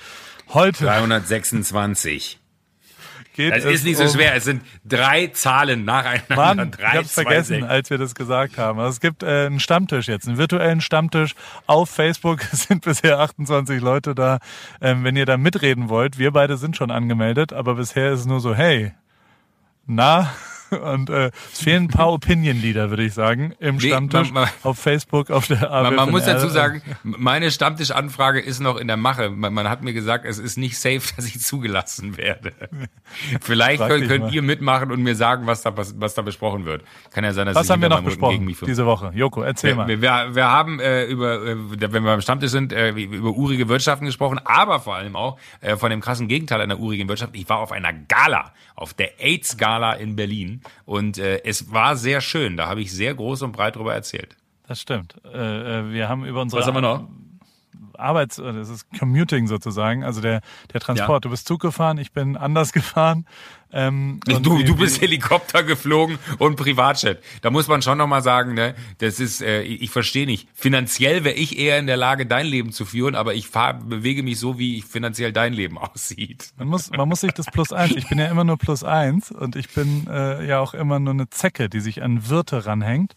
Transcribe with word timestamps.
Heute 0.53 0.83
326. 0.85 2.39
geht 3.33 3.51
Das 3.53 3.63
es 3.63 3.75
ist 3.75 3.85
nicht 3.85 3.95
so 3.97 4.03
um- 4.03 4.09
schwer. 4.09 4.35
Es 4.35 4.43
sind 4.43 4.61
drei 4.83 5.27
Zahlen 5.27 5.85
nacheinander. 5.85 6.35
Mann, 6.35 6.71
drei, 6.71 6.87
ich 6.89 6.95
hab's 6.97 7.13
zwei, 7.13 7.21
vergessen, 7.23 7.61
sechs. 7.61 7.67
als 7.69 7.89
wir 7.91 7.97
das 7.97 8.13
gesagt 8.15 8.57
haben. 8.57 8.79
Also 8.79 8.89
es 8.91 8.99
gibt 8.99 9.23
äh, 9.23 9.45
einen 9.45 9.59
Stammtisch 9.61 10.07
jetzt, 10.07 10.27
einen 10.27 10.37
virtuellen 10.37 10.81
Stammtisch 10.81 11.35
auf 11.67 11.89
Facebook. 11.89 12.39
Es 12.51 12.63
sind 12.63 12.83
bisher 12.83 13.19
28 13.19 13.79
Leute 13.81 14.13
da. 14.15 14.39
Ähm, 14.81 15.03
wenn 15.05 15.15
ihr 15.15 15.25
da 15.25 15.37
mitreden 15.37 15.87
wollt, 15.87 16.17
wir 16.17 16.31
beide 16.31 16.57
sind 16.57 16.75
schon 16.75 16.91
angemeldet, 16.91 17.53
aber 17.53 17.75
bisher 17.75 18.11
ist 18.11 18.19
es 18.21 18.25
nur 18.25 18.41
so, 18.41 18.53
hey, 18.55 18.91
na? 19.85 20.33
Und 20.83 21.09
äh, 21.09 21.31
es 21.51 21.61
fehlen 21.61 21.83
ein 21.85 21.87
paar 21.87 22.11
Opinion-Leader, 22.11 22.89
würde 22.89 23.03
ich 23.03 23.13
sagen, 23.13 23.53
im 23.59 23.75
Nee, 23.77 23.87
Stammtisch 23.87 24.31
man- 24.31 24.43
man- 24.43 24.49
auf 24.63 24.77
Facebook, 24.79 25.29
auf 25.31 25.47
der 25.47 25.69
Man, 25.69 25.95
man 25.95 26.11
muss 26.11 26.23
AWFNR. 26.23 26.33
dazu 26.35 26.49
sagen, 26.49 26.81
meine 27.03 27.51
Stammtischanfrage 27.51 28.39
ist 28.39 28.59
noch 28.59 28.77
in 28.77 28.87
der 28.87 28.97
Mache. 28.97 29.29
Man, 29.29 29.53
man 29.53 29.69
hat 29.69 29.83
mir 29.83 29.93
gesagt, 29.93 30.25
es 30.25 30.37
ist 30.39 30.57
nicht 30.57 30.77
safe, 30.77 31.01
dass 31.15 31.25
ich 31.25 31.39
zugelassen 31.41 32.17
werde. 32.17 32.53
Vielleicht 33.41 33.81
könnt, 33.85 34.07
könnt 34.07 34.25
mal. 34.25 34.33
ihr 34.33 34.41
mitmachen 34.41 34.91
und 34.91 35.01
mir 35.03 35.15
sagen, 35.15 35.47
was 35.47 35.61
da, 35.61 35.75
was, 35.75 35.99
was 35.99 36.13
da 36.13 36.21
besprochen 36.21 36.65
wird. 36.65 36.83
Kann 37.13 37.23
ja 37.23 37.33
sein, 37.33 37.45
dass 37.47 37.55
Was 37.55 37.65
ich 37.65 37.71
haben 37.71 37.81
wir 37.81 37.89
noch 37.89 38.01
besprochen 38.03 38.33
gegen 38.33 38.45
mich 38.45 38.59
diese 38.59 38.85
Woche? 38.85 39.11
Joko, 39.15 39.41
erzähl 39.41 39.75
mal. 39.75 39.87
wir, 39.87 40.01
wir, 40.01 40.29
wir 40.35 40.45
haben 40.49 40.79
äh, 40.79 41.05
über, 41.05 41.43
äh, 41.45 41.55
wenn 41.79 41.91
wir 41.91 42.01
beim 42.01 42.21
Stammtisch 42.21 42.51
sind, 42.51 42.71
äh, 42.73 42.89
über 42.91 43.31
urige 43.31 43.67
Wirtschaften 43.69 44.05
gesprochen, 44.05 44.39
aber 44.45 44.79
vor 44.79 44.95
allem 44.95 45.15
auch 45.15 45.37
äh, 45.61 45.75
von 45.77 45.89
dem 45.89 46.01
krassen 46.01 46.27
Gegenteil 46.27 46.61
einer 46.61 46.79
urigen 46.79 47.07
Wirtschaft. 47.09 47.35
Ich 47.35 47.47
war 47.49 47.59
auf 47.59 47.71
einer 47.71 47.93
Gala, 47.93 48.53
auf 48.75 48.93
der 48.93 49.19
AIDS-Gala 49.19 49.93
in 49.93 50.15
Berlin 50.15 50.58
und 50.85 51.17
äh, 51.17 51.41
es 51.43 51.71
war 51.71 51.95
sehr 51.95 52.21
schön. 52.21 52.57
Da 52.57 52.67
habe 52.67 52.81
ich 52.81 52.91
sehr 52.91 53.13
groß 53.15 53.41
und 53.43 53.51
breit 53.51 53.75
drüber 53.75 53.93
erzählt. 53.93 54.35
Das 54.67 54.81
stimmt. 54.81 55.15
Äh, 55.25 55.79
äh, 55.79 55.91
wir 55.91 56.09
haben 56.09 56.25
über 56.25 56.41
unsere 56.41 56.61
Was 56.61 56.67
haben 56.67 56.75
wir 56.75 56.81
noch? 56.81 57.07
Arbeits, 57.99 58.39
äh, 58.39 58.53
das 58.53 58.69
ist 58.69 58.85
Commuting 58.97 59.47
sozusagen, 59.47 60.03
also 60.03 60.21
der, 60.21 60.41
der 60.73 60.79
Transport. 60.79 61.25
Du 61.25 61.29
bist 61.29 61.47
Zug 61.47 61.61
gefahren, 61.61 61.97
ich 61.97 62.11
bin 62.11 62.37
anders 62.37 62.73
gefahren. 62.73 63.25
Ähm, 63.71 64.19
Du, 64.25 64.63
du 64.63 64.75
bist 64.75 65.01
Helikopter 65.01 65.63
geflogen 65.63 66.17
und 66.39 66.55
Privatjet. 66.55 67.21
Da 67.41 67.51
muss 67.51 67.67
man 67.67 67.81
schon 67.81 67.97
nochmal 67.97 68.23
sagen, 68.23 68.53
ne, 68.55 68.73
das 68.97 69.19
ist, 69.19 69.41
äh, 69.41 69.61
ich, 69.61 69.83
ich 69.83 69.89
verstehe 69.91 70.25
nicht. 70.25 70.47
Finanziell 70.53 71.23
wäre 71.23 71.35
ich 71.35 71.57
eher 71.57 71.77
in 71.77 71.85
der 71.85 71.97
Lage, 71.97 72.25
dein 72.25 72.47
Leben 72.47 72.71
zu 72.71 72.85
führen, 72.85 73.15
aber 73.15 73.35
ich 73.35 73.47
fahr, 73.47 73.75
bewege 73.75 74.23
mich 74.23 74.39
so, 74.39 74.57
wie 74.57 74.77
ich 74.77 74.85
finanziell 74.85 75.31
dein 75.31 75.53
Leben 75.53 75.77
aussieht. 75.77 76.51
Man 76.57 76.67
muss, 76.67 76.89
man 76.89 77.07
muss 77.07 77.21
sich 77.21 77.33
das 77.33 77.45
Plus 77.47 77.71
eins. 77.71 77.95
Ich 77.95 78.09
bin 78.09 78.17
ja 78.17 78.25
immer 78.25 78.43
nur 78.43 78.57
Plus 78.57 78.83
eins 78.83 79.31
und 79.31 79.55
ich 79.55 79.69
bin 79.69 80.07
äh, 80.09 80.45
ja 80.47 80.59
auch 80.59 80.73
immer 80.73 80.99
nur 80.99 81.13
eine 81.13 81.29
Zecke, 81.29 81.69
die 81.69 81.79
sich 81.79 82.01
an 82.01 82.27
Wirte 82.27 82.65
ranhängt 82.65 83.15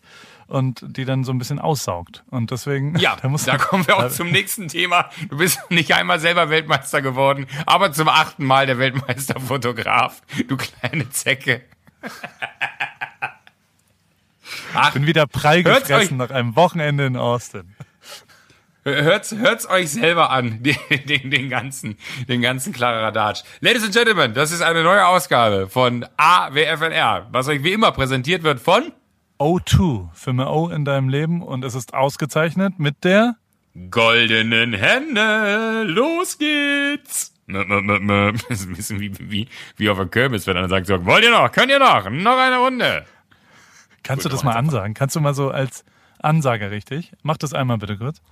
und 0.52 0.84
die 0.96 1.04
dann 1.04 1.24
so 1.24 1.32
ein 1.32 1.38
bisschen 1.38 1.58
aussaugt. 1.58 2.24
Und 2.30 2.50
deswegen, 2.50 2.96
Ja, 2.98 3.16
da 3.22 3.28
muss 3.28 3.44
da 3.44 3.56
kommen 3.56 3.86
wir 3.86 3.96
auch 3.96 4.10
zum 4.10 4.30
nächsten 4.30 4.68
Thema. 4.68 5.08
Du 5.28 5.38
bist 5.38 5.58
nicht 5.70 5.94
einmal 5.94 6.20
selber 6.20 6.50
Weltmeister 6.50 7.00
geworden, 7.00 7.46
aber 7.66 7.92
zum 7.92 8.08
achten 8.08 8.44
Mal 8.44 8.66
der 8.66 8.78
Weltmeisterfotograf. 8.78 10.20
Du 10.48 10.56
kleine 10.56 11.08
Zecke. 11.10 11.62
Ach, 14.74 14.92
bin 14.92 15.06
wieder 15.06 15.26
prall 15.26 15.62
gefressen 15.62 16.18
nach 16.18 16.30
einem 16.30 16.54
Wochenende 16.56 17.06
in 17.06 17.16
Austin. 17.16 17.74
Hört's, 18.84 19.32
hört's 19.32 19.68
euch 19.68 19.90
selber 19.92 20.30
an, 20.30 20.62
den, 20.62 20.76
den, 21.06 21.30
den 21.30 21.48
ganzen, 21.48 21.96
den 22.28 22.42
ganzen 22.42 22.72
Kladderadatsch. 22.72 23.42
Ladies 23.60 23.84
and 23.84 23.94
Gentlemen, 23.94 24.34
das 24.34 24.50
ist 24.50 24.60
eine 24.60 24.82
neue 24.82 25.06
Ausgabe 25.06 25.68
von 25.68 26.04
AWFNR, 26.16 27.28
was 27.30 27.48
euch 27.48 27.62
wie 27.62 27.72
immer 27.72 27.92
präsentiert 27.92 28.42
wird 28.42 28.60
von 28.60 28.92
O2, 29.42 30.08
Firma 30.14 30.46
O 30.50 30.68
in 30.68 30.84
deinem 30.84 31.08
Leben 31.08 31.42
und 31.42 31.64
es 31.64 31.74
ist 31.74 31.94
ausgezeichnet 31.94 32.78
mit 32.78 33.02
der 33.02 33.34
goldenen 33.90 34.72
Hände. 34.72 35.82
Los 35.84 36.38
geht's! 36.38 37.30
Das 37.48 38.60
ist 38.60 38.68
ein 38.68 38.76
bisschen 38.76 39.00
wie, 39.00 39.12
wie, 39.30 39.48
wie 39.76 39.90
auf 39.90 39.98
der 39.98 40.06
Kirmes, 40.06 40.46
wenn 40.46 40.56
einer 40.56 40.68
sagt, 40.68 40.86
so, 40.86 41.04
wollt 41.04 41.24
ihr 41.24 41.32
noch? 41.32 41.50
Könnt 41.50 41.70
ihr 41.70 41.80
noch? 41.80 42.08
Noch 42.08 42.38
eine 42.38 42.56
Runde. 42.58 43.04
Kannst 44.04 44.24
du 44.24 44.28
Gut, 44.28 44.38
das 44.38 44.44
mal 44.44 44.52
ansagen? 44.54 44.94
Kannst 44.94 45.16
du 45.16 45.20
mal 45.20 45.34
so 45.34 45.50
als 45.50 45.84
Ansager 46.20 46.70
richtig? 46.70 47.12
Mach 47.22 47.36
das 47.36 47.52
einmal 47.52 47.78
bitte 47.78 47.98
kurz. 47.98 48.22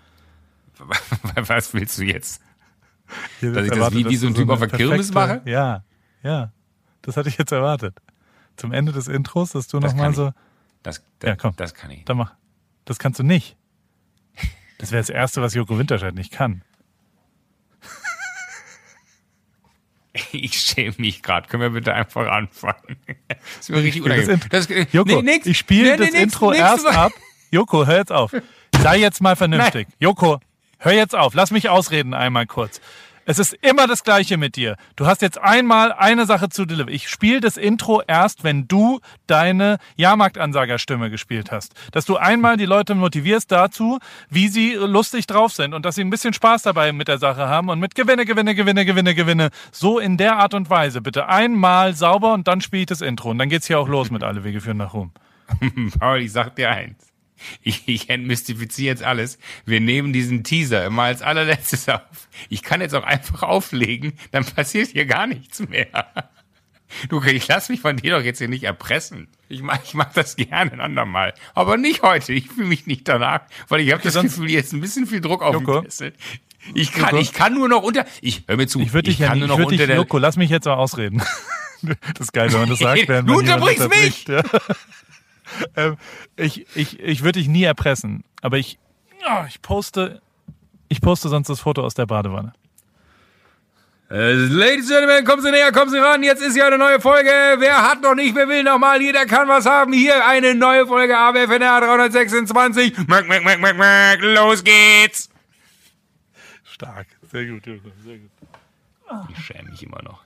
Was 1.34 1.74
willst 1.74 1.98
du 1.98 2.04
jetzt? 2.04 2.40
Hier 3.40 3.52
Dass 3.52 3.64
ich 3.66 3.72
das 3.72 3.92
wie- 3.92 4.08
wie 4.08 4.16
so 4.16 4.28
ein 4.28 4.34
du 4.34 4.40
Typ 4.42 4.50
auf 4.50 4.62
eine 4.62 4.70
der 4.70 4.78
Kirmes 4.78 5.12
mache? 5.12 5.42
Ja, 5.44 5.82
ja. 6.22 6.52
Das 7.02 7.16
hatte 7.16 7.28
ich 7.28 7.36
jetzt 7.36 7.50
erwartet. 7.52 7.98
Zum 8.56 8.72
Ende 8.72 8.92
des 8.92 9.08
Intros, 9.08 9.52
dass 9.52 9.66
du 9.66 9.80
nochmal 9.80 10.14
so. 10.14 10.32
Das, 10.82 11.02
das, 11.18 11.28
Ja, 11.28 11.36
komm. 11.36 11.54
das 11.56 11.74
kann 11.74 11.90
ich. 11.90 12.04
Dann 12.04 12.16
mach. 12.16 12.32
Das 12.84 12.98
kannst 12.98 13.18
du 13.18 13.22
nicht. 13.22 13.56
Das 14.78 14.90
wäre 14.92 15.00
das 15.02 15.10
Erste, 15.10 15.42
was 15.42 15.54
Joko 15.54 15.78
Winterscheid 15.78 16.14
nicht 16.14 16.32
kann. 16.32 16.62
Ich 20.32 20.58
schäme 20.60 20.94
mich 20.98 21.22
gerade. 21.22 21.48
Können 21.48 21.62
wir 21.62 21.70
bitte 21.70 21.94
einfach 21.94 22.26
anfangen? 22.30 22.96
Das 23.28 23.38
ist 23.60 23.70
mir 23.70 23.76
richtig 23.78 24.02
das 24.02 24.12
unangenehm. 24.12 24.40
Das, 24.50 24.68
Joko, 24.92 25.22
nee, 25.22 25.22
nix. 25.22 25.46
ich 25.46 25.58
spiele 25.58 25.92
Nee, 25.92 25.96
das 25.98 26.10
nix, 26.12 26.20
Intro 26.22 26.50
nix. 26.50 26.60
erst 26.60 26.86
ab. 26.86 27.12
Joko, 27.50 27.86
hör 27.86 27.96
jetzt 27.98 28.12
auf. 28.12 28.32
Sei 28.82 28.98
jetzt 28.98 29.20
mal 29.20 29.36
vernünftig. 29.36 29.86
Joko, 29.98 30.40
hör 30.78 30.92
jetzt 30.92 31.14
auf. 31.14 31.34
Lass 31.34 31.50
mich 31.52 31.68
ausreden 31.68 32.12
einmal 32.14 32.46
kurz. 32.46 32.80
Es 33.30 33.38
ist 33.38 33.52
immer 33.62 33.86
das 33.86 34.02
Gleiche 34.02 34.36
mit 34.36 34.56
dir. 34.56 34.74
Du 34.96 35.06
hast 35.06 35.22
jetzt 35.22 35.40
einmal 35.40 35.92
eine 35.92 36.26
Sache 36.26 36.48
zu 36.48 36.64
deliveren. 36.64 36.92
Ich 36.92 37.08
spiele 37.08 37.38
das 37.38 37.56
Intro 37.56 38.02
erst, 38.04 38.42
wenn 38.42 38.66
du 38.66 38.98
deine 39.28 39.78
Jahrmarktansagerstimme 39.94 41.10
gespielt 41.10 41.52
hast. 41.52 41.74
Dass 41.92 42.04
du 42.06 42.16
einmal 42.16 42.56
die 42.56 42.66
Leute 42.66 42.96
motivierst 42.96 43.52
dazu, 43.52 44.00
wie 44.30 44.48
sie 44.48 44.74
lustig 44.74 45.28
drauf 45.28 45.52
sind 45.52 45.74
und 45.74 45.86
dass 45.86 45.94
sie 45.94 46.00
ein 46.00 46.10
bisschen 46.10 46.32
Spaß 46.32 46.64
dabei 46.64 46.92
mit 46.92 47.06
der 47.06 47.18
Sache 47.18 47.46
haben 47.46 47.68
und 47.68 47.78
mit 47.78 47.94
Gewinne, 47.94 48.26
Gewinne, 48.26 48.56
Gewinne, 48.56 48.84
Gewinne, 48.84 49.14
Gewinne. 49.14 49.50
So 49.70 50.00
in 50.00 50.16
der 50.16 50.38
Art 50.38 50.52
und 50.52 50.68
Weise. 50.68 51.00
Bitte 51.00 51.28
einmal 51.28 51.94
sauber 51.94 52.34
und 52.34 52.48
dann 52.48 52.60
spiele 52.60 52.80
ich 52.80 52.88
das 52.88 53.00
Intro. 53.00 53.30
Und 53.30 53.38
dann 53.38 53.48
geht's 53.48 53.68
hier 53.68 53.78
auch 53.78 53.86
los 53.86 54.10
mit 54.10 54.24
Alle 54.24 54.42
Wege 54.42 54.60
führen 54.60 54.78
nach 54.78 54.92
Ruhm. 54.92 55.12
Paul, 56.00 56.18
ich 56.18 56.32
sag 56.32 56.56
dir 56.56 56.70
eins. 56.70 57.09
Ich, 57.62 57.82
ich 57.86 58.10
entmystifiziere 58.10 58.88
jetzt 58.88 59.02
alles. 59.02 59.38
Wir 59.66 59.80
nehmen 59.80 60.12
diesen 60.12 60.44
Teaser 60.44 60.84
immer 60.84 61.04
als 61.04 61.22
allerletztes 61.22 61.88
auf. 61.88 62.00
Ich 62.48 62.62
kann 62.62 62.80
jetzt 62.80 62.94
auch 62.94 63.04
einfach 63.04 63.42
auflegen, 63.42 64.12
dann 64.30 64.44
passiert 64.44 64.88
hier 64.88 65.06
gar 65.06 65.26
nichts 65.26 65.60
mehr. 65.68 65.88
Du, 67.08 67.22
ich 67.22 67.46
lass 67.46 67.68
mich 67.68 67.80
von 67.80 67.96
dir 67.96 68.16
doch 68.18 68.24
jetzt 68.24 68.38
hier 68.38 68.48
nicht 68.48 68.64
erpressen. 68.64 69.28
Ich 69.48 69.62
mach, 69.62 69.78
ich 69.84 69.94
mach 69.94 70.12
das 70.12 70.34
gerne 70.36 70.72
ein 70.72 70.80
andermal. 70.80 71.34
Aber 71.54 71.76
nicht 71.76 72.02
heute. 72.02 72.32
Ich 72.32 72.48
fühle 72.48 72.66
mich 72.66 72.86
nicht 72.86 73.06
danach, 73.06 73.42
weil 73.68 73.80
ich 73.80 73.92
habe 73.92 74.02
das 74.02 74.14
sonst- 74.14 74.34
Gefühl, 74.34 74.50
jetzt 74.50 74.72
ein 74.72 74.80
bisschen 74.80 75.06
viel 75.06 75.20
Druck 75.20 75.42
auf 75.42 75.54
Joko? 75.54 75.84
Ich 76.74 76.92
kann, 76.92 77.04
Joko? 77.10 77.16
ich 77.18 77.32
kann 77.32 77.54
nur 77.54 77.68
noch 77.68 77.82
unter, 77.82 78.04
ich, 78.20 78.42
hör 78.48 78.56
mir 78.56 78.66
zu, 78.66 78.80
Ich 78.80 78.92
würde 78.92 79.08
dich 79.08 79.18
ja 79.20 79.28
kann 79.28 79.38
nicht, 79.38 79.46
nur 79.48 79.56
noch 79.56 79.64
unter 79.64 79.76
dich, 79.78 79.86
der, 79.86 79.96
Joko, 79.96 80.18
lass 80.18 80.36
mich 80.36 80.50
jetzt 80.50 80.66
mal 80.66 80.74
ausreden. 80.74 81.22
Das 81.82 82.26
ist 82.26 82.32
geil, 82.34 82.52
wenn 82.52 82.60
man 82.60 82.68
das 82.68 82.78
sagt. 82.80 83.08
während 83.08 83.26
Du 83.30 83.38
unterbrichst 83.38 83.88
mich! 83.88 84.28
Ja. 84.28 84.42
Ähm, 85.76 85.96
ich 86.36 86.66
ich, 86.74 87.00
ich 87.00 87.22
würde 87.22 87.38
dich 87.38 87.48
nie 87.48 87.64
erpressen, 87.64 88.24
aber 88.42 88.58
ich, 88.58 88.78
ja, 89.20 89.46
ich 89.46 89.62
poste, 89.62 90.20
ich 90.88 91.00
poste 91.00 91.28
sonst 91.28 91.48
das 91.48 91.60
Foto 91.60 91.82
aus 91.82 91.94
der 91.94 92.06
Badewanne. 92.06 92.52
Äh, 94.10 94.32
Ladies 94.32 94.90
and 94.90 95.00
Gentlemen, 95.00 95.24
kommen 95.24 95.40
Sie 95.40 95.52
näher, 95.52 95.70
kommen 95.70 95.90
Sie 95.90 95.98
ran. 95.98 96.24
Jetzt 96.24 96.42
ist 96.42 96.56
ja 96.56 96.66
eine 96.66 96.78
neue 96.78 97.00
Folge. 97.00 97.30
Wer 97.58 97.88
hat 97.88 98.02
noch 98.02 98.16
nicht, 98.16 98.34
wer 98.34 98.48
will 98.48 98.64
noch 98.64 98.78
mal? 98.78 99.00
Jeder 99.00 99.24
kann 99.24 99.46
was 99.46 99.66
haben. 99.66 99.92
Hier 99.92 100.26
eine 100.26 100.56
neue 100.56 100.84
Folge 100.86 101.16
AWFNR 101.16 101.80
326. 101.80 103.06
Mack, 103.06 103.28
mack, 103.28 103.44
mack, 103.44 103.60
mack, 103.60 103.76
mack. 103.76 104.18
Los 104.20 104.64
geht's. 104.64 105.30
Stark, 106.64 107.06
sehr 107.30 107.46
gut, 107.46 107.64
sehr 107.64 107.76
gut. 107.76 108.30
Ich 109.30 109.44
schäme 109.44 109.70
mich 109.70 109.82
immer 109.84 110.02
noch. 110.02 110.24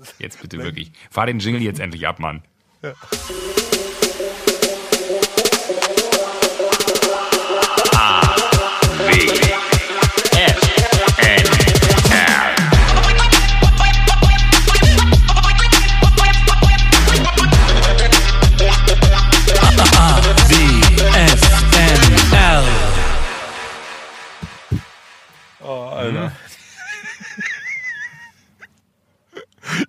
Jetzt 0.18 0.40
bitte 0.42 0.58
wirklich. 0.58 0.92
Fahr 1.10 1.26
den 1.26 1.38
Jingle 1.38 1.62
jetzt 1.62 1.80
endlich 1.80 2.06
ab, 2.06 2.18
Mann. 2.18 2.42
FNL. 2.82 3.79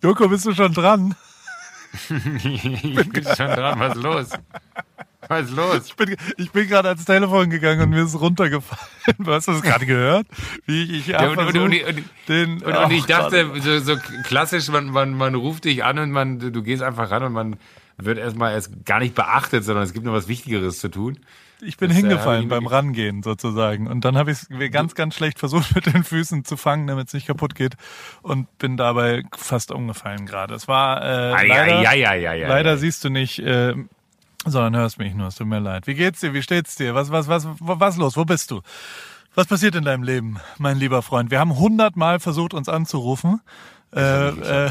Joko, 0.03 0.27
bist 0.27 0.45
du 0.45 0.53
schon 0.53 0.73
dran? 0.73 1.15
Ich 2.09 3.09
bin 3.09 3.23
schon 3.23 3.47
dran. 3.47 3.79
Was 3.79 3.95
ist 3.95 4.03
los? 4.03 4.29
Was 5.31 5.49
ist 5.49 5.55
los? 5.55 5.85
Ich 5.87 5.95
bin, 5.95 6.17
ich 6.35 6.51
bin 6.51 6.67
gerade 6.67 6.89
ans 6.89 7.05
Telefon 7.05 7.49
gegangen 7.49 7.81
und 7.83 7.89
mir 7.91 8.03
ist 8.03 8.19
runtergefallen. 8.19 8.81
Du 9.17 9.31
hast 9.31 9.47
das 9.47 9.61
gerade 9.61 9.85
gehört? 9.85 10.27
Wie 10.65 10.83
ich, 10.83 10.91
ich 10.91 11.07
Ja, 11.07 11.29
und, 11.29 11.37
und, 11.37 11.57
und, 11.57 11.73
den, 12.27 12.61
und, 12.61 12.75
und 12.75 12.91
ich 12.91 13.03
ach, 13.03 13.29
dachte, 13.29 13.49
so, 13.61 13.79
so 13.79 13.95
klassisch, 14.25 14.67
man, 14.67 14.87
man, 14.87 15.13
man 15.13 15.33
ruft 15.35 15.63
dich 15.63 15.85
an 15.85 15.99
und 15.99 16.11
man, 16.11 16.39
du 16.39 16.61
gehst 16.61 16.83
einfach 16.83 17.09
ran 17.09 17.23
und 17.23 17.31
man, 17.31 17.55
wird 17.97 18.17
erstmal 18.17 18.53
erst 18.53 18.85
gar 18.85 18.99
nicht 18.99 19.15
beachtet, 19.15 19.63
sondern 19.63 19.83
es 19.85 19.93
gibt 19.93 20.05
noch 20.05 20.13
was 20.13 20.27
Wichtigeres 20.27 20.79
zu 20.79 20.89
tun. 20.89 21.19
Ich 21.61 21.77
bin 21.77 21.89
Das, 21.89 21.97
äh, 21.97 22.01
hingefallen 22.01 22.49
beim 22.49 22.65
Rangehen 22.65 23.23
sozusagen. 23.23 23.87
Und 23.87 24.03
dann 24.03 24.17
habe 24.17 24.31
ich 24.31 24.39
es 24.39 24.71
ganz, 24.71 24.95
ganz 24.95 25.15
schlecht 25.15 25.39
versucht 25.39 25.75
mit 25.75 25.85
den 25.85 26.03
Füßen 26.03 26.43
zu 26.43 26.57
fangen, 26.57 26.87
damit 26.87 27.07
es 27.07 27.13
nicht 27.13 27.27
kaputt 27.27 27.55
geht. 27.55 27.75
Und 28.21 28.57
bin 28.57 28.77
dabei 28.77 29.23
fast 29.35 29.71
umgefallen 29.71 30.25
gerade. 30.25 30.55
Es 30.55 30.67
war 30.67 31.01
äh, 31.01 31.33
Ei, 31.33 31.47
leider, 31.47 31.79
ei, 31.79 31.87
ei, 31.87 32.07
ei, 32.07 32.29
ei, 32.29 32.45
ei. 32.45 32.47
leider 32.47 32.77
siehst 32.77 33.03
du 33.03 33.09
nicht, 33.09 33.39
äh, 33.39 33.75
sondern 34.45 34.75
hörst 34.75 34.97
mich 34.97 35.13
nur. 35.13 35.27
Es 35.27 35.35
tut 35.35 35.47
mir 35.47 35.59
leid. 35.59 35.87
Wie 35.87 35.95
geht's 35.95 36.19
dir? 36.19 36.33
Wie 36.33 36.41
steht's 36.41 36.75
dir? 36.75 36.95
Was, 36.95 37.11
was, 37.11 37.27
was, 37.27 37.47
was 37.59 37.97
los? 37.97 38.17
Wo 38.17 38.25
bist 38.25 38.51
du? 38.51 38.61
Was 39.33 39.47
passiert 39.47 39.75
in 39.75 39.85
deinem 39.85 40.03
Leben, 40.03 40.39
mein 40.57 40.77
lieber 40.77 41.01
Freund? 41.01 41.31
Wir 41.31 41.39
haben 41.39 41.57
hundertmal 41.57 42.19
versucht, 42.19 42.53
uns 42.53 42.67
anzurufen. 42.67 43.41
Äh, 43.95 44.29
äh, 44.29 44.69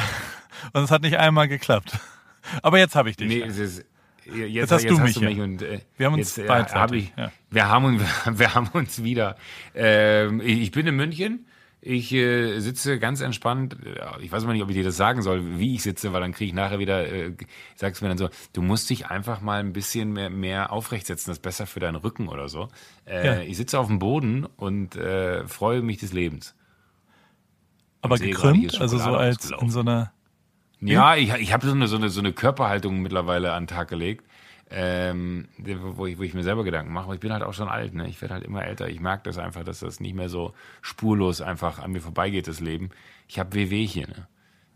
und 0.72 0.82
es 0.84 0.90
hat 0.90 1.02
nicht 1.02 1.16
einmal 1.16 1.48
geklappt. 1.48 1.98
Aber 2.62 2.78
jetzt 2.78 2.94
habe 2.94 3.10
ich 3.10 3.16
dich. 3.16 3.28
Nee, 3.28 3.42
es 3.42 3.58
ist, 3.58 3.84
jetzt, 4.24 4.50
Jetzt 4.50 4.72
hast 4.72 4.88
du 4.88 4.98
mich 4.98 5.14
du 5.14 5.20
mich 5.20 5.40
und 5.40 5.62
äh, 5.62 5.80
Wir 5.96 6.06
haben 6.06 6.14
uns 6.14 6.36
jetzt, 6.36 6.48
äh, 6.48 6.64
hab 6.74 6.92
ich, 6.92 7.12
ja. 7.16 7.32
wir 7.50 7.68
haben 7.68 7.84
uns, 7.84 8.02
wir 8.38 8.54
haben 8.54 8.68
uns 8.72 9.02
wieder. 9.02 9.36
Ähm, 9.74 10.40
ich 10.40 10.60
ich 10.60 10.70
bin 10.70 10.86
in 10.86 10.96
München. 10.96 11.46
Ich 11.82 12.12
äh, 12.12 12.60
sitze 12.60 12.98
ganz 12.98 13.22
entspannt. 13.22 13.76
äh, 13.86 14.22
Ich 14.22 14.30
weiß 14.30 14.44
mal 14.44 14.52
nicht, 14.52 14.62
ob 14.62 14.68
ich 14.68 14.76
dir 14.76 14.84
das 14.84 14.96
sagen 14.98 15.22
soll, 15.22 15.58
wie 15.58 15.74
ich 15.74 15.82
sitze, 15.82 16.12
weil 16.12 16.20
dann 16.20 16.32
kriege 16.32 16.48
ich 16.48 16.54
nachher 16.54 16.78
wieder, 16.78 17.10
äh, 17.10 17.32
sagst 17.74 18.02
mir 18.02 18.08
dann 18.08 18.18
so, 18.18 18.28
du 18.52 18.60
musst 18.60 18.90
dich 18.90 19.06
einfach 19.06 19.40
mal 19.40 19.60
ein 19.60 19.72
bisschen 19.72 20.12
mehr, 20.12 20.28
mehr 20.28 20.72
aufrecht 20.72 21.06
setzen, 21.06 21.30
das 21.30 21.38
ist 21.38 21.42
besser 21.42 21.66
für 21.66 21.80
deinen 21.80 21.96
Rücken 21.96 22.28
oder 22.28 22.48
so. 22.48 22.68
Äh, 23.06 23.26
Ja. 23.26 23.40
Ich 23.40 23.56
sitze 23.56 23.78
auf 23.78 23.86
dem 23.86 23.98
Boden 23.98 24.44
und 24.44 24.96
äh, 24.96 25.46
freue 25.48 25.80
mich 25.80 25.98
des 25.98 26.12
Lebens. 26.12 26.54
Aber 28.02 28.16
gekrümmt, 28.18 28.80
also 28.80 28.98
so 28.98 29.10
als 29.14 29.50
in 29.50 29.70
so 29.70 29.80
einer. 29.80 30.12
Ja, 30.82 31.14
ich, 31.16 31.30
ich 31.34 31.52
habe 31.52 31.66
so 31.66 31.72
eine, 31.72 31.88
so, 31.88 31.96
eine, 31.96 32.08
so 32.08 32.20
eine 32.20 32.32
Körperhaltung 32.32 33.00
mittlerweile 33.02 33.52
an 33.52 33.64
den 33.64 33.68
Tag 33.68 33.88
gelegt, 33.88 34.24
ähm, 34.70 35.48
wo, 35.58 36.06
ich, 36.06 36.18
wo 36.18 36.22
ich 36.22 36.34
mir 36.34 36.42
selber 36.44 36.64
Gedanken 36.64 36.92
mache. 36.92 37.04
Aber 37.06 37.14
ich 37.14 37.20
bin 37.20 37.32
halt 37.32 37.42
auch 37.42 37.54
schon 37.54 37.68
alt, 37.68 37.94
ne? 37.94 38.08
Ich 38.08 38.20
werde 38.20 38.34
halt 38.34 38.44
immer 38.44 38.64
älter. 38.64 38.88
Ich 38.88 39.00
merke 39.00 39.24
das 39.24 39.38
einfach, 39.38 39.64
dass 39.64 39.80
das 39.80 40.00
nicht 40.00 40.14
mehr 40.14 40.28
so 40.28 40.54
spurlos 40.82 41.40
einfach 41.40 41.78
an 41.80 41.92
mir 41.92 42.00
vorbeigeht, 42.00 42.46
das 42.48 42.60
Leben. 42.60 42.90
Ich 43.28 43.38
habe 43.38 43.52
Wehwehchen, 43.54 44.10
ne? 44.10 44.26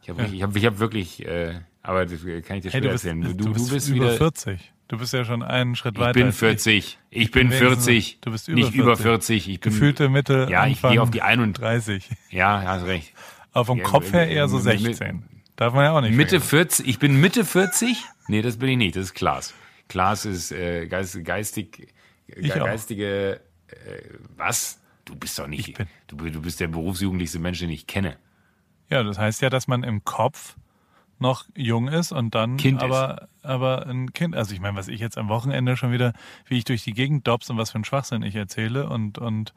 Ich 0.03 0.11
habe 0.11 0.23
ich 0.27 0.43
hab, 0.43 0.55
ich 0.55 0.67
hab 0.67 0.79
wirklich, 0.81 1.25
äh, 1.27 1.61
aber 1.83 2.05
das 2.05 2.21
kann 2.23 2.57
ich 2.59 2.63
dir 2.63 2.71
Hey, 2.71 2.71
später 2.71 2.81
du 2.81 2.89
bist, 2.91 3.05
erzählen. 3.07 3.37
du, 3.39 3.53
bist, 3.55 3.89
über 3.89 4.05
wieder. 4.07 4.17
40. 4.17 4.73
Du 4.89 4.99
bist 4.99 5.13
ja 5.15 5.25
schon 5.25 5.43
einen 5.43 5.77
Schritt 5.77 5.95
Ich 5.95 6.01
weiter. 6.01 6.13
bin 6.13 6.27
als 6.27 6.37
40. 6.37 6.99
Ich 7.09 7.31
bin 7.31 7.49
wenigstens- 7.51 7.85
40. 7.87 8.19
du 8.21 8.31
bist 8.33 8.49
über 8.49 8.57
nicht 8.61 8.75
über 8.75 8.97
40. 8.97 9.45
40. 9.45 9.49
Ich 9.49 9.61
bin, 9.61 9.73
Gefühlte 9.73 10.09
Mitte, 10.11 10.47
Ja, 10.51 10.67
ich 10.67 10.75
Anfang 10.77 10.93
gehe 10.93 11.03
auf 11.03 11.11
die 11.11 11.23
31. 11.23 12.07
30. 12.09 12.19
Ja, 12.31 12.63
hast 12.67 12.85
recht. 12.85 13.15
Aber 13.53 13.65
vom 13.65 13.79
Ja, 13.79 13.85
Kopf 13.85 14.13
her 14.13 14.29
eher 14.29 14.47
so 14.49 14.57
mit- 14.57 14.65
16. 14.65 15.23
Darf 15.57 15.73
man 15.73 15.85
ja 15.85 15.93
auch 15.93 16.01
nicht 16.03 16.15
Mitte 16.15 16.41
vergessen. 16.41 16.49
40, 16.85 16.89
ich 16.89 16.99
bin 16.99 17.19
Mitte 17.21 17.45
40? 17.47 18.05
Nee, 18.29 18.43
das 18.43 18.59
bin 18.59 18.69
ich 18.69 18.77
nicht, 18.77 18.97
das 18.97 19.05
ist 19.05 19.15
Klaas. 19.15 19.55
Klaas 19.95 20.25
ist 20.25 20.51
äh, 20.51 20.89
geist, 20.89 21.25
geistig, 21.25 21.95
ge 22.27 22.49
geistige, 22.49 23.41
äh, 23.69 23.77
was? 24.37 24.81
Du 25.05 25.15
bist 25.15 25.39
doch 25.39 25.47
nicht, 25.47 25.79
du, 26.09 26.17
du 26.17 26.43
bist 26.43 26.59
der 26.59 26.67
berufsjugendlichste 26.67 27.39
Mensch, 27.39 27.61
den 27.61 27.71
ich 27.71 27.87
kenne. 27.87 28.17
Ja, 28.91 29.05
das 29.05 29.19
heißt 29.19 29.41
ja, 29.41 29.51
dass 29.51 29.69
man 29.69 29.85
im 29.85 30.03
Kopf 30.03 30.57
noch 31.21 31.45
jung 31.55 31.87
ist 31.87 32.11
und 32.11 32.35
dann 32.35 32.57
Kind 32.57 32.83
aber, 32.83 33.29
aber 33.45 33.87
ein 33.87 34.13
Kind. 34.13 34.35
Also 34.35 34.53
ich 34.53 34.61
meine, 34.61 34.77
was 34.77 34.89
ich 34.89 34.99
jetzt 34.99 35.17
am 35.17 35.29
Wochenende 35.29 35.77
schon 35.77 35.93
wieder, 35.93 36.13
wie 36.49 36.59
ich 36.59 36.65
durch 36.65 36.83
die 36.83 36.93
Gegend 36.93 37.29
dobs 37.29 37.49
und 37.49 37.57
was 37.57 37.71
für 37.71 37.79
ein 37.79 37.85
Schwachsinn 37.85 38.25
ich 38.25 38.35
erzähle 38.35 38.89
und, 38.89 39.19
und 39.19 39.55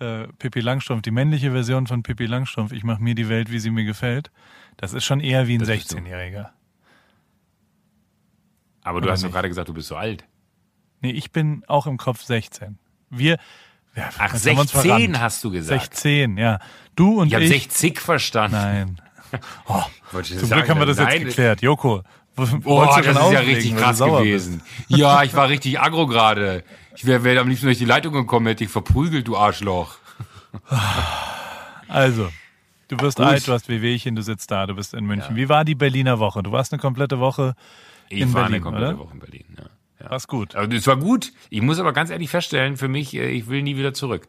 äh, 0.00 0.26
Pippi 0.40 0.58
Langstrumpf, 0.58 1.02
die 1.02 1.12
männliche 1.12 1.52
Version 1.52 1.86
von 1.86 2.02
Pippi 2.02 2.26
Langstrumpf, 2.26 2.72
ich 2.72 2.82
mache 2.82 3.00
mir 3.00 3.14
die 3.14 3.28
Welt, 3.28 3.52
wie 3.52 3.60
sie 3.60 3.70
mir 3.70 3.84
gefällt, 3.84 4.32
das 4.78 4.94
ist 4.94 5.04
schon 5.04 5.20
eher 5.20 5.46
wie 5.46 5.54
ein 5.54 5.60
Das 5.60 5.68
bist 5.68 5.92
du. 5.92 5.98
16-Jähriger. 5.98 6.48
Aber 8.86 9.00
du 9.00 9.10
hast 9.10 9.24
doch 9.24 9.32
gerade 9.32 9.48
gesagt, 9.48 9.68
du 9.68 9.74
bist 9.74 9.88
so 9.88 9.96
alt. 9.96 10.24
Nee, 11.00 11.10
ich 11.10 11.32
bin 11.32 11.64
auch 11.66 11.86
im 11.88 11.96
Kopf 11.96 12.22
16. 12.22 12.78
Wir, 13.10 13.36
ja, 13.96 14.10
Ach, 14.18 14.32
jetzt 14.32 14.46
haben 14.46 14.54
wir 14.56 14.60
uns 14.60 14.70
16 14.70 14.90
verrannt. 14.90 15.20
hast 15.20 15.42
du 15.42 15.50
gesagt. 15.50 15.96
16, 15.96 16.38
ja. 16.38 16.60
Du 16.94 17.20
und 17.20 17.26
Ich 17.26 17.34
habe 17.34 17.44
ich. 17.44 17.50
60 17.50 18.00
verstanden. 18.00 18.56
Nein. 18.56 19.00
Oh, 19.66 19.82
zum 20.12 20.22
sagen, 20.38 20.48
Glück 20.52 20.68
haben 20.70 20.78
wir 20.78 20.86
das 20.86 20.98
jetzt 20.98 21.08
nein, 21.08 21.24
geklärt. 21.24 21.60
Joko, 21.60 22.02
Oh, 22.36 22.84
das 22.86 22.98
ist 22.98 23.32
ja 23.32 23.40
richtig 23.40 23.76
krass 23.76 23.98
gewesen. 23.98 24.62
Ja, 24.86 25.24
ich 25.24 25.34
war 25.34 25.48
richtig 25.48 25.80
aggro 25.80 26.06
gerade. 26.06 26.62
Ich 26.94 27.06
wäre 27.06 27.24
wär 27.24 27.40
am 27.40 27.48
liebsten 27.48 27.66
durch 27.66 27.78
die 27.78 27.84
Leitung 27.86 28.12
gekommen, 28.12 28.46
hätte 28.46 28.62
ich 28.62 28.70
verprügelt, 28.70 29.26
du 29.26 29.36
Arschloch. 29.36 29.96
Also, 31.88 32.28
du 32.88 32.98
wirst 33.00 33.18
Gut. 33.18 33.26
alt, 33.26 33.46
du 33.46 33.52
hast 33.52 33.68
Wehwehchen, 33.68 34.16
du 34.16 34.22
sitzt 34.22 34.50
da, 34.50 34.66
du 34.66 34.74
bist 34.74 34.92
in 34.94 35.04
München. 35.06 35.36
Wie 35.36 35.48
war 35.48 35.64
die 35.64 35.74
Berliner 35.76 36.18
Woche? 36.18 36.42
Du 36.42 36.50
warst 36.52 36.72
eine 36.72 36.80
komplette 36.80 37.20
Woche 37.20 37.54
Ich 38.08 38.20
in 38.20 38.32
war 38.32 38.42
Berlin, 38.42 38.54
eine 38.54 38.62
komplette 38.62 38.94
oder? 38.94 38.98
Woche 38.98 39.14
in 39.14 39.20
Berlin. 39.20 39.44
Ja. 39.58 39.64
Ja. 40.04 40.10
War's 40.10 40.28
gut. 40.28 40.54
Also 40.54 40.70
das 40.70 40.86
war 40.86 40.96
gut. 40.96 41.32
Ich 41.50 41.62
muss 41.62 41.78
aber 41.78 41.92
ganz 41.92 42.10
ehrlich 42.10 42.30
feststellen, 42.30 42.76
für 42.76 42.88
mich, 42.88 43.14
äh, 43.14 43.28
ich 43.28 43.48
will 43.48 43.62
nie 43.62 43.76
wieder 43.76 43.94
zurück. 43.94 44.28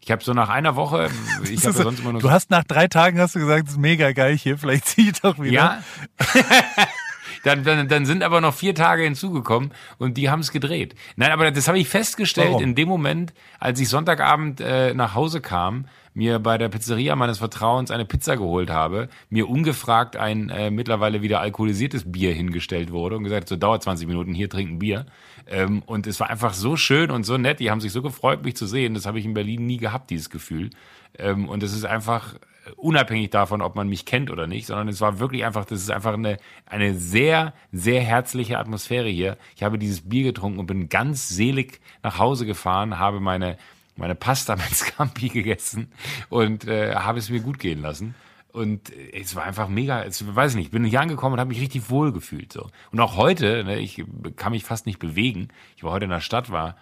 Ich 0.00 0.10
habe 0.10 0.22
so 0.24 0.32
nach 0.34 0.48
einer 0.48 0.76
Woche, 0.76 1.08
ich 1.44 1.60
habe 1.64 1.70
ist- 1.70 1.76
sonst 1.82 2.00
immer 2.00 2.12
nur 2.12 2.20
du 2.20 2.30
hast 2.30 2.50
nach 2.50 2.64
drei 2.64 2.88
Tagen 2.88 3.18
hast 3.20 3.34
du 3.34 3.38
gesagt, 3.38 3.66
es 3.66 3.72
ist 3.74 3.78
mega 3.80 4.12
geil 4.12 4.36
hier, 4.36 4.58
vielleicht 4.58 4.86
zieh 4.86 5.10
ich 5.10 5.20
doch 5.20 5.38
wieder. 5.38 5.52
ja. 5.52 5.82
dann, 7.44 7.64
dann, 7.64 7.88
dann 7.88 8.06
sind 8.06 8.22
aber 8.22 8.40
noch 8.40 8.54
vier 8.54 8.74
Tage 8.74 9.02
hinzugekommen 9.04 9.72
und 9.98 10.16
die 10.16 10.30
haben 10.30 10.40
es 10.40 10.50
gedreht. 10.50 10.94
Nein, 11.16 11.30
aber 11.32 11.50
das 11.50 11.68
habe 11.68 11.78
ich 11.78 11.88
festgestellt 11.88 12.48
Warum? 12.52 12.62
in 12.62 12.74
dem 12.74 12.88
Moment, 12.88 13.34
als 13.60 13.80
ich 13.80 13.88
Sonntagabend 13.88 14.60
äh, 14.60 14.94
nach 14.94 15.14
Hause 15.14 15.40
kam, 15.40 15.86
mir 16.14 16.38
bei 16.38 16.56
der 16.56 16.68
Pizzeria 16.68 17.16
meines 17.16 17.38
Vertrauens 17.38 17.90
eine 17.90 18.04
Pizza 18.04 18.36
geholt 18.36 18.70
habe, 18.70 19.08
mir 19.28 19.48
ungefragt 19.48 20.16
ein 20.16 20.48
äh, 20.48 20.70
mittlerweile 20.70 21.22
wieder 21.22 21.40
alkoholisiertes 21.40 22.10
Bier 22.10 22.32
hingestellt 22.32 22.92
wurde 22.92 23.16
und 23.16 23.24
gesagt, 23.24 23.48
so 23.48 23.56
dauert 23.56 23.82
20 23.82 24.06
Minuten, 24.06 24.32
hier 24.32 24.48
trinken 24.48 24.78
Bier. 24.78 25.06
Ähm, 25.46 25.82
und 25.84 26.06
es 26.06 26.20
war 26.20 26.30
einfach 26.30 26.54
so 26.54 26.76
schön 26.76 27.10
und 27.10 27.24
so 27.24 27.36
nett, 27.36 27.60
die 27.60 27.70
haben 27.70 27.80
sich 27.80 27.92
so 27.92 28.00
gefreut, 28.00 28.44
mich 28.44 28.56
zu 28.56 28.66
sehen. 28.66 28.94
Das 28.94 29.06
habe 29.06 29.18
ich 29.18 29.24
in 29.24 29.34
Berlin 29.34 29.66
nie 29.66 29.76
gehabt, 29.76 30.10
dieses 30.10 30.30
Gefühl. 30.30 30.70
Ähm, 31.18 31.48
und 31.48 31.62
es 31.62 31.74
ist 31.74 31.84
einfach 31.84 32.34
unabhängig 32.76 33.30
davon, 33.30 33.60
ob 33.60 33.74
man 33.74 33.88
mich 33.88 34.06
kennt 34.06 34.30
oder 34.30 34.46
nicht, 34.46 34.66
sondern 34.66 34.88
es 34.88 35.00
war 35.00 35.18
wirklich 35.18 35.44
einfach, 35.44 35.64
das 35.64 35.80
ist 35.80 35.90
einfach 35.90 36.14
eine, 36.14 36.38
eine 36.66 36.94
sehr, 36.94 37.52
sehr 37.72 38.00
herzliche 38.00 38.58
Atmosphäre 38.58 39.08
hier. 39.08 39.36
Ich 39.56 39.62
habe 39.62 39.78
dieses 39.78 40.08
Bier 40.08 40.24
getrunken 40.24 40.58
und 40.58 40.66
bin 40.66 40.88
ganz 40.88 41.28
selig 41.28 41.80
nach 42.02 42.18
Hause 42.18 42.46
gefahren, 42.46 42.98
habe 42.98 43.20
meine, 43.20 43.58
meine 43.96 44.14
Pasta 44.14 44.56
mit 44.56 44.74
Scampi 44.74 45.28
gegessen 45.30 45.90
und 46.28 46.66
äh, 46.66 46.94
habe 46.94 47.18
es 47.18 47.30
mir 47.30 47.40
gut 47.40 47.58
gehen 47.58 47.80
lassen. 47.82 48.14
Und 48.52 48.90
äh, 48.90 49.20
es 49.20 49.34
war 49.34 49.44
einfach 49.44 49.68
mega, 49.68 50.02
es, 50.04 50.24
weiß 50.34 50.52
ich 50.52 50.56
nicht, 50.56 50.70
bin 50.70 50.84
hier 50.84 51.00
angekommen 51.00 51.34
und 51.34 51.40
habe 51.40 51.48
mich 51.48 51.60
richtig 51.60 51.90
wohl 51.90 52.12
gefühlt. 52.12 52.52
So. 52.52 52.70
Und 52.92 53.00
auch 53.00 53.16
heute, 53.16 53.64
ne, 53.64 53.78
ich 53.78 54.04
kann 54.36 54.52
mich 54.52 54.64
fast 54.64 54.86
nicht 54.86 54.98
bewegen. 54.98 55.48
Ich 55.76 55.82
war 55.84 55.92
heute 55.92 56.04
in 56.04 56.10
der 56.10 56.20
Stadt, 56.20 56.50
war 56.50 56.76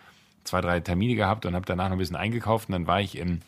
zwei, 0.45 0.61
drei 0.61 0.81
Termine 0.81 1.15
gehabt 1.15 1.47
und 1.47 1.55
habe 1.55 1.65
danach 1.67 1.87
noch 1.87 1.93
ein 1.97 1.99
bisschen 1.99 2.17
eingekauft 2.17 2.69
und 2.69 2.73
dann 2.73 2.87
war 2.87 3.01
ich 3.01 3.17
im 3.17 3.41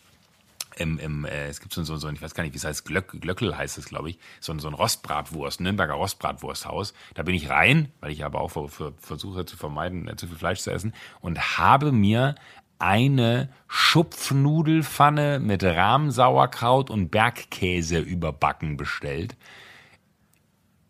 im, 0.77 0.99
im 0.99 1.25
äh, 1.25 1.47
es 1.47 1.61
gibt 1.61 1.73
so, 1.73 1.85
so, 1.85 1.97
so, 1.99 2.09
ich 2.09 2.21
weiß 2.21 2.35
gar 2.35 2.43
nicht, 2.43 2.53
wie 2.53 2.57
es 2.57 2.65
heißt, 2.65 2.85
Glöck, 2.85 3.21
Glöckel 3.21 3.57
heißt 3.57 3.79
es, 3.79 3.85
glaube 3.87 4.11
ich, 4.11 4.19
so, 4.41 4.53
ein- 4.53 4.59
so 4.59 4.67
ein 4.67 4.75
Rostbratwurst, 4.75 5.61
Nürnberger 5.61 5.95
Rostbratwursthaus. 5.95 6.95
Da 7.15 7.23
bin 7.23 7.37
ich 7.37 7.49
rein, 7.49 7.93
weil 8.01 8.11
ich 8.11 8.25
aber 8.25 8.41
auch 8.41 8.49
ver, 8.49 8.69
ver, 8.69 8.93
versuche 8.99 9.45
zu 9.47 9.57
vermeiden, 9.57 10.09
äh, 10.09 10.17
zu 10.17 10.27
viel 10.27 10.37
Fleisch 10.37 10.59
zu 10.61 10.73
essen, 10.73 10.93
und 11.21 11.59
habe 11.59 11.93
mir 11.93 12.35
eine 12.85 13.49
Schupfnudelfanne 13.69 15.41
mit 15.41 15.65
Rahmsauerkraut 15.65 16.91
und 16.91 17.11
Bergkäse 17.11 17.99
überbacken 17.99 18.77
bestellt. 18.77 19.37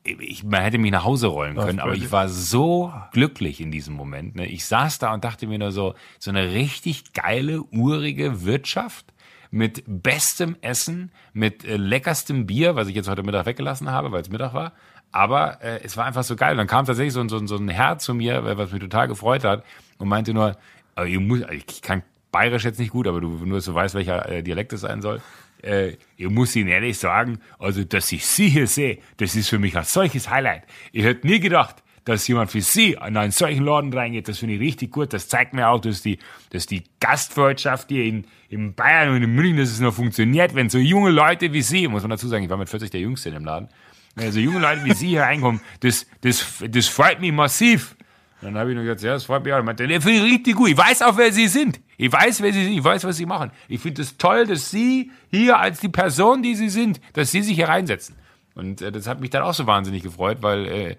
Ich, 0.02 0.44
man 0.44 0.60
hätte 0.60 0.76
mich 0.76 0.90
nach 0.90 1.04
Hause 1.04 1.28
rollen 1.28 1.56
können, 1.56 1.78
aber 1.80 1.94
ich 1.94 2.12
war 2.12 2.28
so 2.28 2.92
glücklich 3.12 3.60
in 3.62 3.70
diesem 3.70 3.94
Moment. 3.94 4.34
Ne? 4.36 4.46
Ich 4.46 4.66
saß 4.66 4.98
da 4.98 5.14
und 5.14 5.24
dachte 5.24 5.46
mir 5.46 5.58
nur 5.58 5.72
so, 5.72 5.94
so 6.18 6.30
eine 6.30 6.52
richtig 6.52 7.14
geile, 7.14 7.62
urige 7.62 8.44
Wirtschaft 8.44 9.06
mit 9.50 9.82
bestem 9.86 10.56
Essen, 10.60 11.10
mit 11.32 11.64
äh, 11.64 11.76
leckerstem 11.76 12.44
Bier, 12.44 12.74
was 12.76 12.88
ich 12.88 12.94
jetzt 12.96 13.08
heute 13.08 13.22
Mittag 13.22 13.46
weggelassen 13.46 13.90
habe, 13.90 14.12
weil 14.12 14.20
es 14.20 14.28
Mittag 14.28 14.52
war. 14.52 14.72
Aber 15.10 15.62
äh, 15.62 15.80
es 15.84 15.96
war 15.96 16.04
einfach 16.04 16.24
so 16.24 16.34
geil. 16.36 16.50
Und 16.52 16.58
dann 16.58 16.66
kam 16.66 16.84
tatsächlich 16.84 17.14
so, 17.14 17.20
ein- 17.20 17.28
so, 17.28 17.46
so 17.46 17.56
ein 17.56 17.68
Herr 17.68 17.96
zu 17.98 18.14
mir, 18.14 18.44
äh, 18.44 18.58
was 18.58 18.72
mich 18.72 18.80
total 18.82 19.06
gefreut 19.08 19.44
hat 19.44 19.64
und 19.98 20.08
meinte 20.08 20.34
nur, 20.34 20.56
aber 20.94 21.06
ihr 21.06 21.20
muss, 21.20 21.40
ich 21.50 21.82
kann 21.82 22.02
bayerisch 22.30 22.64
jetzt 22.64 22.78
nicht 22.78 22.90
gut, 22.90 23.06
aber 23.06 23.20
du 23.20 23.28
nur, 23.44 23.60
du 23.60 23.74
weißt, 23.74 23.94
welcher 23.94 24.28
äh, 24.28 24.42
Dialekt 24.42 24.72
es 24.72 24.80
sein 24.80 25.02
soll. 25.02 25.20
Äh, 25.62 25.96
ich 26.16 26.28
muss 26.28 26.54
Ihnen 26.56 26.68
ehrlich 26.68 26.98
sagen, 26.98 27.38
also, 27.58 27.84
dass 27.84 28.10
ich 28.12 28.26
Sie 28.26 28.48
hier 28.48 28.66
sehe, 28.66 28.98
das 29.16 29.36
ist 29.36 29.48
für 29.48 29.58
mich 29.58 29.76
ein 29.76 29.84
solches 29.84 30.28
Highlight. 30.28 30.64
Ich 30.92 31.04
hätte 31.04 31.26
nie 31.26 31.40
gedacht, 31.40 31.84
dass 32.04 32.26
jemand 32.28 32.52
wie 32.52 32.60
Sie 32.60 32.98
an 32.98 33.16
einen 33.16 33.32
solchen 33.32 33.64
Laden 33.64 33.92
reingeht. 33.92 34.28
Das 34.28 34.38
finde 34.38 34.54
ich 34.54 34.60
richtig 34.60 34.90
gut. 34.90 35.12
Das 35.12 35.28
zeigt 35.28 35.54
mir 35.54 35.68
auch, 35.68 35.80
dass 35.80 36.02
die, 36.02 36.18
dass 36.50 36.66
die 36.66 36.84
Gastfreundschaft 37.00 37.88
hier 37.88 38.04
in, 38.04 38.26
in 38.48 38.74
Bayern 38.74 39.10
und 39.10 39.22
in 39.22 39.34
München, 39.34 39.56
dass 39.56 39.70
es 39.70 39.80
noch 39.80 39.94
funktioniert, 39.94 40.54
wenn 40.54 40.68
so 40.68 40.78
junge 40.78 41.10
Leute 41.10 41.52
wie 41.52 41.62
Sie, 41.62 41.88
muss 41.88 42.02
man 42.02 42.10
dazu 42.10 42.28
sagen, 42.28 42.44
ich 42.44 42.50
war 42.50 42.58
mit 42.58 42.68
40 42.68 42.90
der 42.90 43.00
Jüngste 43.00 43.30
in 43.30 43.36
dem 43.36 43.44
Laden, 43.44 43.68
wenn 44.16 44.32
so 44.32 44.38
junge 44.38 44.60
Leute 44.60 44.84
wie 44.84 44.92
Sie 44.92 45.08
hier 45.08 45.22
reinkommen, 45.22 45.60
das, 45.80 46.06
das, 46.20 46.62
das 46.68 46.88
freut 46.88 47.20
mich 47.20 47.32
massiv. 47.32 47.96
Dann 48.44 48.58
habe 48.58 48.70
ich 48.70 48.74
nur 48.74 48.84
gesagt, 48.84 49.00
ja, 49.00 49.14
das 49.14 49.24
freut 49.24 49.42
mich 49.42 49.54
auch. 49.54 49.58
Ich 49.58 49.64
meinte, 49.64 49.88
der 49.88 50.02
finde 50.02 50.18
ich 50.18 50.34
richtig 50.34 50.54
gut. 50.54 50.68
Ich 50.68 50.76
weiß 50.76 51.00
auch, 51.00 51.16
wer 51.16 51.32
Sie 51.32 51.48
sind. 51.48 51.80
Ich 51.96 52.12
weiß, 52.12 52.42
wer 52.42 52.52
Sie 52.52 52.64
sind. 52.64 52.74
Ich 52.74 52.84
weiß, 52.84 53.04
was 53.04 53.16
Sie 53.16 53.24
machen. 53.24 53.50
Ich 53.68 53.80
finde 53.80 54.02
es 54.02 54.18
toll, 54.18 54.46
dass 54.46 54.70
Sie 54.70 55.10
hier 55.30 55.58
als 55.58 55.80
die 55.80 55.88
Person, 55.88 56.42
die 56.42 56.54
Sie 56.54 56.68
sind, 56.68 57.00
dass 57.14 57.30
Sie 57.30 57.40
sich 57.40 57.56
hier 57.56 57.68
reinsetzen. 57.68 58.16
Und 58.54 58.82
äh, 58.82 58.92
das 58.92 59.06
hat 59.06 59.18
mich 59.18 59.30
dann 59.30 59.42
auch 59.42 59.54
so 59.54 59.66
wahnsinnig 59.66 60.02
gefreut, 60.02 60.38
weil 60.42 60.66
äh, 60.66 60.96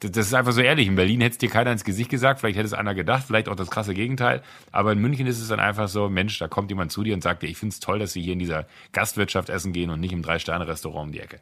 das, 0.00 0.10
das 0.10 0.26
ist 0.26 0.34
einfach 0.34 0.50
so 0.50 0.60
ehrlich. 0.60 0.88
In 0.88 0.96
Berlin 0.96 1.20
hätte 1.20 1.34
es 1.34 1.38
dir 1.38 1.48
keiner 1.48 1.70
ins 1.70 1.84
Gesicht 1.84 2.10
gesagt, 2.10 2.40
vielleicht 2.40 2.56
hätte 2.56 2.66
es 2.66 2.72
einer 2.72 2.96
gedacht, 2.96 3.22
vielleicht 3.28 3.48
auch 3.48 3.54
das 3.54 3.70
krasse 3.70 3.94
Gegenteil. 3.94 4.42
Aber 4.72 4.90
in 4.90 4.98
München 4.98 5.28
ist 5.28 5.40
es 5.40 5.46
dann 5.46 5.60
einfach 5.60 5.86
so, 5.86 6.08
Mensch, 6.08 6.36
da 6.40 6.48
kommt 6.48 6.68
jemand 6.68 6.90
zu 6.90 7.04
dir 7.04 7.14
und 7.14 7.22
sagt 7.22 7.44
dir, 7.44 7.46
ich 7.46 7.58
finde 7.58 7.74
es 7.74 7.78
toll, 7.78 8.00
dass 8.00 8.12
sie 8.12 8.22
hier 8.22 8.32
in 8.32 8.40
dieser 8.40 8.66
Gastwirtschaft 8.90 9.50
essen 9.50 9.72
gehen 9.72 9.90
und 9.90 10.00
nicht 10.00 10.12
im 10.12 10.22
Drei-Sterne-Restaurant 10.22 11.06
um 11.06 11.12
die 11.12 11.20
Ecke. 11.20 11.38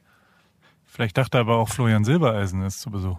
Vielleicht 0.85 1.17
dachte 1.17 1.39
aber 1.39 1.57
auch 1.57 1.71
Florian 1.71 2.05
Silbereisen 2.05 2.63
ist 2.63 2.83
zu 2.83 2.91
Besuch. 2.91 3.17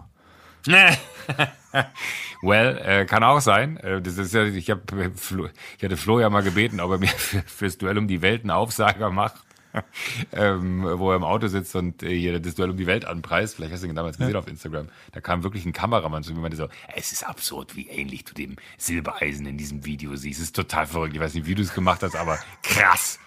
well, 2.42 2.78
äh, 2.78 3.04
kann 3.06 3.24
auch 3.24 3.40
sein. 3.40 3.76
Äh, 3.78 4.00
das 4.00 4.18
ist 4.18 4.34
ja, 4.34 4.44
ich, 4.44 4.70
hab, 4.70 4.92
ich 4.92 5.84
hatte 5.84 5.96
Flo 5.96 6.20
ja 6.20 6.30
mal 6.30 6.42
gebeten, 6.42 6.80
ob 6.80 6.92
er 6.92 6.98
mir 6.98 7.08
für, 7.16 7.42
fürs 7.42 7.78
Duell 7.78 7.98
um 7.98 8.08
die 8.08 8.22
Welt 8.22 8.42
einen 8.42 8.50
Aufsager 8.50 9.10
macht. 9.10 9.42
ähm, 10.32 10.82
wo 10.82 11.10
er 11.10 11.16
im 11.16 11.24
Auto 11.24 11.46
sitzt 11.46 11.76
und 11.76 12.02
äh, 12.02 12.18
hier 12.18 12.40
das 12.40 12.54
Duell 12.54 12.70
um 12.70 12.76
die 12.76 12.86
Welt 12.86 13.04
anpreist. 13.04 13.56
Vielleicht 13.56 13.72
hast 13.72 13.82
du 13.82 13.86
ihn 13.86 13.94
damals 13.94 14.16
gesehen 14.16 14.32
ja. 14.32 14.38
auf 14.38 14.48
Instagram. 14.48 14.88
Da 15.12 15.20
kam 15.20 15.42
wirklich 15.42 15.66
ein 15.66 15.74
Kameramann 15.74 16.22
zu 16.22 16.30
mir 16.30 16.36
und 16.36 16.42
meinte 16.42 16.56
so, 16.56 16.68
es 16.96 17.12
ist 17.12 17.28
absurd, 17.28 17.76
wie 17.76 17.86
ähnlich 17.88 18.24
du 18.24 18.34
dem 18.34 18.56
Silbereisen 18.78 19.46
in 19.46 19.58
diesem 19.58 19.84
Video 19.84 20.16
siehst. 20.16 20.40
Es 20.40 20.46
ist 20.46 20.56
total 20.56 20.86
verrückt. 20.86 21.14
Ich 21.14 21.20
weiß 21.20 21.34
nicht, 21.34 21.46
wie 21.46 21.54
du 21.54 21.62
es 21.62 21.74
gemacht 21.74 22.02
hast, 22.02 22.16
aber 22.16 22.38
krass. 22.62 23.18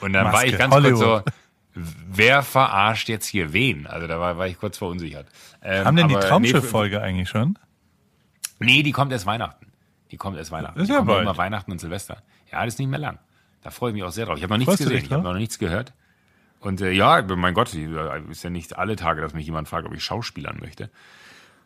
Und 0.00 0.14
dann 0.14 0.24
Maske, 0.24 0.38
war 0.38 0.46
ich 0.46 0.58
ganz 0.58 0.74
Hollywood. 0.74 1.00
kurz 1.00 1.24
so, 1.26 1.32
wer 1.74 2.42
verarscht 2.42 3.08
jetzt 3.08 3.26
hier 3.26 3.52
wen? 3.52 3.86
Also 3.86 4.06
da 4.06 4.18
war, 4.20 4.38
war 4.38 4.46
ich 4.46 4.58
kurz 4.58 4.78
verunsichert. 4.78 5.26
Ähm, 5.62 5.84
Haben 5.84 5.96
denn 5.96 6.08
die 6.08 6.14
Traumschiff-Folge 6.14 6.96
nee, 6.96 7.02
eigentlich 7.02 7.28
schon? 7.28 7.58
Nee, 8.58 8.82
die 8.82 8.92
kommt 8.92 9.12
erst 9.12 9.26
Weihnachten. 9.26 9.66
Die 10.10 10.16
kommt 10.16 10.36
erst 10.36 10.50
Weihnachten. 10.50 10.78
Das 10.78 10.88
ist 10.88 10.90
die 10.90 10.94
ja 10.94 11.02
bald. 11.02 11.22
immer 11.22 11.36
Weihnachten 11.36 11.70
und 11.70 11.80
Silvester. 11.80 12.22
Ja, 12.50 12.64
das 12.64 12.74
ist 12.74 12.78
nicht 12.78 12.88
mehr 12.88 12.98
lang. 12.98 13.18
Da 13.62 13.70
freue 13.70 13.90
ich 13.90 13.94
mich 13.94 14.02
auch 14.02 14.10
sehr 14.10 14.26
drauf. 14.26 14.36
Ich 14.36 14.42
habe 14.42 14.52
noch 14.54 14.58
nichts 14.58 14.76
Freust 14.76 14.82
gesehen, 14.82 15.04
ich 15.04 15.12
habe 15.12 15.22
noch 15.22 15.34
nichts 15.34 15.58
gehört. 15.58 15.92
Und 16.60 16.80
äh, 16.80 16.90
ja, 16.90 17.22
mein 17.36 17.54
Gott, 17.54 17.74
ist 17.74 18.44
ja 18.44 18.50
nicht 18.50 18.76
alle 18.76 18.96
Tage, 18.96 19.22
dass 19.22 19.32
mich 19.32 19.46
jemand 19.46 19.68
fragt, 19.68 19.86
ob 19.86 19.94
ich 19.94 20.04
Schauspielern 20.04 20.58
möchte. 20.60 20.90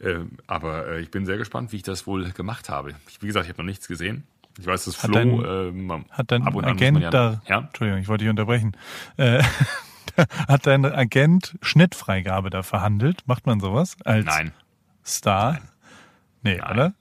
Äh, 0.01 0.21
aber 0.47 0.89
äh, 0.89 1.01
ich 1.01 1.11
bin 1.11 1.27
sehr 1.27 1.37
gespannt, 1.37 1.73
wie 1.73 1.77
ich 1.77 1.83
das 1.83 2.07
wohl 2.07 2.31
gemacht 2.31 2.69
habe. 2.69 2.95
Ich, 3.09 3.23
wie 3.23 3.27
gesagt, 3.27 3.47
ich 3.47 3.51
habe 3.51 3.63
noch 3.63 3.67
nichts 3.67 3.89
gesehen. 3.89 4.25
Ich 4.59 4.67
weiß, 4.67 4.85
dass 4.85 4.95
Flo 4.95 5.09
hat 5.09 5.15
dein, 5.17 5.29
ähm, 5.29 6.05
hat 6.11 6.31
dein 6.31 6.47
Agent 6.47 7.01
ja, 7.01 7.11
da, 7.11 7.43
ja? 7.49 7.59
Entschuldigung, 7.59 8.01
ich 8.01 8.09
wollte 8.09 8.25
dich 8.25 8.31
unterbrechen. 8.31 8.77
Äh, 9.17 9.43
hat 10.49 10.67
dein 10.67 10.85
Agent 10.85 11.57
Schnittfreigabe 11.63 12.51
da 12.51 12.63
verhandelt? 12.63 13.23
Macht 13.27 13.47
man 13.47 13.61
sowas 13.61 13.97
als 14.05 14.27
Nein. 14.27 14.53
Star? 15.05 15.53
Nein. 15.53 15.63
Nee, 16.43 16.57
Nein. 16.59 16.71
oder? 16.71 16.95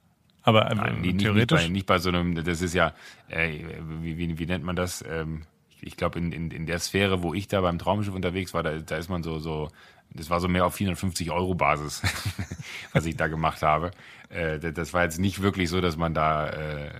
Aber 0.43 0.69
äh, 0.69 0.75
Nein, 0.75 1.01
nicht, 1.01 1.19
theoretisch 1.19 1.59
nicht 1.61 1.67
bei, 1.67 1.73
nicht 1.73 1.85
bei, 1.85 1.97
so 1.99 2.09
einem, 2.09 2.43
das 2.43 2.61
ist 2.61 2.73
ja, 2.73 2.93
äh, 3.29 3.59
wie, 4.01 4.17
wie, 4.17 4.37
wie 4.37 4.45
nennt 4.45 4.63
man 4.63 4.75
das? 4.75 5.03
Ähm, 5.07 5.43
ich 5.81 5.97
glaube, 5.97 6.19
in, 6.19 6.31
in, 6.31 6.51
in 6.51 6.65
der 6.65 6.79
Sphäre, 6.79 7.23
wo 7.23 7.33
ich 7.33 7.47
da 7.47 7.61
beim 7.61 7.77
Traumschiff 7.77 8.13
unterwegs 8.13 8.53
war, 8.53 8.63
da, 8.63 8.77
da 8.77 8.97
ist 8.97 9.09
man 9.09 9.23
so, 9.23 9.39
so, 9.39 9.69
das 10.11 10.29
war 10.29 10.39
so 10.39 10.47
mehr 10.47 10.65
auf 10.65 10.75
450 10.75 11.31
Euro 11.31 11.55
Basis, 11.55 12.01
was 12.93 13.05
ich 13.05 13.15
da 13.17 13.27
gemacht 13.27 13.61
habe. 13.61 13.91
Äh, 14.29 14.59
das 14.59 14.93
war 14.93 15.03
jetzt 15.03 15.19
nicht 15.19 15.41
wirklich 15.41 15.69
so, 15.69 15.81
dass 15.81 15.97
man 15.97 16.13
da 16.13 16.49
äh, 16.49 16.91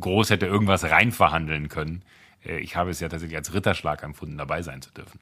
groß 0.00 0.30
hätte 0.30 0.46
irgendwas 0.46 0.84
reinverhandeln 0.84 1.68
können. 1.68 2.02
Äh, 2.44 2.58
ich 2.58 2.76
habe 2.76 2.90
es 2.90 3.00
ja 3.00 3.08
tatsächlich 3.08 3.36
als 3.36 3.52
Ritterschlag 3.52 4.02
empfunden, 4.02 4.38
dabei 4.38 4.62
sein 4.62 4.82
zu 4.82 4.92
dürfen. 4.92 5.20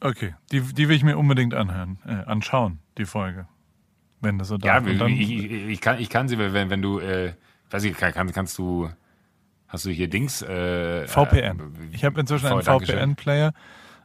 Okay, 0.00 0.34
die, 0.52 0.60
die 0.60 0.88
will 0.88 0.96
ich 0.96 1.04
mir 1.04 1.16
unbedingt 1.16 1.54
anhören, 1.54 1.98
äh, 2.06 2.28
anschauen, 2.28 2.80
die 2.98 3.06
Folge. 3.06 3.46
Wenn 4.20 4.38
das 4.38 4.48
so 4.48 4.58
da 4.58 4.78
ist. 4.78 4.86
Ja, 4.86 5.06
ich, 5.06 5.30
ich, 5.30 5.52
ich, 5.52 5.80
kann, 5.80 5.98
ich 5.98 6.10
kann 6.10 6.28
sie, 6.28 6.38
wenn, 6.38 6.70
wenn 6.70 6.82
du, 6.82 6.98
äh, 6.98 7.34
weiß 7.70 7.84
ich, 7.84 7.96
kann, 7.96 8.32
kannst 8.32 8.58
du 8.58 8.90
Hast 9.74 9.86
du 9.86 9.90
hier 9.90 10.08
Dings? 10.08 10.40
Äh, 10.40 11.08
VPN. 11.08 11.58
Äh, 11.58 11.62
ich 11.90 12.04
habe 12.04 12.20
inzwischen 12.20 12.46
einen 12.46 12.62
VPN-Player. 12.62 13.52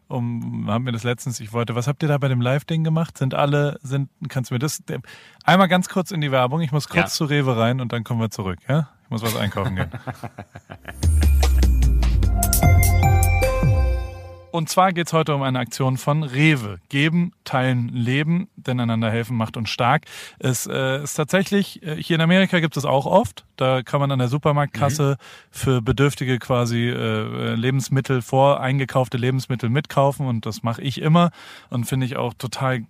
Um, 0.07 0.67
haben 0.67 0.85
wir 0.85 0.91
das 0.91 1.03
letztens, 1.03 1.39
ich 1.39 1.53
wollte, 1.53 1.75
was 1.75 1.87
habt 1.87 2.01
ihr 2.01 2.09
da 2.09 2.17
bei 2.17 2.27
dem 2.27 2.41
Live-Ding 2.41 2.83
gemacht? 2.83 3.19
Sind 3.19 3.35
alle, 3.35 3.77
sind, 3.83 4.09
kannst 4.29 4.49
du 4.49 4.55
mir 4.55 4.59
das, 4.59 4.81
einmal 5.43 5.67
ganz 5.67 5.87
kurz 5.87 6.09
in 6.09 6.21
die 6.21 6.31
Werbung, 6.31 6.61
ich 6.61 6.71
muss 6.71 6.89
kurz 6.89 6.97
ja. 6.97 7.05
zu 7.05 7.25
Rewe 7.25 7.55
rein 7.55 7.79
und 7.79 7.93
dann 7.93 8.03
kommen 8.03 8.19
wir 8.19 8.31
zurück, 8.31 8.57
ja? 8.67 8.89
Ich 9.03 9.11
muss 9.11 9.21
was 9.21 9.35
einkaufen 9.35 9.75
gehen. 9.75 9.91
Und 14.51 14.69
zwar 14.69 14.93
geht 14.93 15.07
es 15.07 15.13
heute 15.13 15.35
um 15.35 15.43
eine 15.43 15.59
Aktion 15.59 15.97
von 15.97 16.23
Rewe. 16.23 16.79
Geben, 16.89 17.33
teilen, 17.43 17.89
leben, 17.89 18.49
denn 18.55 18.79
einander 18.79 19.11
helfen 19.11 19.37
macht 19.37 19.57
uns 19.57 19.69
stark. 19.69 20.05
Es 20.39 20.65
äh, 20.65 21.03
ist 21.03 21.13
tatsächlich, 21.13 21.83
äh, 21.83 22.01
hier 22.01 22.15
in 22.15 22.21
Amerika 22.21 22.59
gibt 22.59 22.75
es 22.75 22.85
auch 22.85 23.05
oft. 23.05 23.45
Da 23.57 23.83
kann 23.83 23.99
man 23.99 24.11
an 24.11 24.19
der 24.19 24.27
Supermarktkasse 24.27 25.17
mhm. 25.19 25.23
für 25.51 25.81
Bedürftige 25.81 26.39
quasi 26.39 26.89
äh, 26.89 27.53
Lebensmittel, 27.53 28.21
voreingekaufte 28.21 29.17
Lebensmittel 29.17 29.69
mitkaufen. 29.69 30.25
Und 30.25 30.45
das 30.45 30.63
mache 30.63 30.81
ich 30.81 30.99
immer 31.01 31.31
und 31.69 31.85
finde 31.85 32.05
ich 32.05 32.17
auch 32.17 32.33
total 32.33 32.85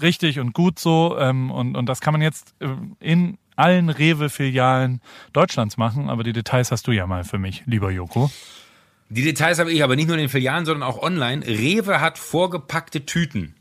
richtig 0.00 0.38
und 0.38 0.52
gut 0.52 0.78
so. 0.78 1.16
Ähm, 1.18 1.50
und, 1.50 1.76
und 1.76 1.86
das 1.86 2.00
kann 2.00 2.12
man 2.12 2.22
jetzt 2.22 2.54
äh, 2.60 2.68
in 3.00 3.38
allen 3.56 3.90
Rewe-Filialen 3.90 5.00
Deutschlands 5.32 5.76
machen. 5.76 6.08
Aber 6.08 6.22
die 6.22 6.32
Details 6.32 6.70
hast 6.70 6.86
du 6.86 6.92
ja 6.92 7.06
mal 7.06 7.24
für 7.24 7.38
mich, 7.38 7.64
lieber 7.66 7.90
Joko. 7.90 8.30
Die 9.12 9.22
Details 9.24 9.58
habe 9.58 9.72
ich 9.72 9.82
aber 9.82 9.96
nicht 9.96 10.06
nur 10.06 10.16
in 10.16 10.20
den 10.20 10.28
Filialen, 10.28 10.64
sondern 10.64 10.88
auch 10.88 11.02
online. 11.02 11.44
Rewe 11.44 12.00
hat 12.00 12.16
vorgepackte 12.16 13.06
Tüten. 13.06 13.56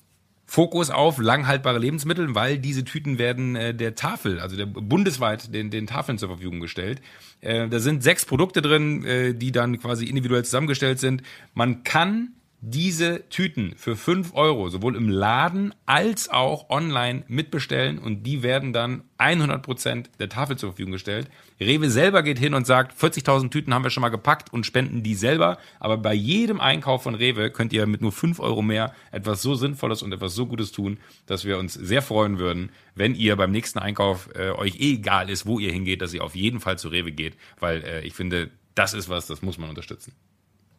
Fokus 0.46 0.92
auf 0.92 1.18
langhaltbare 1.18 1.80
Lebensmittel, 1.80 2.36
weil 2.36 2.60
diese 2.60 2.84
Tüten 2.84 3.18
werden 3.18 3.56
äh, 3.56 3.74
der 3.74 3.96
Tafel, 3.96 4.40
also 4.40 4.56
der 4.56 4.68
bundesweit 4.68 5.54
den, 5.54 5.72
den 5.72 5.88
Tafeln 5.88 6.20
zur 6.20 6.30
Verfügung 6.30 6.60
gestellt. 6.60 7.02
Äh, 7.42 7.68
da 7.68 7.80
sind 7.80 8.04
sechs 8.04 8.26
Produkte 8.26 8.62
drin, 8.62 9.04
äh, 9.06 9.34
die 9.34 9.52
dann 9.52 9.80
quasi 9.80 10.06
individuell 10.06 10.46
zusammengestellt 10.46 11.00
sind. 11.00 11.24
Man 11.56 11.84
kann 11.84 12.34
diese 12.62 13.30
Tüten 13.30 13.74
für 13.78 13.96
fünf 13.96 14.34
Euro 14.34 14.70
sowohl 14.70 14.98
im 14.98 15.08
Laden 15.08 15.74
als 15.86 16.30
auch 16.30 16.70
online 16.70 17.24
mitbestellen 17.28 18.00
und 18.00 18.24
die 18.24 18.44
werden 18.44 18.74
dann 18.74 19.04
100 19.18 19.62
Prozent 19.62 20.10
der 20.20 20.28
Tafel 20.28 20.58
zur 20.58 20.72
Verfügung 20.72 20.92
gestellt. 20.92 21.30
Rewe 21.62 21.90
selber 21.90 22.22
geht 22.22 22.38
hin 22.38 22.54
und 22.54 22.68
sagt, 22.68 23.02
40.000 23.02 23.50
Tüten 23.50 23.74
haben 23.74 23.84
wir 23.84 23.90
schon 23.92 24.02
mal 24.02 24.10
gepackt 24.10 24.52
und 24.52 24.66
spenden 24.66 25.04
die 25.04 25.16
selber. 25.16 25.58
Aber 25.80 25.98
bei 25.98 26.14
jedem 26.14 26.60
Einkauf 26.60 27.04
von 27.04 27.16
Rewe 27.16 27.50
könnt 27.50 27.72
ihr 27.72 27.86
mit 27.86 28.02
nur 28.02 28.12
fünf 28.12 28.40
Euro 28.40 28.62
mehr 28.62 28.94
etwas 29.12 29.42
so 29.42 29.56
Sinnvolles 29.56 30.02
und 30.02 30.12
etwas 30.12 30.36
so 30.36 30.46
Gutes 30.46 30.72
tun, 30.74 30.98
dass 31.28 31.46
wir 31.46 31.58
uns 31.60 31.74
sehr 31.74 32.02
freuen 32.02 32.40
würden, 32.40 32.72
wenn 32.96 33.16
ihr 33.16 33.36
beim 33.38 33.52
nächsten 33.52 33.80
Einkauf 33.80 34.30
äh, 34.36 34.52
euch 34.52 34.76
eh 34.80 34.96
egal 34.96 35.30
ist, 35.30 35.46
wo 35.46 35.60
ihr 35.60 35.72
hingeht, 35.72 36.02
dass 36.02 36.14
ihr 36.14 36.24
auf 36.24 36.36
jeden 36.36 36.60
Fall 36.60 36.78
zu 36.78 36.90
Rewe 36.90 37.12
geht, 37.12 37.38
weil 37.60 37.84
äh, 37.84 38.02
ich 38.02 38.14
finde, 38.14 38.50
das 38.76 38.94
ist 38.94 39.08
was, 39.10 39.28
das 39.28 39.42
muss 39.42 39.58
man 39.58 39.70
unterstützen. 39.70 40.14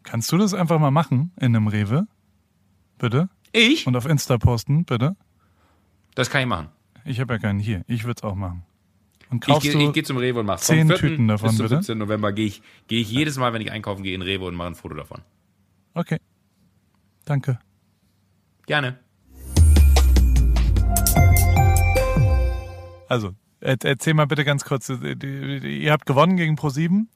Kannst 0.02 0.32
du 0.32 0.38
das 0.38 0.54
einfach 0.54 0.78
mal 0.78 0.90
machen 0.90 1.32
in 1.36 1.54
einem 1.54 1.66
Rewe? 1.68 2.06
Bitte? 2.98 3.28
Ich? 3.52 3.86
Und 3.86 3.96
auf 3.96 4.06
Insta 4.06 4.38
posten, 4.38 4.84
bitte? 4.84 5.16
Das 6.14 6.30
kann 6.30 6.40
ich 6.42 6.46
machen. 6.46 6.68
Ich 7.04 7.20
habe 7.20 7.34
ja 7.34 7.38
keinen 7.38 7.58
hier. 7.58 7.84
Ich 7.86 8.04
würde 8.04 8.18
es 8.18 8.22
auch 8.22 8.34
machen. 8.34 8.64
Und 9.30 9.40
kaufst 9.40 9.66
ich 9.66 9.72
gehe 9.72 9.92
geh 9.92 10.02
zum 10.02 10.16
Rewe 10.16 10.40
und 10.40 10.46
mache 10.46 10.60
zehn 10.60 10.88
Tüten 10.88 11.28
davon, 11.28 11.50
bis 11.50 11.56
zum 11.56 11.64
bitte? 11.64 11.76
17. 11.76 11.98
November 11.98 12.32
gehe 12.32 12.46
ich, 12.46 12.62
geh 12.88 13.00
ich 13.00 13.10
jedes 13.10 13.38
Mal, 13.38 13.52
wenn 13.52 13.62
ich 13.62 13.70
einkaufen 13.70 14.02
gehe, 14.02 14.14
in 14.14 14.22
Rewe 14.22 14.44
und 14.46 14.54
mache 14.54 14.68
ein 14.68 14.74
Foto 14.74 14.94
davon. 14.94 15.22
Okay. 15.94 16.18
Danke. 17.24 17.58
Gerne. 18.66 18.98
Also, 23.08 23.34
erzähl 23.60 24.14
mal 24.14 24.26
bitte 24.26 24.44
ganz 24.44 24.64
kurz. 24.64 24.88
Ihr 24.88 25.92
habt 25.92 26.06
gewonnen 26.06 26.36
gegen 26.36 26.56
Pro7. 26.56 27.06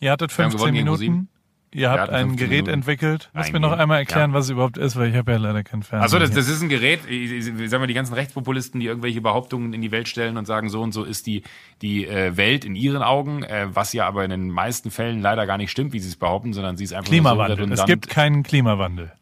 Ihr 0.00 0.12
hattet 0.12 0.32
15 0.32 0.72
Minuten. 0.72 1.28
Ihr 1.72 1.90
habt 1.90 2.10
ein 2.10 2.34
Gerät 2.34 2.50
Minuten. 2.50 2.70
entwickelt. 2.70 3.30
Muss 3.32 3.52
mir 3.52 3.60
noch 3.60 3.72
einmal 3.72 3.98
erklären, 3.98 4.30
ja. 4.30 4.36
was 4.36 4.46
es 4.46 4.50
überhaupt 4.50 4.76
ist, 4.76 4.96
weil 4.96 5.10
ich 5.10 5.16
habe 5.16 5.30
ja 5.30 5.38
leider 5.38 5.62
kein 5.62 5.82
Fernseher. 5.82 6.04
Achso, 6.04 6.18
das, 6.18 6.32
das 6.32 6.48
ist 6.48 6.62
ein 6.62 6.68
Gerät, 6.68 7.02
sagen 7.02 7.82
wir 7.82 7.86
die 7.86 7.94
ganzen 7.94 8.14
Rechtspopulisten, 8.14 8.80
die 8.80 8.86
irgendwelche 8.86 9.20
Behauptungen 9.20 9.72
in 9.72 9.80
die 9.80 9.92
Welt 9.92 10.08
stellen 10.08 10.36
und 10.36 10.46
sagen, 10.46 10.68
so 10.68 10.82
und 10.82 10.92
so 10.92 11.04
ist 11.04 11.28
die, 11.28 11.44
die 11.80 12.06
äh, 12.06 12.36
Welt 12.36 12.64
in 12.64 12.74
ihren 12.74 13.02
Augen, 13.02 13.44
äh, 13.44 13.68
was 13.72 13.92
ja 13.92 14.06
aber 14.08 14.24
in 14.24 14.30
den 14.30 14.50
meisten 14.50 14.90
Fällen 14.90 15.20
leider 15.20 15.46
gar 15.46 15.58
nicht 15.58 15.70
stimmt, 15.70 15.92
wie 15.92 16.00
sie 16.00 16.08
es 16.08 16.16
behaupten, 16.16 16.52
sondern 16.52 16.76
sie 16.76 16.84
ist 16.84 16.92
einfach 16.92 17.08
Klimawandel. 17.08 17.68
So 17.68 17.72
es 17.72 17.86
gibt 17.86 18.08
keinen 18.08 18.42
Klimawandel. 18.42 19.12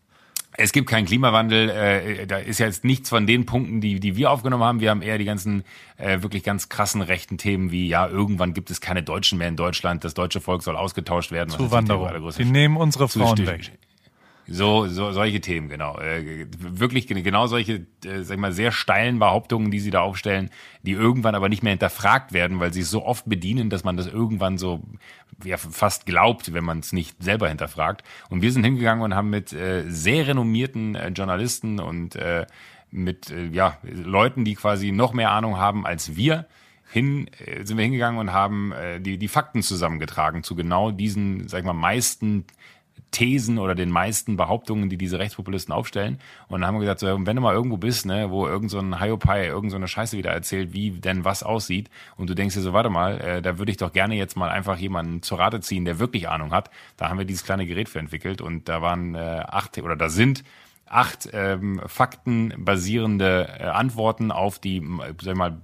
Es 0.60 0.72
gibt 0.72 0.90
keinen 0.90 1.06
Klimawandel. 1.06 1.70
Äh, 1.70 2.26
da 2.26 2.38
ist 2.38 2.58
ja 2.58 2.66
jetzt 2.66 2.84
nichts 2.84 3.08
von 3.08 3.26
den 3.26 3.46
Punkten, 3.46 3.80
die, 3.80 4.00
die 4.00 4.16
wir 4.16 4.30
aufgenommen 4.30 4.64
haben. 4.64 4.80
Wir 4.80 4.90
haben 4.90 5.02
eher 5.02 5.16
die 5.16 5.24
ganzen 5.24 5.62
äh, 5.96 6.22
wirklich 6.22 6.42
ganz 6.42 6.68
krassen 6.68 7.00
rechten 7.00 7.38
Themen 7.38 7.70
wie, 7.70 7.88
ja, 7.88 8.08
irgendwann 8.08 8.54
gibt 8.54 8.70
es 8.70 8.80
keine 8.80 9.02
Deutschen 9.02 9.38
mehr 9.38 9.48
in 9.48 9.56
Deutschland. 9.56 10.04
Das 10.04 10.14
deutsche 10.14 10.40
Volk 10.40 10.62
soll 10.62 10.76
ausgetauscht 10.76 11.30
werden. 11.30 11.50
Zuwanderung. 11.50 12.30
Sie 12.32 12.44
nehmen 12.44 12.76
unsere 12.76 13.08
Frauen 13.08 13.46
weg. 13.46 13.70
So, 14.50 14.86
so 14.86 15.12
solche 15.12 15.42
Themen, 15.42 15.68
genau. 15.68 15.98
Äh, 15.98 16.46
wirklich 16.58 17.06
genau 17.06 17.46
solche, 17.46 17.86
äh, 18.04 18.22
sag 18.22 18.36
ich 18.36 18.40
mal, 18.40 18.52
sehr 18.52 18.72
steilen 18.72 19.18
Behauptungen, 19.18 19.70
die 19.70 19.78
sie 19.78 19.90
da 19.90 20.00
aufstellen, 20.00 20.48
die 20.82 20.92
irgendwann 20.92 21.34
aber 21.34 21.50
nicht 21.50 21.62
mehr 21.62 21.72
hinterfragt 21.72 22.32
werden, 22.32 22.58
weil 22.58 22.72
sie 22.72 22.80
es 22.80 22.90
so 22.90 23.04
oft 23.04 23.28
bedienen, 23.28 23.68
dass 23.68 23.84
man 23.84 23.98
das 23.98 24.06
irgendwann 24.06 24.56
so 24.56 24.82
ja, 25.44 25.58
fast 25.58 26.06
glaubt, 26.06 26.54
wenn 26.54 26.64
man 26.64 26.78
es 26.78 26.94
nicht 26.94 27.22
selber 27.22 27.48
hinterfragt. 27.48 28.02
Und 28.30 28.40
wir 28.40 28.50
sind 28.50 28.64
hingegangen 28.64 29.04
und 29.04 29.14
haben 29.14 29.28
mit 29.28 29.52
äh, 29.52 29.84
sehr 29.86 30.26
renommierten 30.26 30.94
äh, 30.94 31.08
Journalisten 31.08 31.78
und 31.78 32.16
äh, 32.16 32.46
mit 32.90 33.30
äh, 33.30 33.48
ja, 33.48 33.76
Leuten, 33.82 34.46
die 34.46 34.54
quasi 34.54 34.92
noch 34.92 35.12
mehr 35.12 35.30
Ahnung 35.30 35.58
haben 35.58 35.86
als 35.86 36.16
wir, 36.16 36.46
hin, 36.90 37.28
äh, 37.44 37.64
sind 37.64 37.76
wir 37.76 37.84
hingegangen 37.84 38.18
und 38.18 38.32
haben 38.32 38.72
äh, 38.72 38.98
die, 38.98 39.18
die 39.18 39.28
Fakten 39.28 39.62
zusammengetragen 39.62 40.42
zu 40.42 40.56
genau 40.56 40.90
diesen, 40.90 41.48
sag 41.48 41.60
ich 41.60 41.66
mal, 41.66 41.74
meisten 41.74 42.46
Thesen 43.10 43.58
oder 43.58 43.74
den 43.74 43.90
meisten 43.90 44.36
Behauptungen, 44.36 44.90
die 44.90 44.98
diese 44.98 45.18
Rechtspopulisten 45.18 45.72
aufstellen. 45.72 46.18
Und 46.48 46.60
dann 46.60 46.68
haben 46.68 46.74
wir 46.74 46.80
gesagt, 46.80 47.00
so, 47.00 47.06
wenn 47.06 47.36
du 47.36 47.42
mal 47.42 47.54
irgendwo 47.54 47.76
bist, 47.76 48.06
ne, 48.06 48.30
wo 48.30 48.46
irgend 48.46 48.70
so 48.70 48.78
ein 48.78 49.00
Hiopai 49.00 49.46
irgend 49.46 49.72
so 49.72 49.86
Scheiße 49.86 50.16
wieder 50.16 50.30
erzählt, 50.30 50.72
wie 50.72 50.90
denn 50.90 51.24
was 51.24 51.42
aussieht, 51.42 51.88
und 52.16 52.28
du 52.28 52.34
denkst 52.34 52.54
dir 52.54 52.60
so, 52.60 52.72
warte 52.72 52.90
mal, 52.90 53.20
äh, 53.20 53.42
da 53.42 53.58
würde 53.58 53.70
ich 53.70 53.78
doch 53.78 53.92
gerne 53.92 54.14
jetzt 54.14 54.36
mal 54.36 54.50
einfach 54.50 54.78
jemanden 54.78 55.22
zur 55.22 55.38
Rate 55.38 55.60
ziehen, 55.60 55.84
der 55.84 55.98
wirklich 55.98 56.28
Ahnung 56.28 56.52
hat. 56.52 56.70
Da 56.96 57.08
haben 57.08 57.18
wir 57.18 57.24
dieses 57.24 57.44
kleine 57.44 57.66
Gerät 57.66 57.88
für 57.88 57.98
entwickelt 57.98 58.40
und 58.40 58.68
da 58.68 58.82
waren 58.82 59.14
äh, 59.14 59.18
acht 59.46 59.78
oder 59.78 59.96
da 59.96 60.08
sind 60.08 60.44
acht 60.86 61.28
ähm, 61.32 61.80
faktenbasierende 61.86 63.48
äh, 63.58 63.64
Antworten 63.64 64.30
auf 64.30 64.58
die, 64.58 64.82
sag 65.22 65.36
mal, 65.36 65.58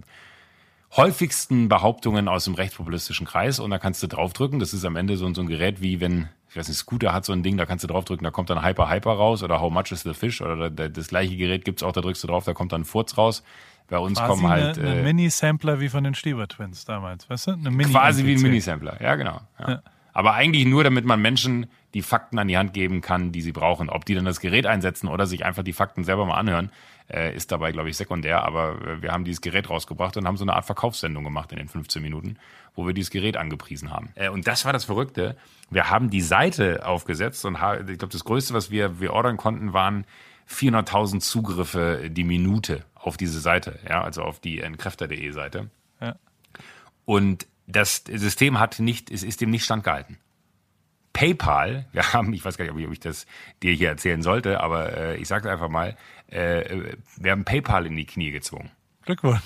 häufigsten 0.97 1.69
Behauptungen 1.69 2.29
aus 2.29 2.45
dem 2.45 2.55
rechtspopulistischen 2.55 3.27
Kreis 3.27 3.59
und 3.59 3.71
da 3.71 3.79
kannst 3.79 4.03
du 4.03 4.07
draufdrücken. 4.07 4.61
Das 4.61 4.73
ist 4.73 4.85
am 4.85 4.97
Ende 4.97 5.17
so, 5.17 5.33
so 5.35 5.41
ein 5.41 5.49
Gerät 5.49 5.81
wie 5.83 6.01
wenn, 6.01 6.29
ich 6.55 6.59
weiß 6.59 6.69
nicht, 6.69 6.79
Scooter 6.79 7.13
hat 7.13 7.25
so 7.25 7.33
ein 7.33 7.43
Ding, 7.43 7.57
da 7.57 7.67
kannst 7.67 7.83
du 7.83 7.89
draufdrücken, 7.89 8.23
da 8.23 8.31
kommt 8.31 8.49
dann 8.49 8.65
Hyper 8.65 8.89
Hyper 8.89 9.11
raus 9.11 9.43
oder 9.43 9.61
How 9.61 9.73
much 9.73 9.91
is 9.91 10.03
the 10.05 10.15
fish 10.15 10.41
oder 10.41 10.71
das 10.71 11.09
gleiche 11.09 11.37
Gerät 11.37 11.65
gibt's 11.65 11.83
auch, 11.83 11.91
da 11.91 12.01
drückst 12.01 12.23
du 12.23 12.29
drauf, 12.29 12.45
da 12.45 12.55
kommt 12.55 12.71
dann 12.71 12.85
Furz 12.85 13.19
raus. 13.19 13.43
Bei 13.89 13.99
uns 13.99 14.21
Quasi 14.21 14.31
kommen 14.31 14.49
halt. 14.49 14.79
Eine, 14.79 14.89
eine 14.89 15.01
äh, 15.01 15.03
Mini-Sampler 15.03 15.81
wie 15.81 15.89
von 15.89 16.05
den 16.05 16.15
Stieber 16.15 16.47
Twins 16.47 16.85
damals, 16.85 17.29
weißt 17.29 17.49
du? 17.49 17.51
Eine 17.55 17.73
Mini 17.73 17.91
Quasi 17.91 18.25
wie 18.25 18.37
ein. 18.37 18.41
Minisampler, 18.41 19.03
ja 19.03 19.17
genau. 19.17 19.41
Ja. 19.59 19.69
Ja. 19.69 19.83
Aber 20.13 20.35
eigentlich 20.35 20.65
nur, 20.65 20.85
damit 20.85 21.05
man 21.05 21.21
Menschen 21.21 21.67
die 21.93 22.03
Fakten 22.03 22.39
an 22.39 22.47
die 22.47 22.57
Hand 22.57 22.73
geben 22.73 23.01
kann, 23.01 23.33
die 23.33 23.43
sie 23.43 23.51
brauchen. 23.51 23.91
Ob 23.91 24.05
die 24.05 24.15
dann 24.15 24.25
das 24.25 24.39
Gerät 24.39 24.65
einsetzen 24.65 25.09
oder 25.09 25.27
sich 25.27 25.45
einfach 25.45 25.65
die 25.65 25.73
Fakten 25.73 26.05
selber 26.05 26.25
mal 26.25 26.37
anhören, 26.37 26.71
äh, 27.13 27.35
ist 27.35 27.53
dabei, 27.53 27.73
glaube 27.73 27.91
ich, 27.91 27.97
sekundär. 27.97 28.45
Aber 28.45 28.81
äh, 28.83 29.03
wir 29.03 29.13
haben 29.13 29.25
dieses 29.25 29.41
Gerät 29.41 29.69
rausgebracht 29.71 30.17
und 30.17 30.27
haben 30.27 30.37
so 30.37 30.45
eine 30.45 30.55
Art 30.55 30.65
Verkaufssendung 30.65 31.25
gemacht 31.25 31.53
in 31.53 31.59
den 31.59 31.69
15 31.69 32.03
Minuten, 32.03 32.37
wo 32.75 32.87
wir 32.87 32.95
dieses 32.95 33.11
Gerät 33.11 33.37
angepriesen 33.37 33.91
haben. 33.91 34.11
Äh, 34.15 34.29
und 34.29 34.47
das 34.47 34.65
war 34.65 34.73
das 34.73 34.85
Verrückte. 34.85 35.37
Wir 35.71 35.91
haben 35.91 36.11
die 36.11 36.23
Seite 36.23 36.87
aufgesetzt 36.87 37.45
und 37.45 37.55
ich 37.55 37.99
glaube, 37.99 38.13
das 38.13 38.25
Größte, 38.25 38.55
was 38.55 38.71
wir, 38.71 39.01
wir 39.01 39.13
ordern 39.13 39.37
konnten, 39.37 39.73
waren 39.73 40.05
400.000 40.49 41.21
Zugriffe 41.21 42.11
die 42.11 42.25
Minute 42.25 42.85
auf 42.95 43.17
diese 43.17 43.41
Seite, 43.41 43.79
ja, 43.89 44.03
also 44.03 44.23
auf 44.23 44.41
die 44.41 44.61
entkräfter.de 44.61 45.31
Seite. 45.31 45.71
Ja. 46.01 46.17
Und 47.05 47.47
das 47.67 48.05
System 48.07 48.61
hat 48.61 48.79
nicht, 48.79 49.11
es 49.11 49.23
ist 49.23 49.41
dem 49.41 49.51
nicht 49.51 49.65
standgehalten. 49.65 50.19
PayPal, 51.15 51.87
wir 51.93 52.13
haben, 52.13 52.35
ich 52.35 52.45
weiß 52.45 52.59
gar 52.59 52.67
nicht, 52.67 52.75
ob 52.75 52.79
ich, 52.79 52.87
ob 52.87 52.93
ich 52.93 53.01
das 53.01 53.27
dir 53.63 53.73
hier 53.73 53.89
erzählen 53.89 54.21
sollte, 54.21 54.61
aber 54.61 54.95
äh, 54.95 55.17
ich 55.17 55.29
sage 55.29 55.51
einfach 55.51 55.71
mal, 55.71 55.97
äh, 56.27 56.97
wir 57.17 57.31
haben 57.33 57.47
PayPal 57.47 57.87
in 57.87 57.97
die 57.97 58.05
Knie 58.05 58.31
gezwungen. 58.31 58.71
Glückwunsch. 59.07 59.41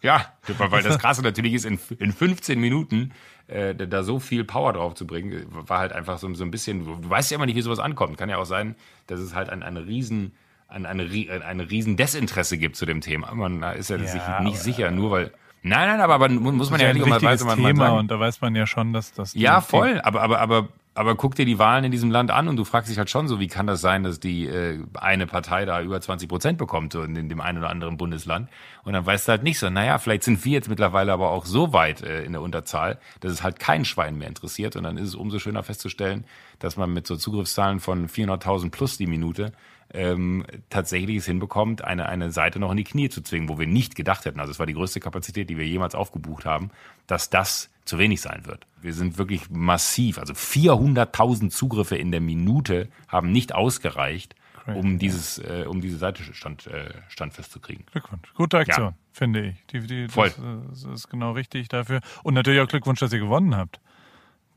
Ja, 0.00 0.32
weil 0.46 0.84
das 0.84 0.98
Krasse 1.00 1.22
natürlich 1.22 1.54
ist, 1.54 1.64
in, 1.64 1.80
in 1.98 2.12
15 2.12 2.60
Minuten 2.60 3.12
äh, 3.48 3.74
da 3.74 4.04
so 4.04 4.20
viel 4.20 4.44
Power 4.44 4.72
drauf 4.72 4.94
zu 4.94 5.06
bringen, 5.06 5.44
war 5.48 5.80
halt 5.80 5.92
einfach 5.92 6.18
so, 6.18 6.32
so 6.34 6.44
ein 6.44 6.52
bisschen, 6.52 6.84
du 6.84 7.10
weißt 7.10 7.30
ja 7.30 7.36
immer 7.36 7.46
nicht, 7.46 7.56
wie 7.56 7.62
sowas 7.62 7.80
ankommt. 7.80 8.16
Kann 8.16 8.28
ja 8.28 8.36
auch 8.36 8.44
sein, 8.44 8.76
dass 9.08 9.18
es 9.18 9.34
halt 9.34 9.50
ein, 9.50 9.62
ein 9.64 9.76
riesen, 9.76 10.34
ein, 10.68 10.86
eine, 10.86 11.02
eine 11.44 11.70
riesen 11.70 11.96
Desinteresse 11.96 12.58
gibt 12.58 12.76
zu 12.76 12.86
dem 12.86 13.00
Thema. 13.00 13.34
Man 13.34 13.62
ist 13.74 13.90
ja, 13.90 13.96
Ja, 13.96 14.06
sich 14.06 14.22
nicht 14.40 14.58
sicher, 14.58 14.90
nur 14.90 15.10
weil. 15.10 15.32
Nein, 15.62 15.88
nein, 15.88 16.00
aber, 16.00 16.14
aber 16.14 16.28
muss 16.28 16.70
man 16.70 16.80
ja 16.80 16.88
ist 16.88 16.94
nicht 16.94 17.06
immer 17.06 17.20
weiter 17.20 17.44
man, 17.44 17.56
Thema 17.56 17.86
sagen. 17.86 17.98
und 17.98 18.10
da 18.10 18.20
weiß 18.20 18.40
man 18.40 18.54
ja 18.54 18.66
schon, 18.66 18.92
dass 18.92 19.12
das. 19.12 19.34
Ja, 19.34 19.60
voll. 19.60 20.00
Aber, 20.02 20.22
aber, 20.22 20.40
aber, 20.40 20.68
aber 20.94 21.14
guck 21.14 21.34
dir 21.34 21.44
die 21.44 21.58
Wahlen 21.58 21.84
in 21.84 21.92
diesem 21.92 22.10
Land 22.10 22.30
an 22.30 22.48
und 22.48 22.56
du 22.56 22.64
fragst 22.64 22.90
dich 22.90 22.98
halt 22.98 23.10
schon 23.10 23.28
so, 23.28 23.38
wie 23.38 23.46
kann 23.48 23.66
das 23.66 23.80
sein, 23.80 24.02
dass 24.02 24.20
die 24.20 24.46
äh, 24.46 24.80
eine 24.94 25.26
Partei 25.26 25.64
da 25.64 25.80
über 25.80 26.00
20 26.00 26.28
Prozent 26.28 26.58
bekommt 26.58 26.92
so 26.92 27.02
in, 27.02 27.14
in 27.16 27.28
dem 27.28 27.40
einen 27.40 27.58
oder 27.58 27.70
anderen 27.70 27.96
Bundesland. 27.96 28.48
Und 28.84 28.94
dann 28.94 29.04
weißt 29.04 29.28
du 29.28 29.30
halt 29.30 29.42
nicht 29.42 29.58
so, 29.58 29.68
naja, 29.70 29.98
vielleicht 29.98 30.24
sind 30.24 30.44
wir 30.44 30.52
jetzt 30.52 30.68
mittlerweile 30.68 31.12
aber 31.12 31.30
auch 31.30 31.44
so 31.44 31.72
weit 31.72 32.02
äh, 32.02 32.24
in 32.24 32.32
der 32.32 32.42
Unterzahl, 32.42 32.98
dass 33.20 33.32
es 33.32 33.42
halt 33.42 33.58
kein 33.60 33.84
Schwein 33.84 34.18
mehr 34.18 34.28
interessiert. 34.28 34.76
Und 34.76 34.84
dann 34.84 34.96
ist 34.96 35.08
es 35.08 35.14
umso 35.14 35.38
schöner 35.38 35.62
festzustellen, 35.62 36.24
dass 36.58 36.76
man 36.76 36.92
mit 36.92 37.06
so 37.06 37.16
Zugriffszahlen 37.16 37.80
von 37.80 38.08
400.000 38.08 38.70
plus 38.70 38.96
die 38.96 39.06
Minute 39.06 39.52
ähm, 39.94 40.44
tatsächlich 40.70 41.16
es 41.16 41.26
hinbekommt, 41.26 41.82
eine, 41.82 42.08
eine 42.08 42.30
Seite 42.30 42.58
noch 42.58 42.70
in 42.70 42.76
die 42.76 42.84
Knie 42.84 43.08
zu 43.08 43.22
zwingen, 43.22 43.48
wo 43.48 43.58
wir 43.58 43.66
nicht 43.66 43.94
gedacht 43.94 44.24
hätten, 44.24 44.40
also 44.40 44.50
es 44.50 44.58
war 44.58 44.66
die 44.66 44.74
größte 44.74 45.00
Kapazität, 45.00 45.48
die 45.48 45.56
wir 45.56 45.66
jemals 45.66 45.94
aufgebucht 45.94 46.44
haben, 46.44 46.70
dass 47.06 47.30
das 47.30 47.70
zu 47.84 47.98
wenig 47.98 48.20
sein 48.20 48.44
wird. 48.44 48.66
Wir 48.82 48.92
sind 48.92 49.16
wirklich 49.16 49.48
massiv, 49.50 50.18
also 50.18 50.34
400.000 50.34 51.50
Zugriffe 51.50 51.96
in 51.96 52.10
der 52.10 52.20
Minute 52.20 52.88
haben 53.08 53.32
nicht 53.32 53.54
ausgereicht, 53.54 54.34
um 54.74 54.98
dieses, 54.98 55.38
äh, 55.38 55.64
um 55.66 55.80
diese 55.80 55.96
Seite 55.96 56.22
stand, 56.34 56.66
äh, 56.66 56.90
standfest 57.08 57.52
zu 57.52 57.58
kriegen. 57.58 57.84
Glückwunsch. 57.90 58.34
Gute 58.34 58.58
Aktion, 58.58 58.88
Ja. 58.88 58.94
finde 59.12 59.46
ich. 59.46 59.66
Die, 59.72 59.80
die, 59.80 60.08
Voll. 60.08 60.28
Das, 60.28 60.38
äh, 60.38 60.58
das 60.68 60.84
ist 61.00 61.08
genau 61.08 61.32
richtig 61.32 61.68
dafür. 61.68 62.00
Und 62.22 62.34
natürlich 62.34 62.60
auch 62.60 62.68
Glückwunsch, 62.68 63.00
dass 63.00 63.10
ihr 63.14 63.18
gewonnen 63.18 63.56
habt. 63.56 63.80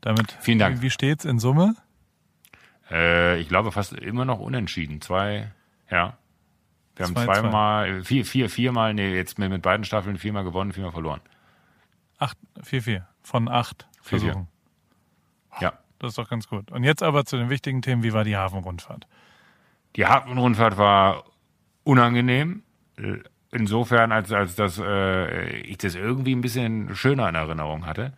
Damit, 0.02 0.36
Vielen 0.40 0.58
Dank. 0.58 0.78
Wie, 0.78 0.82
wie 0.82 0.90
steht's 0.90 1.24
in 1.24 1.38
Summe? 1.38 1.76
Äh, 2.92 3.40
ich 3.40 3.48
glaube 3.48 3.72
fast 3.72 3.94
immer 3.94 4.24
noch 4.24 4.38
unentschieden. 4.38 5.00
Zwei, 5.00 5.50
ja. 5.90 6.16
Wir 6.94 7.06
haben 7.06 7.14
Zwei, 7.14 7.24
zwei. 7.24 7.40
zweimal, 7.40 8.04
vier, 8.04 8.24
vier, 8.26 8.50
viermal, 8.50 8.92
nee, 8.92 9.14
jetzt 9.14 9.38
mit, 9.38 9.50
mit 9.50 9.62
beiden 9.62 9.84
Staffeln 9.84 10.18
viermal 10.18 10.44
gewonnen, 10.44 10.72
viermal 10.72 10.92
verloren. 10.92 11.20
Acht, 12.18 12.36
4-4 12.62 13.02
von 13.22 13.48
acht 13.48 13.88
Vier, 14.02 14.20
vier. 14.20 14.32
Versuchen. 14.32 14.48
Ja. 15.60 15.72
Das 15.98 16.10
ist 16.10 16.18
doch 16.18 16.28
ganz 16.28 16.48
gut. 16.48 16.70
Und 16.70 16.84
jetzt 16.84 17.02
aber 17.02 17.24
zu 17.24 17.36
den 17.38 17.48
wichtigen 17.48 17.80
Themen. 17.82 18.02
Wie 18.02 18.12
war 18.12 18.24
die 18.24 18.36
Hafenrundfahrt? 18.36 19.06
Die 19.96 20.06
Hafenrundfahrt 20.06 20.76
war 20.76 21.24
unangenehm. 21.84 22.62
äh, 22.98 23.18
Insofern, 23.54 24.12
als, 24.12 24.32
als 24.32 24.54
dass 24.56 24.78
äh, 24.78 25.56
ich 25.58 25.76
das 25.76 25.94
irgendwie 25.94 26.34
ein 26.34 26.40
bisschen 26.40 26.94
schöner 26.96 27.28
in 27.28 27.34
Erinnerung 27.34 27.84
hatte. 27.84 28.14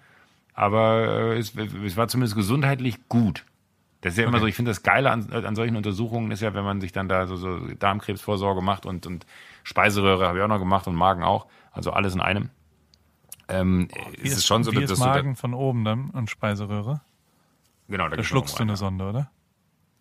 Aber 0.54 1.32
äh, 1.34 1.38
es, 1.38 1.56
es 1.56 1.96
war 1.96 2.06
zumindest 2.06 2.36
gesundheitlich 2.36 3.08
gut. 3.08 3.44
Das 4.04 4.12
ist 4.12 4.18
ja 4.18 4.26
immer 4.26 4.36
Okay. 4.36 4.40
so, 4.40 4.46
ich 4.46 4.54
finde 4.54 4.70
das 4.70 4.82
Geile 4.82 5.10
an, 5.10 5.32
an 5.32 5.56
solchen 5.56 5.76
Untersuchungen 5.76 6.30
ist 6.30 6.42
ja, 6.42 6.52
wenn 6.52 6.62
man 6.64 6.78
sich 6.82 6.92
dann 6.92 7.08
da 7.08 7.26
so, 7.26 7.36
so 7.36 7.58
Darmkrebsvorsorge 7.58 8.60
macht 8.60 8.84
und, 8.84 9.06
und 9.06 9.24
Speiseröhre 9.62 10.28
habe 10.28 10.36
ich 10.38 10.44
auch 10.44 10.48
noch 10.48 10.58
gemacht 10.58 10.86
und 10.86 10.94
Magen 10.94 11.22
auch. 11.24 11.46
Also 11.72 11.90
alles 11.90 12.14
in 12.14 12.20
einem. 12.20 12.50
Ähm, 13.48 13.88
Wie 14.20 14.28
ist 14.28 14.36
es 14.36 14.46
schon 14.46 14.62
so, 14.62 14.72
wie 14.72 14.76
dass 14.76 14.84
ist 14.84 14.90
dass 14.90 15.00
du 15.00 15.10
da, 15.10 15.22
Magen 15.22 15.36
von 15.36 15.54
oben 15.54 15.84
dann 15.84 16.10
und 16.10 16.28
Speiseröhre? 16.28 17.00
genau, 17.88 18.08
da, 18.10 18.16
Da 18.16 18.22
schluckst 18.22 18.58
du 18.58 18.62
eine 18.62 18.76
Sonde, 18.76 19.08
oder? 19.08 19.30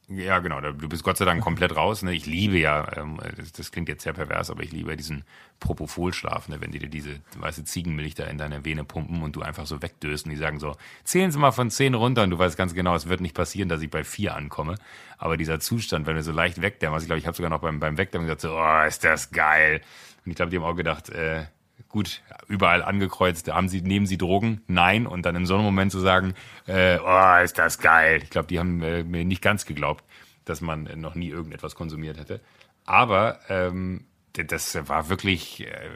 Ja, 0.09 0.39
genau. 0.39 0.59
Du 0.59 0.89
bist 0.89 1.03
Gott 1.03 1.15
sei 1.15 1.23
Dank 1.23 1.41
komplett 1.41 1.75
raus. 1.77 2.03
Ne? 2.03 2.13
Ich 2.13 2.25
liebe 2.25 2.57
ja, 2.57 2.97
ähm, 2.97 3.19
das, 3.37 3.53
das 3.53 3.71
klingt 3.71 3.87
jetzt 3.87 4.03
sehr 4.03 4.11
pervers, 4.11 4.49
aber 4.49 4.61
ich 4.61 4.71
liebe 4.71 4.89
ja 4.89 4.95
diesen 4.97 5.23
Propofol-Schlaf, 5.61 6.49
ne? 6.49 6.59
wenn 6.59 6.71
die 6.71 6.79
dir 6.79 6.89
diese 6.89 7.21
weiße 7.37 7.63
Ziegenmilch 7.63 8.13
da 8.13 8.25
in 8.25 8.37
deine 8.37 8.65
Vene 8.65 8.83
pumpen 8.83 9.23
und 9.23 9.37
du 9.37 9.41
einfach 9.41 9.65
so 9.65 9.81
wegdöst 9.81 10.25
und 10.25 10.31
die 10.31 10.37
sagen 10.37 10.59
so, 10.59 10.75
zählen 11.05 11.31
Sie 11.31 11.39
mal 11.39 11.53
von 11.53 11.71
zehn 11.71 11.93
runter 11.93 12.23
und 12.23 12.31
du 12.31 12.37
weißt 12.37 12.57
ganz 12.57 12.73
genau, 12.73 12.95
es 12.95 13.07
wird 13.07 13.21
nicht 13.21 13.33
passieren, 13.33 13.69
dass 13.69 13.81
ich 13.81 13.89
bei 13.89 14.03
vier 14.03 14.35
ankomme. 14.35 14.75
Aber 15.17 15.37
dieser 15.37 15.61
Zustand, 15.61 16.05
wenn 16.05 16.17
du 16.17 16.23
so 16.23 16.33
leicht 16.33 16.61
wegdämmerst, 16.61 17.03
ich 17.03 17.07
glaube, 17.07 17.19
ich 17.19 17.25
habe 17.25 17.37
sogar 17.37 17.49
noch 17.49 17.61
beim, 17.61 17.79
beim 17.79 17.97
Wegdämmern 17.97 18.27
gesagt, 18.27 18.41
so, 18.41 18.57
oh, 18.57 18.85
ist 18.85 19.05
das 19.05 19.31
geil. 19.31 19.81
Und 20.25 20.31
ich 20.31 20.35
glaube, 20.35 20.51
die 20.51 20.57
haben 20.57 20.65
auch 20.65 20.75
gedacht, 20.75 21.09
äh, 21.09 21.45
gut, 21.93 22.23
überall 22.47 22.81
angekreuzt, 22.81 23.49
haben 23.53 23.69
sie, 23.69 23.81
nehmen 23.81 24.07
sie 24.07 24.17
Drogen? 24.17 24.61
Nein. 24.67 25.05
Und 25.05 25.27
dann 25.27 25.35
in 25.35 25.45
so 25.45 25.53
einem 25.53 25.63
Moment 25.63 25.91
zu 25.91 25.99
sagen, 25.99 26.33
äh, 26.65 26.97
oh, 26.97 27.43
ist 27.43 27.59
das 27.59 27.77
geil. 27.77 28.21
Ich 28.23 28.31
glaube, 28.31 28.47
die 28.47 28.57
haben 28.57 28.81
äh, 28.81 29.03
mir 29.03 29.23
nicht 29.23 29.43
ganz 29.43 29.65
geglaubt, 29.67 30.03
dass 30.43 30.59
man 30.59 30.87
äh, 30.87 30.95
noch 30.95 31.13
nie 31.13 31.29
irgendetwas 31.29 31.75
konsumiert 31.75 32.17
hätte. 32.17 32.41
Aber 32.83 33.39
ähm, 33.47 34.05
das 34.33 34.75
war 34.89 35.09
wirklich, 35.09 35.67
äh, 35.67 35.89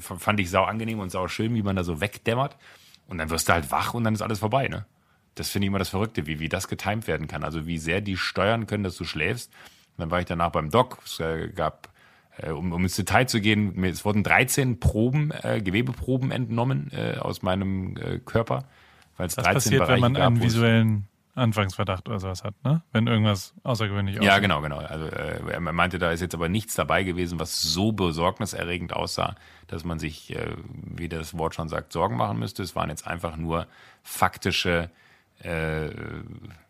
fand 0.00 0.40
ich 0.40 0.50
sau 0.50 0.64
angenehm 0.64 0.98
und 0.98 1.10
sau 1.10 1.28
schön, 1.28 1.54
wie 1.54 1.62
man 1.62 1.76
da 1.76 1.84
so 1.84 2.00
wegdämmert. 2.00 2.56
Und 3.06 3.18
dann 3.18 3.30
wirst 3.30 3.48
du 3.48 3.52
halt 3.52 3.70
wach 3.70 3.94
und 3.94 4.02
dann 4.02 4.14
ist 4.14 4.22
alles 4.22 4.40
vorbei, 4.40 4.66
ne? 4.66 4.86
Das 5.36 5.50
finde 5.50 5.66
ich 5.66 5.68
immer 5.68 5.78
das 5.78 5.90
Verrückte, 5.90 6.26
wie, 6.26 6.40
wie 6.40 6.48
das 6.48 6.66
getimt 6.66 7.06
werden 7.06 7.28
kann. 7.28 7.44
Also 7.44 7.64
wie 7.64 7.78
sehr 7.78 8.00
die 8.00 8.16
steuern 8.16 8.66
können, 8.66 8.82
dass 8.82 8.96
du 8.96 9.04
schläfst. 9.04 9.52
Und 9.96 10.02
dann 10.02 10.10
war 10.10 10.18
ich 10.18 10.26
danach 10.26 10.50
beim 10.50 10.70
Doc. 10.70 10.98
Es 11.04 11.20
äh, 11.20 11.48
gab 11.48 11.93
um, 12.50 12.72
um 12.72 12.82
ins 12.82 12.96
Detail 12.96 13.26
zu 13.26 13.40
gehen, 13.40 13.82
es 13.84 14.04
wurden 14.04 14.22
13 14.22 14.80
Proben, 14.80 15.30
äh, 15.42 15.60
Gewebeproben 15.62 16.30
entnommen 16.30 16.90
äh, 16.92 17.16
aus 17.18 17.42
meinem 17.42 17.96
äh, 17.96 18.18
Körper, 18.18 18.64
weil 19.16 19.26
es 19.26 19.36
Das 19.36 19.44
13 19.44 19.54
passiert, 19.54 19.78
Bereiche 19.80 19.94
wenn 19.94 20.00
man 20.00 20.14
gab, 20.14 20.26
einen 20.26 20.42
visuellen 20.42 21.06
Anfangsverdacht 21.36 22.08
oder 22.08 22.20
sowas 22.20 22.44
hat, 22.44 22.54
ne? 22.64 22.82
Wenn 22.92 23.08
irgendwas 23.08 23.54
außergewöhnlich 23.64 24.16
Ja, 24.16 24.22
aussieht. 24.32 24.42
genau, 24.42 24.60
genau. 24.60 24.78
Also 24.78 25.06
äh, 25.06 25.52
er 25.52 25.60
meinte, 25.60 25.98
da 25.98 26.12
ist 26.12 26.20
jetzt 26.20 26.34
aber 26.34 26.48
nichts 26.48 26.74
dabei 26.74 27.02
gewesen, 27.02 27.40
was 27.40 27.60
so 27.60 27.90
besorgniserregend 27.92 28.92
aussah, 28.92 29.34
dass 29.66 29.84
man 29.84 29.98
sich, 29.98 30.34
äh, 30.34 30.54
wie 30.84 31.08
das 31.08 31.36
Wort 31.36 31.56
schon 31.56 31.68
sagt, 31.68 31.92
Sorgen 31.92 32.16
machen 32.16 32.38
müsste. 32.38 32.62
Es 32.62 32.76
waren 32.76 32.88
jetzt 32.88 33.06
einfach 33.06 33.36
nur 33.36 33.66
faktische 34.04 34.90
äh, 35.42 35.86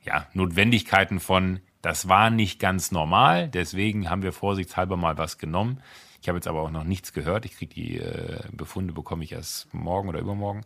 ja, 0.03 0.27
Notwendigkeiten 0.33 1.20
von, 1.20 1.61
das 1.85 2.09
war 2.09 2.31
nicht 2.31 2.59
ganz 2.59 2.92
normal, 2.92 3.49
deswegen 3.49 4.09
haben 4.09 4.23
wir 4.23 4.33
vorsichtshalber 4.33 4.97
mal 4.97 5.18
was 5.18 5.37
genommen. 5.37 5.83
Ich 6.23 6.29
habe 6.29 6.38
jetzt 6.38 6.49
aber 6.49 6.62
auch 6.62 6.70
noch 6.70 6.85
nichts 6.85 7.12
gehört. 7.12 7.44
Ich 7.44 7.59
kriege 7.59 7.75
die 7.75 7.99
äh, 7.99 8.40
Befunde, 8.53 8.94
bekomme 8.94 9.23
ich 9.23 9.33
erst 9.33 9.73
morgen 9.75 10.09
oder 10.09 10.20
übermorgen. 10.20 10.62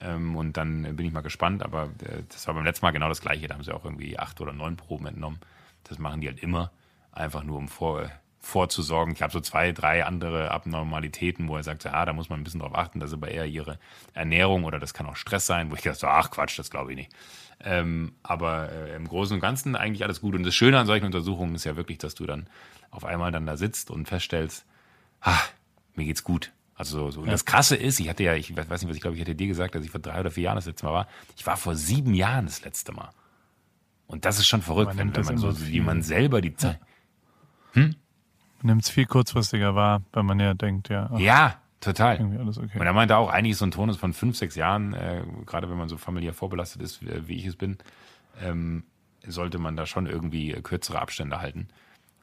Ähm, 0.00 0.34
und 0.34 0.56
dann 0.56 0.96
bin 0.96 1.06
ich 1.06 1.12
mal 1.12 1.20
gespannt. 1.20 1.62
Aber 1.62 1.84
äh, 2.02 2.24
das 2.28 2.48
war 2.48 2.54
beim 2.54 2.64
letzten 2.64 2.84
Mal 2.84 2.90
genau 2.90 3.08
das 3.08 3.20
Gleiche. 3.20 3.46
Da 3.46 3.54
haben 3.54 3.62
sie 3.62 3.72
auch 3.72 3.84
irgendwie 3.84 4.18
acht 4.18 4.40
oder 4.40 4.52
neun 4.52 4.76
Proben 4.76 5.06
entnommen. 5.06 5.38
Das 5.84 6.00
machen 6.00 6.20
die 6.20 6.26
halt 6.26 6.40
immer. 6.40 6.72
Einfach 7.12 7.44
nur, 7.44 7.58
um 7.58 7.68
vor, 7.68 8.10
vorzusorgen. 8.40 9.14
Ich 9.14 9.22
habe 9.22 9.32
so 9.32 9.38
zwei, 9.38 9.70
drei 9.70 10.04
andere 10.04 10.50
Abnormalitäten, 10.50 11.46
wo 11.46 11.56
er 11.56 11.62
sagt, 11.62 11.84
ja, 11.84 12.04
da 12.04 12.12
muss 12.12 12.30
man 12.30 12.40
ein 12.40 12.44
bisschen 12.44 12.60
drauf 12.60 12.74
achten, 12.74 12.98
dass 12.98 13.12
aber 13.12 13.28
eher 13.28 13.46
ihre 13.46 13.78
Ernährung 14.14 14.64
oder 14.64 14.80
das 14.80 14.92
kann 14.92 15.06
auch 15.06 15.14
Stress 15.14 15.46
sein, 15.46 15.70
wo 15.70 15.76
ich 15.76 15.82
dachte, 15.82 16.08
ach 16.08 16.32
Quatsch, 16.32 16.58
das 16.58 16.70
glaube 16.70 16.90
ich 16.90 16.96
nicht. 16.96 17.12
Ähm, 17.60 18.12
aber 18.22 18.70
äh, 18.70 18.94
im 18.94 19.08
Großen 19.08 19.34
und 19.34 19.40
Ganzen 19.40 19.74
eigentlich 19.74 20.04
alles 20.04 20.20
gut. 20.20 20.34
Und 20.34 20.44
das 20.44 20.54
Schöne 20.54 20.78
an 20.78 20.86
solchen 20.86 21.06
Untersuchungen 21.06 21.54
ist 21.54 21.64
ja 21.64 21.76
wirklich, 21.76 21.98
dass 21.98 22.14
du 22.14 22.24
dann 22.24 22.48
auf 22.90 23.04
einmal 23.04 23.32
dann 23.32 23.46
da 23.46 23.56
sitzt 23.56 23.90
und 23.90 24.06
feststellst, 24.06 24.64
ah, 25.20 25.40
mir 25.94 26.04
geht's 26.04 26.22
gut. 26.22 26.52
Also 26.74 27.10
so. 27.10 27.20
Und 27.20 27.26
ja. 27.26 27.32
das 27.32 27.44
Krasse 27.44 27.74
ist, 27.74 27.98
ich 27.98 28.08
hatte 28.08 28.22
ja, 28.22 28.34
ich 28.34 28.56
weiß 28.56 28.68
nicht, 28.68 28.88
was 28.88 28.96
ich 28.96 29.02
glaube, 29.02 29.16
ich 29.16 29.20
hatte 29.20 29.34
dir 29.34 29.48
gesagt, 29.48 29.74
dass 29.74 29.84
ich 29.84 29.90
vor 29.90 30.00
drei 30.00 30.20
oder 30.20 30.30
vier 30.30 30.44
Jahren 30.44 30.56
das 30.56 30.66
letzte 30.66 30.86
Mal 30.86 30.92
war. 30.92 31.08
Ich 31.36 31.44
war 31.44 31.56
vor 31.56 31.74
sieben 31.74 32.14
Jahren 32.14 32.46
das 32.46 32.62
letzte 32.62 32.92
Mal. 32.92 33.10
Und 34.06 34.24
das 34.24 34.38
ist 34.38 34.46
schon 34.46 34.62
verrückt, 34.62 34.96
wenn, 34.96 35.14
wenn 35.14 35.24
man 35.24 35.38
so, 35.38 35.66
wie 35.66 35.80
man 35.80 36.02
selber 36.02 36.40
die 36.40 36.54
Zeit. 36.54 36.78
Hm? 37.72 37.96
Man 38.62 38.66
nimmt 38.66 38.84
es 38.84 38.90
viel 38.90 39.06
kurzfristiger 39.06 39.74
wahr, 39.74 40.02
wenn 40.12 40.24
man 40.24 40.40
ja 40.40 40.54
denkt, 40.54 40.88
ja. 40.88 41.10
Ach, 41.12 41.18
ja, 41.18 41.60
total. 41.80 42.16
Irgendwie 42.16 42.38
alles 42.38 42.58
okay. 42.58 42.78
Und 42.78 42.86
er 42.86 42.92
meinte 42.92 43.16
auch, 43.16 43.30
eigentlich 43.30 43.56
so 43.56 43.64
ein 43.64 43.70
Tonus 43.70 43.96
von 43.96 44.12
fünf, 44.12 44.36
sechs 44.36 44.54
Jahren, 44.54 44.94
äh, 44.94 45.22
gerade 45.46 45.70
wenn 45.70 45.76
man 45.76 45.88
so 45.88 45.96
familiär 45.96 46.34
vorbelastet 46.34 46.82
ist, 46.82 47.02
wie, 47.02 47.28
wie 47.28 47.36
ich 47.36 47.46
es 47.46 47.56
bin, 47.56 47.78
ähm, 48.40 48.84
sollte 49.26 49.58
man 49.58 49.76
da 49.76 49.86
schon 49.86 50.06
irgendwie 50.06 50.52
kürzere 50.62 51.00
Abstände 51.00 51.40
halten. 51.40 51.68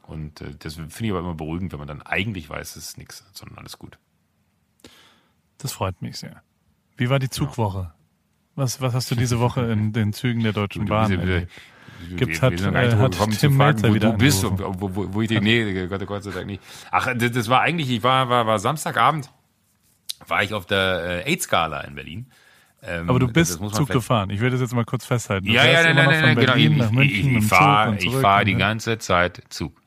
Und 0.03 0.41
äh, 0.41 0.55
das 0.57 0.75
finde 0.75 1.05
ich 1.05 1.11
aber 1.11 1.19
immer 1.19 1.35
beruhigend, 1.35 1.71
wenn 1.71 1.79
man 1.79 1.87
dann 1.87 2.01
eigentlich 2.01 2.49
weiß, 2.49 2.75
es 2.75 2.89
ist 2.89 2.97
nichts, 2.97 3.25
sondern 3.33 3.59
alles 3.59 3.79
gut. 3.79 3.97
Das 5.57 5.71
freut 5.71 6.01
mich 6.01 6.17
sehr. 6.17 6.41
Wie 6.97 7.09
war 7.09 7.19
die 7.19 7.29
Zugwoche? 7.29 7.93
Was, 8.55 8.79
was 8.81 8.93
hast 8.93 9.11
du 9.11 9.15
diese 9.15 9.39
Woche 9.39 9.61
in 9.71 9.93
den 9.93 10.13
Zügen 10.13 10.43
der 10.43 10.53
Deutschen 10.53 10.85
Bahn 10.85 11.11
erlebt? 11.11 11.51
Gibt's 12.17 12.41
hat, 12.41 12.53
äh, 12.61 12.95
hat 12.97 13.17
Tim 13.39 13.57
Melzer 13.57 13.93
wieder 13.93 14.11
du 14.11 14.17
bist, 14.17 14.43
wo, 14.43 14.95
wo, 14.95 15.13
wo 15.13 15.21
ich 15.21 15.29
die, 15.29 15.39
nee, 15.39 15.87
Gott, 15.87 16.05
Gott 16.05 16.23
sei 16.23 16.31
Dank 16.31 16.45
nicht. 16.45 16.61
Ach, 16.91 17.07
das, 17.15 17.31
das 17.31 17.49
war 17.49 17.61
eigentlich, 17.61 17.89
ich 17.89 18.03
war, 18.03 18.29
war, 18.29 18.45
war 18.45 18.59
Samstagabend, 18.59 19.31
war 20.27 20.43
ich 20.43 20.53
auf 20.53 20.65
der 20.65 21.23
äh, 21.25 21.31
AIDS-Gala 21.31 21.81
in 21.81 21.95
Berlin. 21.95 22.31
Ähm, 22.83 23.09
Aber 23.09 23.19
du 23.19 23.27
bist 23.27 23.59
Zug 23.73 23.89
gefahren. 23.89 24.29
Ich 24.29 24.39
will 24.39 24.51
das 24.51 24.61
jetzt 24.61 24.73
mal 24.73 24.85
kurz 24.85 25.05
festhalten. 25.05 25.47
Du 25.47 25.53
ja, 25.53 25.65
ja, 25.65 25.83
nein, 25.83 25.95
nein, 25.95 26.35
nein, 26.35 26.35
genau. 26.35 26.55
Ich, 27.01 27.19
ich, 27.19 27.27
ich 27.27 27.45
fahre 27.45 27.97
ich 27.97 28.15
fahr 28.15 28.45
die 28.45 28.55
ganze 28.55 28.97
Zeit 28.99 29.41
Zug. 29.49 29.81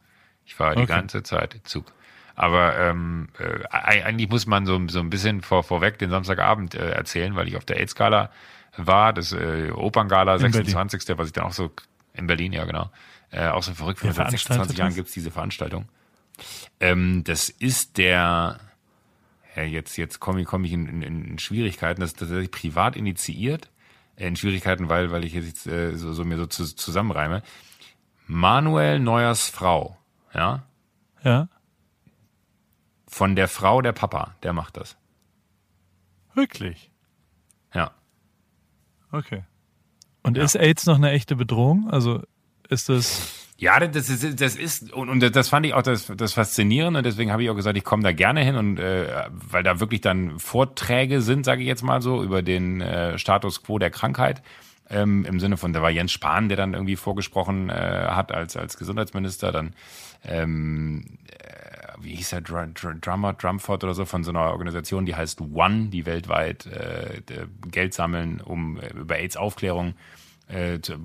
Ich 0.44 0.54
fahre 0.54 0.74
die 0.76 0.83
okay. 0.83 0.92
ganze 0.92 1.22
Zeit 1.22 1.61
Zug. 1.64 1.92
Aber 2.35 2.78
ähm, 2.78 3.28
äh, 3.38 3.64
eigentlich 3.70 4.28
muss 4.28 4.46
man 4.46 4.64
so, 4.64 4.81
so 4.88 5.00
ein 5.00 5.11
bisschen 5.11 5.42
vor, 5.42 5.64
vorweg 5.64 5.98
den 5.98 6.11
Samstagabend 6.11 6.74
äh, 6.74 6.90
erzählen, 6.90 7.35
weil 7.35 7.48
ich 7.48 7.57
auf 7.57 7.64
der 7.64 7.78
AIDS-Gala 7.78 8.31
war, 8.76 9.12
das 9.12 9.33
äh, 9.33 9.70
Operngala 9.72 10.38
26. 10.38 11.07
Berlin. 11.07 11.18
was 11.18 11.26
ich 11.26 11.33
dann 11.33 11.44
auch 11.44 11.52
so 11.52 11.70
in 12.14 12.26
Berlin, 12.26 12.52
ja 12.52 12.64
genau, 12.64 12.90
äh, 13.31 13.48
auch 13.48 13.62
so 13.62 13.74
verrückt 13.74 14.00
finde. 14.00 14.14
Seit 14.14 14.31
26 14.31 14.78
Jahren 14.78 14.94
gibt's 14.94 15.12
diese 15.12 15.31
Veranstaltung. 15.31 15.88
Ähm, 16.78 17.24
das 17.24 17.48
ist 17.48 17.98
der, 17.98 18.61
ja, 19.59 19.64
jetzt, 19.64 19.97
jetzt 19.97 20.21
komme 20.21 20.40
ich, 20.40 20.47
komm 20.47 20.64
ich 20.64 20.73
in, 20.73 20.87
in, 20.87 21.03
in 21.03 21.38
Schwierigkeiten, 21.38 22.01
das 22.01 22.11
ist 22.11 22.18
tatsächlich 22.18 22.51
privat 22.51 22.97
initiiert, 22.97 23.71
äh, 24.16 24.29
in 24.29 24.37
Schwierigkeiten, 24.37 24.88
weil, 24.88 25.11
weil 25.11 25.25
ich 25.25 25.33
jetzt 25.33 25.66
äh, 25.66 25.97
so, 25.97 26.12
so 26.12 26.25
mir 26.25 26.37
so 26.37 26.47
zu, 26.47 26.64
zusammenreime. 26.64 27.42
Manuel 28.27 29.01
Neuers 29.01 29.49
Frau, 29.49 29.97
ja? 30.33 30.62
Ja. 31.25 31.49
Von 33.09 33.35
der 33.35 33.49
Frau 33.49 33.83
der 33.83 33.92
Papa, 33.92 34.37
der 34.42 34.53
macht 34.53 34.77
das. 34.77 34.97
Wirklich? 36.35 36.92
Ja. 37.75 37.90
Okay. 39.11 39.42
Und 40.23 40.37
ja. 40.37 40.44
ist 40.44 40.55
AIDS 40.55 40.87
noch 40.87 40.97
eine 40.97 41.11
echte 41.11 41.35
Bedrohung? 41.35 41.90
Also 41.90 42.23
ist 42.68 42.88
das. 42.88 43.47
Ja, 43.61 43.81
das 43.81 44.09
ist, 44.09 44.40
das 44.40 44.55
ist 44.55 44.92
und, 44.92 45.09
und 45.09 45.35
das 45.35 45.49
fand 45.49 45.66
ich 45.66 45.75
auch 45.75 45.83
das, 45.83 46.12
das 46.16 46.33
Faszinierende. 46.33 47.03
Deswegen 47.03 47.33
habe 47.33 47.42
ich 47.42 47.51
auch 47.51 47.57
gesagt, 47.57 47.77
ich 47.77 47.83
komme 47.83 48.05
da 48.05 48.12
gerne 48.12 48.44
hin 48.44 48.55
und 48.55 48.79
äh, 48.79 49.29
weil 49.31 49.64
da 49.64 49.81
wirklich 49.81 50.01
dann 50.01 50.38
Vorträge 50.38 51.23
sind, 51.23 51.44
sage 51.44 51.62
ich 51.62 51.66
jetzt 51.66 51.83
mal 51.83 52.01
so, 52.01 52.23
über 52.23 52.42
den 52.42 52.81
äh, 52.81 53.18
Status 53.18 53.64
quo 53.64 53.81
der 53.81 53.90
Krankheit. 53.90 54.42
Ähm, 54.88 55.25
Im 55.25 55.40
Sinne 55.40 55.57
von, 55.57 55.73
da 55.73 55.83
war 55.83 55.90
Jens 55.90 56.12
Spahn, 56.12 56.49
der 56.49 56.57
dann 56.57 56.73
irgendwie 56.73 56.94
vorgesprochen 56.94 57.68
äh, 57.68 57.73
hat 57.73 58.31
als, 58.31 58.57
als 58.57 58.79
Gesundheitsminister. 58.79 59.51
Dann 59.51 59.75
ähm, 60.23 61.18
wie 62.01 62.14
hieß 62.14 62.35
er, 62.35 62.42
Dr 62.42 62.68
Dr 62.68 62.94
Drummer, 62.94 63.33
Drumford 63.33 63.83
oder 63.83 63.94
so, 63.94 64.05
von 64.05 64.23
so 64.23 64.31
einer 64.31 64.53
Organisation, 64.53 65.05
die 65.05 65.16
heißt 65.16 65.40
One, 65.40 65.88
die 65.88 66.07
weltweit 66.07 66.66
äh, 66.66 67.23
Geld 67.73 67.92
sammeln, 67.92 68.40
um 68.40 68.79
äh, 68.79 68.90
über 68.90 69.16
AIDS-Aufklärung 69.16 69.90
äh, 69.90 69.94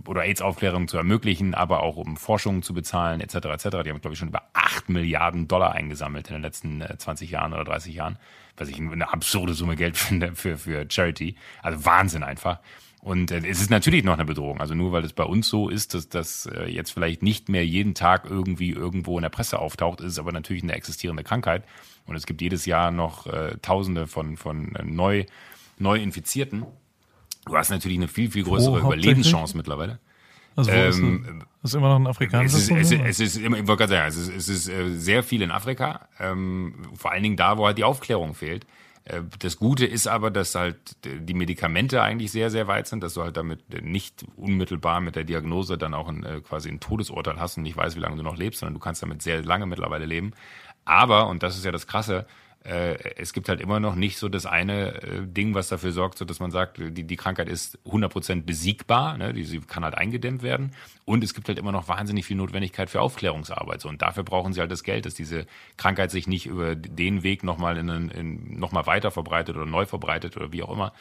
oder 0.08 0.22
AIDS-Aufklärung 0.22 0.88
zu 0.88 0.98
ermöglichen, 0.98 1.54
aber 1.54 1.84
auch 1.84 1.98
um 1.98 2.16
Forschung 2.16 2.64
zu 2.64 2.74
bezahlen, 2.74 3.20
etc. 3.20 3.36
etc. 3.36 3.64
Die 3.84 3.90
haben, 3.90 4.02
glaube 4.02 4.14
ich, 4.14 4.20
schon 4.20 4.30
über 4.30 4.44
8 4.54 4.90
Milliarden 4.90 5.48
Dollar 5.48 5.74
eingesammelt 5.74 6.30
in 6.30 6.36
den 6.36 6.42
letzten 6.42 6.82
äh, 6.82 6.98
20 6.98 7.30
Jahren 7.30 7.54
oder 7.54 7.66
30 7.66 7.94
Jahren, 7.94 8.18
was 8.56 8.70
ich 8.70 8.80
eine 8.80 9.12
absurde 9.12 9.54
Summe 9.54 9.76
Geld 9.76 9.98
finde 9.98 10.36
für, 10.36 10.58
für 10.58 10.86
Charity. 10.90 11.36
Also 11.62 11.84
Wahnsinn 11.86 12.24
einfach. 12.24 12.60
Und 13.04 13.32
äh, 13.32 13.42
es 13.46 13.60
ist 13.60 13.70
natürlich 13.70 14.06
noch 14.06 14.14
eine 14.14 14.24
Bedrohung. 14.24 14.62
Also 14.62 14.76
nur 14.76 14.94
weil 14.94 15.04
es 15.04 15.12
bei 15.12 15.26
uns 15.26 15.50
so 15.50 15.68
ist, 15.68 15.94
dass 15.94 16.08
das 16.08 16.46
äh, 16.46 16.70
jetzt 16.70 16.92
vielleicht 16.92 17.22
nicht 17.22 17.50
mehr 17.50 17.66
jeden 17.66 17.96
Tag 17.96 18.26
irgendwie 18.30 18.70
irgendwo 18.70 19.18
in 19.18 19.24
der 19.24 19.30
Presse 19.30 19.60
auftaucht, 19.60 20.00
ist 20.00 20.14
es 20.14 20.20
aber 20.20 20.32
natürlich 20.32 20.64
eine 20.64 20.74
existierende 20.74 21.24
Krankheit. 21.24 21.66
Und 22.06 22.16
es 22.16 22.26
gibt 22.26 22.42
jedes 22.42 22.66
Jahr 22.66 22.92
noch 22.92 23.28
äh, 23.28 23.58
Tausende 23.62 24.08
von, 24.08 24.38
von 24.38 24.74
äh, 24.76 24.84
neu, 24.84 25.26
neu 25.78 25.98
Infizierten. 25.98 26.66
Du 27.46 27.56
hast 27.56 27.70
natürlich 27.70 27.98
eine 27.98 28.08
viel, 28.08 28.32
viel 28.32 28.44
größere 28.44 28.74
oh, 28.74 28.88
Überlebenschance 28.88 29.56
mittlerweile. 29.56 30.00
Also 30.56 30.72
wo 30.72 30.76
ähm, 30.76 31.44
ist, 31.64 31.70
ist 31.70 31.76
immer 31.76 31.90
noch 31.90 32.00
ein 32.00 32.08
afrikanisches 32.08 32.70
es 32.70 32.70
ist, 32.70 32.72
es, 32.72 32.92
ist, 32.92 33.02
es 33.02 33.20
ist 33.20 33.38
immer, 33.38 33.58
ich 33.58 33.68
wollte 33.68 33.88
gerade 33.88 33.94
sagen, 33.94 34.08
es 34.08 34.18
ist, 34.18 34.30
es 34.36 34.50
ist 34.50 34.70
äh, 34.70 34.92
sehr 34.96 35.24
viel 35.24 35.42
in 35.42 35.52
Afrika, 35.52 36.08
ähm, 36.20 36.76
vor 36.96 37.12
allen 37.12 37.24
Dingen 37.24 37.38
da, 37.38 37.58
wo 37.58 37.66
halt 37.66 37.78
die 37.78 37.84
Aufklärung 37.84 38.36
fehlt. 38.36 38.66
Äh, 39.06 39.22
das 39.40 39.58
Gute 39.58 39.86
ist 39.86 40.08
aber, 40.08 40.32
dass 40.32 40.56
halt 40.56 40.78
die 41.04 41.34
Medikamente 41.34 42.02
eigentlich 42.02 42.32
sehr, 42.32 42.50
sehr 42.50 42.68
weit 42.68 42.88
sind, 42.88 43.04
dass 43.04 43.16
du 43.16 43.24
halt 43.24 43.36
damit 43.36 43.84
nicht 43.84 44.26
unmittelbar 44.36 45.02
mit 45.02 45.16
der 45.16 45.24
Diagnose 45.24 45.78
dann 45.78 45.94
auch 45.94 46.08
ein, 46.08 46.24
äh, 46.24 46.42
quasi 46.42 46.70
ein 46.70 46.80
Todesurteil 46.80 47.40
hast 47.40 47.58
und 47.58 47.64
nicht 47.64 47.76
weißt, 47.76 47.96
wie 47.96 48.02
lange 48.02 48.18
du 48.18 48.24
noch 48.24 48.38
lebst, 48.38 48.60
sondern 48.60 48.76
du 48.76 48.80
kannst 48.80 49.02
damit 49.02 49.22
sehr 49.22 49.44
lange 49.44 49.66
mittlerweile 49.66 50.06
leben. 50.06 50.32
Aber, 50.86 51.28
und 51.28 51.44
das 51.44 51.58
ist 51.58 51.66
ja 51.66 51.72
das 51.72 51.88
Krasse, 51.88 52.26
es 52.66 53.34
gibt 53.34 53.50
halt 53.50 53.60
immer 53.60 53.82
noch 53.82 53.96
nicht 53.96 54.18
so 54.18 54.30
das 54.30 54.46
eine 54.46 55.02
äh, 55.02 55.28
Ding, 55.28 55.54
was 55.54 55.68
dafür 55.68 55.92
sorgt, 55.92 56.18
so 56.18 56.24
dass 56.24 56.40
man 56.40 56.50
sagt, 56.50 56.78
die, 56.78 57.04
die 57.04 57.16
Krankheit 57.18 57.50
ist 57.50 57.78
100% 57.86 58.44
besiegbar, 58.44 59.18
ne? 59.18 59.34
die, 59.34 59.44
sie 59.44 59.60
kann 59.60 59.84
halt 59.84 59.96
eingedämmt 59.96 60.44
werden. 60.44 60.72
Und 61.04 61.24
es 61.26 61.34
gibt 61.34 61.50
halt 61.50 61.60
immer 61.60 61.74
noch 61.74 61.90
wahnsinnig 61.90 62.26
viel 62.26 62.38
Notwendigkeit 62.38 62.90
für 62.90 63.02
Aufklärungsarbeit. 63.02 63.82
So, 63.82 63.90
und 63.90 64.02
dafür 64.02 64.24
brauchen 64.24 64.54
sie 64.54 64.62
halt 64.62 64.72
das 64.72 64.84
Geld, 64.84 65.06
dass 65.06 65.14
diese 65.14 65.46
Krankheit 65.76 66.12
sich 66.12 66.28
nicht 66.28 66.46
über 66.46 66.76
den 66.76 67.24
Weg 67.24 67.44
nochmal 67.44 67.78
in, 67.78 67.90
in, 67.90 68.58
noch 68.58 68.74
weiter 68.74 69.12
verbreitet 69.12 69.58
oder 69.58 69.66
neu 69.66 69.86
verbreitet 69.86 70.38
oder 70.38 70.54
wie 70.54 70.64
auch 70.64 70.72
immer. 70.72 70.94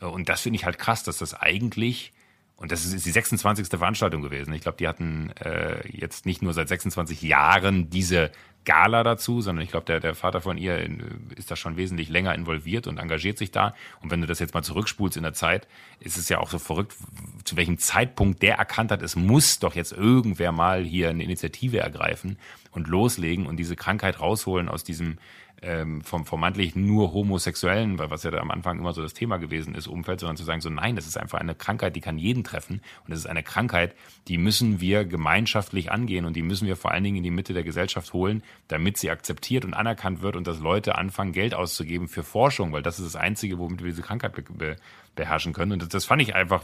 Und 0.00 0.28
das 0.28 0.42
finde 0.42 0.58
ich 0.58 0.66
halt 0.66 0.78
krass, 0.78 1.02
dass 1.02 1.18
das 1.18 1.32
eigentlich 1.32 2.12
und 2.58 2.72
das 2.72 2.86
ist 2.86 3.04
die 3.04 3.10
26. 3.10 3.68
Veranstaltung 3.68 4.22
gewesen. 4.22 4.54
Ich 4.54 4.62
glaube, 4.62 4.78
die 4.78 4.88
hatten 4.88 5.30
äh, 5.42 5.86
jetzt 5.88 6.24
nicht 6.24 6.40
nur 6.40 6.54
seit 6.54 6.68
26 6.68 7.20
Jahren 7.20 7.90
diese 7.90 8.30
Gala 8.66 9.02
dazu, 9.02 9.40
sondern 9.40 9.64
ich 9.64 9.70
glaube, 9.70 9.86
der, 9.86 10.00
der 10.00 10.14
Vater 10.14 10.42
von 10.42 10.58
ihr 10.58 10.76
äh, 10.78 10.90
ist 11.36 11.50
da 11.50 11.56
schon 11.56 11.78
wesentlich 11.78 12.10
länger 12.10 12.34
involviert 12.34 12.86
und 12.86 12.98
engagiert 12.98 13.38
sich 13.38 13.50
da. 13.50 13.74
Und 14.02 14.10
wenn 14.10 14.20
du 14.20 14.26
das 14.26 14.40
jetzt 14.40 14.52
mal 14.52 14.62
zurückspulst 14.62 15.16
in 15.16 15.22
der 15.22 15.32
Zeit, 15.32 15.66
ist 16.00 16.18
es 16.18 16.28
ja 16.28 16.38
auch 16.38 16.50
so 16.50 16.58
verrückt, 16.58 16.94
zu 17.44 17.56
welchem 17.56 17.78
Zeitpunkt 17.78 18.42
der 18.42 18.56
erkannt 18.56 18.90
hat, 18.90 19.00
es 19.00 19.16
muss 19.16 19.58
doch 19.58 19.74
jetzt 19.74 19.92
irgendwer 19.92 20.52
mal 20.52 20.84
hier 20.84 21.08
eine 21.08 21.22
Initiative 21.22 21.78
ergreifen 21.78 22.36
und 22.72 22.88
loslegen 22.88 23.46
und 23.46 23.56
diese 23.56 23.76
Krankheit 23.76 24.20
rausholen 24.20 24.68
aus 24.68 24.84
diesem 24.84 25.16
ähm, 25.62 26.02
vom 26.02 26.26
vermeintlich 26.26 26.76
nur 26.76 27.12
Homosexuellen, 27.12 27.98
weil 27.98 28.10
was 28.10 28.22
ja 28.22 28.30
da 28.30 28.38
am 28.38 28.50
Anfang 28.50 28.78
immer 28.78 28.92
so 28.92 29.02
das 29.02 29.14
Thema 29.14 29.38
gewesen 29.38 29.74
ist, 29.74 29.86
Umfeld, 29.86 30.20
sondern 30.20 30.36
zu 30.36 30.44
sagen, 30.44 30.60
so 30.60 30.70
nein, 30.70 30.96
das 30.96 31.06
ist 31.06 31.16
einfach 31.16 31.38
eine 31.38 31.54
Krankheit, 31.54 31.96
die 31.96 32.00
kann 32.00 32.18
jeden 32.18 32.44
treffen. 32.44 32.80
Und 33.06 33.12
es 33.12 33.20
ist 33.20 33.26
eine 33.26 33.42
Krankheit, 33.42 33.94
die 34.28 34.38
müssen 34.38 34.80
wir 34.80 35.04
gemeinschaftlich 35.04 35.90
angehen 35.90 36.24
und 36.24 36.36
die 36.36 36.42
müssen 36.42 36.66
wir 36.66 36.76
vor 36.76 36.90
allen 36.90 37.04
Dingen 37.04 37.16
in 37.16 37.22
die 37.22 37.30
Mitte 37.30 37.54
der 37.54 37.64
Gesellschaft 37.64 38.12
holen, 38.12 38.42
damit 38.68 38.98
sie 38.98 39.10
akzeptiert 39.10 39.64
und 39.64 39.74
anerkannt 39.74 40.22
wird 40.22 40.36
und 40.36 40.46
dass 40.46 40.60
Leute 40.60 40.96
anfangen, 40.96 41.32
Geld 41.32 41.54
auszugeben 41.54 42.08
für 42.08 42.22
Forschung, 42.22 42.72
weil 42.72 42.82
das 42.82 42.98
ist 42.98 43.06
das 43.06 43.16
Einzige, 43.16 43.58
womit 43.58 43.82
wir 43.82 43.90
diese 43.90 44.02
Krankheit 44.02 44.32
be 44.34 44.76
beherrschen 45.16 45.52
können. 45.52 45.72
Und 45.72 45.94
das, 45.94 46.04
fand 46.04 46.22
ich 46.22 46.34
einfach 46.34 46.62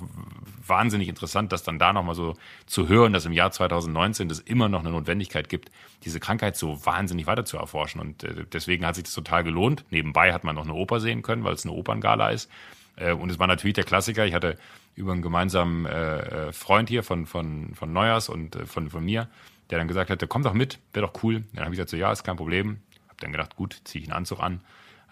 wahnsinnig 0.67 1.09
interessant, 1.09 1.53
das 1.53 1.65
dann 1.65 1.79
da 1.79 1.93
nochmal 1.93 2.15
so 2.15 2.37
zu 2.67 2.89
hören, 2.89 3.13
dass 3.13 3.27
im 3.27 3.33
Jahr 3.33 3.51
2019 3.51 4.31
es 4.31 4.39
immer 4.39 4.69
noch 4.69 4.81
eine 4.81 4.91
Notwendigkeit 4.91 5.49
gibt, 5.49 5.71
diese 6.05 6.21
Krankheit 6.21 6.57
so 6.57 6.85
wahnsinnig 6.87 7.27
weiter 7.27 7.45
zu 7.45 7.57
erforschen. 7.57 8.01
Und 8.01 8.23
äh, 8.23 8.45
deswegen 8.53 8.87
hat 8.87 8.95
sich 8.95 9.05
das 9.05 9.15
total 9.15 9.43
gelohnt. 9.43 9.85
Nebenbei 9.91 10.33
hat 10.33 10.45
man 10.45 10.55
noch 10.55 10.65
eine 10.65 10.75
Oper 10.75 11.01
sehen 11.01 11.23
können, 11.23 11.43
weil 11.43 11.55
es 11.55 11.65
eine 11.65 11.75
Operngala 11.75 12.31
ist. 12.31 12.51
Äh, 12.97 13.13
und 13.13 13.31
es 13.31 13.39
war 13.39 13.47
natürlich 13.47 13.75
der 13.75 13.85
Klassiker. 13.85 14.25
Ich 14.25 14.35
hatte 14.35 14.57
über 14.95 15.13
einen 15.13 15.23
gemeinsamen 15.23 15.87
äh, 15.87 16.53
Freund 16.53 16.89
hier 16.89 17.03
von, 17.03 17.27
von, 17.27 17.75
von 17.75 17.93
Neujahrs 17.93 18.29
und 18.29 18.57
von, 18.67 18.91
von 18.91 19.05
mir, 19.05 19.29
der 19.71 19.79
dann 19.79 19.89
gesagt 19.89 20.11
hatte, 20.11 20.27
komm 20.27 20.43
doch 20.43 20.53
mit, 20.53 20.79
wäre 20.93 21.07
doch 21.07 21.23
cool. 21.23 21.45
Dann 21.55 21.65
habe 21.65 21.75
ich 21.75 21.79
gesagt, 21.79 21.91
so 21.91 21.97
ja, 21.97 22.13
ist 22.13 22.25
kein 22.25 22.37
Problem. 22.37 22.79
Hab 23.09 23.19
dann 23.21 23.33
gedacht, 23.33 23.57
gut, 23.57 23.81
ziehe 23.85 24.03
ich 24.03 24.11
einen 24.11 24.19
Anzug 24.19 24.41
an. 24.41 24.61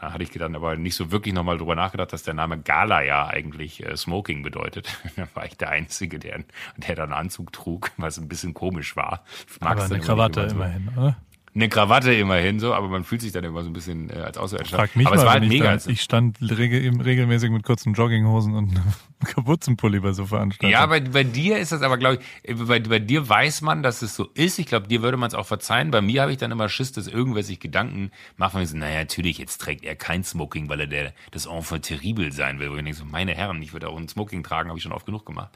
Da 0.00 0.12
hatte 0.12 0.22
ich 0.22 0.30
dann 0.30 0.56
aber 0.56 0.76
nicht 0.76 0.94
so 0.94 1.10
wirklich 1.10 1.34
nochmal 1.34 1.58
drüber 1.58 1.74
nachgedacht, 1.74 2.12
dass 2.12 2.22
der 2.22 2.32
Name 2.32 2.58
Gala 2.58 3.02
ja 3.02 3.26
eigentlich 3.26 3.84
äh, 3.84 3.96
Smoking 3.96 4.42
bedeutet. 4.42 4.98
da 5.16 5.28
war 5.34 5.44
ich 5.44 5.58
der 5.58 5.68
Einzige, 5.68 6.18
der, 6.18 6.42
der 6.76 6.94
dann 6.94 7.12
einen 7.12 7.20
Anzug 7.20 7.52
trug, 7.52 7.90
was 7.98 8.18
ein 8.18 8.26
bisschen 8.26 8.54
komisch 8.54 8.96
war. 8.96 9.24
aber 9.60 9.84
eine 9.84 10.00
Krawatte 10.00 10.42
immerhin, 10.42 10.88
oder? 10.96 11.16
Eine 11.52 11.68
Krawatte 11.68 12.14
immerhin 12.14 12.60
so, 12.60 12.72
aber 12.74 12.88
man 12.88 13.02
fühlt 13.02 13.22
sich 13.22 13.32
dann 13.32 13.42
immer 13.42 13.62
so 13.64 13.70
ein 13.70 13.72
bisschen 13.72 14.08
äh, 14.08 14.20
als 14.20 14.38
Außerirdischer. 14.38 14.76
Frag 14.76 14.94
mich 14.94 15.06
aber 15.06 15.16
mal, 15.16 15.22
es 15.22 15.26
war 15.26 15.32
halt 15.34 15.42
ich, 15.44 15.48
mega. 15.48 15.76
da, 15.76 15.90
ich 15.90 16.00
stand 16.00 16.38
regel, 16.40 17.02
regelmäßig 17.02 17.50
mit 17.50 17.64
kurzen 17.64 17.94
Jogginghosen 17.94 18.54
und 18.54 18.70
einem 18.70 18.84
Kapuzenpulli 19.24 19.98
bei 19.98 20.12
so 20.12 20.26
Veranstaltungen. 20.26 20.72
ja, 20.72 20.86
bei, 20.86 21.00
bei 21.00 21.24
dir 21.24 21.58
ist 21.58 21.72
das 21.72 21.82
aber, 21.82 21.98
glaube 21.98 22.20
ich, 22.44 22.56
bei, 22.56 22.78
bei 22.78 23.00
dir 23.00 23.28
weiß 23.28 23.62
man, 23.62 23.82
dass 23.82 24.02
es 24.02 24.14
so 24.14 24.28
ist. 24.34 24.60
Ich 24.60 24.66
glaube, 24.66 24.86
dir 24.86 25.02
würde 25.02 25.16
man 25.16 25.26
es 25.26 25.34
auch 25.34 25.46
verzeihen. 25.46 25.90
Bei 25.90 26.00
mir 26.00 26.22
habe 26.22 26.30
ich 26.30 26.38
dann 26.38 26.52
immer 26.52 26.68
Schiss, 26.68 26.92
dass 26.92 27.08
irgendwer 27.08 27.42
sich 27.42 27.58
Gedanken 27.58 28.12
macht, 28.36 28.52
von 28.52 28.60
mir 28.60 28.66
so, 28.68 28.76
naja, 28.76 29.00
natürlich, 29.00 29.38
jetzt 29.38 29.58
trägt 29.58 29.84
er 29.84 29.96
kein 29.96 30.22
Smoking, 30.22 30.68
weil 30.68 30.80
er 30.80 30.86
der, 30.86 31.12
das 31.32 31.46
Enfant 31.46 31.84
terrible 31.84 32.30
sein 32.30 32.60
will. 32.60 32.70
Wo 32.70 32.76
ich 32.76 32.84
denke 32.84 32.96
so, 32.96 33.04
meine 33.04 33.34
Herren, 33.34 33.60
ich 33.60 33.72
würde 33.72 33.88
auch 33.88 33.98
ein 33.98 34.08
Smoking 34.08 34.44
tragen, 34.44 34.68
habe 34.68 34.78
ich 34.78 34.84
schon 34.84 34.92
oft 34.92 35.06
genug 35.06 35.26
gemacht. 35.26 35.50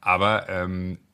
Aber 0.00 0.48
ähm, 0.48 0.94
äh, 0.94 1.05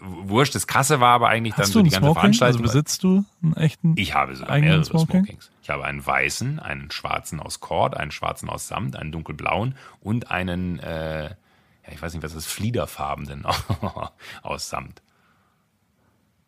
wurscht, 0.00 0.54
das 0.54 0.66
Krasse 0.66 1.00
war 1.00 1.14
aber 1.14 1.28
eigentlich 1.28 1.54
Hast 1.56 1.68
dann 1.68 1.72
so 1.72 1.82
die 1.82 1.90
ganze 1.90 2.06
Smoking? 2.06 2.20
Veranstaltung. 2.20 2.62
Also 2.62 2.72
besitzt 2.72 3.02
du 3.02 3.24
einen 3.42 3.56
echten? 3.56 3.94
Ich 3.96 4.14
habe 4.14 4.34
sogar 4.34 4.58
mehrere 4.58 4.84
Smoking? 4.84 5.24
Smokings. 5.24 5.50
Ich 5.62 5.70
habe 5.70 5.84
einen 5.84 6.04
weißen, 6.04 6.58
einen 6.58 6.90
schwarzen 6.90 7.40
aus 7.40 7.60
Cord, 7.60 7.96
einen 7.96 8.10
schwarzen 8.10 8.48
aus 8.48 8.68
Samt, 8.68 8.96
einen 8.96 9.12
dunkelblauen 9.12 9.74
und 10.00 10.30
einen, 10.30 10.78
äh, 10.78 11.24
ja, 11.24 11.92
ich 11.92 12.00
weiß 12.00 12.14
nicht, 12.14 12.22
was 12.22 12.34
ist, 12.34 12.46
fliederfarbenen 12.46 13.46
aus 14.42 14.68
Samt. 14.68 15.02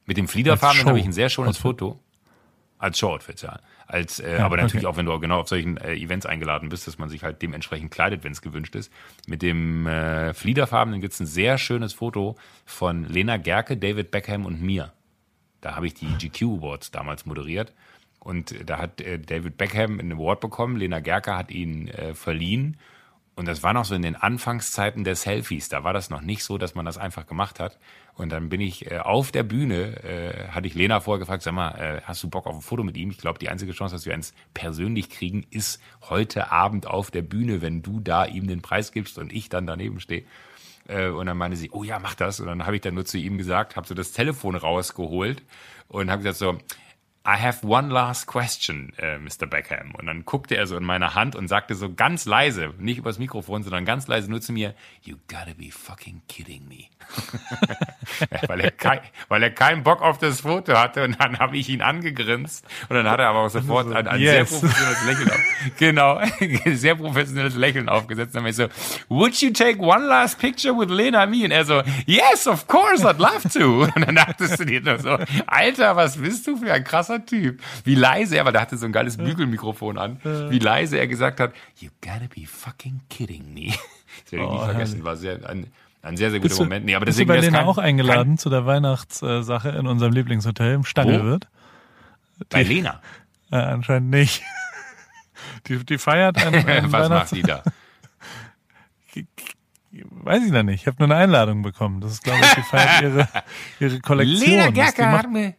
Mit 0.06 0.16
dem 0.16 0.28
fliederfarbenen 0.28 0.86
habe 0.86 0.98
ich 0.98 1.04
ein 1.04 1.12
sehr 1.12 1.28
schönes. 1.28 1.58
Foto. 1.58 1.98
Als 2.78 2.98
Show-Outfit, 2.98 3.40
ja. 3.42 3.58
Als, 3.86 4.20
äh, 4.20 4.38
Ja, 4.38 4.44
aber 4.44 4.56
natürlich 4.56 4.84
okay. 4.84 4.92
auch, 4.92 4.96
wenn 4.96 5.06
du 5.06 5.18
genau 5.18 5.40
auf 5.40 5.48
solchen 5.48 5.76
äh, 5.78 5.94
Events 5.94 6.26
eingeladen 6.26 6.68
bist, 6.68 6.86
dass 6.86 6.98
man 6.98 7.08
sich 7.08 7.22
halt 7.22 7.40
dementsprechend 7.40 7.90
kleidet, 7.90 8.22
wenn 8.24 8.32
es 8.32 8.42
gewünscht 8.42 8.74
ist. 8.74 8.92
Mit 9.26 9.42
dem 9.42 9.86
äh, 9.86 10.34
Fliederfarbenen 10.34 11.00
gibt 11.00 11.14
es 11.14 11.20
ein 11.20 11.26
sehr 11.26 11.56
schönes 11.56 11.94
Foto 11.94 12.36
von 12.64 13.04
Lena 13.04 13.38
Gerke, 13.38 13.76
David 13.76 14.10
Beckham 14.10 14.44
und 14.44 14.60
mir. 14.60 14.92
Da 15.60 15.74
habe 15.74 15.86
ich 15.86 15.94
die 15.94 16.06
GQ 16.06 16.58
Awards 16.58 16.90
damals 16.90 17.24
moderiert. 17.26 17.72
Und 18.18 18.54
da 18.68 18.78
hat 18.78 19.00
äh, 19.00 19.18
David 19.18 19.56
Beckham 19.56 20.00
einen 20.00 20.12
Award 20.12 20.40
bekommen, 20.40 20.76
Lena 20.76 21.00
Gerke 21.00 21.36
hat 21.36 21.50
ihn 21.50 21.88
äh, 21.88 22.14
verliehen. 22.14 22.76
Und 23.36 23.46
das 23.46 23.62
war 23.62 23.74
noch 23.74 23.84
so 23.84 23.94
in 23.94 24.00
den 24.00 24.16
Anfangszeiten 24.16 25.04
der 25.04 25.14
Selfies. 25.14 25.68
Da 25.68 25.84
war 25.84 25.92
das 25.92 26.08
noch 26.08 26.22
nicht 26.22 26.42
so, 26.42 26.56
dass 26.56 26.74
man 26.74 26.86
das 26.86 26.96
einfach 26.96 27.26
gemacht 27.26 27.60
hat. 27.60 27.78
Und 28.14 28.30
dann 28.30 28.48
bin 28.48 28.62
ich 28.62 28.90
äh, 28.90 28.98
auf 28.98 29.30
der 29.30 29.42
Bühne, 29.42 30.02
äh, 30.02 30.48
hatte 30.48 30.66
ich 30.66 30.74
Lena 30.74 31.00
vorher 31.00 31.18
gefragt, 31.18 31.42
sag 31.42 31.52
mal, 31.52 31.72
äh, 31.72 32.00
hast 32.02 32.22
du 32.22 32.30
Bock 32.30 32.46
auf 32.46 32.54
ein 32.54 32.62
Foto 32.62 32.82
mit 32.82 32.96
ihm? 32.96 33.10
Ich 33.10 33.18
glaube, 33.18 33.38
die 33.38 33.50
einzige 33.50 33.72
Chance, 33.72 33.94
dass 33.94 34.06
wir 34.06 34.14
eins 34.14 34.32
persönlich 34.54 35.10
kriegen, 35.10 35.44
ist 35.50 35.82
heute 36.08 36.50
Abend 36.50 36.86
auf 36.86 37.10
der 37.10 37.20
Bühne, 37.20 37.60
wenn 37.60 37.82
du 37.82 38.00
da 38.00 38.24
ihm 38.24 38.46
den 38.46 38.62
Preis 38.62 38.90
gibst 38.90 39.18
und 39.18 39.30
ich 39.34 39.50
dann 39.50 39.66
daneben 39.66 40.00
stehe. 40.00 40.24
Äh, 40.88 41.08
und 41.08 41.26
dann 41.26 41.36
meinte 41.36 41.58
sie, 41.58 41.70
oh 41.72 41.84
ja, 41.84 41.98
mach 41.98 42.14
das. 42.14 42.40
Und 42.40 42.46
dann 42.46 42.64
habe 42.64 42.76
ich 42.76 42.82
dann 42.82 42.94
nur 42.94 43.04
zu 43.04 43.18
ihm 43.18 43.36
gesagt, 43.36 43.76
habe 43.76 43.86
so 43.86 43.94
das 43.94 44.12
Telefon 44.12 44.56
rausgeholt 44.56 45.42
und 45.88 46.10
habe 46.10 46.22
gesagt 46.22 46.38
so, 46.38 46.58
I 47.26 47.36
have 47.42 47.66
one 47.66 47.88
last 47.88 48.26
question, 48.26 48.92
äh, 48.98 49.18
Mr. 49.18 49.46
Beckham. 49.46 49.94
Und 49.96 50.06
dann 50.06 50.24
guckte 50.24 50.56
er 50.56 50.66
so 50.66 50.76
in 50.76 50.84
meine 50.84 51.14
Hand 51.14 51.34
und 51.34 51.48
sagte 51.48 51.74
so 51.74 51.92
ganz 51.92 52.24
leise, 52.24 52.72
nicht 52.78 52.98
übers 52.98 53.18
Mikrofon, 53.18 53.64
sondern 53.64 53.84
ganz 53.84 54.06
leise 54.06 54.30
nur 54.30 54.40
zu 54.40 54.52
mir, 54.52 54.74
you 55.02 55.16
gotta 55.28 55.54
be 55.56 55.70
fucking 55.70 56.22
kidding 56.28 56.68
me. 56.68 56.84
weil, 58.48 58.60
er 58.60 58.70
kein, 58.70 59.00
weil 59.28 59.42
er 59.42 59.50
keinen 59.50 59.82
Bock 59.82 60.02
auf 60.02 60.18
das 60.18 60.40
Foto 60.40 60.76
hatte 60.76 61.04
und 61.04 61.20
dann 61.20 61.38
habe 61.38 61.56
ich 61.56 61.68
ihn 61.68 61.82
angegrinst 61.82 62.64
und 62.88 62.96
dann 62.96 63.08
hat 63.08 63.20
er 63.20 63.28
aber 63.28 63.40
auch 63.40 63.48
sofort 63.48 63.94
ein, 63.94 64.08
ein 64.08 64.20
yes. 64.20 64.60
sehr 64.60 64.60
professionelles 64.60 65.04
Lächeln 65.06 65.30
auf, 65.30 65.40
genau, 65.78 66.20
sehr 66.76 66.94
professionelles 66.94 67.54
Lächeln 67.54 67.88
aufgesetzt 67.88 68.36
und 68.36 68.42
dann 68.42 68.50
ich 68.50 68.56
so, 68.56 68.68
would 69.08 69.40
you 69.40 69.50
take 69.50 69.78
one 69.78 70.06
last 70.06 70.38
picture 70.38 70.76
with 70.76 70.88
Lena 70.90 71.22
and 71.22 71.32
me? 71.32 71.44
Und 71.44 71.50
er 71.50 71.64
so, 71.64 71.82
yes, 72.06 72.46
of 72.46 72.66
course, 72.66 73.04
I'd 73.04 73.18
love 73.18 73.48
to. 73.50 73.84
Und 73.96 74.06
dann 74.06 74.14
dachtest 74.14 74.60
du 74.60 74.64
dir 74.64 74.80
nur 74.80 74.98
so, 74.98 75.18
Alter, 75.46 75.96
was 75.96 76.16
bist 76.16 76.46
du 76.46 76.56
für 76.56 76.72
ein 76.72 76.84
krasser 76.84 77.15
Typ? 77.24 77.60
Wie 77.84 77.94
leise 77.94 78.36
er, 78.36 78.44
weil 78.44 78.52
der 78.52 78.60
hatte 78.62 78.76
so 78.76 78.86
ein 78.86 78.92
geiles 78.92 79.16
Bügelmikrofon 79.16 79.96
an, 79.98 80.20
wie 80.24 80.58
leise 80.58 80.98
er 80.98 81.06
gesagt 81.06 81.40
hat, 81.40 81.52
you 81.78 81.88
gotta 82.02 82.26
be 82.34 82.46
fucking 82.46 83.00
kidding 83.08 83.54
me. 83.54 83.72
Das 84.24 84.32
werde 84.32 84.44
ich 84.46 84.50
nie 84.50 84.56
Oh, 84.58 84.64
vergessen, 84.64 85.04
war 85.04 85.16
sehr, 85.16 85.48
ein, 85.48 85.66
ein 86.02 86.16
sehr, 86.16 86.30
sehr 86.30 86.38
guter 86.40 86.48
Bist 86.48 86.58
du, 86.60 86.64
Moment. 86.64 86.86
Nee, 86.86 86.94
aber 86.94 87.04
bist 87.04 87.18
du 87.18 87.24
deswegen 87.24 87.28
bei 87.28 87.34
wär's 87.34 87.44
Lena 87.44 87.58
kein- 87.58 87.66
auch 87.66 87.78
eingeladen 87.78 88.38
zu 88.38 88.48
der 88.50 88.64
Weihnachtssache 88.64 89.68
in 89.70 89.86
unserem 89.86 90.12
Lieblingshotel 90.12 90.72
im 90.74 90.84
Stangelwirt? 90.84 91.48
Kein, 92.38 92.46
bei 92.48 92.62
Lena. 92.62 93.00
Äh, 93.50 93.56
anscheinend 93.56 94.10
nicht. 94.10 94.42
Die, 95.68 95.84
die 95.84 95.98
feiert 95.98 96.38
ein, 96.38 96.54
ein 96.66 96.92
Was 96.92 97.08
macht 97.10 97.32
die 97.32 97.42
da? 97.42 97.62
Weiß 100.22 100.44
ich 100.44 100.52
noch 100.52 100.62
nicht. 100.62 100.82
Ich 100.82 100.86
habe 100.86 100.96
nur 100.98 101.06
eine 101.14 101.16
Einladung 101.24 101.62
bekommen. 101.62 102.00
Das 102.00 102.12
ist, 102.12 102.24
glaube 102.24 102.40
ich, 102.42 102.54
die 102.54 102.62
feiert 102.62 103.02
ihre, 103.02 103.28
ihre 103.80 104.00
Kollektion. 104.00 104.50
Lena 104.50 104.66
die, 104.68 104.72
Gerke 104.74 105.10
hat 105.10 105.30
mir... 105.30 105.54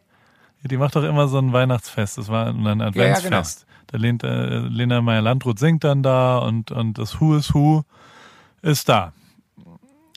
die 0.64 0.76
macht 0.76 0.96
doch 0.96 1.04
immer 1.04 1.28
so 1.28 1.38
ein 1.38 1.52
Weihnachtsfest. 1.52 2.18
Das 2.18 2.28
war 2.28 2.46
ein 2.46 2.64
ja, 2.64 2.72
genau. 2.74 2.84
Adventsfest. 2.86 3.66
Da 3.86 3.96
lehnt 3.98 4.22
äh, 4.22 4.58
Lena 4.58 5.00
Meyer-Landrut 5.00 5.58
singt 5.58 5.84
dann 5.84 6.02
da 6.02 6.38
und, 6.38 6.70
und 6.70 6.98
das 6.98 7.20
Who 7.20 7.36
is 7.36 7.54
Who 7.54 7.84
ist 8.60 8.88
da. 8.88 9.12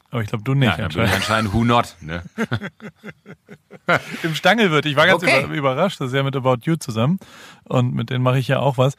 Aber 0.10 0.22
ich 0.22 0.28
glaube, 0.28 0.44
du 0.44 0.54
nicht. 0.54 0.78
Ja, 0.78 0.86
anscheinend. 0.86 1.14
anscheinend 1.14 1.54
Who 1.54 1.64
Not, 1.64 1.96
ne? 2.02 2.24
Im 4.24 4.36
Stangelwirt. 4.36 4.86
Ich 4.86 4.98
war 4.98 5.08
ganz 5.08 5.24
Okay. 5.24 5.44
über, 5.46 5.54
überrascht. 5.54 6.02
Das 6.02 6.08
ist 6.08 6.14
ja 6.14 6.24
mit 6.24 6.36
About 6.36 6.58
You 6.64 6.76
zusammen. 6.76 7.18
Und 7.64 7.94
mit 7.94 8.10
denen 8.10 8.22
mache 8.24 8.38
ich 8.38 8.50
ja 8.50 8.60
auch 8.60 8.78
was. 8.78 8.96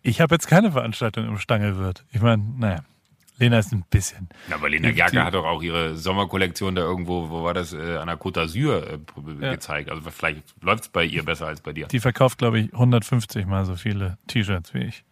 Ich 0.00 0.22
habe 0.22 0.34
jetzt 0.34 0.46
keine 0.48 0.72
Veranstaltung 0.72 1.26
im 1.26 1.38
Stangelwirt. 1.38 2.04
Ich 2.12 2.22
meine, 2.22 2.42
naja. 2.58 2.78
Lena 3.36 3.58
ist 3.58 3.72
ein 3.72 3.84
bisschen. 3.90 4.28
Ja, 4.48 4.54
aber 4.56 4.68
Lena 4.68 4.92
Gerke 4.92 5.24
hat 5.24 5.34
doch 5.34 5.44
auch 5.44 5.60
ihre 5.62 5.96
Sommerkollektion 5.96 6.74
da 6.76 6.82
irgendwo, 6.82 7.30
wo 7.30 7.42
war 7.42 7.52
das, 7.54 7.72
äh, 7.72 7.96
an 7.96 8.06
der 8.06 8.16
Côte 8.18 8.40
d'Azur 8.42 8.86
äh, 8.86 8.98
Ja. 9.44 9.50
gezeigt. 9.52 9.90
Also 9.90 10.08
vielleicht 10.10 10.42
läuft's 10.62 10.88
bei 10.88 11.04
ihr 11.04 11.24
besser 11.24 11.48
als 11.48 11.60
bei 11.60 11.72
dir. 11.72 11.88
Die 11.88 11.98
verkauft, 12.00 12.38
glaube 12.38 12.60
ich, 12.60 12.72
150 12.72 13.46
mal 13.46 13.64
so 13.64 13.74
viele 13.74 14.18
T-Shirts 14.28 14.72
wie 14.74 14.84
ich. 14.84 15.04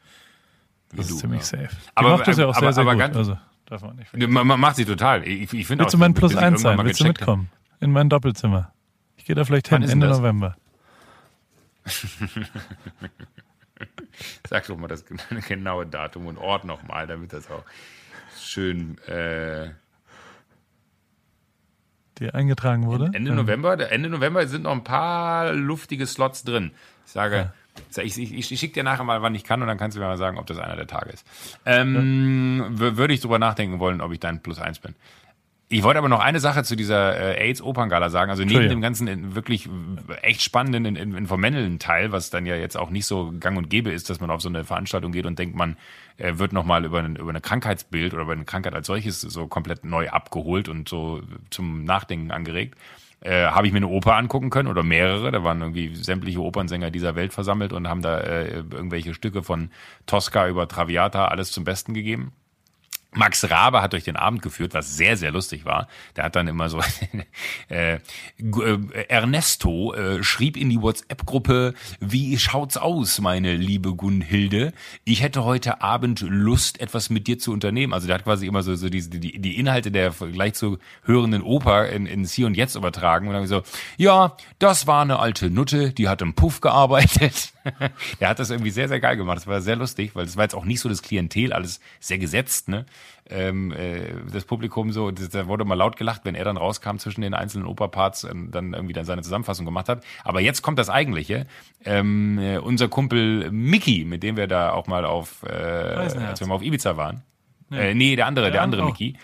Das 0.94 1.08
du, 1.08 1.14
ist 1.14 1.20
ziemlich 1.20 1.40
ja. 1.40 1.46
safe. 1.46 1.68
Die 1.74 1.96
Aber- 1.96 2.10
macht 2.16 2.28
das 2.28 2.36
ja 2.38 2.46
auch 2.46 2.54
aber- 2.54 2.72
sehr, 2.72 2.72
sehr 2.74 2.82
aber 2.82 2.92
gut. 2.92 3.00
ganz- 3.00 3.16
also, 3.16 3.38
darf 3.66 3.82
man 3.82 3.96
nicht. 3.96 4.16
Man, 4.28 4.46
man 4.46 4.60
macht 4.60 4.76
sie 4.76 4.84
total. 4.84 5.26
Ich, 5.26 5.52
ich 5.52 5.68
Willst 5.68 5.92
du 5.94 5.98
mein 5.98 6.14
Plus 6.14 6.36
eins 6.36 6.62
sein? 6.62 6.78
Willst 6.78 7.00
du 7.00 7.04
mitkommen? 7.04 7.50
In 7.80 7.90
mein 7.90 8.08
Doppelzimmer. 8.08 8.72
Ich 9.16 9.24
gehe 9.24 9.34
da 9.34 9.44
vielleicht 9.44 9.70
Wann 9.72 9.82
hin, 9.82 9.90
Ende 9.90 10.06
das? 10.08 10.18
November. 10.18 10.56
Sag 14.48 14.66
doch 14.66 14.76
mal 14.76 14.88
das 14.88 15.04
genaue 15.48 15.86
Datum 15.86 16.26
und 16.26 16.38
Ort 16.38 16.64
nochmal, 16.64 17.06
damit 17.06 17.32
das 17.32 17.50
auch 17.50 17.64
schön 18.40 18.98
äh, 19.06 19.70
Die 22.18 22.30
eingetragen 22.30 22.86
wurde. 22.86 23.10
Ende 23.12 23.30
Ja. 23.30 23.36
November. 23.36 23.90
Ende 23.90 24.08
November 24.08 24.46
sind 24.46 24.62
noch 24.62 24.72
ein 24.72 24.84
paar 24.84 25.52
luftige 25.52 26.06
Slots 26.06 26.44
drin. 26.44 26.72
Ich 27.06 27.12
sage, 27.12 27.52
ich, 27.96 28.18
ich, 28.18 28.52
ich 28.52 28.60
schicke 28.60 28.74
dir 28.74 28.84
nachher 28.84 29.04
mal, 29.04 29.22
wann 29.22 29.34
ich 29.34 29.44
kann, 29.44 29.60
und 29.62 29.68
dann 29.68 29.78
kannst 29.78 29.96
du 29.96 30.00
mir 30.00 30.06
mal 30.06 30.18
sagen, 30.18 30.38
ob 30.38 30.46
das 30.46 30.58
einer 30.58 30.76
der 30.76 30.86
Tage 30.86 31.10
ist. 31.10 31.26
Ähm, 31.66 32.66
w- 32.70 32.96
Würde 32.96 33.14
ich 33.14 33.20
drüber 33.20 33.38
nachdenken 33.38 33.78
wollen, 33.80 34.00
ob 34.00 34.12
ich 34.12 34.20
dein 34.20 34.42
Plus 34.42 34.58
eins 34.58 34.78
bin. 34.78 34.94
Ich 35.72 35.82
wollte 35.82 35.98
aber 35.98 36.08
noch 36.08 36.20
eine 36.20 36.38
Sache 36.38 36.64
zu 36.64 36.76
dieser 36.76 37.18
äh, 37.38 37.48
AIDS-Operngala 37.48 38.10
sagen. 38.10 38.30
Also 38.30 38.44
neben 38.44 38.60
dem 38.68 38.80
ganzen 38.82 39.08
in, 39.08 39.34
wirklich 39.34 39.68
echt 40.20 40.42
spannenden, 40.42 40.84
in, 40.84 40.96
in, 40.96 41.14
informellen 41.16 41.78
Teil, 41.78 42.12
was 42.12 42.30
dann 42.30 42.44
ja 42.46 42.56
jetzt 42.56 42.76
auch 42.76 42.90
nicht 42.90 43.06
so 43.06 43.32
gang 43.40 43.56
und 43.56 43.70
gäbe 43.70 43.90
ist, 43.90 44.10
dass 44.10 44.20
man 44.20 44.30
auf 44.30 44.42
so 44.42 44.48
eine 44.48 44.64
Veranstaltung 44.64 45.12
geht 45.12 45.24
und 45.26 45.38
denkt, 45.38 45.56
man 45.56 45.76
äh, 46.18 46.34
wird 46.36 46.52
nochmal 46.52 46.84
über, 46.84 46.98
ein- 46.98 47.16
über 47.16 47.30
eine 47.30 47.40
Krankheitsbild 47.40 48.12
oder 48.12 48.24
über 48.24 48.32
eine 48.32 48.44
Krankheit 48.44 48.74
als 48.74 48.86
solches 48.86 49.20
so 49.22 49.46
komplett 49.46 49.84
neu 49.84 50.10
abgeholt 50.10 50.68
und 50.68 50.88
so 50.88 51.22
zum 51.50 51.84
Nachdenken 51.84 52.30
angeregt. 52.32 52.76
Äh, 53.20 53.46
habe 53.46 53.66
ich 53.68 53.72
mir 53.72 53.78
eine 53.78 53.86
Oper 53.88 54.16
angucken 54.16 54.50
können 54.50 54.68
oder 54.68 54.82
mehrere. 54.82 55.30
Da 55.30 55.42
waren 55.44 55.60
irgendwie 55.60 55.94
sämtliche 55.94 56.40
Opernsänger 56.42 56.90
dieser 56.90 57.14
Welt 57.14 57.32
versammelt 57.32 57.72
und 57.72 57.88
haben 57.88 58.02
da 58.02 58.18
äh, 58.18 58.56
irgendwelche 58.56 59.14
Stücke 59.14 59.42
von 59.42 59.70
Tosca 60.06 60.48
über 60.48 60.66
Traviata 60.68 61.28
alles 61.28 61.50
zum 61.52 61.62
Besten 61.64 61.94
gegeben. 61.94 62.32
Max 63.14 63.48
Rabe 63.50 63.82
hat 63.82 63.92
durch 63.92 64.04
den 64.04 64.16
Abend 64.16 64.40
geführt, 64.40 64.72
was 64.72 64.96
sehr, 64.96 65.18
sehr 65.18 65.32
lustig 65.32 65.66
war. 65.66 65.86
Der 66.16 66.24
hat 66.24 66.34
dann 66.34 66.48
immer 66.48 66.70
so, 66.70 66.80
äh, 67.68 67.94
äh, 67.96 67.98
Ernesto 69.08 69.92
äh, 69.92 70.22
schrieb 70.22 70.56
in 70.56 70.70
die 70.70 70.80
WhatsApp-Gruppe, 70.80 71.74
wie 72.00 72.38
schaut's 72.38 72.78
aus, 72.78 73.20
meine 73.20 73.54
liebe 73.54 73.94
Gunhilde? 73.94 74.72
Ich 75.04 75.22
hätte 75.22 75.44
heute 75.44 75.82
Abend 75.82 76.20
Lust, 76.20 76.80
etwas 76.80 77.10
mit 77.10 77.26
dir 77.26 77.38
zu 77.38 77.52
unternehmen. 77.52 77.92
Also 77.92 78.06
der 78.06 78.14
hat 78.14 78.24
quasi 78.24 78.46
immer 78.46 78.62
so, 78.62 78.74
so 78.76 78.88
die, 78.88 79.08
die, 79.08 79.38
die 79.38 79.58
Inhalte 79.58 79.90
der 79.90 80.10
gleich 80.10 80.54
zu 80.54 80.78
hörenden 81.04 81.42
Oper 81.42 81.90
in, 81.90 82.06
ins 82.06 82.32
Hier 82.32 82.46
und 82.46 82.56
Jetzt 82.56 82.76
übertragen. 82.76 83.28
Und 83.28 83.34
dann 83.34 83.46
so, 83.46 83.62
ja, 83.98 84.36
das 84.58 84.86
war 84.86 85.02
eine 85.02 85.18
alte 85.18 85.50
Nutte, 85.50 85.92
die 85.92 86.08
hat 86.08 86.22
im 86.22 86.32
Puff 86.34 86.62
gearbeitet. 86.62 87.52
der 88.20 88.28
hat 88.28 88.38
das 88.38 88.50
irgendwie 88.50 88.70
sehr, 88.70 88.88
sehr 88.88 89.00
geil 89.00 89.16
gemacht. 89.16 89.38
Das 89.38 89.46
war 89.46 89.60
sehr 89.60 89.76
lustig, 89.76 90.14
weil 90.14 90.24
das 90.24 90.36
war 90.36 90.44
jetzt 90.44 90.54
auch 90.54 90.64
nicht 90.64 90.80
so 90.80 90.88
das 90.88 91.02
Klientel, 91.02 91.52
alles 91.52 91.80
sehr 92.00 92.18
gesetzt, 92.18 92.68
ne? 92.68 92.86
ähm, 93.30 93.72
äh, 93.72 94.14
das 94.32 94.44
Publikum 94.44 94.92
so, 94.92 95.10
das, 95.10 95.30
da 95.30 95.46
wurde 95.46 95.64
mal 95.64 95.74
laut 95.74 95.96
gelacht, 95.96 96.22
wenn 96.24 96.34
er 96.34 96.44
dann 96.44 96.56
rauskam 96.56 96.96
zwischen 96.98 97.22
den 97.22 97.34
einzelnen 97.34 97.66
Operparts 97.66 98.24
und 98.24 98.50
dann 98.50 98.74
irgendwie 98.74 98.92
dann 98.92 99.04
seine 99.04 99.22
Zusammenfassung 99.22 99.64
gemacht 99.64 99.88
hat. 99.88 100.04
Aber 100.24 100.40
jetzt 100.40 100.62
kommt 100.62 100.78
das 100.78 100.90
Eigentliche. 100.90 101.46
Ähm, 101.84 102.38
äh, 102.38 102.58
unser 102.58 102.88
Kumpel 102.88 103.50
Mickey, 103.50 104.04
mit 104.04 104.22
dem 104.22 104.36
wir 104.36 104.46
da 104.46 104.72
auch 104.72 104.86
mal 104.86 105.04
auf, 105.04 105.42
äh, 105.44 105.52
als 105.52 106.40
wir 106.40 106.46
mal 106.46 106.56
auf 106.56 106.62
Ibiza 106.62 106.96
waren. 106.96 107.22
Äh, 107.70 107.94
nee, 107.94 108.16
der 108.16 108.26
andere, 108.26 108.46
der, 108.46 108.52
Der 108.52 108.62
andere 108.62 108.82
auch. 108.82 108.86
Mickey. 108.86 109.16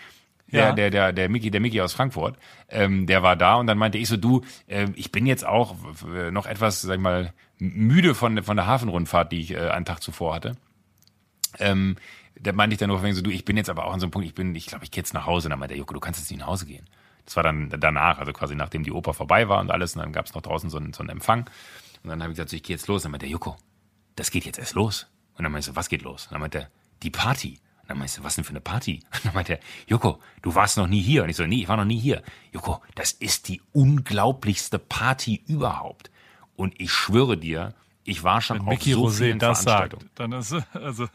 Ja. 0.51 0.71
der, 0.71 0.89
der, 0.89 1.13
der 1.13 1.29
Mickey, 1.29 1.51
der 1.51 1.61
Mickey 1.61 1.79
aus 1.79 1.93
Frankfurt, 1.93 2.35
ähm, 2.69 3.05
der 3.05 3.21
war 3.21 3.35
da 3.35 3.57
und 3.57 3.67
dann 3.67 3.77
meinte 3.77 3.99
ich 3.99 4.07
so, 4.07 4.17
du, 4.17 4.41
äh, 4.65 4.87
ich 4.95 5.11
bin 5.11 5.27
jetzt 5.27 5.45
auch 5.45 5.75
äh, 6.11 6.31
noch 6.31 6.47
etwas, 6.47 6.81
sag 6.81 6.95
ich 6.95 6.99
mal, 6.99 7.33
müde 7.59 8.15
von, 8.15 8.41
von 8.43 8.57
der 8.57 8.67
Hafenrundfahrt, 8.67 9.31
die 9.31 9.41
ich 9.41 9.51
äh, 9.51 9.69
einen 9.69 9.85
Tag 9.85 10.01
zuvor 10.01 10.33
hatte. 10.33 10.55
Ähm, 11.59 11.97
da 12.39 12.53
meinte 12.53 12.73
ich 12.73 12.79
dann 12.79 12.89
nur 12.89 13.13
so, 13.13 13.21
du, 13.21 13.29
ich 13.29 13.45
bin 13.45 13.57
jetzt 13.57 13.69
aber 13.69 13.85
auch 13.85 13.93
an 13.93 13.99
so 13.99 14.05
einem 14.05 14.11
Punkt, 14.11 14.27
ich 14.27 14.33
bin, 14.33 14.55
ich 14.55 14.67
glaube, 14.67 14.85
ich 14.85 14.91
gehe 14.91 15.01
jetzt 15.01 15.13
nach 15.13 15.25
Hause. 15.25 15.47
Und 15.47 15.51
dann 15.51 15.59
meinte 15.59 15.73
der 15.73 15.79
Joko, 15.79 15.93
du 15.93 15.99
kannst 15.99 16.19
jetzt 16.19 16.31
nicht 16.31 16.39
nach 16.39 16.47
Hause 16.47 16.65
gehen. 16.65 16.85
Das 17.25 17.35
war 17.35 17.43
dann 17.43 17.69
danach, 17.69 18.17
also 18.17 18.31
quasi 18.31 18.55
nachdem 18.55 18.83
die 18.83 18.91
Oper 18.91 19.13
vorbei 19.13 19.49
war 19.49 19.59
und 19.59 19.71
alles. 19.71 19.95
Und 19.95 20.01
dann 20.01 20.13
gab 20.13 20.25
es 20.25 20.33
noch 20.33 20.41
draußen 20.41 20.69
so 20.69 20.77
einen, 20.77 20.93
so 20.93 21.01
einen 21.01 21.09
Empfang. 21.09 21.49
Und 22.03 22.09
dann 22.09 22.21
habe 22.21 22.31
ich 22.31 22.37
gesagt, 22.37 22.49
so, 22.49 22.55
ich 22.55 22.63
gehe 22.63 22.75
jetzt 22.75 22.87
los. 22.87 23.01
Und 23.01 23.03
dann 23.05 23.11
meinte 23.11 23.25
der 23.25 23.33
Joko, 23.33 23.57
das 24.15 24.31
geht 24.31 24.45
jetzt 24.45 24.57
erst 24.57 24.73
los. 24.73 25.07
Und 25.37 25.43
dann 25.43 25.51
meinte 25.51 25.67
so, 25.67 25.75
was 25.75 25.89
geht 25.89 26.01
los? 26.01 26.27
Und 26.27 26.33
dann 26.33 26.41
meinte 26.41 26.59
er, 26.59 26.69
die 27.03 27.09
Party. 27.09 27.59
Und 27.81 27.89
dann 27.89 27.97
meinte 27.97 28.13
so, 28.13 28.23
was 28.23 28.35
denn 28.35 28.45
für 28.45 28.51
eine 28.51 28.61
Party? 28.61 29.01
Und 29.13 29.25
dann 29.25 29.33
meinte 29.33 29.53
er, 29.53 29.59
Joko, 29.87 30.19
du 30.41 30.55
warst 30.55 30.77
noch 30.77 30.87
nie 30.87 31.01
hier. 31.01 31.23
Und 31.23 31.29
ich 31.29 31.35
so, 31.35 31.45
nee, 31.45 31.61
ich 31.61 31.67
war 31.67 31.77
noch 31.77 31.85
nie 31.85 31.99
hier. 31.99 32.23
Joko, 32.53 32.81
das 32.95 33.11
ist 33.11 33.47
die 33.47 33.61
unglaublichste 33.73 34.79
Party 34.79 35.43
überhaupt. 35.45 36.09
Und 36.59 36.73
ich 36.77 36.91
schwöre 36.91 37.37
dir, 37.37 37.73
ich 38.03 38.25
war 38.25 38.41
schon 38.41 38.57
Wenn 38.57 38.63
auf 38.63 38.73
Mickey 38.73 38.91
so 38.91 39.07
Rosé 39.07 39.17
vielen 39.19 39.39
das 39.39 39.63
Veranstaltungen. 39.63 40.09
sagt, 40.13 40.19
dann 40.19 40.33
ist 40.33 40.53
also 40.73 41.07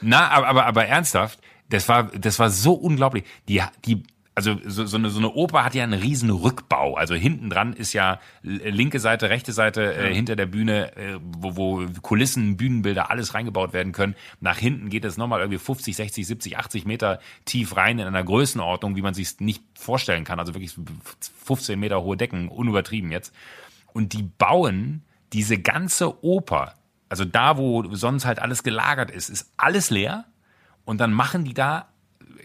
Na, 0.00 0.28
aber, 0.30 0.48
aber, 0.48 0.66
aber 0.66 0.84
ernsthaft, 0.84 1.38
das 1.68 1.88
war, 1.88 2.04
das 2.04 2.40
war 2.40 2.50
so 2.50 2.72
unglaublich. 2.72 3.22
Die, 3.48 3.62
die, 3.84 4.02
also 4.34 4.56
so, 4.64 4.86
so, 4.86 4.96
eine, 4.96 5.10
so 5.10 5.20
eine 5.20 5.30
Oper 5.30 5.62
hat 5.62 5.76
ja 5.76 5.84
einen 5.84 6.00
riesen 6.00 6.30
Rückbau. 6.30 6.96
Also 6.96 7.14
hinten 7.14 7.50
dran 7.50 7.72
ist 7.72 7.92
ja 7.92 8.18
äh, 8.42 8.70
linke 8.70 8.98
Seite, 8.98 9.30
rechte 9.30 9.52
Seite 9.52 9.94
äh, 9.94 10.12
hinter 10.12 10.34
der 10.34 10.46
Bühne, 10.46 10.96
äh, 10.96 11.20
wo, 11.22 11.56
wo 11.56 11.86
Kulissen, 12.02 12.56
Bühnenbilder, 12.56 13.12
alles 13.12 13.34
reingebaut 13.34 13.72
werden 13.72 13.92
können. 13.92 14.16
Nach 14.40 14.58
hinten 14.58 14.88
geht 14.88 15.04
es 15.04 15.16
nochmal 15.16 15.38
irgendwie 15.38 15.58
50, 15.58 15.94
60, 15.94 16.26
70, 16.26 16.58
80 16.58 16.84
Meter 16.84 17.20
tief 17.44 17.76
rein 17.76 18.00
in 18.00 18.08
einer 18.08 18.24
Größenordnung, 18.24 18.96
wie 18.96 19.02
man 19.02 19.14
sich 19.14 19.38
nicht 19.38 19.62
vorstellen 19.78 20.24
kann. 20.24 20.40
Also 20.40 20.52
wirklich 20.52 20.74
15 21.44 21.78
Meter 21.78 22.02
hohe 22.02 22.16
Decken, 22.16 22.48
unübertrieben 22.48 23.12
jetzt. 23.12 23.32
Und 23.92 24.12
die 24.12 24.22
bauen 24.22 25.02
diese 25.32 25.58
ganze 25.58 26.24
Oper, 26.24 26.74
also 27.08 27.24
da, 27.24 27.56
wo 27.56 27.94
sonst 27.94 28.24
halt 28.24 28.38
alles 28.38 28.62
gelagert 28.62 29.10
ist, 29.10 29.28
ist 29.28 29.52
alles 29.56 29.90
leer. 29.90 30.24
Und 30.84 31.00
dann 31.00 31.12
machen 31.12 31.44
die 31.44 31.54
da, 31.54 31.88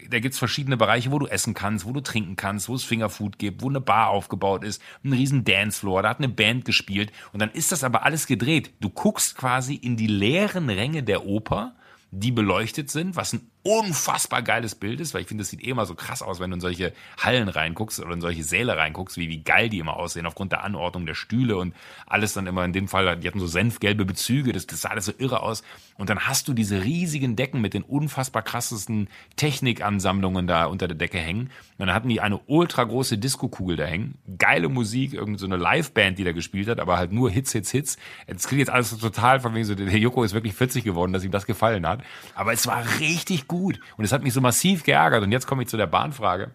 da 0.08 0.18
gibt's 0.20 0.38
verschiedene 0.38 0.76
Bereiche, 0.76 1.10
wo 1.10 1.18
du 1.18 1.26
essen 1.26 1.54
kannst, 1.54 1.86
wo 1.86 1.92
du 1.92 2.00
trinken 2.00 2.36
kannst, 2.36 2.68
wo 2.68 2.74
es 2.74 2.84
Fingerfood 2.84 3.38
gibt, 3.38 3.62
wo 3.62 3.68
eine 3.68 3.80
Bar 3.80 4.10
aufgebaut 4.10 4.64
ist, 4.64 4.82
ein 5.04 5.12
riesen 5.12 5.44
Dancefloor, 5.44 6.02
da 6.02 6.10
hat 6.10 6.18
eine 6.18 6.28
Band 6.28 6.64
gespielt. 6.64 7.12
Und 7.32 7.40
dann 7.40 7.50
ist 7.50 7.72
das 7.72 7.84
aber 7.84 8.04
alles 8.04 8.26
gedreht. 8.26 8.72
Du 8.80 8.90
guckst 8.90 9.36
quasi 9.36 9.74
in 9.74 9.96
die 9.96 10.06
leeren 10.06 10.68
Ränge 10.68 11.02
der 11.02 11.26
Oper, 11.26 11.74
die 12.10 12.32
beleuchtet 12.32 12.90
sind, 12.90 13.16
was 13.16 13.32
ein 13.32 13.50
unfassbar 13.66 14.42
geiles 14.42 14.76
Bild 14.76 15.00
ist, 15.00 15.12
weil 15.12 15.22
ich 15.22 15.26
finde, 15.26 15.42
das 15.42 15.50
sieht 15.50 15.62
eh 15.62 15.70
immer 15.70 15.86
so 15.86 15.94
krass 15.94 16.22
aus, 16.22 16.38
wenn 16.38 16.50
du 16.50 16.54
in 16.54 16.60
solche 16.60 16.92
Hallen 17.18 17.48
reinguckst 17.48 17.98
oder 17.98 18.12
in 18.12 18.20
solche 18.20 18.44
Säle 18.44 18.76
reinguckst, 18.76 19.16
wie, 19.16 19.28
wie 19.28 19.42
geil 19.42 19.68
die 19.68 19.80
immer 19.80 19.96
aussehen, 19.96 20.26
aufgrund 20.26 20.52
der 20.52 20.62
Anordnung 20.62 21.04
der 21.04 21.14
Stühle 21.14 21.56
und 21.56 21.74
alles 22.06 22.32
dann 22.32 22.46
immer 22.46 22.64
in 22.64 22.72
dem 22.72 22.86
Fall, 22.86 23.16
die 23.16 23.26
hatten 23.26 23.40
so 23.40 23.48
senfgelbe 23.48 24.04
Bezüge, 24.04 24.52
das, 24.52 24.66
das 24.66 24.82
sah 24.82 24.90
alles 24.90 25.06
so 25.06 25.12
irre 25.18 25.42
aus. 25.42 25.64
Und 25.98 26.10
dann 26.10 26.20
hast 26.20 26.46
du 26.46 26.52
diese 26.52 26.84
riesigen 26.84 27.34
Decken 27.34 27.60
mit 27.60 27.74
den 27.74 27.82
unfassbar 27.82 28.42
krassesten 28.42 29.08
Technikansammlungen 29.34 30.46
da 30.46 30.66
unter 30.66 30.86
der 30.86 30.96
Decke 30.96 31.18
hängen. 31.18 31.50
Und 31.78 31.86
dann 31.86 31.92
hatten 31.92 32.08
die 32.08 32.20
eine 32.20 32.38
ultra 32.46 32.84
große 32.84 33.18
Disco-Kugel 33.18 33.76
da 33.76 33.84
hängen, 33.84 34.18
geile 34.38 34.68
Musik, 34.68 35.12
irgendeine 35.12 35.38
so 35.38 35.46
eine 35.46 35.56
Liveband, 35.56 36.18
die 36.18 36.24
da 36.24 36.32
gespielt 36.32 36.68
hat, 36.68 36.78
aber 36.78 36.98
halt 36.98 37.10
nur 37.12 37.30
Hits, 37.30 37.52
Hits, 37.52 37.70
Hits. 37.72 37.96
Jetzt 38.28 38.46
klingt 38.46 38.60
jetzt 38.60 38.70
alles 38.70 38.90
so 38.90 38.96
total 38.96 39.40
von 39.40 39.54
wegen 39.54 39.64
so, 39.64 39.74
der 39.74 39.98
Joko 39.98 40.22
ist 40.22 40.34
wirklich 40.34 40.54
40 40.54 40.84
geworden, 40.84 41.12
dass 41.12 41.24
ihm 41.24 41.32
das 41.32 41.46
gefallen 41.46 41.86
hat. 41.86 42.02
Aber 42.34 42.52
es 42.52 42.66
war 42.66 42.84
richtig 43.00 43.48
gut. 43.48 43.55
Und 43.96 44.04
es 44.04 44.12
hat 44.12 44.22
mich 44.22 44.32
so 44.32 44.40
massiv 44.40 44.84
geärgert. 44.84 45.22
Und 45.22 45.32
jetzt 45.32 45.46
komme 45.46 45.62
ich 45.62 45.68
zu 45.68 45.76
der 45.76 45.86
Bahnfrage. 45.86 46.52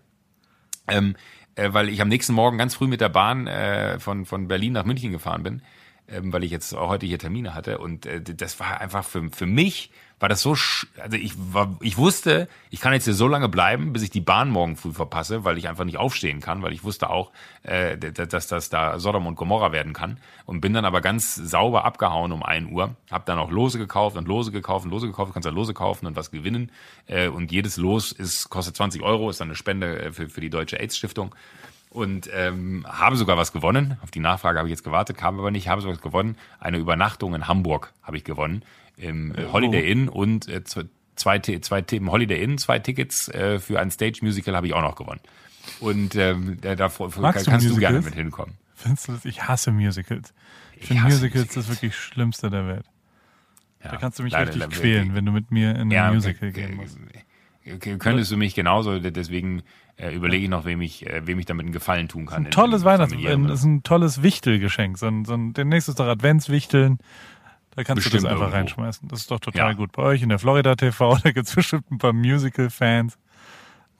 Ähm, 0.88 1.16
äh, 1.56 1.74
weil 1.74 1.90
ich 1.90 2.02
am 2.02 2.08
nächsten 2.08 2.34
Morgen 2.34 2.58
ganz 2.58 2.76
früh 2.76 2.88
mit 2.88 3.02
der 3.02 3.10
Bahn 3.10 3.48
äh, 3.48 4.00
von, 4.00 4.26
von 4.26 4.48
Berlin 4.48 4.74
nach 4.74 4.86
München 4.86 5.12
gefahren 5.12 5.44
bin, 5.44 5.62
ähm, 6.12 6.34
weil 6.34 6.44
ich 6.44 6.52
jetzt 6.52 6.74
auch 6.74 6.90
heute 6.90 7.06
hier 7.06 7.20
Termine 7.20 7.54
hatte. 7.54 7.78
Und 7.78 8.06
äh, 8.06 8.22
das 8.22 8.60
war 8.60 8.82
einfach 8.82 9.04
für, 9.04 9.30
für 9.32 9.46
mich, 9.46 9.92
war 10.22 10.30
das 10.30 10.42
so, 10.42 10.52
also 10.52 11.18
ich, 11.18 11.34
war, 11.36 11.76
ich 11.82 11.98
wusste, 11.98 12.48
ich 12.70 12.80
kann 12.80 12.94
jetzt 12.94 13.06
hier 13.06 13.16
so 13.16 13.28
lange 13.28 13.50
bleiben, 13.50 13.92
bis 13.92 14.04
ich 14.04 14.12
die 14.12 14.22
Bahn 14.22 14.52
morgen 14.52 14.78
früh 14.78 14.94
verpasse, 14.94 15.44
weil 15.46 15.58
ich 15.58 15.68
einfach 15.68 15.84
nicht 15.84 15.98
aufstehen 15.98 16.42
kann, 16.42 16.62
weil 16.62 16.74
ich 16.74 16.84
wusste 16.84 17.10
auch, 17.10 17.32
äh, 17.64 17.98
dass 17.98 18.48
das 18.48 18.70
da 18.70 19.00
Sodom 19.00 19.26
und 19.26 19.36
Gomorra 19.36 19.72
werden 19.72 19.94
kann. 19.94 20.18
Und 20.46 20.62
bin 20.62 20.74
dann 20.74 20.86
aber 20.86 21.02
ganz 21.02 21.36
sauber 21.36 21.86
abgehauen 21.86 22.32
um 22.32 22.44
1 22.44 22.72
Uhr, 22.72 22.96
hab 23.10 23.26
dann 23.26 23.40
auch 23.40 23.50
Lose 23.50 23.80
gekauft 23.80 24.16
und 24.16 24.28
Lose 24.28 24.52
gekauft 24.52 24.86
und 24.86 24.92
Lose 24.92 25.08
gekauft, 25.08 25.34
kannst 25.34 25.48
ja 25.48 25.52
Lose 25.52 25.74
kaufen 25.74 26.06
und 26.06 26.16
was 26.16 26.30
gewinnen. 26.30 26.72
Äh, 27.08 27.28
und 27.28 27.52
jedes 27.52 27.78
Los 27.78 28.12
ist, 28.12 28.50
kostet 28.50 28.76
20 28.76 29.02
Euro, 29.02 29.30
ist 29.30 29.42
dann 29.42 29.48
eine 29.48 29.56
Spende 29.56 30.00
äh, 30.00 30.12
für, 30.12 30.30
für 30.30 30.42
die 30.42 30.52
Deutsche 30.52 30.80
AIDS-Stiftung 30.80 31.34
und 31.92 32.30
ähm, 32.34 32.86
habe 32.90 33.16
sogar 33.16 33.38
was 33.38 33.52
gewonnen. 33.54 33.98
Auf 34.02 34.10
die 34.12 34.20
Nachfrage 34.20 34.58
habe 34.58 34.68
ich 34.68 34.72
jetzt 34.72 34.84
gewartet, 34.84 35.18
kam 35.18 35.38
aber 35.38 35.52
nicht. 35.52 35.68
Habe 35.68 35.82
sogar 35.82 35.96
was 35.96 36.02
gewonnen. 36.02 36.36
Eine 36.60 36.78
Übernachtung 36.78 37.36
in 37.36 37.48
Hamburg 37.48 37.94
habe 38.02 38.18
ich 38.18 38.24
gewonnen 38.24 38.64
im 38.98 39.36
äh, 39.36 39.46
Holiday 39.52 39.92
Inn 39.92 40.10
und 40.10 40.48
äh, 40.48 40.64
zwei, 40.64 41.40
zwei 41.40 41.80
im 41.92 42.12
Holiday 42.12 42.42
Inn 42.44 42.58
zwei 42.58 42.80
Tickets 42.80 43.28
äh, 43.30 43.60
für 43.60 43.80
ein 43.80 43.92
Stage 43.92 44.20
Musical 44.24 44.56
habe 44.56 44.68
ich 44.68 44.74
auch 44.74 44.82
noch 44.82 44.96
gewonnen. 44.96 45.20
Und 45.80 46.16
ähm, 46.16 46.58
da, 46.62 46.76
da 46.76 46.88
kannst 46.90 47.10
du 47.10 47.76
gerne 47.78 47.98
Musicals? 47.98 48.06
mit 48.06 48.16
hinkommen. 48.16 48.56
findest 48.74 49.08
du 49.08 49.12
das? 49.12 49.26
Ich 49.26 49.44
hasse 49.48 49.72
Musicals. 49.72 50.34
Ich 50.76 50.82
Ich 50.82 50.88
finde 50.88 51.04
Musicals 51.04 51.34
Musicals. 51.34 51.54
das 51.54 51.70
wirklich 51.70 51.96
Schlimmste 51.96 52.50
der 52.50 52.66
Welt. 52.68 52.86
Ja, 53.84 53.92
Da 53.92 53.98
kannst 53.98 54.18
du 54.20 54.24
mich 54.24 54.34
leider- 54.34 54.48
richtig 54.48 54.62
leider- 54.62 54.76
quälen, 54.76 55.14
wenn 55.16 55.26
du 55.26 55.32
mit 55.32 55.52
mir 55.52 55.72
in 55.72 55.82
ein 55.82 55.92
Ja, 55.92 56.12
Musical 56.12 56.52
gehen 56.52 56.76
musst. 56.76 56.98
Könntest 57.80 58.32
du 58.32 58.38
mich 58.38 58.56
genauso, 58.56 59.00
deswegen 59.00 59.64
äh, 59.98 60.14
überlege 60.14 60.44
ich 60.46 60.50
noch, 60.50 60.66
wem 60.66 60.82
ich, 60.82 61.06
äh, 61.08 61.26
wem 61.26 61.40
ich 61.40 61.46
damit 61.46 61.66
einen 61.66 61.74
Gefallen 61.74 62.08
tun 62.08 62.26
kann. 62.26 62.46
Ein 62.46 62.52
tolles 62.52 62.82
In- 62.82 62.88
in 62.88 62.94
Weihnachts, 62.94 63.14
familiärem- 63.14 63.48
das 63.48 63.60
ist 63.60 63.66
ein 63.66 63.84
tolles 63.84 64.24
Wichtelgeschenk. 64.24 64.98
So 64.98 65.08
ein, 65.08 65.26
so 65.26 65.34
ein, 65.34 65.54
demnächst 65.54 65.90
ist 65.90 66.00
doch 66.00 66.08
Adventswichteln. 66.08 67.00
Da 67.76 67.84
kannst 67.84 68.06
du 68.06 68.10
Bestimmt 68.10 68.24
das 68.24 68.32
einfach 68.32 68.42
irgendwo. 68.48 68.58
reinschmeißen. 68.58 69.08
Das 69.08 69.20
ist 69.22 69.32
doch 69.32 69.40
total 69.40 69.70
Ja. 69.72 69.74
gut. 69.74 69.92
Bei 69.94 70.04
euch 70.04 70.22
in 70.22 70.30
der 70.30 70.40
Florida 70.40 70.76
TV, 70.76 71.18
da 71.24 71.32
gibt's 71.32 71.56
bestimmt 71.56 71.90
ein 71.92 71.98
paar 72.00 72.14
Musical-Fans. 72.14 73.18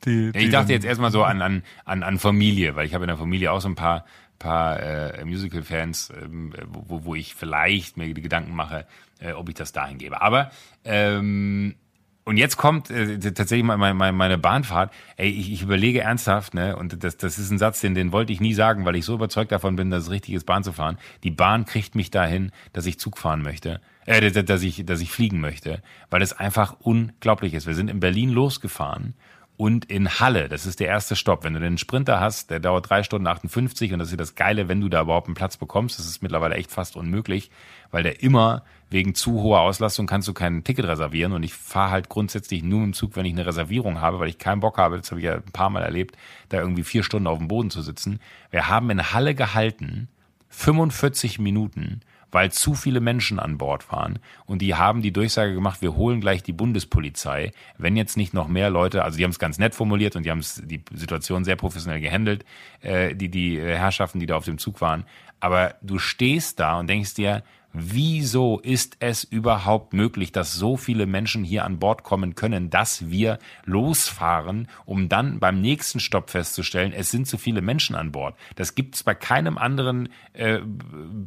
Die, 0.06 0.32
die 0.32 0.40
Ja, 0.40 0.46
ich 0.46 0.52
dachte 0.52 0.74
jetzt 0.74 0.86
erstmal 0.86 1.12
so 1.12 1.24
an, 1.24 1.42
an, 1.42 1.64
an, 1.86 2.04
an 2.04 2.18
Familie, 2.20 2.76
weil 2.76 2.86
ich 2.88 2.94
habe 2.94 3.04
in 3.06 3.08
der 3.10 3.18
Familie 3.18 3.52
auch 3.52 3.62
so 3.62 3.70
ein 3.70 3.76
paar, 3.76 4.04
paar 4.40 4.80
äh, 4.82 5.24
Musical-Fans, 5.24 6.12
ähm, 6.22 6.54
wo, 6.68 7.06
wo 7.06 7.16
ich 7.16 7.36
vielleicht 7.36 7.98
mir 7.98 8.12
die 8.14 8.22
Gedanken 8.22 8.56
mache, 8.56 8.88
äh, 9.20 9.34
ob 9.34 9.48
ich 9.50 9.56
das 9.56 9.72
dahin 9.72 10.00
gebe. 10.00 10.20
Aber 10.22 10.50
ähm, 10.84 11.76
und 12.24 12.38
jetzt 12.38 12.58
kommt 12.58 12.90
äh, 12.92 13.18
tatsächlich 13.20 13.64
meine, 13.64 13.94
meine, 13.94 14.12
meine 14.14 14.38
Bahnfahrt. 14.38 14.94
Ey, 15.18 15.30
ich, 15.30 15.52
ich 15.52 15.64
überlege 15.64 16.02
ernsthaft, 16.02 16.54
ne, 16.54 16.76
und 16.76 17.04
das, 17.04 17.18
das 17.18 17.40
ist 17.40 17.50
ein 17.50 17.58
Satz, 17.58 17.82
den, 17.82 17.96
den 17.96 18.12
wollte 18.12 18.32
ich 18.32 18.40
nie 18.40 18.54
sagen, 18.54 18.86
weil 18.86 18.96
ich 18.96 19.06
so 19.06 19.16
überzeugt 19.16 19.52
davon 19.52 19.76
bin, 19.76 19.90
dass 19.90 20.04
es 20.04 20.12
richtig 20.12 20.36
ist, 20.36 20.46
Bahn 20.46 20.64
zu 20.64 20.72
fahren. 20.72 20.98
Die 21.24 21.32
Bahn 21.32 21.66
kriegt 21.66 21.96
mich 21.96 22.12
dahin, 22.12 22.52
dass 22.74 22.86
ich 22.86 23.00
Zug 23.00 23.18
fahren 23.18 23.42
möchte, 23.42 23.82
äh, 24.06 24.32
dass 24.32 24.62
ich, 24.62 24.86
dass 24.86 25.02
ich 25.02 25.12
fliegen 25.12 25.42
möchte, 25.42 25.82
weil 26.10 26.22
es 26.22 26.34
einfach 26.34 26.76
unglaublich 26.80 27.54
ist. 27.54 27.66
Wir 27.66 27.76
sind 27.76 27.90
in 27.90 28.00
Berlin 28.00 28.30
losgefahren 28.30 29.16
und 29.62 29.86
in 29.86 30.10
Halle, 30.10 30.50
das 30.50 30.66
ist 30.66 30.80
der 30.80 30.88
erste 30.88 31.16
Stopp. 31.16 31.44
Wenn 31.44 31.54
du 31.54 31.60
den 31.60 31.78
Sprinter 31.78 32.20
hast, 32.20 32.50
der 32.50 32.60
dauert 32.60 32.90
drei 32.90 33.04
Stunden 33.04 33.28
58 33.28 33.94
und 33.94 34.00
das 34.00 34.10
ist 34.10 34.20
das 34.20 34.34
Geile, 34.34 34.68
wenn 34.68 34.82
du 34.82 34.90
da 34.90 35.04
überhaupt 35.04 35.28
einen 35.28 35.36
Platz 35.36 35.56
bekommst. 35.56 36.00
Das 36.00 36.08
ist 36.08 36.24
mittlerweile 36.24 36.56
echt 36.56 36.72
fast 36.72 36.96
unmöglich, 36.96 37.52
weil 37.92 38.02
der 38.02 38.24
immer 38.24 38.64
wegen 38.90 39.14
zu 39.14 39.34
hoher 39.34 39.60
Auslastung 39.60 40.08
kannst 40.08 40.28
du 40.28 40.34
kein 40.34 40.64
Ticket 40.64 40.86
reservieren 40.86 41.34
und 41.34 41.44
ich 41.44 41.54
fahre 41.54 41.92
halt 41.92 42.10
grundsätzlich 42.10 42.64
nur 42.64 42.84
im 42.84 42.94
Zug, 42.94 43.16
wenn 43.16 43.28
ich 43.28 43.34
eine 43.34 43.46
Reservierung 43.46 44.02
habe, 44.02 44.20
weil 44.20 44.30
ich 44.30 44.40
keinen 44.40 44.62
Bock 44.62 44.80
habe, 44.80 44.98
das 44.98 45.12
habe 45.12 45.22
ich 45.22 45.28
ja 45.28 45.36
ein 45.36 45.52
paar 45.54 45.70
Mal 45.70 45.84
erlebt, 45.84 46.18
da 46.50 46.58
irgendwie 46.58 46.84
vier 46.84 47.04
Stunden 47.04 47.28
auf 47.28 47.38
dem 47.38 47.48
Boden 47.48 47.70
zu 47.70 47.84
sitzen. 47.84 48.20
Wir 48.50 48.68
haben 48.68 48.90
in 48.90 49.14
Halle 49.14 49.36
gehalten, 49.36 50.08
45 50.50 51.38
Minuten, 51.38 52.02
weil 52.32 52.52
zu 52.52 52.74
viele 52.74 53.00
Menschen 53.00 53.40
an 53.40 53.58
Bord 53.58 53.92
waren. 53.92 54.20
Und 54.46 54.62
die 54.62 54.76
haben 54.76 55.02
die 55.02 55.12
Durchsage 55.12 55.54
gemacht, 55.54 55.82
wir 55.82 55.96
holen 55.96 56.22
gleich 56.22 56.44
die 56.44 56.54
Bundespolizei, 56.54 57.52
wenn 57.78 57.96
jetzt 57.96 58.18
nicht 58.18 58.34
noch 58.34 58.48
mehr 58.48 58.70
Leute, 58.70 59.04
also 59.04 59.18
die 59.18 59.24
haben 59.24 59.32
es 59.32 59.40
ganz 59.40 59.60
nett 59.60 59.76
formuliert 59.76 60.16
und 60.16 60.26
die 60.26 60.32
haben 60.32 60.44
die 60.64 60.84
Situation 60.94 61.44
sehr 61.44 61.56
professionell 61.56 62.00
gehandelt, 62.00 62.46
äh, 62.82 63.16
die, 63.16 63.30
die 63.30 63.58
äh, 63.58 63.76
Herrschaften, 63.76 64.20
die 64.20 64.26
da 64.26 64.36
auf 64.36 64.46
dem 64.46 64.58
Zug 64.58 64.82
waren. 64.82 65.06
Aber 65.40 65.76
du 65.82 65.98
stehst 65.98 66.60
da 66.60 66.80
und 66.80 66.88
denkst 66.88 67.16
dir, 67.16 67.44
Wieso 67.74 68.60
ist 68.60 68.98
es 69.00 69.24
überhaupt 69.24 69.94
möglich, 69.94 70.34
dass 70.34 70.54
so 70.54 70.76
viele 70.76 71.06
Menschen 71.06 71.46
hier 71.46 71.64
an 71.64 71.80
Bord 71.80 72.04
kommen 72.04 72.36
können, 72.36 72.70
dass 72.70 73.10
wir 73.10 73.40
losfahren, 73.64 74.68
um 74.86 75.08
dann 75.08 75.40
beim 75.40 75.62
nächsten 75.62 76.02
Stopp 76.02 76.30
festzustellen, 76.30 76.92
es 76.92 77.12
sind 77.12 77.28
zu 77.28 77.38
viele 77.38 77.62
Menschen 77.62 77.96
an 77.96 78.12
Bord? 78.12 78.36
Das 78.56 78.76
gibt 78.76 78.96
es 78.96 79.04
bei 79.04 79.16
keinem 79.16 79.58
anderen 79.58 80.10
äh, 80.34 80.60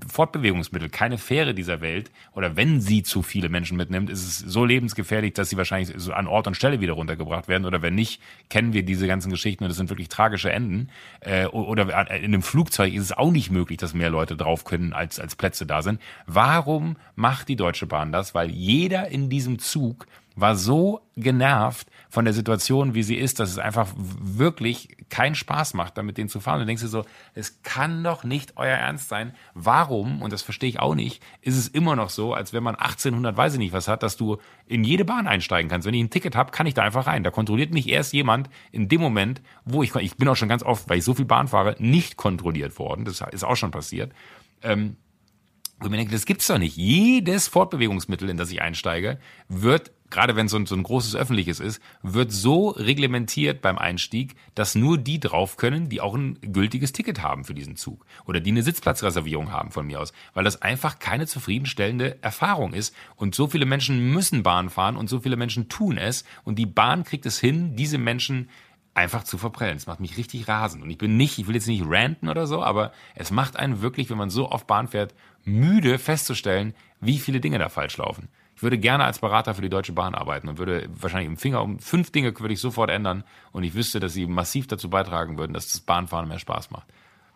Fortbewegungsmittel, 0.07 0.90
keine 0.90 1.16
Fähre 1.16 1.54
dieser 1.54 1.81
Welt. 1.81 2.10
Oder 2.33 2.56
wenn 2.56 2.81
sie 2.81 3.02
zu 3.02 3.23
viele 3.23 3.48
Menschen 3.48 3.79
mitnimmt, 3.79 4.10
ist 4.10 4.25
es 4.27 4.38
so 4.38 4.66
lebensgefährlich, 4.66 5.33
dass 5.33 5.48
sie 5.48 5.56
wahrscheinlich 5.56 5.94
so 5.96 6.12
an 6.12 6.27
Ort 6.27 6.46
und 6.46 6.56
Stelle 6.56 6.81
wieder 6.81 6.92
runtergebracht 6.92 7.48
werden. 7.48 7.64
Oder 7.64 7.81
wenn 7.81 7.94
nicht, 7.94 8.21
kennen 8.50 8.75
wir 8.75 8.85
diese 8.85 9.06
ganzen 9.06 9.31
Geschichten 9.31 9.64
und 9.64 9.71
das 9.71 9.79
sind 9.79 9.88
wirklich 9.88 10.10
tragische 10.10 10.52
Enden. 10.52 10.90
Äh, 11.21 11.46
oder 11.46 11.85
in 12.10 12.25
einem 12.25 12.42
Flugzeug 12.42 12.92
ist 12.92 13.04
es 13.04 13.12
auch 13.12 13.31
nicht 13.31 13.50
möglich, 13.50 13.79
dass 13.79 13.94
mehr 13.94 14.10
Leute 14.10 14.37
drauf 14.37 14.64
können, 14.64 14.92
als, 14.92 15.18
als 15.18 15.37
Plätze 15.37 15.64
da 15.64 15.81
sind. 15.81 16.00
Warum 16.35 16.96
macht 17.14 17.48
die 17.48 17.56
Deutsche 17.56 17.87
Bahn 17.87 18.10
das? 18.10 18.35
Weil 18.35 18.50
jeder 18.50 19.08
in 19.08 19.30
diesem 19.30 19.58
Zug 19.58 20.06
war 20.37 20.56
so 20.56 21.00
genervt 21.16 21.88
von 22.08 22.24
der 22.24 22.35
Situation, 22.35 22.94
wie 22.94 23.04
sie 23.04 23.14
ist, 23.14 23.38
dass 23.38 23.50
es 23.50 23.58
einfach 23.58 23.88
wirklich 23.96 24.96
keinen 25.08 25.37
Spaß 25.37 25.74
macht, 25.74 25.96
damit 25.96 26.18
den 26.18 26.28
zu 26.28 26.40
fahren. 26.40 26.58
Du 26.58 26.66
denkst 26.66 26.82
dir 26.82 26.88
so, 26.88 27.04
es 27.35 27.62
kann 27.62 28.02
doch 28.02 28.24
nicht 28.24 28.54
euer 28.56 28.76
Ernst 28.76 29.08
sein. 29.08 29.35
Warum, 29.54 30.22
und 30.22 30.32
das 30.32 30.42
verstehe 30.42 30.68
ich 30.68 30.80
auch 30.80 30.96
nicht, 30.96 31.22
ist 31.40 31.56
es 31.56 31.68
immer 31.68 31.94
noch 31.94 32.10
so, 32.10 32.35
als 32.35 32.52
wenn 32.52 32.64
man 32.64 32.74
1800 32.74 33.37
weiß 33.37 33.52
ich 33.54 33.58
nicht 33.60 33.72
was 33.72 33.87
hat, 33.87 34.02
dass 34.02 34.16
du 34.16 34.38
in 34.66 34.82
jede 34.82 35.04
Bahn 35.04 35.28
einsteigen 35.28 35.70
kannst. 35.70 35.87
Wenn 35.87 35.94
ich 35.94 36.02
ein 36.02 36.10
Ticket 36.10 36.35
habe, 36.35 36.50
kann 36.50 36.66
ich 36.66 36.74
da 36.74 36.82
einfach 36.82 37.06
rein. 37.06 37.22
Da 37.22 37.30
kontrolliert 37.30 37.72
mich 37.72 37.88
erst 37.88 38.12
jemand 38.12 38.50
in 38.72 38.88
dem 38.88 39.00
Moment, 39.00 39.40
wo 39.64 39.85
ich, 39.85 39.94
ich 39.94 40.16
bin 40.16 40.28
auch 40.28 40.37
schon 40.37 40.48
ganz 40.48 40.64
oft, 40.64 40.88
weil 40.88 40.98
ich 40.98 41.04
so 41.04 41.14
viel 41.14 41.26
Bahn 41.26 41.46
fahre, 41.46 41.76
nicht 41.78 42.16
kontrolliert 42.16 42.78
worden. 42.80 43.04
Das 43.04 43.22
ist 43.30 43.44
auch 43.44 43.56
schon 43.56 43.70
passiert. 43.70 44.12
Ähm, 44.62 44.96
und 45.81 45.87
ich 45.87 45.90
mir 45.90 45.96
denke, 45.98 46.12
das 46.12 46.27
gibt's 46.27 46.46
doch 46.46 46.58
nicht. 46.58 46.77
Jedes 46.77 47.48
Fortbewegungsmittel, 47.48 48.31
in 48.31 48.37
das 48.37 48.50
ich 48.50 48.62
einsteige, 48.62 49.18
wird 49.48 49.92
gerade 50.14 50.37
wenn 50.37 50.46
so 50.46 50.56
ein, 50.56 50.66
so 50.66 50.77
ein 50.77 50.85
großes 50.85 51.16
öffentliches 51.16 51.58
ist, 51.58 51.83
wird 52.02 52.31
so 52.31 52.68
reglementiert 52.68 53.60
beim 53.60 53.79
Einstieg, 53.79 54.37
dass 54.54 54.77
nur 54.77 54.96
die 54.96 55.18
drauf 55.18 55.56
können, 55.56 55.88
die 55.88 56.00
auch 56.00 56.14
ein 56.14 56.38
gültiges 56.40 56.92
Ticket 56.92 57.20
haben 57.20 57.44
für 57.44 57.52
diesen 57.52 57.75
Zug. 57.75 58.06
Oder 58.25 58.40
die 58.40 58.50
eine 58.50 58.62
Sitzplatzreservierung 58.62 59.50
haben 59.50 59.72
von 59.72 59.87
mir 59.87 60.00
aus, 60.00 60.12
weil 60.33 60.44
das 60.44 60.62
einfach 60.62 61.00
keine 61.00 61.27
zufriedenstellende 61.27 62.22
Erfahrung 62.22 62.75
ist. 62.75 62.94
Und 63.16 63.35
so 63.35 63.48
viele 63.48 63.66
Menschen 63.66 64.12
müssen 64.12 64.44
Bahn 64.44 64.70
fahren 64.70 64.96
und 64.96 65.08
so 65.08 65.18
viele 65.18 65.37
Menschen 65.37 65.68
tun 65.68 65.98
es. 65.98 66.25
Und 66.44 66.60
die 66.60 66.66
Bahn 66.66 67.02
kriegt 67.02 67.27
es 67.27 67.40
hin, 67.40 67.75
diese 67.75 67.98
Menschen 67.98 68.48
einfach 68.94 69.24
zu 69.24 69.38
verprellen. 69.38 69.76
Es 69.76 69.86
macht 69.86 70.00
mich 70.00 70.16
richtig 70.16 70.48
rasend 70.48 70.82
und 70.82 70.90
ich 70.90 70.98
bin 70.98 71.16
nicht, 71.16 71.38
ich 71.38 71.46
will 71.46 71.54
jetzt 71.54 71.66
nicht 71.66 71.84
ranten 71.86 72.28
oder 72.28 72.46
so, 72.46 72.62
aber 72.62 72.92
es 73.14 73.30
macht 73.30 73.56
einen 73.56 73.82
wirklich, 73.82 74.08
wenn 74.08 74.18
man 74.18 74.30
so 74.30 74.50
oft 74.50 74.66
Bahn 74.66 74.88
fährt, 74.88 75.14
müde 75.44 75.98
festzustellen, 75.98 76.74
wie 77.00 77.18
viele 77.18 77.40
Dinge 77.40 77.58
da 77.58 77.68
falsch 77.68 77.96
laufen. 77.96 78.28
Ich 78.56 78.62
würde 78.62 78.78
gerne 78.78 79.04
als 79.04 79.18
Berater 79.18 79.54
für 79.54 79.62
die 79.62 79.68
Deutsche 79.68 79.92
Bahn 79.92 80.14
arbeiten 80.14 80.48
und 80.48 80.58
würde 80.58 80.88
wahrscheinlich 80.88 81.28
im 81.28 81.36
Finger 81.36 81.62
um 81.62 81.80
fünf 81.80 82.12
Dinge 82.12 82.38
würde 82.38 82.54
ich 82.54 82.60
sofort 82.60 82.88
ändern 82.88 83.24
und 83.50 83.64
ich 83.64 83.74
wüsste, 83.74 83.98
dass 83.98 84.12
sie 84.12 84.26
massiv 84.26 84.68
dazu 84.68 84.88
beitragen 84.88 85.36
würden, 85.38 85.52
dass 85.52 85.72
das 85.72 85.80
Bahnfahren 85.80 86.28
mehr 86.28 86.38
Spaß 86.38 86.70
macht. 86.70 86.86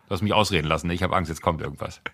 Du 0.08 0.14
hast 0.14 0.22
mich 0.22 0.32
ausreden 0.32 0.66
lassen. 0.66 0.88
Ich 0.90 1.02
habe 1.02 1.14
Angst, 1.14 1.28
jetzt 1.28 1.42
kommt 1.42 1.60
irgendwas. 1.60 2.00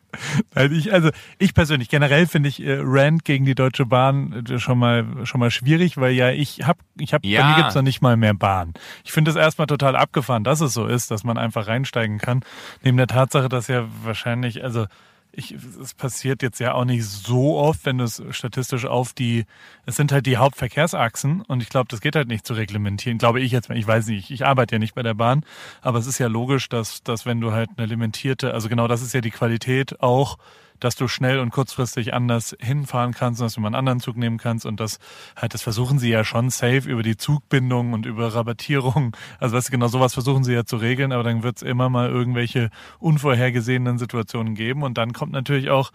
Also 0.55 0.77
ich, 0.77 0.93
also 0.93 1.11
ich 1.39 1.55
persönlich, 1.55 1.89
generell 1.89 2.29
finde 2.29 2.49
ich 2.49 2.63
äh, 2.63 2.79
Rand 2.81 3.25
gegen 3.25 3.45
die 3.45 3.57
Deutsche 3.57 3.87
Bahn 3.87 4.45
äh, 4.49 4.59
schon 4.61 4.79
mal 4.79 5.05
schon 5.25 5.41
mal 5.41 5.51
schwierig, 5.51 5.97
weil 5.97 6.13
ja 6.13 6.31
ich 6.31 6.63
habe, 6.65 6.79
ich 6.97 7.13
habe, 7.13 7.27
ja. 7.27 7.43
bei 7.43 7.49
mir 7.49 7.57
gibt's 7.57 7.75
noch 7.75 7.83
nicht 7.83 8.01
mal 8.01 8.17
mehr 8.17 8.35
Bahn. 8.35 8.75
Ich 9.03 9.11
finde 9.11 9.33
es 9.33 9.37
erstmal 9.37 9.67
total 9.67 9.97
abgefahren, 9.97 10.45
dass 10.45 10.61
es 10.61 10.73
so 10.73 10.87
ist, 10.87 11.11
dass 11.11 11.25
man 11.25 11.37
einfach 11.39 11.67
reinsteigen 11.67 12.19
kann. 12.19 12.45
Neben 12.85 12.97
der 12.97 13.09
Tatsache, 13.09 13.49
dass 13.49 13.67
ja 13.67 13.87
wahrscheinlich, 14.05 14.63
also 14.63 14.87
es 15.37 15.95
passiert 15.95 16.43
jetzt 16.43 16.61
ja 16.61 16.75
auch 16.75 16.85
nicht 16.85 17.05
so 17.05 17.57
oft, 17.57 17.85
wenn 17.87 17.99
du 17.99 18.05
es 18.05 18.23
statistisch 18.31 18.87
auf 18.87 19.13
die, 19.13 19.45
es 19.87 19.97
sind 19.97 20.13
halt 20.13 20.27
die 20.27 20.37
Hauptverkehrsachsen 20.37 21.43
und 21.43 21.63
ich 21.63 21.69
glaube, 21.69 21.89
das 21.89 22.01
geht 22.01 22.17
halt 22.17 22.29
nicht 22.29 22.47
zu 22.47 22.55
reglementieren, 22.55 23.19
glaube 23.19 23.41
ich 23.41 23.53
jetzt, 23.53 23.71
ich 23.71 23.87
weiß 23.87 24.07
nicht, 24.09 24.31
ich 24.31 24.47
arbeite 24.47 24.77
ja 24.77 24.79
nicht 24.79 24.95
bei 24.95 25.03
der 25.03 25.15
Bahn, 25.15 25.45
aber 25.83 25.99
es 25.99 26.07
ist 26.07 26.19
ja 26.19 26.29
logisch, 26.29 26.69
dass, 26.69 27.03
dass 27.03 27.27
wenn 27.27 27.41
du 27.41 27.53
halt 27.53 27.71
eine 27.77 27.87
limitierte, 27.87 28.55
also 28.55 28.69
genau 28.69 28.89
das 28.89 29.03
ist 29.03 29.15
ja 29.15 29.21
die 29.21 29.31
Qualität 29.31 30.01
auch 30.01 30.39
dass 30.81 30.97
du 30.97 31.09
schnell 31.09 31.39
und 31.39 31.51
kurzfristig 31.51 32.13
anders 32.15 32.57
hinfahren 32.61 33.13
kannst, 33.15 33.41
dass 33.41 33.55
du 33.55 33.61
mal 33.61 33.69
einen 33.69 33.75
anderen 33.77 34.01
Zug 34.01 34.17
nehmen 34.17 34.39
kannst 34.39 34.67
und 34.67 34.81
das 34.81 34.99
halt, 35.37 35.55
das 35.55 35.63
versuchen 35.63 35.99
sie 35.99 36.11
ja 36.11 36.25
schon 36.25 36.51
safe 36.51 36.89
über 36.89 37.03
die 37.03 37.17
Zugbindung 37.17 37.93
und 37.93 38.07
über 38.07 38.35
Rabattierung. 38.35 39.17
Also 39.39 39.57
weißt 39.57 39.69
du, 39.69 39.73
genau 39.73 39.89
sowas 39.89 40.15
versuchen 40.15 40.45
sie 40.45 40.53
ja 40.53 40.65
zu 40.65 40.77
regeln, 40.77 41.13
aber 41.13 41.23
dann 41.23 41.43
wird 41.43 41.57
es 41.57 41.63
immer 41.63 41.89
mal 41.89 42.11
irgendwelche 42.11 42.71
unvorhergesehenen 42.99 43.99
Situationen 43.99 44.55
geben 44.55 44.83
und 44.83 44.99
dann 44.99 45.13
kommt 45.13 45.33
natürlich 45.33 45.71
auch 45.71 45.91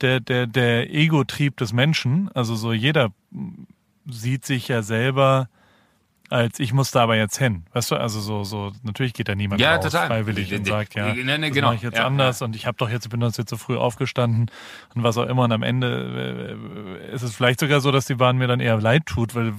der, 0.00 0.20
der, 0.20 0.46
der 0.46 0.92
Ego-Trieb 0.92 1.56
des 1.56 1.72
Menschen. 1.72 2.30
Also 2.34 2.54
so 2.54 2.72
jeder 2.72 3.10
sieht 4.06 4.44
sich 4.44 4.68
ja 4.68 4.82
selber 4.82 5.48
als 6.30 6.58
ich 6.58 6.72
muss 6.72 6.90
da 6.90 7.02
aber 7.02 7.16
jetzt 7.16 7.38
hin. 7.38 7.64
Weißt 7.72 7.90
du, 7.90 7.96
also 7.96 8.20
so, 8.20 8.44
so, 8.44 8.72
natürlich 8.82 9.12
geht 9.12 9.28
da 9.28 9.34
niemand 9.34 9.60
ja, 9.60 9.76
raus, 9.76 9.84
total. 9.84 10.06
freiwillig 10.06 10.54
und 10.54 10.66
sagt, 10.66 10.94
ja, 10.94 11.12
ne, 11.12 11.24
ne, 11.24 11.40
das 11.40 11.50
genau. 11.52 11.66
mache 11.68 11.76
ich 11.76 11.82
jetzt 11.82 11.98
ja, 11.98 12.06
anders 12.06 12.40
ja. 12.40 12.46
und 12.46 12.56
ich 12.56 12.66
habe 12.66 12.76
doch 12.78 12.88
jetzt, 12.88 13.08
bin 13.10 13.22
uns 13.22 13.36
jetzt 13.36 13.50
so 13.50 13.56
früh 13.56 13.76
aufgestanden 13.76 14.50
und 14.94 15.02
was 15.02 15.18
auch 15.18 15.26
immer 15.26 15.42
und 15.44 15.52
am 15.52 15.62
Ende 15.62 16.56
äh, 17.10 17.14
ist 17.14 17.22
es 17.22 17.34
vielleicht 17.34 17.60
sogar 17.60 17.80
so, 17.80 17.92
dass 17.92 18.06
die 18.06 18.14
Bahn 18.14 18.38
mir 18.38 18.46
dann 18.46 18.60
eher 18.60 18.80
leid 18.80 19.06
tut, 19.06 19.34
weil, 19.34 19.52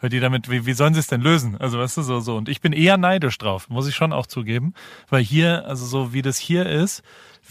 weil 0.00 0.10
die 0.10 0.20
damit, 0.20 0.50
wie, 0.50 0.64
wie 0.64 0.72
sollen 0.72 0.94
sie 0.94 1.00
es 1.00 1.08
denn 1.08 1.20
lösen? 1.20 1.56
Also 1.58 1.78
weißt 1.78 1.98
du, 1.98 2.02
so, 2.02 2.20
so. 2.20 2.36
Und 2.36 2.48
ich 2.48 2.60
bin 2.60 2.72
eher 2.72 2.96
neidisch 2.96 3.36
drauf, 3.36 3.68
muss 3.68 3.86
ich 3.86 3.94
schon 3.94 4.12
auch 4.12 4.26
zugeben, 4.26 4.74
weil 5.10 5.22
hier, 5.22 5.66
also 5.66 5.84
so 5.84 6.12
wie 6.12 6.22
das 6.22 6.38
hier 6.38 6.66
ist, 6.66 7.02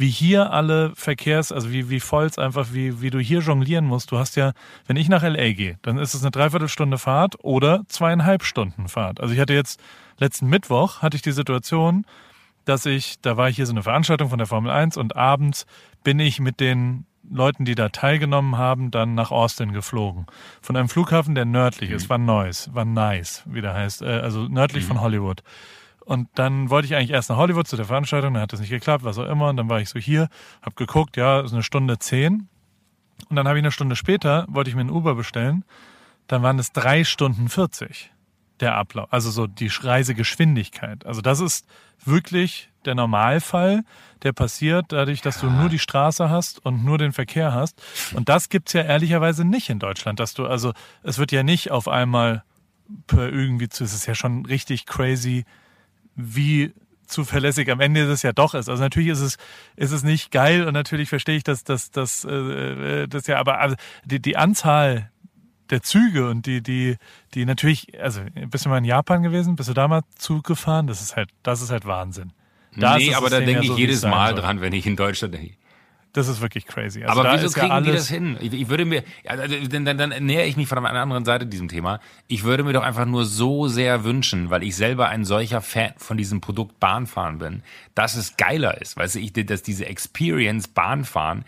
wie 0.01 0.09
hier 0.09 0.51
alle 0.51 0.91
Verkehrs, 0.95 1.51
also 1.51 1.71
wie, 1.71 1.89
wie 1.89 2.01
voll 2.01 2.25
es 2.25 2.37
einfach, 2.37 2.69
wie, 2.73 3.01
wie 3.01 3.09
du 3.09 3.19
hier 3.19 3.39
jonglieren 3.39 3.85
musst. 3.85 4.11
Du 4.11 4.17
hast 4.17 4.35
ja, 4.35 4.51
wenn 4.87 4.97
ich 4.97 5.07
nach 5.07 5.23
LA 5.23 5.53
gehe, 5.53 5.77
dann 5.83 5.97
ist 5.97 6.13
es 6.13 6.23
eine 6.23 6.31
Dreiviertelstunde 6.31 6.97
Fahrt 6.97 7.35
oder 7.43 7.83
zweieinhalb 7.87 8.43
Stunden 8.43 8.89
Fahrt. 8.89 9.21
Also 9.21 9.33
ich 9.33 9.39
hatte 9.39 9.53
jetzt 9.53 9.79
letzten 10.17 10.47
Mittwoch 10.47 11.01
hatte 11.01 11.15
ich 11.15 11.21
die 11.21 11.31
Situation, 11.31 12.05
dass 12.65 12.85
ich, 12.85 13.21
da 13.21 13.37
war 13.37 13.47
ich 13.47 13.55
hier 13.55 13.65
so 13.65 13.73
eine 13.73 13.83
Veranstaltung 13.83 14.29
von 14.29 14.37
der 14.37 14.47
Formel 14.47 14.71
1 14.71 14.97
und 14.97 15.15
abends 15.15 15.65
bin 16.03 16.19
ich 16.19 16.39
mit 16.39 16.59
den 16.59 17.05
Leuten, 17.29 17.63
die 17.63 17.75
da 17.75 17.89
teilgenommen 17.89 18.57
haben, 18.57 18.91
dann 18.91 19.13
nach 19.13 19.31
Austin 19.31 19.71
geflogen. 19.71 20.25
Von 20.61 20.75
einem 20.75 20.89
Flughafen, 20.89 21.35
der 21.35 21.45
nördlich 21.45 21.91
ist, 21.91 22.09
war 22.09 22.17
Neuss, 22.17 22.69
war 22.73 22.85
nice, 22.85 23.43
wie 23.45 23.61
der 23.61 23.73
heißt, 23.73 24.01
äh, 24.01 24.19
also 24.19 24.47
nördlich 24.47 24.83
mhm. 24.83 24.87
von 24.87 25.01
Hollywood. 25.01 25.43
Und 26.05 26.29
dann 26.35 26.69
wollte 26.69 26.87
ich 26.87 26.95
eigentlich 26.95 27.11
erst 27.11 27.29
nach 27.29 27.37
Hollywood 27.37 27.67
zu 27.67 27.75
der 27.75 27.85
Veranstaltung, 27.85 28.33
dann 28.33 28.43
hat 28.43 28.53
das 28.53 28.59
nicht 28.59 28.69
geklappt, 28.69 29.03
was 29.03 29.17
auch 29.17 29.27
immer. 29.27 29.49
Und 29.49 29.57
dann 29.57 29.69
war 29.69 29.79
ich 29.79 29.89
so 29.89 29.99
hier, 29.99 30.29
hab 30.61 30.75
geguckt, 30.75 31.17
ja, 31.17 31.41
ist 31.41 31.53
eine 31.53 31.63
Stunde 31.63 31.99
zehn. 31.99 32.47
Und 33.29 33.35
dann 33.35 33.47
habe 33.47 33.59
ich 33.59 33.63
eine 33.63 33.71
Stunde 33.71 33.95
später, 33.95 34.45
wollte 34.49 34.69
ich 34.69 34.75
mir 34.75 34.81
einen 34.81 34.89
Uber 34.89 35.15
bestellen, 35.15 35.63
dann 36.27 36.43
waren 36.43 36.59
es 36.59 36.71
drei 36.71 37.03
Stunden 37.03 37.49
40 37.49 38.11
der 38.61 38.75
Ablauf, 38.75 39.11
also 39.11 39.31
so 39.31 39.47
die 39.47 39.67
Reisegeschwindigkeit. 39.67 41.05
Also 41.05 41.21
das 41.21 41.39
ist 41.39 41.67
wirklich 42.05 42.69
der 42.85 42.95
Normalfall, 42.95 43.83
der 44.23 44.33
passiert 44.33 44.87
dadurch, 44.89 45.21
dass 45.21 45.39
du 45.39 45.49
nur 45.49 45.69
die 45.69 45.79
Straße 45.79 46.29
hast 46.29 46.63
und 46.65 46.85
nur 46.85 46.97
den 46.97 47.11
Verkehr 47.11 47.53
hast. 47.53 47.81
Und 48.13 48.29
das 48.29 48.49
gibt's 48.49 48.73
ja 48.73 48.83
ehrlicherweise 48.83 49.45
nicht 49.45 49.69
in 49.69 49.79
Deutschland, 49.79 50.19
dass 50.19 50.33
du, 50.33 50.45
also 50.45 50.73
es 51.03 51.17
wird 51.17 51.31
ja 51.31 51.43
nicht 51.43 51.71
auf 51.71 51.87
einmal 51.87 52.43
per 53.07 53.29
irgendwie 53.29 53.69
zu, 53.69 53.83
es 53.83 53.93
ist 53.93 54.05
ja 54.05 54.15
schon 54.15 54.45
richtig 54.45 54.85
crazy, 54.85 55.45
wie 56.15 56.73
zuverlässig 57.07 57.69
am 57.69 57.79
Ende 57.79 58.09
es 58.09 58.23
ja 58.23 58.31
doch 58.31 58.53
ist. 58.53 58.69
Also 58.69 58.81
natürlich 58.81 59.09
ist 59.09 59.19
es, 59.19 59.37
ist 59.75 59.91
es 59.91 60.03
nicht 60.03 60.31
geil 60.31 60.65
und 60.65 60.73
natürlich 60.73 61.09
verstehe 61.09 61.35
ich, 61.35 61.43
dass 61.43 61.63
das, 61.63 61.91
das, 61.91 62.25
äh, 62.25 63.07
das 63.07 63.27
ja, 63.27 63.37
aber 63.37 63.59
also 63.59 63.75
die, 64.05 64.21
die 64.21 64.37
Anzahl 64.37 65.11
der 65.69 65.81
Züge 65.81 66.29
und 66.29 66.45
die, 66.45 66.61
die, 66.61 66.97
die 67.33 67.45
natürlich, 67.45 67.99
also 68.01 68.21
bist 68.49 68.65
du 68.65 68.69
mal 68.69 68.77
in 68.77 68.85
Japan 68.85 69.23
gewesen? 69.23 69.55
Bist 69.55 69.69
du 69.69 69.73
da 69.73 69.87
mal 69.87 70.01
Zug 70.15 70.43
gefahren? 70.43 70.87
Das 70.87 71.01
ist 71.01 71.15
halt, 71.15 71.29
das 71.43 71.61
ist 71.61 71.71
halt 71.71 71.85
Wahnsinn. 71.85 72.33
Da 72.75 72.97
nee, 72.97 73.13
aber 73.13 73.29
da 73.29 73.39
denke 73.39 73.63
ich 73.63 73.67
so, 73.67 73.77
jedes 73.77 74.03
Mal 74.03 74.33
dran, 74.33 74.61
wenn 74.61 74.73
ich 74.73 74.85
in 74.85 74.95
Deutschland 74.95 75.33
denke. 75.33 75.55
Das 76.13 76.27
ist 76.27 76.41
wirklich 76.41 76.65
crazy. 76.65 77.03
Also 77.03 77.21
aber 77.21 77.33
wieso 77.33 77.49
kriegen 77.49 77.71
ja 77.71 77.79
die 77.79 77.91
das 77.91 78.09
hin? 78.09 78.37
Ich, 78.41 78.51
ich 78.51 78.67
würde 78.67 78.83
mir, 78.83 79.03
also, 79.25 79.43
dann, 79.69 79.85
dann, 79.85 79.97
dann 79.97 80.25
nähere 80.25 80.45
ich 80.45 80.57
mich 80.57 80.67
von 80.67 80.77
einer 80.77 80.99
anderen 80.99 81.23
Seite 81.23 81.45
diesem 81.45 81.69
Thema. 81.69 82.01
Ich 82.27 82.43
würde 82.43 82.63
mir 82.63 82.73
doch 82.73 82.83
einfach 82.83 83.05
nur 83.05 83.23
so 83.23 83.69
sehr 83.69 84.03
wünschen, 84.03 84.49
weil 84.49 84.63
ich 84.63 84.75
selber 84.75 85.07
ein 85.07 85.23
solcher 85.23 85.61
Fan 85.61 85.93
von 85.97 86.17
diesem 86.17 86.41
Produkt 86.41 86.79
Bahnfahren 86.81 87.37
bin, 87.37 87.63
dass 87.95 88.15
es 88.15 88.35
geiler 88.35 88.81
ist. 88.81 88.97
Weißt 88.97 89.15
du, 89.15 89.19
ich, 89.19 89.31
dass 89.31 89.63
diese 89.63 89.85
Experience 89.85 90.67
Bahnfahren 90.67 91.45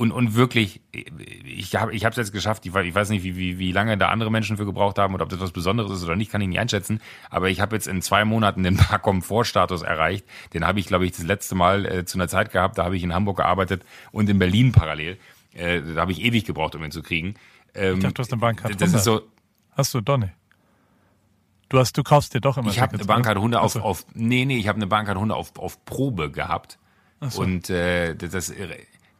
und, 0.00 0.12
und 0.12 0.34
wirklich, 0.34 0.80
ich 0.92 1.76
habe 1.76 1.94
ich 1.94 2.06
es 2.06 2.16
jetzt 2.16 2.32
geschafft, 2.32 2.64
ich, 2.64 2.74
ich 2.74 2.94
weiß 2.94 3.10
nicht, 3.10 3.22
wie, 3.22 3.36
wie, 3.36 3.58
wie 3.58 3.70
lange 3.70 3.98
da 3.98 4.08
andere 4.08 4.30
Menschen 4.30 4.56
für 4.56 4.64
gebraucht 4.64 4.98
haben 4.98 5.12
oder 5.12 5.24
ob 5.24 5.28
das 5.28 5.40
was 5.40 5.52
Besonderes 5.52 5.92
ist 5.92 6.04
oder 6.04 6.16
nicht, 6.16 6.32
kann 6.32 6.40
ich 6.40 6.48
nicht 6.48 6.58
einschätzen. 6.58 7.02
Aber 7.28 7.50
ich 7.50 7.60
habe 7.60 7.76
jetzt 7.76 7.86
in 7.86 8.00
zwei 8.00 8.24
Monaten 8.24 8.62
den 8.62 8.76
Bar-Komfort-Status 8.78 9.82
erreicht. 9.82 10.24
Den 10.54 10.66
habe 10.66 10.80
ich, 10.80 10.86
glaube 10.86 11.04
ich, 11.04 11.12
das 11.12 11.24
letzte 11.24 11.54
Mal 11.54 11.84
äh, 11.84 12.04
zu 12.06 12.16
einer 12.16 12.28
Zeit 12.28 12.50
gehabt, 12.50 12.78
da 12.78 12.84
habe 12.86 12.96
ich 12.96 13.02
in 13.02 13.12
Hamburg 13.12 13.36
gearbeitet 13.36 13.84
und 14.10 14.30
in 14.30 14.38
Berlin 14.38 14.72
parallel. 14.72 15.18
Äh, 15.52 15.82
da 15.82 16.00
habe 16.00 16.12
ich 16.12 16.22
ewig 16.22 16.46
gebraucht, 16.46 16.74
um 16.74 16.82
ihn 16.82 16.92
zu 16.92 17.02
kriegen. 17.02 17.34
Ähm, 17.74 17.96
ich 17.96 18.02
dachte, 18.02 18.14
du 18.14 18.22
hast 18.22 18.32
eine 18.32 18.40
Bahncard 18.40 18.80
Das 18.80 18.94
ist 18.94 19.04
so. 19.04 19.20
Hast 19.72 19.92
du 19.92 20.00
Donny? 20.00 20.30
Du 21.68 21.78
hast, 21.78 21.98
du 21.98 22.02
kaufst 22.02 22.32
dir 22.32 22.40
doch 22.40 22.56
immer. 22.56 22.70
Ich 22.70 22.80
habe 22.80 22.94
eine 22.94 23.04
Bahncard 23.04 23.36
Hunde 23.36 23.60
auf, 23.60 23.76
auf, 23.76 24.06
nee, 24.14 24.46
nee, 24.46 24.56
ich 24.56 24.66
habe 24.66 24.76
eine 24.76 24.86
Bahncard 24.86 25.18
Hunde 25.18 25.34
auf, 25.34 25.58
auf 25.58 25.84
Probe 25.84 26.30
gehabt. 26.30 26.78
So. 27.20 27.42
Und 27.42 27.68
äh, 27.68 28.16
das, 28.16 28.50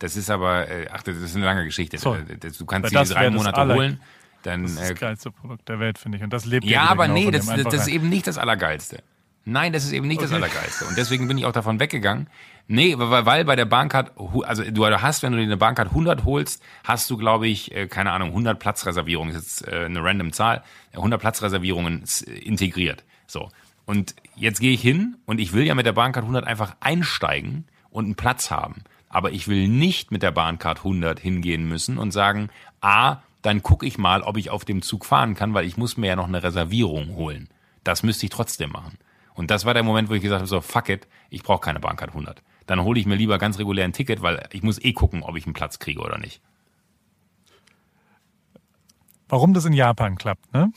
das 0.00 0.16
ist 0.16 0.30
aber, 0.30 0.68
äh, 0.68 0.88
ach, 0.90 1.02
das 1.02 1.16
ist 1.16 1.36
eine 1.36 1.44
lange 1.44 1.64
Geschichte. 1.64 1.98
So. 1.98 2.14
Äh, 2.14 2.24
du 2.36 2.66
kannst 2.66 2.90
sie 2.90 2.96
diese 2.96 3.14
drei 3.14 3.30
Monate 3.30 3.72
holen. 3.72 4.00
Dann, 4.42 4.62
das 4.62 4.72
ist 4.72 4.80
das 4.80 4.90
äh, 4.90 4.94
geilste 4.94 5.30
Produkt 5.30 5.68
der 5.68 5.78
Welt, 5.78 5.98
finde 5.98 6.16
ich. 6.16 6.24
Und 6.24 6.32
das 6.32 6.46
lebt 6.46 6.64
ja, 6.64 6.84
aber 6.84 7.06
genau 7.06 7.18
nee, 7.18 7.30
das, 7.30 7.46
das 7.46 7.74
ist 7.74 7.88
eben 7.88 8.08
nicht 8.08 8.26
das 8.26 8.38
Allergeilste. 8.38 9.02
Nein, 9.44 9.72
das 9.74 9.84
ist 9.84 9.92
eben 9.92 10.08
nicht 10.08 10.18
okay. 10.18 10.28
das 10.28 10.34
Allergeilste. 10.34 10.86
Und 10.86 10.96
deswegen 10.96 11.28
bin 11.28 11.36
ich 11.36 11.44
auch 11.44 11.52
davon 11.52 11.80
weggegangen. 11.80 12.28
Nee, 12.66 12.94
weil, 12.96 13.26
weil 13.26 13.44
bei 13.44 13.56
der 13.56 13.66
Bahncard, 13.66 14.12
also 14.44 14.62
du 14.64 14.86
hast, 14.86 15.22
wenn 15.22 15.32
du 15.32 15.38
dir 15.38 15.44
eine 15.44 15.58
Bahncard 15.58 15.88
100 15.88 16.24
holst, 16.24 16.62
hast 16.84 17.10
du, 17.10 17.18
glaube 17.18 17.48
ich, 17.48 17.72
keine 17.90 18.12
Ahnung, 18.12 18.28
100 18.28 18.58
Platzreservierungen, 18.58 19.34
das 19.34 19.42
ist 19.42 19.60
jetzt 19.60 19.72
eine 19.72 20.02
random 20.02 20.32
Zahl, 20.32 20.62
100 20.94 21.20
Platzreservierungen 21.20 22.04
integriert. 22.42 23.04
So. 23.26 23.50
Und 23.84 24.14
jetzt 24.36 24.60
gehe 24.60 24.72
ich 24.72 24.80
hin 24.80 25.16
und 25.26 25.40
ich 25.40 25.52
will 25.52 25.66
ja 25.66 25.74
mit 25.74 25.84
der 25.84 25.92
Bahncard 25.92 26.24
100 26.24 26.46
einfach 26.46 26.76
einsteigen 26.80 27.66
und 27.90 28.04
einen 28.04 28.14
Platz 28.14 28.50
haben. 28.50 28.84
Aber 29.10 29.32
ich 29.32 29.48
will 29.48 29.68
nicht 29.68 30.10
mit 30.10 30.22
der 30.22 30.30
Bahncard 30.30 30.78
100 30.78 31.20
hingehen 31.20 31.68
müssen 31.68 31.98
und 31.98 32.12
sagen, 32.12 32.48
A, 32.80 33.18
dann 33.42 33.62
gucke 33.62 33.84
ich 33.84 33.98
mal, 33.98 34.22
ob 34.22 34.36
ich 34.38 34.50
auf 34.50 34.64
dem 34.64 34.80
Zug 34.80 35.04
fahren 35.04 35.34
kann, 35.34 35.52
weil 35.52 35.66
ich 35.66 35.76
muss 35.76 35.96
mir 35.96 36.06
ja 36.06 36.16
noch 36.16 36.28
eine 36.28 36.42
Reservierung 36.42 37.16
holen. 37.16 37.48
Das 37.84 38.02
müsste 38.02 38.26
ich 38.26 38.30
trotzdem 38.30 38.70
machen. 38.70 38.98
Und 39.34 39.50
das 39.50 39.64
war 39.64 39.74
der 39.74 39.82
Moment, 39.82 40.08
wo 40.08 40.14
ich 40.14 40.22
gesagt 40.22 40.40
habe, 40.40 40.48
so 40.48 40.60
fuck 40.60 40.88
it, 40.88 41.08
ich 41.28 41.42
brauche 41.42 41.60
keine 41.60 41.80
Bahncard 41.80 42.10
100. 42.10 42.42
Dann 42.66 42.82
hole 42.82 43.00
ich 43.00 43.06
mir 43.06 43.16
lieber 43.16 43.38
ganz 43.38 43.58
regulär 43.58 43.84
ein 43.84 43.92
Ticket, 43.92 44.22
weil 44.22 44.48
ich 44.52 44.62
muss 44.62 44.82
eh 44.82 44.92
gucken, 44.92 45.22
ob 45.22 45.36
ich 45.36 45.44
einen 45.44 45.54
Platz 45.54 45.78
kriege 45.78 46.00
oder 46.00 46.18
nicht. 46.18 46.40
Warum 49.28 49.54
das 49.54 49.64
in 49.64 49.72
Japan 49.72 50.16
klappt, 50.16 50.52
ne? 50.52 50.72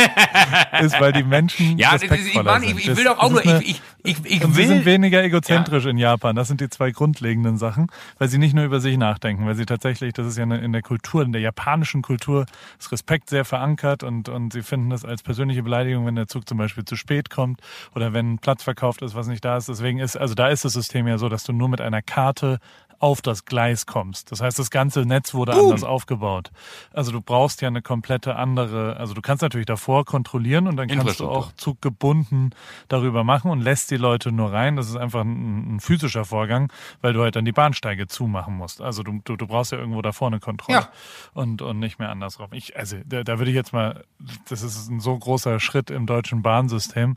ist, 0.80 1.00
weil 1.00 1.12
die 1.12 1.22
Menschen 1.22 1.78
ja, 1.78 1.94
ist, 1.94 2.04
ich, 2.04 2.34
Mann, 2.34 2.62
ich, 2.62 2.76
ich 2.76 2.96
will 2.96 3.04
doch 3.04 3.18
auch 3.18 3.30
nur, 3.30 3.40
eine, 3.40 3.62
ich, 3.62 3.80
ich, 4.02 4.16
ich, 4.24 4.42
will. 4.42 4.50
Sie 4.52 4.66
sind 4.66 4.84
weniger 4.84 5.22
egozentrisch 5.22 5.84
ja. 5.84 5.90
in 5.90 5.98
Japan. 5.98 6.36
Das 6.36 6.48
sind 6.48 6.60
die 6.60 6.68
zwei 6.68 6.90
grundlegenden 6.90 7.58
Sachen, 7.58 7.88
weil 8.18 8.28
sie 8.28 8.38
nicht 8.38 8.54
nur 8.54 8.64
über 8.64 8.80
sich 8.80 8.96
nachdenken, 8.96 9.46
weil 9.46 9.54
sie 9.54 9.66
tatsächlich, 9.66 10.12
das 10.12 10.26
ist 10.26 10.38
ja 10.38 10.44
in 10.44 10.72
der 10.72 10.82
Kultur, 10.82 11.22
in 11.22 11.32
der 11.32 11.40
japanischen 11.40 12.02
Kultur, 12.02 12.46
ist 12.78 12.92
Respekt 12.92 13.30
sehr 13.30 13.44
verankert 13.44 14.02
und, 14.02 14.28
und 14.28 14.52
sie 14.52 14.62
finden 14.62 14.90
das 14.90 15.04
als 15.04 15.22
persönliche 15.22 15.62
Beleidigung, 15.62 16.06
wenn 16.06 16.16
der 16.16 16.28
Zug 16.28 16.48
zum 16.48 16.58
Beispiel 16.58 16.84
zu 16.84 16.96
spät 16.96 17.30
kommt 17.30 17.60
oder 17.94 18.12
wenn 18.12 18.34
ein 18.34 18.38
Platz 18.38 18.62
verkauft 18.62 19.02
ist, 19.02 19.14
was 19.14 19.26
nicht 19.26 19.44
da 19.44 19.56
ist. 19.56 19.68
Deswegen 19.68 19.98
ist, 19.98 20.16
also 20.16 20.34
da 20.34 20.48
ist 20.48 20.64
das 20.64 20.72
System 20.72 21.06
ja 21.06 21.18
so, 21.18 21.28
dass 21.28 21.44
du 21.44 21.52
nur 21.52 21.68
mit 21.68 21.80
einer 21.80 22.02
Karte 22.02 22.58
auf 23.00 23.22
das 23.22 23.46
Gleis 23.46 23.86
kommst. 23.86 24.30
Das 24.30 24.42
heißt, 24.42 24.58
das 24.58 24.70
ganze 24.70 25.00
Netz 25.06 25.32
wurde 25.32 25.52
Boom. 25.52 25.70
anders 25.70 25.84
aufgebaut. 25.84 26.52
Also 26.92 27.12
du 27.12 27.22
brauchst 27.22 27.62
ja 27.62 27.68
eine 27.68 27.80
komplette 27.80 28.36
andere, 28.36 28.96
also 28.98 29.14
du 29.14 29.22
kannst 29.22 29.42
natürlich 29.42 29.66
davor 29.66 30.04
kontrollieren 30.04 30.68
und 30.68 30.76
dann 30.76 30.86
kannst 30.86 31.18
du 31.18 31.28
auch 31.28 31.52
zuggebunden 31.52 32.50
darüber 32.88 33.24
machen 33.24 33.50
und 33.50 33.62
lässt 33.62 33.90
die 33.90 33.96
Leute 33.96 34.32
nur 34.32 34.52
rein. 34.52 34.76
Das 34.76 34.88
ist 34.88 34.96
einfach 34.96 35.22
ein, 35.22 35.76
ein 35.76 35.80
physischer 35.80 36.26
Vorgang, 36.26 36.70
weil 37.00 37.14
du 37.14 37.22
halt 37.22 37.36
dann 37.36 37.46
die 37.46 37.52
Bahnsteige 37.52 38.06
zumachen 38.06 38.54
musst. 38.54 38.82
Also 38.82 39.02
du, 39.02 39.18
du, 39.24 39.36
du 39.36 39.46
brauchst 39.46 39.72
ja 39.72 39.78
irgendwo 39.78 40.02
davor 40.02 40.28
eine 40.28 40.38
Kontrolle 40.38 40.80
ja. 40.80 40.88
und, 41.32 41.62
und 41.62 41.78
nicht 41.78 41.98
mehr 41.98 42.10
andersrum. 42.10 42.48
Ich, 42.52 42.76
also 42.76 42.98
da, 43.06 43.24
da 43.24 43.38
würde 43.38 43.50
ich 43.50 43.56
jetzt 43.56 43.72
mal, 43.72 44.04
das 44.50 44.62
ist 44.62 44.90
ein 44.90 45.00
so 45.00 45.18
großer 45.18 45.58
Schritt 45.58 45.90
im 45.90 46.04
deutschen 46.04 46.42
Bahnsystem 46.42 47.16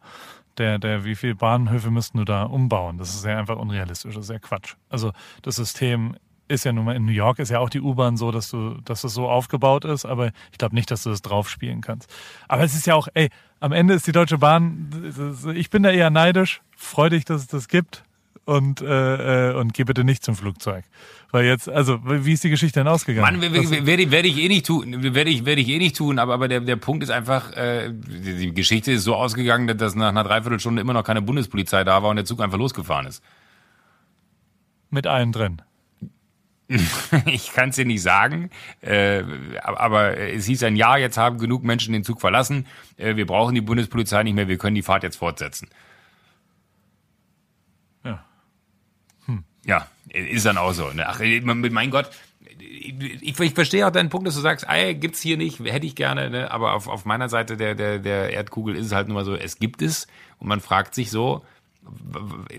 der, 0.58 0.80
der, 0.80 1.06
wie 1.06 1.16
viele 1.16 1.36
Bahnhöfe 1.36 1.91
müssten 1.91 2.18
du 2.18 2.26
da 2.26 2.43
umbauen? 2.43 2.97
Das 2.97 3.14
ist 3.14 3.26
ja 3.26 3.38
einfach 3.38 3.58
unrealistisch, 3.58 4.16
das 4.16 4.26
ist 4.26 4.32
ja 4.32 4.39
Quatsch. 4.39 4.76
Also 4.89 5.12
das 5.41 5.56
System 5.56 6.16
ist 6.47 6.66
ja 6.66 6.74
nun 6.74 6.86
mal 6.86 6.95
in 6.95 7.06
New 7.06 7.12
York 7.12 7.39
ist 7.39 7.49
ja 7.49 7.60
auch 7.60 7.70
die 7.70 7.82
U-Bahn 7.82 8.18
so, 8.18 8.32
dass 8.32 8.49
du, 8.49 8.76
dass 8.86 9.04
es 9.04 9.14
so 9.14 9.30
aufgebaut 9.30 9.86
ist, 9.86 10.06
aber 10.06 10.32
ich 10.51 10.58
glaube 10.58 10.76
nicht, 10.76 10.91
dass 10.91 11.04
du 11.04 11.10
das 11.10 11.22
drauf 11.22 11.49
spielen 11.49 11.82
kannst. 11.82 12.14
Aber 12.47 12.64
es 12.64 12.76
ist 12.76 12.86
ja 12.86 12.95
auch, 12.95 13.08
ey, 13.14 13.30
am 13.60 13.72
Ende 13.72 13.93
ist 13.93 14.06
die 14.08 14.12
Deutsche 14.12 14.38
Bahn, 14.38 14.89
ich 15.56 15.70
bin 15.70 15.84
da 15.84 15.89
eher 15.89 16.10
neidisch, 16.10 16.62
freu 16.76 17.10
dich, 17.10 17.26
dass 17.26 17.41
es 17.41 17.47
das 17.47 17.68
gibt 17.68 18.04
und, 18.45 18.81
äh, 18.81 19.51
äh, 19.51 19.55
und 19.55 19.73
geh 19.73 19.83
bitte 19.83 20.03
nicht 20.03 20.23
zum 20.23 20.35
Flugzeug. 20.35 20.83
Weil 21.31 21.45
jetzt, 21.45 21.69
also, 21.69 21.99
wie 22.03 22.33
ist 22.33 22.43
die 22.43 22.49
Geschichte 22.49 22.79
denn 22.79 22.87
ausgegangen? 22.87 23.39
Mann, 23.39 23.51
werde 23.53 24.11
werd 24.11 24.25
ich 24.25 24.37
eh 24.37 24.47
nicht 24.47 24.65
tun, 24.65 25.15
werde 25.15 25.29
ich, 25.29 25.45
werde 25.45 25.61
ich 25.61 25.69
eh 25.69 25.77
nicht 25.77 25.95
tun, 25.95 26.19
aber, 26.19 26.33
aber 26.33 26.47
der, 26.47 26.59
der 26.59 26.75
Punkt 26.75 27.03
ist 27.03 27.09
einfach, 27.09 27.51
äh, 27.53 27.91
die 27.91 28.53
Geschichte 28.53 28.91
ist 28.91 29.03
so 29.03 29.15
ausgegangen, 29.15 29.77
dass 29.77 29.95
nach 29.95 30.09
einer 30.09 30.23
Dreiviertelstunde 30.23 30.81
immer 30.81 30.93
noch 30.93 31.03
keine 31.03 31.21
Bundespolizei 31.21 31.83
da 31.83 32.03
war 32.03 32.09
und 32.09 32.17
der 32.17 32.25
Zug 32.25 32.41
einfach 32.41 32.57
losgefahren 32.57 33.07
ist. 33.07 33.23
Mit 34.89 35.07
allen 35.07 35.31
drin. 35.31 35.61
ich 37.25 37.51
kann 37.51 37.69
es 37.69 37.75
dir 37.75 37.85
nicht 37.85 38.01
sagen, 38.01 38.49
äh, 38.81 39.23
aber 39.61 40.17
es 40.17 40.45
hieß 40.45 40.63
ein 40.63 40.75
Jahr, 40.75 40.97
jetzt 40.97 41.17
haben 41.17 41.37
genug 41.37 41.63
Menschen 41.63 41.93
den 41.93 42.03
Zug 42.03 42.21
verlassen, 42.21 42.67
äh, 42.97 43.15
wir 43.15 43.25
brauchen 43.25 43.55
die 43.55 43.61
Bundespolizei 43.61 44.23
nicht 44.23 44.35
mehr, 44.35 44.47
wir 44.47 44.57
können 44.57 44.75
die 44.75 44.81
Fahrt 44.81 45.03
jetzt 45.03 45.17
fortsetzen. 45.17 45.69
Ja, 49.66 49.88
ist 50.09 50.45
dann 50.45 50.57
auch 50.57 50.74
so. 50.74 50.89
Ne? 50.89 51.07
Ach, 51.07 51.20
mein 51.20 51.91
Gott, 51.91 52.09
ich, 52.59 53.39
ich 53.39 53.53
verstehe 53.53 53.88
auch 53.88 53.91
deinen 53.91 54.09
Punkt, 54.09 54.28
dass 54.28 54.36
du 54.36 54.41
sagst, 54.41 54.66
ey, 54.68 54.95
gibt's 54.95 55.22
hier 55.22 55.38
nicht, 55.38 55.59
hätte 55.59 55.86
ich 55.86 55.95
gerne, 55.95 56.30
ne? 56.30 56.51
aber 56.51 56.74
auf, 56.74 56.88
auf 56.88 57.05
meiner 57.05 57.30
Seite 57.30 57.57
der, 57.57 57.76
der, 57.76 57.99
der 57.99 58.32
Erdkugel 58.32 58.76
ist 58.76 58.88
es 58.88 58.91
halt 58.91 59.07
nur 59.07 59.16
mal 59.16 59.26
so, 59.26 59.36
es 59.36 59.57
gibt 59.57 59.82
es 59.82 60.07
und 60.39 60.47
man 60.47 60.61
fragt 60.61 60.95
sich 60.95 61.09
so, 61.09 61.43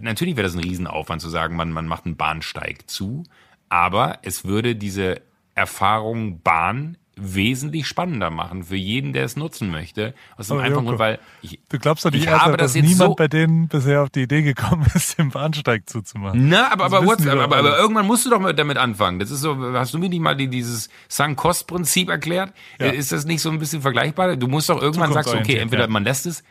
natürlich 0.00 0.36
wäre 0.36 0.46
das 0.46 0.54
ein 0.54 0.60
Riesenaufwand 0.60 1.20
zu 1.20 1.28
sagen, 1.28 1.56
man, 1.56 1.72
man 1.72 1.86
macht 1.86 2.06
einen 2.06 2.16
Bahnsteig 2.16 2.88
zu, 2.90 3.24
aber 3.68 4.18
es 4.22 4.44
würde 4.44 4.76
diese 4.76 5.20
Erfahrung 5.54 6.40
Bahn 6.40 6.96
wesentlich 7.16 7.86
spannender 7.86 8.30
machen 8.30 8.64
für 8.64 8.76
jeden, 8.76 9.12
der 9.12 9.24
es 9.24 9.36
nutzen 9.36 9.70
möchte. 9.70 10.14
Aus 10.36 10.48
dem 10.48 10.56
oh, 10.56 10.60
einfachen 10.60 10.86
Grund, 10.86 10.98
weil 10.98 11.18
ich, 11.42 11.60
du 11.68 11.78
glaubst 11.78 12.04
doch 12.04 12.10
nicht, 12.10 12.26
erst, 12.26 12.44
habe, 12.44 12.56
dass, 12.56 12.72
dass 12.72 12.82
niemand 12.82 12.98
so 12.98 13.14
bei 13.14 13.28
denen 13.28 13.68
bisher 13.68 14.02
auf 14.02 14.10
die 14.10 14.22
Idee 14.22 14.42
gekommen 14.42 14.86
ist, 14.94 15.18
den 15.18 15.30
Bahnsteig 15.30 15.88
zuzumachen. 15.88 16.48
Na, 16.48 16.72
aber, 16.72 16.84
aber, 16.84 17.06
what, 17.06 17.26
aber, 17.26 17.56
aber, 17.56 17.78
irgendwann 17.78 18.06
musst 18.06 18.26
du 18.26 18.30
doch 18.30 18.52
damit 18.52 18.76
anfangen. 18.76 19.18
Das 19.18 19.30
ist 19.30 19.40
so, 19.40 19.56
hast 19.74 19.94
du 19.94 19.98
mir 19.98 20.08
nicht 20.08 20.20
mal 20.20 20.36
die, 20.36 20.48
dieses 20.48 20.88
Sunk-Cost-Prinzip 21.08 22.08
erklärt? 22.08 22.52
Ja. 22.78 22.86
Ist 22.86 23.12
das 23.12 23.24
nicht 23.24 23.42
so 23.42 23.50
ein 23.50 23.58
bisschen 23.58 23.82
vergleichbar? 23.82 24.36
Du 24.36 24.48
musst 24.48 24.68
doch 24.68 24.80
irgendwann 24.80 25.12
sagen, 25.12 25.30
okay, 25.38 25.56
entweder 25.56 25.84
ja. 25.84 25.88
man 25.88 26.04
lässt 26.04 26.26
es, 26.26 26.42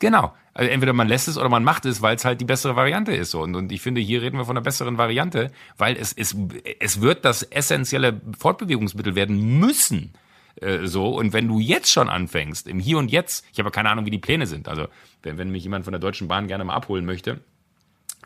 Genau. 0.00 0.34
Also 0.52 0.70
entweder 0.70 0.92
man 0.92 1.06
lässt 1.06 1.28
es 1.28 1.38
oder 1.38 1.48
man 1.48 1.62
macht 1.62 1.84
es, 1.84 2.02
weil 2.02 2.16
es 2.16 2.24
halt 2.24 2.40
die 2.40 2.44
bessere 2.44 2.74
Variante 2.74 3.14
ist. 3.14 3.34
Und, 3.34 3.54
und 3.54 3.70
ich 3.70 3.80
finde, 3.80 4.00
hier 4.00 4.20
reden 4.22 4.36
wir 4.36 4.44
von 4.44 4.56
einer 4.56 4.64
besseren 4.64 4.98
Variante, 4.98 5.52
weil 5.78 5.96
es, 5.96 6.12
es, 6.12 6.34
es 6.80 7.00
wird 7.00 7.24
das 7.24 7.44
essentielle 7.44 8.20
Fortbewegungsmittel 8.36 9.14
werden 9.14 9.60
müssen. 9.60 10.12
Äh, 10.56 10.86
so. 10.86 11.08
Und 11.10 11.32
wenn 11.32 11.46
du 11.46 11.60
jetzt 11.60 11.90
schon 11.90 12.08
anfängst, 12.08 12.66
im 12.66 12.80
Hier 12.80 12.98
und 12.98 13.12
Jetzt, 13.12 13.44
ich 13.52 13.58
habe 13.60 13.70
keine 13.70 13.90
Ahnung, 13.90 14.06
wie 14.06 14.10
die 14.10 14.18
Pläne 14.18 14.46
sind. 14.46 14.68
Also, 14.68 14.88
wenn, 15.22 15.38
wenn 15.38 15.50
mich 15.50 15.62
jemand 15.62 15.84
von 15.84 15.92
der 15.92 16.00
Deutschen 16.00 16.28
Bahn 16.28 16.48
gerne 16.48 16.64
mal 16.64 16.74
abholen 16.74 17.04
möchte, 17.04 17.40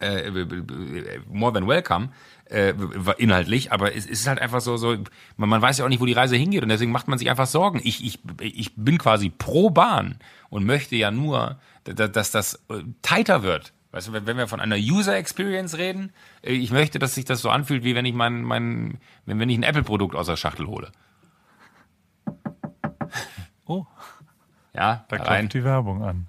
äh, 0.00 0.30
more 1.28 1.52
than 1.52 1.66
welcome, 1.66 2.10
äh, 2.54 2.74
inhaltlich, 3.18 3.72
aber 3.72 3.94
es 3.96 4.06
ist 4.06 4.26
halt 4.26 4.38
einfach 4.38 4.60
so, 4.60 4.76
so 4.76 4.96
man, 5.36 5.48
man 5.48 5.60
weiß 5.60 5.78
ja 5.78 5.84
auch 5.84 5.88
nicht, 5.88 6.00
wo 6.00 6.06
die 6.06 6.12
Reise 6.12 6.36
hingeht 6.36 6.62
und 6.62 6.68
deswegen 6.68 6.92
macht 6.92 7.08
man 7.08 7.18
sich 7.18 7.28
einfach 7.28 7.46
Sorgen. 7.46 7.80
Ich, 7.82 8.04
ich, 8.04 8.20
ich 8.40 8.74
bin 8.76 8.98
quasi 8.98 9.28
pro 9.28 9.70
Bahn 9.70 10.18
und 10.50 10.64
möchte 10.64 10.94
ja 10.96 11.10
nur, 11.10 11.58
dass 11.84 12.30
das 12.30 12.54
äh, 12.68 12.82
tighter 13.02 13.42
wird. 13.42 13.72
Weißt 13.90 14.08
du, 14.08 14.12
wenn 14.12 14.36
wir 14.36 14.48
von 14.48 14.60
einer 14.60 14.76
User 14.76 15.16
Experience 15.16 15.76
reden, 15.78 16.12
äh, 16.42 16.52
ich 16.52 16.70
möchte, 16.70 16.98
dass 16.98 17.14
sich 17.14 17.24
das 17.24 17.40
so 17.40 17.50
anfühlt, 17.50 17.84
wie 17.84 17.94
wenn 17.94 18.04
ich 18.04 18.14
mein, 18.14 18.42
mein 18.42 18.98
wenn, 19.26 19.38
wenn 19.40 19.48
ich 19.48 19.58
ein 19.58 19.62
Apple-Produkt 19.64 20.14
aus 20.14 20.26
der 20.26 20.36
Schachtel 20.36 20.66
hole. 20.66 20.90
Oh. 23.66 23.86
Ja, 24.74 25.04
da 25.08 25.18
klopft 25.18 25.54
die 25.54 25.64
Werbung 25.64 26.02
an. 26.02 26.28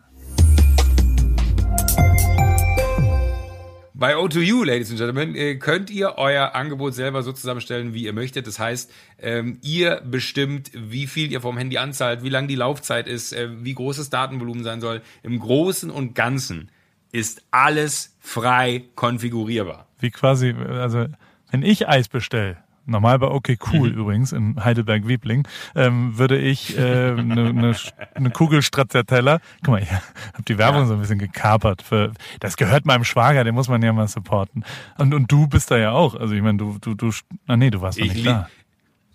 Bei 3.97 4.17
O2U, 4.17 4.65
Ladies 4.65 4.89
and 4.89 4.99
Gentlemen, 4.99 5.35
äh, 5.35 5.55
könnt 5.55 5.89
ihr 5.89 6.15
euer 6.17 6.53
Angebot 6.53 6.93
selber 6.93 7.23
so 7.23 7.31
zusammenstellen, 7.31 7.93
wie 7.93 8.03
ihr 8.03 8.11
möchtet. 8.11 8.45
Das 8.45 8.59
heißt, 8.59 8.91
ähm, 9.19 9.57
ihr 9.61 10.01
bestimmt, 10.03 10.69
wie 10.73 11.07
viel 11.07 11.31
ihr 11.31 11.39
vom 11.39 11.57
Handy 11.57 11.77
anzahlt, 11.77 12.21
wie 12.21 12.27
lang 12.27 12.49
die 12.49 12.55
Laufzeit 12.55 13.07
ist, 13.07 13.31
äh, 13.31 13.47
wie 13.63 13.73
groß 13.73 13.95
das 13.95 14.09
Datenvolumen 14.09 14.65
sein 14.65 14.81
soll. 14.81 15.01
Im 15.23 15.39
Großen 15.39 15.89
und 15.89 16.13
Ganzen 16.13 16.71
ist 17.13 17.43
alles 17.51 18.17
frei 18.19 18.83
konfigurierbar. 18.95 19.87
Wie 20.01 20.11
quasi, 20.11 20.53
also 20.53 21.05
wenn 21.51 21.63
ich 21.63 21.87
Eis 21.87 22.09
bestelle, 22.09 22.57
normal 22.85 23.19
bei 23.19 23.27
OK 23.27 23.57
Cool 23.71 23.91
mhm. 23.91 23.97
übrigens 23.97 24.31
in 24.31 24.63
Heidelberg-Wiebling, 24.63 25.47
ähm, 25.75 26.17
würde 26.17 26.37
ich 26.37 26.77
eine 26.77 26.87
äh, 26.87 27.23
ne, 27.23 27.53
ne, 27.53 27.75
ne 28.19 28.29
Kugel 28.29 28.61
Stracciatella, 28.61 29.39
guck 29.63 29.73
mal, 29.73 29.81
ich 29.81 29.91
habe 29.91 30.43
die 30.47 30.57
Werbung 30.57 30.81
ja. 30.81 30.87
so 30.87 30.93
ein 30.93 30.99
bisschen 30.99 31.19
gekapert. 31.19 31.81
Für, 31.81 32.11
das 32.39 32.57
gehört 32.57 32.85
meinem 32.85 33.03
Schwager, 33.03 33.43
den 33.43 33.55
muss 33.55 33.67
man 33.67 33.81
ja 33.81 33.93
mal 33.93 34.07
supporten. 34.07 34.63
Und, 34.97 35.13
und 35.13 35.31
du 35.31 35.47
bist 35.47 35.71
da 35.71 35.77
ja 35.77 35.91
auch. 35.91 36.15
Also 36.15 36.33
ich 36.33 36.41
meine, 36.41 36.57
du, 36.57 36.77
du, 36.79 36.93
du, 36.93 37.11
ah 37.47 37.57
nee, 37.57 37.69
du 37.69 37.81
warst 37.81 37.99
doch 37.99 38.05
nicht 38.05 38.25
da. 38.25 38.49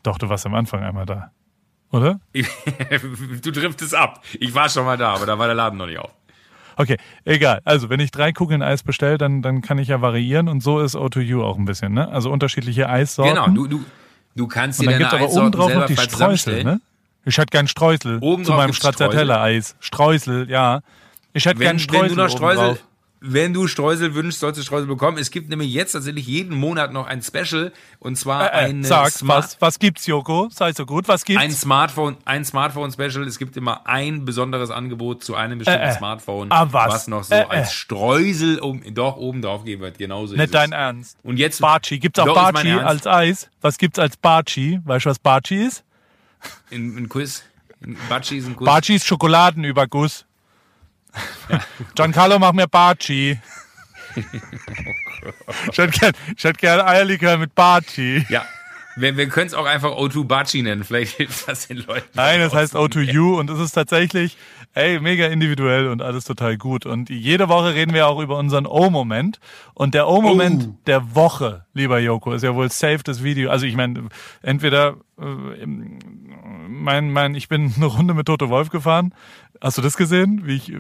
Doch, 0.02 0.18
du 0.18 0.28
warst 0.28 0.46
am 0.46 0.54
Anfang 0.54 0.82
einmal 0.82 1.06
da. 1.06 1.30
Oder? 1.92 2.20
du 2.32 3.50
driftest 3.50 3.94
ab. 3.94 4.22
Ich 4.38 4.54
war 4.54 4.68
schon 4.68 4.84
mal 4.84 4.96
da, 4.96 5.14
aber 5.14 5.26
da 5.26 5.38
war 5.38 5.46
der 5.46 5.56
Laden 5.56 5.78
noch 5.78 5.86
nicht 5.86 5.98
auf. 5.98 6.14
Okay, 6.76 6.96
egal. 7.24 7.60
Also, 7.64 7.90
wenn 7.90 8.00
ich 8.00 8.10
drei 8.10 8.32
Kugeln 8.32 8.62
Eis 8.62 8.82
bestelle, 8.82 9.18
dann, 9.18 9.42
dann 9.42 9.62
kann 9.62 9.78
ich 9.78 9.88
ja 9.88 10.00
variieren 10.00 10.48
und 10.48 10.62
so 10.62 10.80
ist 10.80 10.96
O2U 10.96 11.42
auch 11.42 11.58
ein 11.58 11.64
bisschen, 11.64 11.92
ne? 11.92 12.08
Also 12.08 12.30
unterschiedliche 12.30 12.88
Eissorten. 12.88 13.34
Genau, 13.34 13.48
du, 13.48 13.66
du, 13.66 13.84
du 14.36 14.46
kannst 14.46 14.80
dir 14.80 14.86
und 14.86 14.92
dann 14.92 14.98
gibt's 14.98 15.14
aber 15.14 15.30
oben 15.30 15.52
drauf 15.52 15.74
noch 15.74 15.86
die 15.86 15.96
Streusel, 15.96 16.64
ne? 16.64 16.80
Ich 17.24 17.36
hätte 17.36 17.50
gern 17.50 17.68
Streusel 17.68 18.18
oben 18.20 18.44
zu 18.44 18.52
meinem 18.52 18.72
Stracciatella-Eis. 18.72 19.76
Streusel, 19.80 20.48
ja. 20.50 20.80
Ich 21.32 21.44
hätte 21.44 21.60
gern 21.60 21.78
Streusel. 21.78 22.10
Wenn 22.10 22.16
du 22.16 22.22
noch 22.22 22.30
Streusel, 22.30 22.78
wenn 23.20 23.52
du 23.52 23.66
Streusel 23.66 24.14
wünschst, 24.14 24.40
sollst 24.40 24.58
du 24.58 24.64
Streusel 24.64 24.86
bekommen. 24.86 25.18
Es 25.18 25.30
gibt 25.30 25.50
nämlich 25.50 25.72
jetzt 25.72 25.92
tatsächlich 25.92 26.26
jeden 26.26 26.56
Monat 26.56 26.92
noch 26.92 27.06
ein 27.06 27.22
Special 27.22 27.72
und 27.98 28.16
zwar 28.16 28.52
äh, 28.52 28.56
äh, 28.56 28.68
ein 28.68 28.82
Sag, 28.82 29.12
was, 29.22 29.60
was 29.60 29.78
gibt's, 29.78 30.06
Joko? 30.06 30.48
Sei 30.50 30.72
so 30.72 30.86
gut, 30.86 31.06
was 31.06 31.24
gibt's? 31.24 31.42
Ein 31.42 31.52
Smartphone, 31.52 32.16
ein 32.24 32.44
Smartphone 32.44 32.90
Special. 32.90 33.26
Es 33.26 33.38
gibt 33.38 33.56
immer 33.58 33.86
ein 33.86 34.24
besonderes 34.24 34.70
Angebot 34.70 35.22
zu 35.22 35.34
einem 35.34 35.58
bestimmten 35.58 35.82
äh, 35.82 35.90
äh. 35.90 35.96
Smartphone, 35.98 36.50
ah, 36.50 36.66
was? 36.70 36.94
was 36.94 37.08
noch 37.08 37.24
so 37.24 37.34
äh, 37.34 37.44
als 37.48 37.74
Streusel 37.74 38.58
um, 38.58 38.82
doch 38.94 39.16
oben 39.16 39.42
drauf 39.42 39.64
geben 39.64 39.82
wird. 39.82 39.98
Genauso 39.98 40.34
Nicht 40.34 40.54
dein 40.54 40.72
Ernst. 40.72 41.18
Und 41.22 41.38
jetzt 41.38 41.60
Baci, 41.60 41.98
gibt's 41.98 42.18
auch 42.18 42.34
Baci 42.34 42.72
als 42.72 43.06
Eis? 43.06 43.50
Was 43.60 43.76
gibt's 43.76 43.98
als 43.98 44.16
Baci? 44.16 44.80
Weißt 44.84 45.04
du, 45.04 45.10
was 45.10 45.18
Baci 45.18 45.56
ist? 45.56 45.84
In, 46.70 46.96
in 46.96 47.08
Quiz. 47.08 47.44
Baci 48.08 48.38
ist 48.38 48.46
ein 48.46 48.56
Guss. 48.56 48.66
Baci 48.66 48.94
ist 48.94 49.06
Schokoladenüberguss. 49.06 50.24
Ja. 51.48 51.60
Giancarlo, 51.94 52.38
mach 52.38 52.52
mir 52.52 52.66
Baci. 52.68 53.38
ich 55.70 55.78
hätte 55.78 55.98
gern, 55.98 56.12
ich 56.36 56.44
hätte 56.44 56.58
gern 56.58 56.80
Eierlikör 56.80 57.36
mit 57.38 57.54
Barty. 57.54 58.24
Ja. 58.28 58.44
Wir, 58.96 59.16
wir 59.16 59.28
können 59.28 59.46
es 59.46 59.54
auch 59.54 59.66
einfach 59.66 59.92
O2 59.92 60.24
Bachi 60.24 60.62
nennen. 60.62 60.82
Vielleicht 60.84 61.16
hilft 61.16 61.48
das 61.48 61.68
den 61.68 61.78
Leuten. 61.78 62.08
Nein, 62.14 62.40
das 62.40 62.52
heißt 62.52 62.74
O2U 62.74 63.38
und 63.38 63.48
es 63.48 63.58
ist 63.60 63.72
tatsächlich, 63.72 64.36
ey, 64.74 64.98
mega 64.98 65.26
individuell 65.26 65.86
und 65.86 66.02
alles 66.02 66.24
total 66.24 66.58
gut. 66.58 66.86
Und 66.86 67.08
jede 67.08 67.48
Woche 67.48 67.74
reden 67.74 67.94
wir 67.94 68.08
auch 68.08 68.20
über 68.20 68.36
unseren 68.36 68.66
O-Moment. 68.66 69.38
Und 69.74 69.94
der 69.94 70.08
O-Moment 70.08 70.68
Oh. 70.68 70.74
der 70.86 71.14
Woche, 71.14 71.64
lieber 71.72 72.00
Joko, 72.00 72.32
ist 72.32 72.42
ja 72.42 72.54
wohl 72.54 72.70
safe 72.70 73.00
das 73.04 73.22
Video. 73.22 73.48
Also 73.50 73.64
ich 73.64 73.76
meine, 73.76 74.08
entweder 74.42 74.96
äh, 75.18 75.66
mein, 76.68 77.10
mein, 77.10 77.36
ich 77.36 77.48
bin 77.48 77.72
eine 77.76 77.86
Runde 77.86 78.12
mit 78.12 78.26
Toto 78.26 78.48
Wolf 78.48 78.70
gefahren. 78.70 79.14
Hast 79.60 79.76
du 79.76 79.82
das 79.82 79.96
gesehen? 79.96 80.42
Wie 80.44 80.56
ich, 80.56 80.72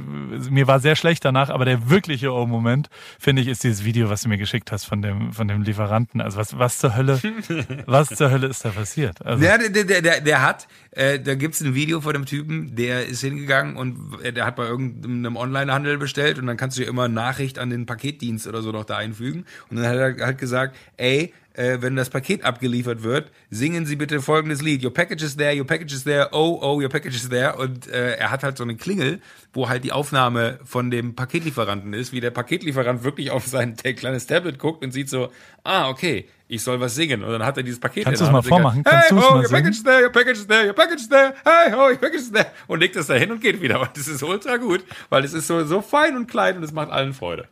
mir 0.50 0.66
war 0.66 0.80
sehr 0.80 0.96
schlecht 0.96 1.24
danach, 1.24 1.50
aber 1.50 1.66
der 1.66 1.90
wirkliche 1.90 2.32
O-Moment, 2.32 2.88
finde 3.18 3.42
ich, 3.42 3.48
ist 3.48 3.62
dieses 3.62 3.84
Video, 3.84 4.08
was 4.08 4.22
du 4.22 4.28
mir 4.30 4.38
geschickt 4.38 4.72
hast 4.72 4.84
von 4.84 5.02
dem, 5.02 5.32
von 5.32 5.48
dem 5.48 5.62
Lieferanten. 5.62 6.20
Also 6.22 6.38
was, 6.38 6.58
was 6.58 6.78
zur 6.78 6.96
Hölle, 6.96 7.20
was 7.86 8.08
zur 8.08 8.30
Hölle 8.30 8.46
ist 8.46 8.64
da 8.64 8.70
passiert? 8.70 9.24
Also, 9.24 9.44
Ja, 9.44 9.58
der, 9.58 9.84
der, 9.84 10.00
der, 10.00 10.20
der 10.22 10.42
hat, 10.42 10.66
äh, 10.92 11.20
da 11.20 11.34
gibt's 11.34 11.60
ein 11.60 11.74
Video 11.74 12.00
von 12.00 12.14
dem 12.14 12.24
Typen, 12.24 12.74
der 12.74 13.06
ist 13.06 13.20
hingegangen 13.20 13.76
und 13.76 14.22
äh, 14.22 14.32
der 14.32 14.46
hat 14.46 14.56
bei 14.56 14.66
irgendeinem 14.66 15.36
Onlinehandel 15.36 15.98
bestellt 15.98 16.38
und 16.38 16.46
dann 16.46 16.56
kannst 16.56 16.78
du 16.78 16.82
ja 16.82 16.88
immer 16.88 17.08
Nachricht 17.08 17.58
an 17.58 17.68
den 17.68 17.84
Paketdienst 17.84 18.46
oder 18.46 18.62
so 18.62 18.72
noch 18.72 18.84
da 18.84 18.96
einfügen. 18.96 19.44
Und 19.68 19.76
dann 19.76 19.86
hat 19.86 19.96
er 19.96 20.26
halt 20.26 20.38
gesagt, 20.38 20.74
ey, 20.96 21.34
äh, 21.54 21.78
wenn 21.80 21.96
das 21.96 22.10
Paket 22.10 22.44
abgeliefert 22.44 23.02
wird, 23.02 23.30
singen 23.50 23.86
Sie 23.86 23.96
bitte 23.96 24.20
folgendes 24.20 24.62
Lied. 24.62 24.84
Your 24.84 24.92
package 24.92 25.22
is 25.22 25.36
there, 25.36 25.56
your 25.56 25.66
package 25.66 25.92
is 25.92 26.04
there, 26.04 26.28
oh, 26.32 26.58
oh, 26.62 26.80
your 26.80 26.88
package 26.88 27.16
is 27.16 27.28
there. 27.28 27.56
Und 27.56 27.88
äh, 27.88 28.16
er 28.16 28.30
hat 28.30 28.42
halt 28.42 28.56
so 28.56 28.64
eine 28.64 28.76
Klingel, 28.76 29.20
wo 29.52 29.68
halt 29.68 29.84
die 29.84 29.92
Aufnahme 29.92 30.58
von 30.64 30.90
dem 30.90 31.14
Paketlieferanten 31.14 31.92
ist, 31.92 32.12
wie 32.12 32.20
der 32.20 32.30
Paketlieferant 32.30 33.04
wirklich 33.04 33.30
auf 33.30 33.46
sein 33.46 33.76
kleines 33.76 34.26
Tablet 34.26 34.58
guckt 34.58 34.84
und 34.84 34.92
sieht 34.92 35.08
so, 35.08 35.30
ah, 35.64 35.88
okay, 35.88 36.28
ich 36.48 36.62
soll 36.62 36.80
was 36.80 36.94
singen. 36.94 37.22
Und 37.24 37.32
dann 37.32 37.44
hat 37.44 37.56
er 37.56 37.62
dieses 37.62 37.80
Paket 37.80 38.04
Kannst 38.04 38.20
du's 38.20 38.28
der 38.28 38.32
mal 38.32 38.42
vormachen? 38.42 38.82
Kannst 38.84 39.10
hey, 39.10 39.16
du's 39.16 39.24
oh, 39.24 39.30
mal 39.30 39.40
your 39.40 39.48
singen? 39.48 39.62
package 39.62 39.76
is 39.76 39.84
there, 39.84 40.02
your 40.02 40.12
package 40.12 40.38
is 40.38 40.46
there, 40.46 40.66
your 40.66 40.74
package 40.74 41.00
is 41.00 41.08
there, 41.08 41.34
hey, 41.44 41.72
oh, 41.74 41.88
your 41.88 41.96
package 41.96 42.20
is 42.20 42.32
there. 42.32 42.46
Und 42.66 42.80
legt 42.80 42.96
das 42.96 43.06
da 43.06 43.14
hin 43.14 43.30
und 43.30 43.40
geht 43.40 43.60
wieder. 43.60 43.80
Und 43.80 43.90
das 43.96 44.08
ist 44.08 44.22
ultra 44.22 44.56
gut, 44.56 44.84
weil 45.08 45.24
es 45.24 45.32
ist 45.32 45.46
so, 45.46 45.64
so 45.64 45.80
fein 45.80 46.16
und 46.16 46.26
klein 46.28 46.56
und 46.56 46.62
es 46.62 46.72
macht 46.72 46.90
allen 46.90 47.14
Freude. 47.14 47.48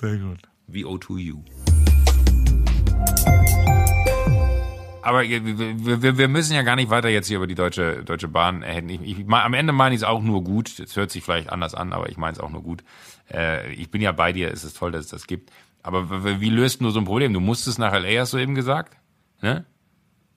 sehr 0.00 0.16
gut. 0.16 0.38
Wie 0.68 0.84
O2U. 0.84 1.75
Aber 5.06 5.22
wir, 5.22 6.18
wir, 6.18 6.28
müssen 6.28 6.54
ja 6.54 6.62
gar 6.62 6.74
nicht 6.74 6.90
weiter 6.90 7.08
jetzt 7.08 7.28
hier 7.28 7.36
über 7.36 7.46
die 7.46 7.54
Deutsche, 7.54 8.02
Deutsche 8.02 8.26
Bahn 8.26 8.64
reden. 8.64 8.88
Ich, 8.88 9.20
ich, 9.20 9.28
am 9.28 9.54
Ende 9.54 9.72
meine 9.72 9.94
ich 9.94 10.00
es 10.00 10.04
auch 10.04 10.20
nur 10.20 10.42
gut. 10.42 10.80
Es 10.80 10.96
hört 10.96 11.12
sich 11.12 11.22
vielleicht 11.22 11.48
anders 11.50 11.76
an, 11.76 11.92
aber 11.92 12.08
ich 12.08 12.16
meine 12.16 12.32
es 12.32 12.40
auch 12.40 12.50
nur 12.50 12.64
gut. 12.64 12.82
Äh, 13.32 13.72
ich 13.74 13.88
bin 13.92 14.02
ja 14.02 14.10
bei 14.10 14.32
dir, 14.32 14.50
es 14.50 14.64
ist 14.64 14.76
toll, 14.76 14.90
dass 14.90 15.04
es 15.04 15.10
das 15.12 15.28
gibt. 15.28 15.52
Aber 15.84 16.40
wie 16.40 16.50
löst 16.50 16.80
du 16.80 16.90
so 16.90 16.98
ein 16.98 17.04
Problem? 17.04 17.32
Du 17.32 17.38
musstest 17.38 17.78
nach 17.78 17.92
LA, 17.92 18.20
hast 18.20 18.32
du 18.32 18.38
eben 18.38 18.56
gesagt. 18.56 18.96
Ne? 19.40 19.64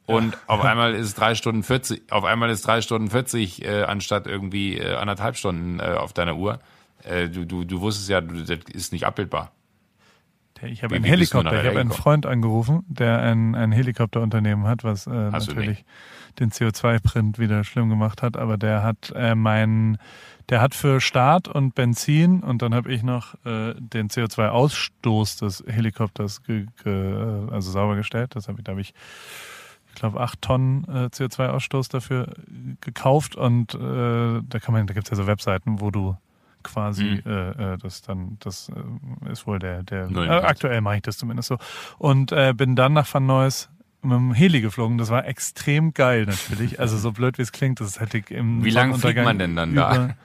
Und 0.06 0.38
auf 0.46 0.64
einmal 0.64 0.94
ist 0.94 1.08
es 1.08 1.16
drei 1.16 1.34
Stunden 1.34 1.64
40, 1.64 2.12
auf 2.12 2.24
einmal 2.24 2.52
ist 2.52 2.66
drei 2.66 2.82
Stunden 2.82 3.10
40 3.10 3.66
äh, 3.66 3.84
anstatt 3.84 4.28
irgendwie 4.28 4.78
äh, 4.78 4.94
anderthalb 4.94 5.36
Stunden 5.36 5.80
äh, 5.80 5.96
auf 5.98 6.14
deiner 6.14 6.36
Uhr. 6.36 6.60
Äh, 7.04 7.30
du, 7.30 7.46
du, 7.46 7.64
du 7.64 7.82
wusstest 7.82 8.10
ja, 8.10 8.22
das 8.22 8.50
ist 8.72 8.92
nicht 8.92 9.06
abbildbar. 9.06 9.52
Ich 10.64 10.84
habe 10.84 10.96
einen 10.96 11.04
Helikopter, 11.04 11.62
ich 11.62 11.68
habe 11.68 11.80
einen? 11.80 11.92
Freund 11.92 12.26
angerufen, 12.26 12.84
der 12.88 13.22
ein, 13.22 13.56
ein 13.56 13.72
Helikopterunternehmen 13.72 14.68
hat, 14.68 14.84
was 14.84 15.08
äh, 15.08 15.12
natürlich 15.12 15.86
den 16.40 16.52
CO2-Print 16.52 17.40
wieder 17.40 17.64
schlimm 17.64 17.90
gemacht 17.90 18.22
hat, 18.22 18.38
aber 18.38 18.58
der 18.58 18.84
hat 18.84 19.12
äh, 19.16 19.36
mein, 19.36 19.98
der 20.50 20.62
hat 20.62 20.76
für 20.76 21.02
Start 21.02 21.48
und 21.48 21.76
Benzin 21.76 22.42
und 22.42 22.62
dann 22.62 22.74
habe 22.74 22.92
ich 22.92 23.04
noch 23.04 23.36
äh, 23.46 23.74
den 23.78 24.10
CO2-Ausstoß 24.10 25.40
des 25.40 25.64
Helikopters 25.68 26.44
ge, 26.44 26.66
ge, 26.84 27.48
also 27.52 27.72
sauber 27.72 27.96
gestellt. 27.96 28.36
Das 28.36 28.48
habe 28.48 28.60
ich, 28.60 28.64
da 28.64 28.72
habe 28.72 28.82
ich, 28.82 28.94
ich 29.90 29.96
glaube, 29.96 30.20
acht 30.20 30.42
Tonnen 30.42 30.84
äh, 30.86 31.08
CO2-Ausstoß 31.08 31.92
dafür 31.92 32.34
gekauft 32.82 33.36
und 33.36 33.74
äh, 33.74 33.78
da 33.78 34.60
kann 34.60 34.74
man, 34.74 34.88
da 34.88 34.94
gibt's 34.94 35.10
ja 35.10 35.16
so 35.16 35.28
Webseiten, 35.28 35.82
wo 35.82 35.92
du 35.92 36.16
quasi 36.64 37.22
Mhm. 37.26 37.32
äh, 37.32 37.74
äh, 37.74 37.78
das 37.78 38.02
dann 38.02 38.38
das 38.40 38.70
äh, 38.70 39.32
ist 39.32 39.48
wohl 39.48 39.60
der 39.60 39.84
der 39.84 40.10
äh, 40.12 40.30
aktuell 40.30 40.82
mache 40.82 40.98
ich 40.98 41.02
das 41.04 41.18
zumindest 41.18 41.48
so 41.50 41.58
und 41.98 42.32
äh, 42.32 42.54
bin 42.56 42.76
dann 42.76 42.94
nach 42.94 43.12
Van 43.14 43.26
Nuys 43.26 43.70
mit 44.02 44.14
dem 44.14 44.34
Heli 44.34 44.62
geflogen. 44.62 44.98
Das 44.98 45.10
war 45.10 45.26
extrem 45.28 45.94
geil 45.94 46.26
natürlich. 46.26 46.80
Also 46.80 46.98
so 46.98 47.12
blöd 47.12 47.38
wie 47.38 47.42
es 47.42 47.52
klingt, 47.52 47.82
das 47.82 48.00
hätte 48.00 48.20
ich 48.20 48.32
im 48.32 48.64
Wie 48.64 48.70
lange 48.70 48.98
fliegt 48.98 49.22
man 49.24 49.38
denn 49.40 49.56
dann 49.58 49.76
da? 49.76 49.94
über 49.94 50.16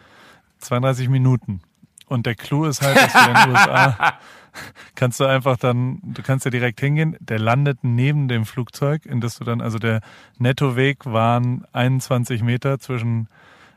32 0.59 1.09
Minuten. 1.09 1.61
Und 2.07 2.27
der 2.27 2.35
Clou 2.37 2.67
ist 2.67 2.83
halt, 2.83 2.97
dass 2.97 3.13
du 3.13 3.19
in 3.19 3.35
den 3.35 3.51
USA 3.51 4.15
kannst 4.95 5.19
du 5.19 5.25
einfach 5.25 5.57
dann, 5.57 5.99
du 6.05 6.23
kannst 6.23 6.45
ja 6.45 6.51
direkt 6.53 6.79
hingehen, 6.79 7.17
der 7.19 7.41
landet 7.41 7.79
neben 7.83 8.29
dem 8.29 8.45
Flugzeug, 8.47 9.07
in 9.07 9.21
das 9.21 9.39
du 9.39 9.45
dann, 9.45 9.61
also 9.61 9.79
der 9.81 10.01
Nettoweg 10.39 11.05
waren 11.07 11.65
21 11.73 12.43
Meter 12.45 12.79
zwischen 12.79 13.29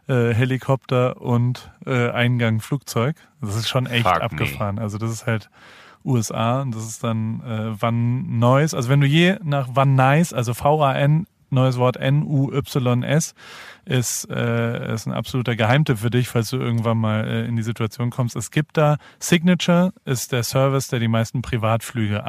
äh, 0.08 0.34
Helikopter 0.34 1.22
und 1.22 1.72
äh, 1.86 2.10
Eingang 2.10 2.60
Flugzeug. 2.62 3.16
Das 3.42 3.56
ist 3.56 3.68
schon 3.68 3.86
echt 3.86 4.08
Fuck 4.08 4.18
me. 4.18 4.24
abgefahren. 4.24 4.80
Also 4.80 4.98
das 4.98 5.12
ist 5.12 5.26
halt 5.26 5.50
USA 6.04 6.62
und 6.62 6.74
das 6.74 6.88
ist 6.88 7.04
dann 7.04 7.42
äh, 7.42 7.82
Van 7.82 8.40
Nuys. 8.40 8.74
Also 8.74 8.90
wenn 8.90 9.02
du 9.02 9.08
je 9.08 9.38
nach 9.44 9.70
Van 9.74 9.96
Nuys, 9.96 10.34
also 10.34 10.54
V-A-N, 10.54 11.28
neues 11.50 11.78
Wort 11.78 11.98
N-U-Y-S, 11.98 13.34
ist, 13.86 14.30
äh, 14.30 14.94
ist 14.94 15.06
ein 15.06 15.14
absoluter 15.14 15.56
Geheimtipp 15.56 15.98
für 15.98 16.10
dich, 16.10 16.28
falls 16.28 16.50
du 16.50 16.58
irgendwann 16.58 16.98
mal 16.98 17.26
äh, 17.26 17.46
in 17.46 17.56
die 17.56 17.64
Situation 17.64 18.10
kommst. 18.10 18.36
Es 18.36 18.52
gibt 18.52 18.78
da 18.78 18.98
Signature, 19.20 19.94
ist 20.06 20.32
der 20.32 20.44
Service, 20.44 20.90
der 20.90 21.00
die 21.00 21.08
meisten 21.08 21.42
Privatflüge 21.42 22.24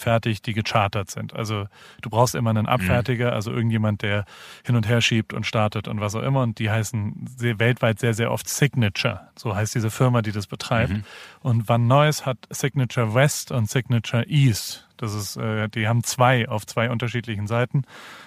abfertigt, 0.00 0.46
die 0.46 0.54
gechartert 0.54 1.10
sind. 1.10 1.34
Also 1.34 1.66
du 2.00 2.08
brauchst 2.10 2.34
immer 2.34 2.50
einen 2.50 2.66
Abfertiger, 2.66 3.32
also 3.34 3.50
irgendjemand, 3.52 4.00
der 4.02 4.24
hin 4.64 4.74
und 4.76 4.88
her 4.88 5.02
schiebt 5.02 5.34
und 5.34 5.44
startet 5.44 5.88
und 5.88 6.00
was 6.00 6.14
auch 6.14 6.22
immer. 6.22 6.42
Und 6.42 6.58
die 6.58 6.70
heißen 6.70 7.26
sehr, 7.36 7.58
weltweit 7.58 7.98
sehr, 7.98 8.14
sehr 8.14 8.32
oft 8.32 8.48
Signature. 8.48 9.20
So 9.36 9.54
heißt 9.54 9.74
diese 9.74 9.90
Firma, 9.90 10.22
die 10.22 10.32
das 10.32 10.46
betreibt. 10.46 10.92
Und 11.40 11.68
Van 11.68 11.86
Nuys 11.86 12.24
hat 12.24 12.38
Signature 12.48 13.14
West 13.14 13.52
und 13.52 13.68
Signature 13.68 14.26
East. 14.26 14.86
Das 14.96 15.14
ist, 15.14 15.36
äh, 15.36 15.68
die 15.68 15.86
haben 15.86 16.02
zwei 16.02 16.48
auf 16.48 16.66
zwei 16.66 16.90
unterschiedlichen 16.90 17.46
Seiten. 17.46 17.84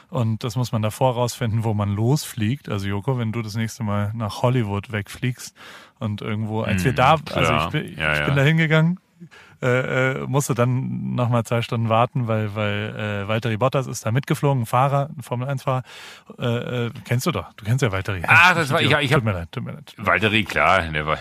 Und 0.10 0.44
das 0.44 0.56
muss 0.56 0.72
man 0.72 0.82
davor 0.84 1.14
rausfinden, 1.16 1.64
wo 1.64 1.74
man 1.74 1.90
losfliegt. 1.96 2.70
Also 2.70 2.88
Joko, 2.88 3.18
wenn 3.18 3.32
du 3.32 3.42
das 3.42 3.56
nächste 3.56 3.84
Mal 3.84 4.12
nach 4.14 4.44
Hollywood 4.44 4.92
wegfliegst 4.92 5.56
und 6.00 6.22
irgendwo, 6.22 6.62
als 6.62 6.84
wir 6.84 6.94
da, 6.94 7.16
also 7.34 7.54
ich, 7.56 7.68
bin- 7.72 7.98
Ja, 8.00 8.14
ich 8.14 8.20
ja. 8.20 8.26
bin 8.26 8.36
da 8.36 8.44
hingegangen, 8.44 9.00
äh, 9.62 10.22
äh, 10.22 10.28
musste 10.28 10.54
dann 10.56 11.16
nochmal 11.16 11.44
zwei 11.44 11.62
Stunden 11.62 11.90
warten, 11.90 12.28
weil, 12.28 12.56
weil 12.56 13.24
äh, 13.24 13.28
Valtteri 13.28 13.58
Bottas 13.58 13.88
ist 13.88 14.06
da 14.06 14.12
mitgeflogen, 14.12 14.64
ein 14.64 14.66
Fahrer, 14.66 15.10
ein 15.18 15.22
Formel-1-Fahrer. 15.24 15.84
Äh, 16.40 16.86
äh, 16.88 16.92
kennst 17.06 17.26
du 17.26 17.32
doch, 17.32 17.54
du 17.54 17.66
kennst 17.66 17.82
ja 17.82 17.92
Valtteri. 17.92 18.22
Ah, 18.28 18.54
das 18.54 18.70
war- 18.72 18.82
ich- 18.82 18.88
ich 18.92 18.94
hab- 19.14 19.20
Tut 19.20 19.24
mir 19.26 19.34
leid, 19.34 19.52
tut 19.52 19.64
mir 19.64 19.72
leid. 19.74 19.94
Walteri, 19.98 20.44
klar, 20.44 20.82
der 20.84 21.06
war 21.06 21.18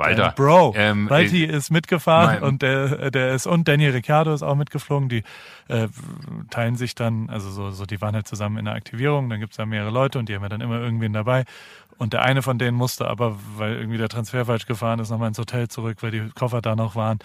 Walter. 0.00 0.32
Bro, 0.36 0.74
Ähm, 0.76 1.08
Valtti 1.08 1.44
äh, 1.44 1.56
ist 1.56 1.70
mitgefahren 1.70 2.40
mein- 2.40 2.42
und 2.42 2.62
der, 2.62 3.10
der 3.10 3.34
ist 3.34 3.46
und 3.46 3.68
Daniel 3.68 3.92
Ricciardo 3.92 4.32
ist 4.32 4.42
auch 4.42 4.56
mitgeflogen. 4.56 5.08
Die 5.08 5.22
äh, 5.68 5.88
teilen 6.50 6.74
sich 6.76 6.94
dann, 6.94 7.30
also 7.30 7.50
so, 7.50 7.70
so, 7.70 7.86
die 7.86 8.00
waren 8.00 8.14
halt 8.14 8.26
zusammen 8.26 8.58
in 8.58 8.64
der 8.64 8.74
Aktivierung, 8.74 9.28
dann 9.30 9.40
gibt's 9.40 9.56
da 9.56 9.66
mehrere 9.66 9.90
Leute 9.90 10.18
und 10.18 10.28
die 10.28 10.34
haben 10.34 10.42
ja 10.42 10.48
dann 10.48 10.60
immer 10.60 10.80
irgendwen 10.80 11.12
dabei. 11.12 11.44
Und 11.98 12.14
der 12.14 12.22
eine 12.22 12.40
von 12.40 12.58
denen 12.58 12.78
musste 12.78 13.08
aber, 13.08 13.36
weil 13.58 13.74
irgendwie 13.74 13.98
der 13.98 14.08
Transfer 14.08 14.46
falsch 14.46 14.64
gefahren 14.64 15.00
ist, 15.00 15.10
nochmal 15.10 15.28
ins 15.28 15.38
Hotel 15.38 15.68
zurück, 15.68 15.98
weil 16.00 16.10
die 16.10 16.30
Koffer 16.34 16.62
da 16.62 16.74
noch 16.74 16.96
waren 16.96 17.18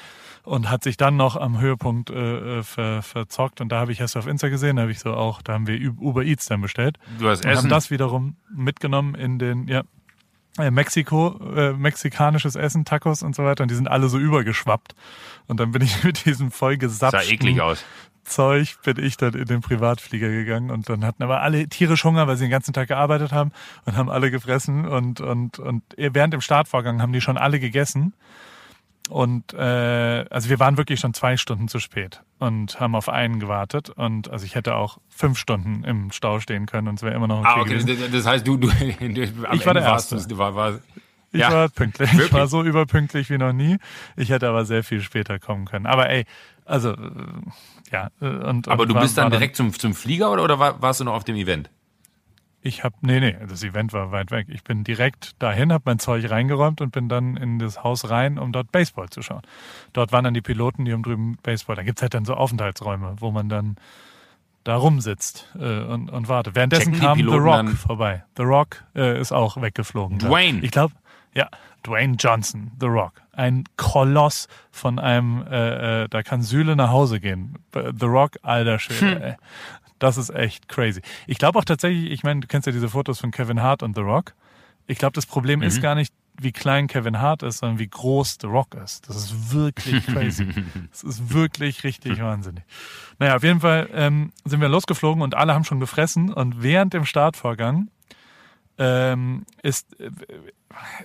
und 0.44 0.70
hat 0.70 0.84
sich 0.84 0.98
dann 0.98 1.16
noch 1.16 1.38
am 1.38 1.62
Höhepunkt 1.62 2.10
äh, 2.10 2.60
äh, 2.60 2.64
ver, 2.64 3.02
verzockt. 3.02 3.62
Und 3.62 3.70
da 3.72 3.80
habe 3.80 3.94
ich 3.94 4.02
erst 4.02 4.18
auf 4.18 4.28
Insta 4.28 4.50
gesehen, 4.50 4.76
da 4.76 4.82
habe 4.82 4.92
ich 4.92 5.00
so 5.00 5.14
auch, 5.14 5.42
da 5.42 5.54
haben 5.54 5.66
wir 5.68 5.80
Uber 6.02 6.24
Eats 6.24 6.48
dann 6.48 6.60
bestellt. 6.60 6.98
Du 7.20 7.30
hast 7.30 7.46
Und 7.46 7.52
haben 7.52 7.58
Essen. 7.60 7.70
das 7.70 7.90
wiederum 7.90 8.36
mitgenommen 8.54 9.16
in 9.16 9.40
den, 9.40 9.66
ja, 9.70 9.80
äh, 9.80 9.84
Mexiko, 10.58 11.40
äh, 11.56 11.74
mexikanisches 11.74 12.56
Essen, 12.56 12.86
Tacos 12.86 13.24
und 13.24 13.36
so 13.36 13.44
weiter. 13.44 13.64
Und 13.64 13.72
die 13.72 13.76
sind 13.76 13.88
alle 13.88 14.08
so 14.08 14.18
übergeschwappt. 14.18 14.96
Und 15.48 15.60
dann 15.60 15.72
bin 15.72 15.82
ich 15.82 16.04
mit 16.04 16.26
diesem 16.26 16.52
eklig 17.24 17.62
aus. 17.62 17.84
Zeug, 18.24 18.78
bin 18.84 18.98
ich 18.98 19.18
dann 19.18 19.34
in 19.34 19.46
den 19.46 19.62
Privatflieger 19.62 20.30
gegangen. 20.30 20.72
Und 20.72 20.90
dann 20.90 21.06
hatten 21.06 21.24
aber 21.24 21.42
alle 21.42 21.68
tierisch 21.68 22.04
Hunger, 22.04 22.28
weil 22.28 22.38
sie 22.38 22.46
den 22.46 22.52
ganzen 22.52 22.74
Tag 22.74 22.88
gearbeitet 22.88 23.32
haben 23.32 23.52
und 23.86 23.96
haben 23.96 24.10
alle 24.10 24.32
gefressen. 24.32 24.88
Und, 24.88 25.22
und, 25.22 25.60
und 25.60 25.84
während 25.98 26.34
dem 26.34 26.42
Startvorgang 26.42 27.02
haben 27.02 27.14
die 27.14 27.22
schon 27.22 27.38
alle 27.38 27.60
gegessen. 27.60 28.14
Und 29.10 29.54
äh, 29.54 30.26
also 30.30 30.50
wir 30.50 30.60
waren 30.60 30.78
wirklich 30.78 31.00
schon 31.00 31.14
zwei 31.14 31.38
Stunden 31.38 31.68
zu 31.68 31.80
spät 31.80 32.22
und 32.40 32.80
haben 32.80 32.96
auf 32.96 33.08
einen 33.08 33.40
gewartet. 33.40 33.90
Und 33.92 34.30
also 34.32 34.46
ich 34.46 34.56
hätte 34.56 34.76
auch 34.76 34.98
fünf 35.10 35.38
Stunden 35.38 35.84
im 35.84 36.12
Stau 36.12 36.40
stehen 36.40 36.66
können 36.66 36.88
und 36.88 36.96
es 36.96 37.04
wäre 37.04 37.14
immer 37.14 37.28
noch 37.28 37.40
okay, 37.42 37.50
Ah, 37.56 37.62
okay, 37.62 37.78
gewesen. 37.84 38.12
das, 38.12 38.26
heißt, 38.26 38.48
du, 38.48 38.58
du, 38.58 38.68
du 39.00 39.06
Ich 39.06 39.36
war 39.44 39.52
Ende 39.52 39.74
der 39.76 39.84
warst 39.86 40.12
Erste. 40.12 40.28
du, 40.28 40.38
war, 40.40 40.56
war, 40.56 40.80
Ich 41.32 41.40
ja, 41.42 41.52
war 41.52 41.70
pünktlich. 41.70 42.10
Ich 42.12 42.18
Wirklich? 42.18 42.34
war 42.34 42.48
so 42.48 42.64
überpünktlich 42.64 43.30
wie 43.30 43.38
noch 43.38 43.54
nie. 43.54 43.78
Ich 44.18 44.30
hätte 44.32 44.50
aber 44.50 44.66
sehr 44.66 44.84
viel 44.84 45.02
später 45.02 45.38
kommen 45.38 45.66
können. 45.66 45.86
Aber 45.86 46.10
ey, 46.10 46.26
also 46.66 46.92
äh, 46.94 46.98
ja. 47.92 48.10
äh, 48.22 48.26
Und, 48.26 48.68
aber 48.68 48.84
und 48.84 48.90
du 48.90 48.96
war- 48.96 49.02
bist 49.04 49.18
dann 49.20 49.26
war 49.26 49.32
direkt 49.32 49.56
zum, 49.56 49.72
zum 49.72 49.94
Flieger 49.94 50.32
oder, 50.32 50.44
oder 50.44 50.58
war, 50.58 50.82
warst 50.82 51.00
du 51.00 51.04
noch 51.04 51.14
auf 51.14 51.24
dem 51.24 51.36
Event? 51.36 51.70
Ich 52.68 52.84
habe 52.84 52.96
nee 53.02 53.20
nee, 53.20 53.38
das 53.48 53.62
Event 53.64 53.94
war 53.94 54.12
weit 54.12 54.32
weg. 54.32 54.48
Ich 54.50 54.64
bin 54.64 54.84
direkt 54.84 55.40
dahin, 55.42 55.72
habe 55.72 55.84
mein 55.86 56.00
Zeug 56.00 56.28
reingeräumt 56.32 56.82
und 56.82 56.90
bin 56.92 57.08
dann 57.10 57.38
in 57.38 57.60
das 57.60 57.84
Haus 57.84 58.10
rein, 58.10 58.40
um 58.40 58.52
dort 58.52 58.72
Baseball 58.72 59.08
zu 59.10 59.22
schauen. 59.22 59.44
Dort 59.94 60.12
waren 60.12 60.24
dann 60.24 60.34
die 60.34 60.42
Piloten, 60.42 60.84
die 60.84 60.92
haben 60.92 61.04
drüben 61.04 61.38
Baseball. 61.44 61.76
Da 61.76 61.84
gibt's 61.84 62.02
halt 62.02 62.16
dann 62.16 62.26
so 62.26 62.34
Aufenthaltsräume, 62.34 63.18
wo 63.20 63.30
man 63.30 63.50
dann 63.50 63.76
da 64.64 64.78
rumsitzt 64.78 65.48
äh, 65.60 65.82
und, 65.84 66.10
und 66.10 66.28
wartet. 66.28 66.56
Währenddessen 66.56 66.94
Checken 66.94 67.06
kam 67.08 67.18
The 67.20 67.26
Rock 67.26 67.70
vorbei. 67.78 68.24
The 68.36 68.42
Rock 68.44 68.84
äh, 68.96 69.22
ist 69.22 69.32
auch 69.32 69.62
weggeflogen. 69.62 70.18
Dwayne. 70.18 70.62
Ich 70.64 70.72
glaube, 70.72 70.96
ja, 71.36 71.48
Dwayne 71.84 72.16
Johnson, 72.18 72.72
The 72.80 72.88
Rock. 72.88 73.22
Ein 73.32 73.66
Koloss 73.78 74.48
von 74.72 74.98
einem, 74.98 75.46
äh, 75.48 76.06
äh, 76.06 76.08
da 76.10 76.24
kann 76.24 76.42
Süle 76.42 76.76
nach 76.76 76.90
Hause 76.90 77.20
gehen. 77.20 77.60
The 77.74 78.06
Rock, 78.08 78.38
alter 78.42 78.80
Schwede, 78.80 79.16
Hm. 79.18 79.22
ey. 79.22 79.36
Das 80.00 80.18
ist 80.18 80.30
echt 80.30 80.68
crazy. 80.68 81.02
Ich 81.28 81.38
glaube 81.38 81.58
auch 81.60 81.66
tatsächlich, 81.66 82.12
ich 82.12 82.24
meine, 82.24 82.42
du 82.42 82.48
kennst 82.48 82.66
ja 82.66 82.72
diese 82.74 82.90
Fotos 82.90 83.20
von 83.20 83.32
Kevin 83.32 83.62
Hart 83.62 83.82
und 83.84 83.96
The 83.96 84.02
Rock. 84.02 84.34
Ich 84.88 84.98
glaube, 84.98 85.14
das 85.14 85.26
Problem 85.26 85.60
Mhm. 85.60 85.66
ist 85.66 85.82
gar 85.82 85.96
nicht, 85.96 86.14
wie 86.38 86.52
klein 86.52 86.88
Kevin 86.88 87.20
Hart 87.22 87.44
ist, 87.44 87.60
sondern 87.60 87.80
wie 87.80 87.88
groß 87.88 88.40
The 88.42 88.48
Rock 88.48 88.76
ist. 88.76 89.08
Das 89.08 89.16
ist 89.16 89.54
wirklich 89.54 90.06
crazy. 90.06 90.48
Das 90.92 91.04
ist 91.04 91.34
wirklich 91.34 91.84
richtig 91.86 92.22
wahnsinnig. 92.22 92.64
Naja, 93.20 93.38
auf 93.38 93.44
jeden 93.44 93.62
Fall 93.62 93.90
ähm, 93.94 94.34
sind 94.44 94.60
wir 94.60 94.68
losgeflogen 94.68 95.22
und 95.24 95.34
alle 95.34 95.54
haben 95.54 95.64
schon 95.64 95.80
gefressen 95.80 96.34
und 96.34 96.62
während 96.62 96.94
dem 96.94 97.06
Startvorgang 97.06 97.88
ähm, 98.78 99.46
ist, 99.64 99.98
äh, 100.02 100.10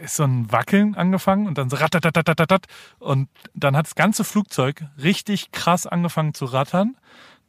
ist 0.02 0.16
so 0.16 0.24
ein 0.24 0.50
Wackeln 0.50 0.96
angefangen 0.96 1.46
und 1.46 1.56
dann 1.58 1.70
so 1.70 1.76
ratatatatat 1.76 2.66
und 2.98 3.28
dann 3.54 3.76
hat 3.76 3.86
das 3.86 3.94
ganze 3.94 4.24
Flugzeug 4.24 4.84
richtig 5.00 5.52
krass 5.52 5.86
angefangen 5.86 6.34
zu 6.34 6.46
rattern. 6.46 6.96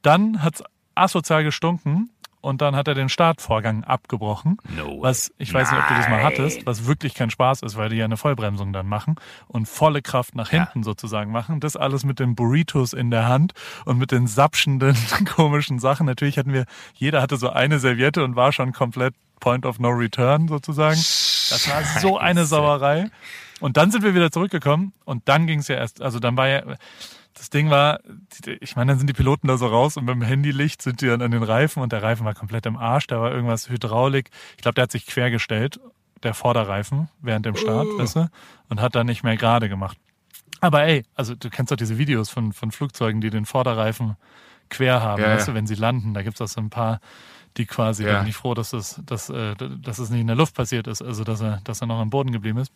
Dann 0.03 0.43
hat's 0.43 0.63
asozial 0.95 1.43
gestunken 1.43 2.09
und 2.41 2.61
dann 2.61 2.75
hat 2.75 2.87
er 2.87 2.95
den 2.95 3.07
Startvorgang 3.07 3.83
abgebrochen. 3.83 4.57
No 4.75 5.01
was, 5.01 5.31
ich 5.37 5.53
weiß 5.53 5.71
nicht, 5.71 5.79
ob 5.79 5.87
du 5.87 5.93
das 5.93 6.09
mal 6.09 6.23
hattest, 6.23 6.65
was 6.65 6.87
wirklich 6.87 7.13
kein 7.13 7.29
Spaß 7.29 7.61
ist, 7.61 7.77
weil 7.77 7.89
die 7.89 7.97
ja 7.97 8.05
eine 8.05 8.17
Vollbremsung 8.17 8.73
dann 8.73 8.87
machen 8.87 9.15
und 9.47 9.67
volle 9.67 10.01
Kraft 10.01 10.35
nach 10.35 10.49
hinten 10.49 10.83
sozusagen 10.83 11.31
machen. 11.31 11.59
Das 11.59 11.75
alles 11.75 12.03
mit 12.03 12.19
den 12.19 12.35
Burritos 12.35 12.93
in 12.93 13.11
der 13.11 13.27
Hand 13.27 13.53
und 13.85 13.97
mit 13.97 14.11
den 14.11 14.27
sapschenden 14.27 14.97
komischen 15.35 15.79
Sachen. 15.79 16.07
Natürlich 16.07 16.37
hatten 16.37 16.53
wir, 16.53 16.65
jeder 16.95 17.21
hatte 17.21 17.37
so 17.37 17.49
eine 17.49 17.79
Serviette 17.79 18.23
und 18.23 18.35
war 18.35 18.51
schon 18.51 18.73
komplett 18.73 19.13
Point 19.39 19.65
of 19.65 19.79
No 19.79 19.89
Return 19.89 20.47
sozusagen. 20.47 20.97
Das 20.97 21.69
war 21.69 21.83
so 22.01 22.17
eine 22.17 22.45
Sauerei. 22.45 23.09
Und 23.59 23.77
dann 23.77 23.91
sind 23.91 24.03
wir 24.03 24.15
wieder 24.15 24.31
zurückgekommen 24.31 24.93
und 25.05 25.27
dann 25.29 25.45
ging 25.45 25.59
es 25.59 25.67
ja 25.67 25.75
erst, 25.75 26.01
also 26.01 26.19
dann 26.19 26.35
war 26.35 26.47
ja, 26.47 26.63
das 27.33 27.49
Ding 27.49 27.69
war, 27.69 27.99
ich 28.59 28.75
meine, 28.75 28.91
dann 28.91 28.99
sind 28.99 29.07
die 29.07 29.13
Piloten 29.13 29.47
da 29.47 29.57
so 29.57 29.67
raus 29.67 29.97
und 29.97 30.05
mit 30.05 30.15
dem 30.15 30.21
Handylicht 30.21 30.81
sind 30.81 31.01
die 31.01 31.07
dann 31.07 31.21
an 31.21 31.31
den 31.31 31.43
Reifen 31.43 31.81
und 31.81 31.91
der 31.91 32.03
Reifen 32.03 32.25
war 32.25 32.33
komplett 32.33 32.65
im 32.65 32.77
Arsch, 32.77 33.07
da 33.07 33.21
war 33.21 33.31
irgendwas 33.31 33.69
Hydraulik. 33.69 34.29
Ich 34.57 34.61
glaube, 34.61 34.75
der 34.75 34.83
hat 34.83 34.91
sich 34.91 35.05
quergestellt, 35.05 35.79
der 36.23 36.33
Vorderreifen, 36.33 37.09
während 37.21 37.45
dem 37.45 37.55
Start, 37.55 37.87
weißt 37.97 38.15
du, 38.17 38.29
und 38.69 38.81
hat 38.81 38.95
dann 38.95 39.07
nicht 39.07 39.23
mehr 39.23 39.37
gerade 39.37 39.69
gemacht. 39.69 39.97
Aber 40.59 40.83
ey, 40.83 41.03
also 41.15 41.33
du 41.33 41.49
kennst 41.49 41.71
doch 41.71 41.77
diese 41.77 41.97
Videos 41.97 42.29
von, 42.29 42.53
von 42.53 42.71
Flugzeugen, 42.71 43.21
die 43.21 43.29
den 43.31 43.45
Vorderreifen 43.45 44.17
quer 44.69 45.01
haben, 45.01 45.23
Ja, 45.23 45.29
weißt 45.29 45.47
du, 45.47 45.53
wenn 45.53 45.65
sie 45.67 45.75
landen, 45.75 46.13
da 46.13 46.21
gibt's 46.21 46.39
auch 46.41 46.47
so 46.47 46.61
ein 46.61 46.69
paar, 46.69 46.99
die 47.57 47.65
quasi, 47.65 48.05
Ja. 48.05 48.19
bin 48.19 48.27
ich 48.27 48.35
froh, 48.35 48.53
dass 48.53 48.69
das, 48.69 49.01
dass, 49.05 49.29
äh, 49.29 49.55
dass 49.55 49.99
es 49.99 50.09
nicht 50.09 50.21
in 50.21 50.27
der 50.27 50.35
Luft 50.35 50.53
passiert 50.55 50.87
ist, 50.87 51.01
also 51.01 51.23
dass 51.23 51.41
er, 51.41 51.59
dass 51.63 51.81
er 51.81 51.87
noch 51.87 51.99
am 51.99 52.09
Boden 52.09 52.31
geblieben 52.31 52.59
ist. 52.59 52.71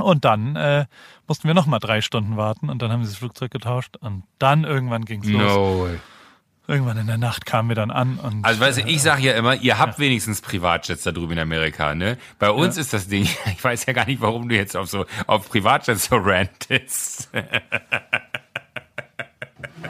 Und 0.00 0.24
dann 0.24 0.56
äh, 0.56 0.86
mussten 1.26 1.48
wir 1.48 1.54
noch 1.54 1.66
mal 1.66 1.78
drei 1.78 2.00
Stunden 2.00 2.36
warten 2.36 2.68
und 2.70 2.82
dann 2.82 2.90
haben 2.92 3.04
sie 3.04 3.10
das 3.10 3.18
Flugzeug 3.18 3.50
getauscht 3.50 3.96
und 3.96 4.24
dann 4.38 4.64
irgendwann 4.64 5.04
ging's 5.04 5.28
los. 5.28 5.42
No 5.42 5.84
way. 5.84 5.98
Irgendwann 6.68 6.98
in 6.98 7.06
der 7.06 7.18
Nacht 7.18 7.46
kamen 7.46 7.68
wir 7.68 7.76
dann 7.76 7.92
an 7.92 8.18
und 8.18 8.44
Also 8.44 8.58
weißt 8.60 8.78
du, 8.78 8.82
ich 8.82 9.00
sage 9.00 9.22
ja 9.22 9.34
immer, 9.34 9.54
ihr 9.54 9.78
habt 9.78 10.00
wenigstens 10.00 10.40
Privatjets 10.40 11.04
da 11.04 11.12
drüben 11.12 11.34
in 11.34 11.38
Amerika, 11.38 11.94
ne? 11.94 12.18
Bei 12.40 12.50
uns 12.50 12.76
ist 12.76 12.92
das 12.92 13.06
Ding, 13.06 13.22
ich 13.52 13.62
weiß 13.62 13.86
ja 13.86 13.92
gar 13.92 14.06
nicht, 14.06 14.20
warum 14.20 14.48
du 14.48 14.56
jetzt 14.56 14.76
auf 14.76 14.88
so 14.88 15.06
auf 15.28 15.48
Privatjets 15.48 16.06
so 16.06 16.16
rantest. 16.16 17.30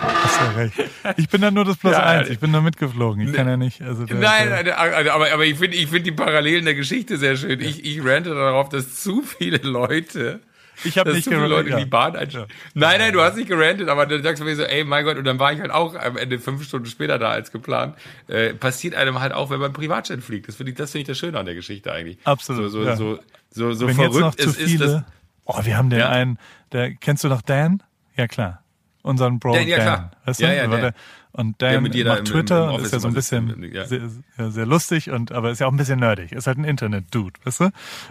hast 0.00 0.40
du 0.40 0.56
recht. 0.56 0.74
Ich 1.16 1.28
bin 1.28 1.40
dann 1.40 1.54
nur 1.54 1.64
das 1.64 1.76
Plus 1.76 1.92
Ja, 1.92 2.02
eins, 2.04 2.28
ich 2.28 2.38
bin 2.38 2.50
nur 2.50 2.62
mitgeflogen. 2.62 3.26
Ich 3.26 3.32
kann 3.32 3.48
ja 3.48 3.56
nicht. 3.56 3.82
Also 3.82 4.04
Nein, 4.04 4.48
nein, 4.50 4.68
aber, 4.70 5.32
aber 5.32 5.44
ich 5.44 5.58
finde 5.58 5.76
ich 5.76 5.88
find 5.88 6.06
die 6.06 6.12
Parallelen 6.12 6.64
der 6.64 6.74
Geschichte 6.74 7.16
sehr 7.18 7.36
schön. 7.36 7.60
Ich, 7.60 7.84
ich 7.84 8.04
rante 8.04 8.34
darauf, 8.34 8.68
dass 8.68 9.02
zu 9.02 9.22
viele 9.22 9.58
Leute 9.58 10.40
ich 10.84 10.98
habe 10.98 11.12
nicht 11.12 11.24
zu 11.24 11.30
viele 11.30 11.46
Leute 11.46 11.70
ja. 11.70 11.78
in 11.78 11.84
die 11.84 11.90
Bahn 11.90 12.16
einsteigen. 12.16 12.48
Nein, 12.74 12.98
nein, 13.00 13.12
du 13.12 13.20
hast 13.20 13.36
nicht 13.36 13.48
gerantet, 13.48 13.88
aber 13.88 14.06
dann 14.06 14.22
sagst 14.22 14.40
du 14.40 14.44
mir 14.44 14.54
so, 14.56 14.62
ey, 14.62 14.84
mein 14.84 15.04
Gott, 15.04 15.16
und 15.16 15.24
dann 15.24 15.38
war 15.38 15.52
ich 15.52 15.60
halt 15.60 15.70
auch 15.70 15.94
am 15.94 16.16
Ende 16.16 16.38
fünf 16.38 16.64
Stunden 16.64 16.86
später 16.86 17.18
da 17.18 17.30
als 17.30 17.50
geplant. 17.50 17.96
Äh, 18.28 18.54
passiert 18.54 18.94
einem 18.94 19.20
halt 19.20 19.32
auch, 19.32 19.50
wenn 19.50 19.60
man 19.60 19.72
Privatjet 19.72 20.22
fliegt. 20.22 20.48
Das 20.48 20.56
finde 20.56 20.72
ich, 20.72 20.78
das 20.78 20.92
finde 20.92 21.02
ich 21.02 21.06
das 21.08 21.18
Schöne 21.18 21.38
an 21.38 21.46
der 21.46 21.54
Geschichte 21.54 21.92
eigentlich. 21.92 22.18
Absolut, 22.24 22.70
So, 22.70 22.82
so, 22.82 22.84
ja. 22.84 22.96
so, 22.96 23.18
so, 23.50 23.72
so 23.72 23.88
Wenn 23.88 23.98
jetzt 23.98 24.12
noch 24.14 24.34
verrückt 24.34 24.40
zu 24.40 24.50
es 24.50 24.56
ist, 24.58 24.80
das. 24.80 24.90
viele. 24.90 25.06
Oh, 25.44 25.60
wir 25.64 25.76
haben 25.76 25.90
den 25.90 26.00
Ja. 26.00 26.08
einen, 26.10 26.38
der 26.72 26.94
kennst 26.94 27.24
du 27.24 27.28
noch 27.28 27.42
Dan? 27.42 27.82
Ja 28.16 28.26
klar. 28.26 28.62
Unseren 29.06 29.38
Bro 29.38 29.54
Dan, 29.54 29.66
ja, 29.68 29.76
Dan. 29.76 29.84
klar. 29.86 30.10
Weißt 30.24 30.40
Ja, 30.40 30.48
du? 30.48 30.56
ja, 30.56 30.66
Dan. 30.66 30.92
Und 31.32 31.60
Der 31.60 31.72
Dan 31.74 31.82
mit 31.82 31.94
dir 31.94 32.04
da 32.04 32.10
macht 32.12 32.20
im- 32.20 32.26
im- 32.26 32.32
Twitter 32.32 32.68
im 32.68 32.74
und 32.76 32.80
ist 32.82 32.92
ja 32.92 32.98
so 32.98 33.08
ein 33.08 33.14
bisschen 33.14 33.62
ja. 33.72 33.84
sehr, 33.84 34.00
sehr, 34.38 34.66
lustig 34.66 35.10
und 35.10 35.32
aber 35.32 35.50
ist 35.50 35.58
ja 35.60 35.66
auch 35.66 35.70
ein 35.72 35.76
bisschen 35.76 36.00
nerdig. 36.00 36.32
Ist 36.32 36.46
halt 36.46 36.58
ein 36.58 36.64
Internet-Dude, 36.64 37.38
weißt 37.44 37.60
du? 37.60 37.64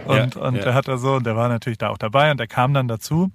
Und, 0.06 0.36
Ja, 0.36 0.42
und 0.42 0.56
ja. 0.56 0.62
der 0.64 0.74
hat 0.76 0.88
da 0.88 0.98
so, 0.98 1.16
und 1.16 1.26
der 1.26 1.36
war 1.36 1.50
natürlich 1.50 1.78
da 1.80 1.90
auch 1.90 1.98
dabei 1.98 2.30
und 2.32 2.40
der 2.40 2.48
kam 2.48 2.74
dann 2.74 2.88
dazu 2.88 3.32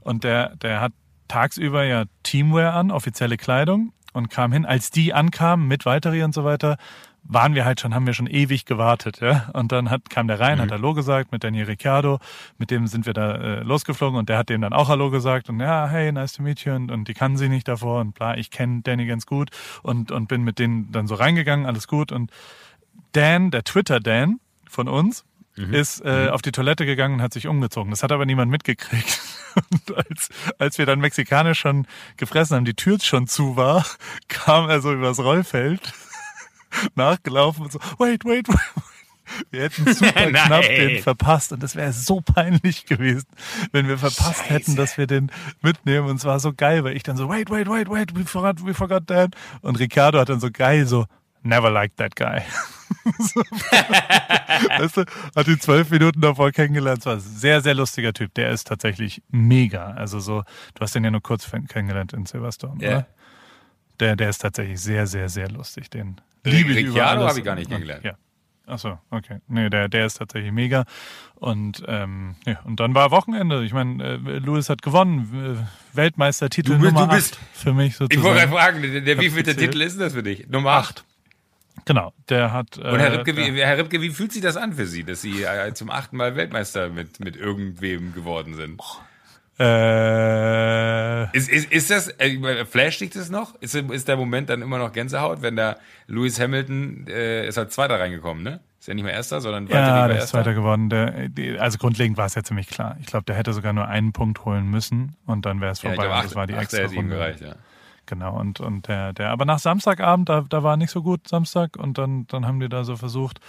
und 0.00 0.24
der, 0.24 0.56
der 0.56 0.80
hat 0.80 0.92
tagsüber 1.28 1.84
ja 1.84 2.04
Teamwear 2.22 2.74
an, 2.74 2.90
offizielle 2.90 3.36
Kleidung 3.36 3.92
und 4.12 4.30
kam 4.30 4.50
hin. 4.52 4.64
Als 4.66 4.90
die 4.90 5.12
ankamen 5.12 5.66
mit 5.68 5.84
Valtteri 5.86 6.22
und 6.22 6.32
so 6.34 6.44
weiter, 6.44 6.78
waren 7.26 7.54
wir 7.54 7.64
halt 7.64 7.80
schon, 7.80 7.94
haben 7.94 8.06
wir 8.06 8.12
schon 8.12 8.26
ewig 8.26 8.66
gewartet, 8.66 9.20
ja. 9.20 9.48
Und 9.54 9.72
dann 9.72 9.90
hat, 9.90 10.10
kam 10.10 10.28
der 10.28 10.40
rein, 10.40 10.60
hat 10.60 10.70
Hallo 10.70 10.94
gesagt 10.94 11.32
mit 11.32 11.42
Daniel 11.42 11.66
Ricciardo, 11.66 12.18
mit 12.58 12.70
dem 12.70 12.86
sind 12.86 13.06
wir 13.06 13.14
da 13.14 13.34
äh, 13.34 13.60
losgeflogen 13.60 14.18
und 14.18 14.28
der 14.28 14.38
hat 14.38 14.50
dem 14.50 14.60
dann 14.60 14.72
auch 14.72 14.88
Hallo 14.88 15.10
gesagt 15.10 15.48
und 15.48 15.58
ja, 15.60 15.88
hey, 15.88 16.12
nice 16.12 16.34
to 16.34 16.42
meet 16.42 16.64
you 16.64 16.74
und, 16.74 16.90
und 16.90 17.08
die 17.08 17.14
kannten 17.14 17.38
sie 17.38 17.48
nicht 17.48 17.66
davor 17.66 18.00
und 18.00 18.14
bla, 18.14 18.36
ich 18.36 18.50
kenne 18.50 18.82
Danny 18.82 19.06
ganz 19.06 19.26
gut 19.26 19.50
und, 19.82 20.12
und 20.12 20.28
bin 20.28 20.42
mit 20.42 20.58
denen 20.58 20.92
dann 20.92 21.06
so 21.06 21.14
reingegangen, 21.14 21.66
alles 21.66 21.88
gut 21.88 22.12
und 22.12 22.30
Dan, 23.12 23.50
der 23.50 23.64
Twitter-Dan 23.64 24.40
von 24.68 24.88
uns, 24.88 25.24
ist 25.56 26.04
äh, 26.04 26.30
auf 26.30 26.42
die 26.42 26.50
Toilette 26.50 26.84
gegangen 26.84 27.14
und 27.14 27.22
hat 27.22 27.32
sich 27.32 27.46
umgezogen. 27.46 27.90
Das 27.90 28.02
hat 28.02 28.10
aber 28.10 28.26
niemand 28.26 28.50
mitgekriegt. 28.50 29.20
Und 29.54 29.96
als, 29.96 30.30
als 30.58 30.78
wir 30.78 30.86
dann 30.86 30.98
mexikanisch 30.98 31.60
schon 31.60 31.86
gefressen 32.16 32.56
haben, 32.56 32.64
die 32.64 32.74
Tür 32.74 32.98
schon 33.00 33.28
zu 33.28 33.54
war, 33.54 33.86
kam 34.28 34.68
er 34.68 34.80
so 34.80 34.92
übers 34.92 35.20
Rollfeld 35.20 35.92
nachgelaufen 36.94 37.64
und 37.64 37.72
so, 37.72 37.78
wait, 37.98 38.24
wait, 38.24 38.48
wait. 38.48 38.58
Wir 39.50 39.62
hätten 39.62 39.92
super 39.94 40.26
knapp 40.30 40.62
den 40.66 41.02
verpasst 41.02 41.52
und 41.52 41.62
das 41.62 41.76
wäre 41.76 41.92
so 41.94 42.20
peinlich 42.20 42.84
gewesen, 42.84 43.26
wenn 43.72 43.88
wir 43.88 43.96
verpasst 43.96 44.40
Scheiße. 44.40 44.50
hätten, 44.50 44.76
dass 44.76 44.98
wir 44.98 45.06
den 45.06 45.30
mitnehmen 45.62 46.08
und 46.08 46.16
es 46.16 46.24
war 46.26 46.38
so 46.40 46.52
geil, 46.52 46.84
weil 46.84 46.94
ich 46.94 47.02
dann 47.04 47.16
so, 47.16 47.28
wait, 47.30 47.48
wait, 47.50 47.66
wait, 47.68 47.88
wait, 47.88 48.14
we 48.14 48.24
forgot, 48.26 48.64
we 48.66 48.74
forgot 48.74 49.06
that 49.06 49.34
und 49.62 49.78
Ricardo 49.78 50.18
hat 50.18 50.28
dann 50.28 50.40
so 50.40 50.50
geil 50.52 50.86
so, 50.86 51.06
never 51.42 51.70
liked 51.70 51.96
that 51.96 52.14
guy. 52.16 52.42
so, 53.18 53.40
weißt 54.78 54.98
du, 54.98 55.04
hat 55.34 55.48
ihn 55.48 55.58
zwölf 55.60 55.88
Minuten 55.90 56.20
davor 56.20 56.50
kennengelernt, 56.52 57.00
es 57.00 57.06
war 57.06 57.14
ein 57.14 57.20
sehr, 57.20 57.60
sehr 57.62 57.74
lustiger 57.74 58.12
Typ, 58.12 58.34
der 58.34 58.50
ist 58.50 58.66
tatsächlich 58.66 59.22
mega, 59.30 59.86
also 59.92 60.20
so, 60.20 60.42
du 60.74 60.80
hast 60.80 60.94
den 60.94 61.02
ja 61.04 61.10
nur 61.10 61.22
kurz 61.22 61.50
kennengelernt 61.50 62.12
in 62.12 62.26
Silverstone, 62.26 62.82
Ja. 62.84 62.88
oder? 62.90 63.06
Der, 64.00 64.16
der 64.16 64.28
ist 64.28 64.38
tatsächlich 64.38 64.80
sehr, 64.80 65.06
sehr, 65.06 65.28
sehr 65.28 65.48
lustig, 65.50 65.88
den 65.88 66.20
liebe 66.44 66.72
ich 66.72 66.78
über 66.80 66.88
Ricciardo 66.90 67.20
alles. 67.22 67.30
habe 67.30 67.38
ich 67.40 67.44
gar 67.44 67.54
nicht 67.54 67.68
kennengelernt. 67.70 68.04
Ja. 68.04 68.12
Ach 68.66 68.78
so, 68.78 68.98
okay. 69.10 69.40
Nee, 69.46 69.68
der, 69.68 69.88
der 69.88 70.06
ist 70.06 70.14
tatsächlich 70.14 70.50
mega. 70.50 70.84
Und, 71.34 71.82
ähm, 71.86 72.36
ja, 72.46 72.60
und 72.64 72.80
dann 72.80 72.94
war 72.94 73.10
Wochenende. 73.10 73.62
Ich 73.64 73.74
meine, 73.74 74.02
äh, 74.02 74.16
Lewis 74.38 74.70
hat 74.70 74.80
gewonnen. 74.80 75.58
Äh, 75.92 75.96
Weltmeistertitel 75.96 76.72
Du 76.72 76.78
bist- 76.78 76.92
Nummer 76.94 77.06
du 77.08 77.14
bist- 77.14 77.34
acht 77.34 77.40
für 77.58 77.74
mich 77.74 77.92
Ich 77.94 78.00
wollte 78.00 78.14
sozusagen. 78.14 78.36
gerade 78.36 78.52
fragen, 78.52 78.82
der, 78.82 79.00
der 79.02 79.20
wievielte. 79.20 79.54
Titel 79.54 79.82
ist 79.82 80.00
das 80.00 80.14
für 80.14 80.22
dich? 80.22 80.48
Nummer 80.48 80.70
acht. 80.70 81.04
Genau, 81.84 82.14
der 82.30 82.52
hat. 82.52 82.78
Und 82.78 82.98
Herr 82.98 83.12
äh, 83.12 83.16
Ripke, 83.16 83.36
wie, 83.36 83.60
Herr 83.60 83.76
Ripke, 83.76 84.00
wie 84.00 84.08
fühlt 84.08 84.32
sich 84.32 84.40
das 84.40 84.56
an 84.56 84.72
für 84.72 84.86
Sie, 84.86 85.04
dass 85.04 85.20
Sie 85.20 85.42
äh, 85.42 85.74
zum 85.74 85.90
achten 85.90 86.16
Mal 86.16 86.34
Weltmeister 86.34 86.88
mit, 86.88 87.20
mit 87.20 87.36
irgendwem 87.36 88.14
geworden 88.14 88.54
sind? 88.54 88.80
Äh, 89.58 91.36
Ist, 91.36 91.48
ist, 91.48 91.72
ist 91.72 91.90
das, 91.90 92.08
äh, 92.18 92.64
flasht 92.64 93.00
dich 93.00 93.10
das 93.10 93.30
noch? 93.30 93.54
Ist, 93.60 93.74
ist 93.74 94.08
der 94.08 94.16
Moment 94.16 94.48
dann 94.50 94.62
immer 94.62 94.78
noch 94.78 94.92
Gänsehaut, 94.92 95.42
wenn 95.42 95.56
der 95.56 95.78
Lewis 96.06 96.40
Hamilton, 96.40 97.06
äh, 97.08 97.46
ist 97.46 97.56
halt 97.56 97.72
Zweiter 97.72 97.98
reingekommen, 98.00 98.42
ne? 98.42 98.60
Ist 98.80 98.88
ja 98.88 98.94
nicht 98.94 99.04
mehr 99.04 99.14
Erster, 99.14 99.40
sondern 99.40 99.68
Valtteri 99.68 99.96
ja, 99.96 100.08
der 100.08 100.18
ist. 100.18 100.28
Zweiter 100.28 100.52
geworden. 100.54 100.90
Der, 100.90 101.28
die, 101.28 101.58
also 101.58 101.78
grundlegend 101.78 102.18
war 102.18 102.26
es 102.26 102.34
ja 102.34 102.42
ziemlich 102.42 102.68
klar. 102.68 102.96
Ich 103.00 103.06
glaube, 103.06 103.24
der 103.24 103.34
hätte 103.34 103.52
sogar 103.54 103.72
nur 103.72 103.88
einen 103.88 104.12
Punkt 104.12 104.44
holen 104.44 104.68
müssen 104.70 105.16
und 105.24 105.46
dann 105.46 105.60
wäre 105.60 105.72
es 105.72 105.80
Ja, 105.82 105.90
vorbei. 105.90 106.04
glaube, 106.04 106.18
Und 106.18 106.24
das 106.26 106.34
war 106.34 106.46
die 106.46 106.54
acht, 106.54 106.74
extra 106.74 106.84
Runde. 106.94 107.14
gereicht, 107.14 107.40
ja. 107.40 107.54
Genau, 108.06 108.38
und, 108.38 108.60
und 108.60 108.86
der, 108.86 109.14
der, 109.14 109.30
aber 109.30 109.46
nach 109.46 109.58
Samstagabend, 109.58 110.28
da, 110.28 110.44
da 110.46 110.62
war 110.62 110.76
nicht 110.76 110.90
so 110.90 111.02
gut 111.02 111.26
Samstag 111.26 111.78
und 111.78 111.96
dann, 111.96 112.26
dann 112.26 112.46
haben 112.46 112.60
die 112.60 112.68
da 112.68 112.84
so 112.84 112.96
versucht, 112.96 113.40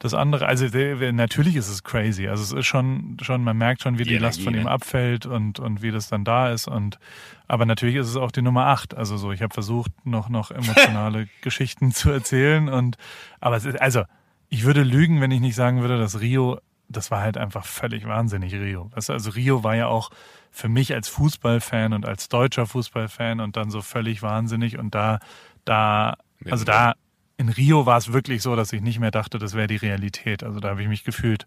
das 0.00 0.14
andere, 0.14 0.46
also 0.46 0.66
natürlich 1.12 1.56
ist 1.56 1.68
es 1.68 1.84
crazy. 1.84 2.26
Also 2.26 2.42
es 2.42 2.52
ist 2.52 2.66
schon, 2.66 3.18
schon, 3.20 3.44
man 3.44 3.58
merkt 3.58 3.82
schon, 3.82 3.98
wie 3.98 4.04
die, 4.04 4.14
Die 4.14 4.18
Last 4.18 4.40
von 4.40 4.54
ihm 4.54 4.66
abfällt 4.66 5.26
und, 5.26 5.60
und 5.60 5.82
wie 5.82 5.90
das 5.90 6.08
dann 6.08 6.24
da 6.24 6.50
ist. 6.50 6.68
Und 6.68 6.98
aber 7.46 7.66
natürlich 7.66 7.96
ist 7.96 8.08
es 8.08 8.16
auch 8.16 8.30
die 8.30 8.40
Nummer 8.40 8.66
acht. 8.68 8.96
Also 8.96 9.18
so, 9.18 9.30
ich 9.30 9.42
habe 9.42 9.52
versucht, 9.52 9.92
noch, 10.06 10.30
noch 10.30 10.50
emotionale 10.52 11.28
Geschichten 11.42 11.92
zu 11.92 12.10
erzählen. 12.10 12.70
Und 12.70 12.96
aber 13.40 13.56
es 13.56 13.66
ist, 13.66 13.78
also, 13.78 14.04
ich 14.48 14.64
würde 14.64 14.84
lügen, 14.84 15.20
wenn 15.20 15.32
ich 15.32 15.40
nicht 15.40 15.54
sagen 15.54 15.82
würde, 15.82 15.98
dass 15.98 16.18
Rio, 16.18 16.58
das 16.88 17.10
war 17.10 17.20
halt 17.20 17.36
einfach 17.36 17.66
völlig 17.66 18.06
wahnsinnig, 18.06 18.54
Rio. 18.54 18.90
Also 18.94 19.12
Rio 19.30 19.64
war 19.64 19.76
ja 19.76 19.88
auch 19.88 20.08
für 20.50 20.70
mich 20.70 20.94
als 20.94 21.10
Fußballfan 21.10 21.92
und 21.92 22.06
als 22.06 22.30
deutscher 22.30 22.64
Fußballfan 22.64 23.40
und 23.40 23.58
dann 23.58 23.70
so 23.70 23.82
völlig 23.82 24.22
wahnsinnig 24.22 24.78
und 24.78 24.94
da, 24.94 25.18
da 25.66 26.16
Also 26.50 26.64
da 26.64 26.94
in 27.40 27.48
Rio 27.48 27.86
war 27.86 27.96
es 27.96 28.12
wirklich 28.12 28.42
so, 28.42 28.54
dass 28.54 28.70
ich 28.74 28.82
nicht 28.82 29.00
mehr 29.00 29.10
dachte, 29.10 29.38
das 29.38 29.54
wäre 29.54 29.66
die 29.66 29.76
Realität. 29.76 30.44
Also 30.44 30.60
da 30.60 30.68
habe 30.68 30.82
ich 30.82 30.88
mich 30.88 31.04
gefühlt 31.04 31.46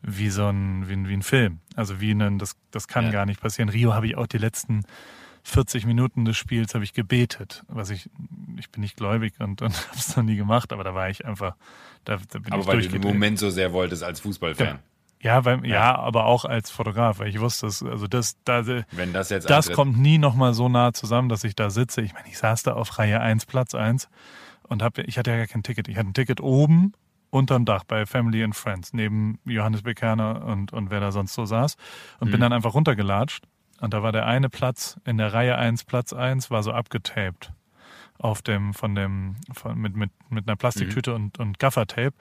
wie 0.00 0.30
so 0.30 0.46
ein, 0.46 0.88
wie 0.88 0.94
ein, 0.94 1.08
wie 1.08 1.12
ein 1.12 1.22
Film. 1.22 1.60
Also 1.76 2.00
wie 2.00 2.12
ein, 2.12 2.38
das, 2.38 2.56
das 2.70 2.88
kann 2.88 3.04
ja. 3.04 3.10
gar 3.10 3.26
nicht 3.26 3.38
passieren. 3.38 3.68
Rio 3.68 3.92
habe 3.92 4.06
ich 4.06 4.16
auch 4.16 4.26
die 4.26 4.38
letzten 4.38 4.84
40 5.42 5.84
Minuten 5.84 6.24
des 6.24 6.38
Spiels 6.38 6.74
habe 6.74 6.84
ich 6.84 6.94
gebetet, 6.94 7.64
was 7.68 7.90
ich, 7.90 8.08
ich 8.58 8.70
bin 8.70 8.80
nicht 8.80 8.96
gläubig 8.96 9.34
und, 9.40 9.60
und 9.60 9.74
habe 9.88 9.98
es 9.98 10.16
noch 10.16 10.24
nie 10.24 10.36
gemacht, 10.36 10.72
aber 10.72 10.84
da 10.84 10.94
war 10.94 11.10
ich 11.10 11.26
einfach, 11.26 11.54
da, 12.04 12.16
da 12.30 12.38
bin 12.38 12.52
aber 12.54 12.62
ich 12.62 12.68
weil 12.68 12.80
du 12.80 12.88
den 12.88 13.02
Moment 13.02 13.38
so 13.38 13.50
sehr 13.50 13.74
wolltest 13.74 14.02
als 14.02 14.20
Fußballfan. 14.20 14.66
Ja. 14.66 14.78
Ja, 15.22 15.44
weil, 15.44 15.66
ja. 15.66 15.74
ja, 15.74 15.98
aber 15.98 16.24
auch 16.24 16.46
als 16.46 16.70
Fotograf, 16.70 17.18
weil 17.18 17.28
ich 17.28 17.40
wusste, 17.40 17.66
dass, 17.66 17.82
also 17.82 18.06
das, 18.06 18.38
da, 18.44 18.64
Wenn 18.90 19.12
das 19.12 19.28
jetzt 19.28 19.50
das 19.50 19.70
kommt 19.70 19.98
nie 19.98 20.16
nochmal 20.16 20.54
so 20.54 20.70
nah 20.70 20.94
zusammen, 20.94 21.28
dass 21.28 21.44
ich 21.44 21.54
da 21.54 21.68
sitze. 21.68 22.00
Ich 22.00 22.14
meine, 22.14 22.26
ich 22.28 22.38
saß 22.38 22.62
da 22.62 22.72
auf 22.72 22.98
Reihe 22.98 23.20
1, 23.20 23.44
Platz 23.44 23.74
1 23.74 24.08
und 24.70 24.82
hab, 24.82 24.96
ich 24.98 25.18
hatte 25.18 25.30
ja 25.30 25.36
gar 25.36 25.46
kein 25.46 25.62
Ticket. 25.62 25.88
Ich 25.88 25.96
hatte 25.96 26.08
ein 26.08 26.14
Ticket 26.14 26.40
oben 26.40 26.94
unterm 27.28 27.64
Dach 27.64 27.84
bei 27.84 28.06
Family 28.06 28.42
and 28.42 28.56
Friends, 28.56 28.92
neben 28.92 29.38
Johannes 29.44 29.82
Bekerner 29.82 30.44
und, 30.46 30.72
und 30.72 30.90
wer 30.90 31.00
da 31.00 31.12
sonst 31.12 31.34
so 31.34 31.44
saß 31.44 31.76
und 32.18 32.28
mhm. 32.28 32.32
bin 32.32 32.40
dann 32.40 32.52
einfach 32.52 32.74
runtergelatscht 32.74 33.44
und 33.80 33.94
da 33.94 34.02
war 34.02 34.12
der 34.12 34.26
eine 34.26 34.48
Platz 34.48 34.98
in 35.04 35.16
der 35.16 35.32
Reihe 35.32 35.56
1, 35.56 35.84
Platz 35.84 36.12
1, 36.12 36.50
war 36.50 36.62
so 36.62 36.72
abgetaped 36.72 37.52
auf 38.18 38.42
dem, 38.42 38.74
von 38.74 38.94
dem, 38.94 39.36
von, 39.52 39.78
mit, 39.78 39.96
mit, 39.96 40.10
mit 40.28 40.46
einer 40.46 40.56
Plastiktüte 40.56 41.10
mhm. 41.10 41.16
und, 41.16 41.40
und 41.40 41.58
Gaffertape. 41.58 42.12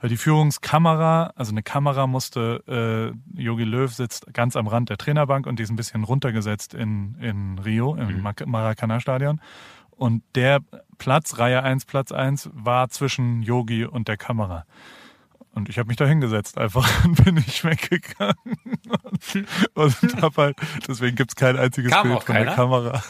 Weil 0.00 0.08
die 0.08 0.16
Führungskamera, 0.16 1.32
also 1.34 1.50
eine 1.50 1.64
Kamera 1.64 2.06
musste, 2.06 3.12
äh, 3.36 3.42
Jogi 3.42 3.64
Löw 3.64 3.92
sitzt 3.92 4.32
ganz 4.32 4.54
am 4.54 4.68
Rand 4.68 4.88
der 4.88 4.98
Trainerbank 4.98 5.48
und 5.48 5.58
die 5.58 5.64
ist 5.64 5.70
ein 5.70 5.76
bisschen 5.76 6.04
runtergesetzt 6.04 6.74
in, 6.74 7.16
in 7.20 7.58
Rio, 7.58 7.96
im 7.96 8.18
mhm. 8.18 8.34
Maracanã-Stadion. 8.46 9.40
Und 9.98 10.22
der 10.36 10.60
Platz, 10.98 11.38
Reihe 11.38 11.62
1, 11.62 11.84
Platz 11.84 12.12
1, 12.12 12.50
war 12.52 12.88
zwischen 12.88 13.42
Yogi 13.42 13.84
und 13.84 14.06
der 14.06 14.16
Kamera. 14.16 14.64
Und 15.54 15.68
ich 15.68 15.76
habe 15.76 15.88
mich 15.88 15.96
da 15.96 16.06
hingesetzt 16.06 16.56
einfach 16.56 16.88
und 17.04 17.24
bin 17.24 17.34
nicht 17.34 17.64
weggegangen. 17.64 18.36
und, 19.74 19.94
und 20.04 20.16
hab 20.22 20.36
halt, 20.36 20.56
deswegen 20.86 21.16
gibt's 21.16 21.34
kein 21.34 21.56
einziges 21.56 21.90
Kam 21.90 22.08
Bild 22.08 22.22
von 22.22 22.34
keiner? 22.34 22.46
der 22.46 22.54
Kamera. 22.54 23.02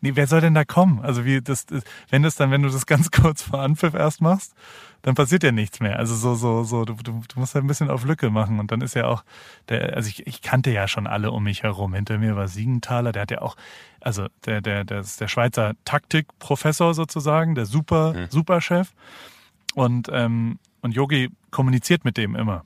Nee, 0.00 0.12
wer 0.14 0.26
soll 0.26 0.40
denn 0.40 0.54
da 0.54 0.64
kommen? 0.64 1.00
Also 1.00 1.26
wie 1.26 1.42
das, 1.42 1.66
wenn 2.08 2.22
das 2.22 2.36
dann, 2.36 2.50
wenn 2.50 2.62
du 2.62 2.70
das 2.70 2.86
ganz 2.86 3.10
kurz 3.10 3.42
vor 3.42 3.60
Anpfiff 3.60 3.92
erst 3.92 4.22
machst, 4.22 4.54
dann 5.02 5.14
passiert 5.14 5.42
ja 5.42 5.52
nichts 5.52 5.80
mehr. 5.80 5.98
Also 5.98 6.14
so, 6.14 6.34
so, 6.34 6.64
so, 6.64 6.84
du, 6.84 6.94
du, 6.94 7.22
du 7.26 7.40
musst 7.40 7.54
halt 7.54 7.64
ein 7.64 7.68
bisschen 7.68 7.90
auf 7.90 8.04
Lücke 8.04 8.30
machen. 8.30 8.58
Und 8.58 8.70
dann 8.70 8.80
ist 8.80 8.94
ja 8.94 9.06
auch, 9.06 9.24
der, 9.68 9.96
also 9.96 10.08
ich, 10.08 10.26
ich 10.26 10.42
kannte 10.42 10.70
ja 10.70 10.88
schon 10.88 11.06
alle 11.06 11.30
um 11.30 11.44
mich 11.44 11.62
herum. 11.62 11.94
Hinter 11.94 12.18
mir 12.18 12.36
war 12.36 12.48
Siegenthaler, 12.48 13.12
der 13.12 13.22
hat 13.22 13.30
ja 13.30 13.40
auch, 13.42 13.56
also 14.00 14.26
der, 14.46 14.60
der, 14.60 14.84
der 14.84 15.00
ist 15.00 15.20
der 15.20 15.28
Schweizer 15.28 15.74
Taktikprofessor 15.84 16.94
sozusagen, 16.94 17.54
der 17.54 17.66
super, 17.66 18.14
mhm. 18.14 18.26
Superchef. 18.30 18.92
Und, 19.74 20.08
ähm, 20.12 20.58
und 20.82 20.94
Yogi 20.94 21.30
kommuniziert 21.50 22.04
mit 22.04 22.16
dem 22.16 22.34
immer. 22.34 22.64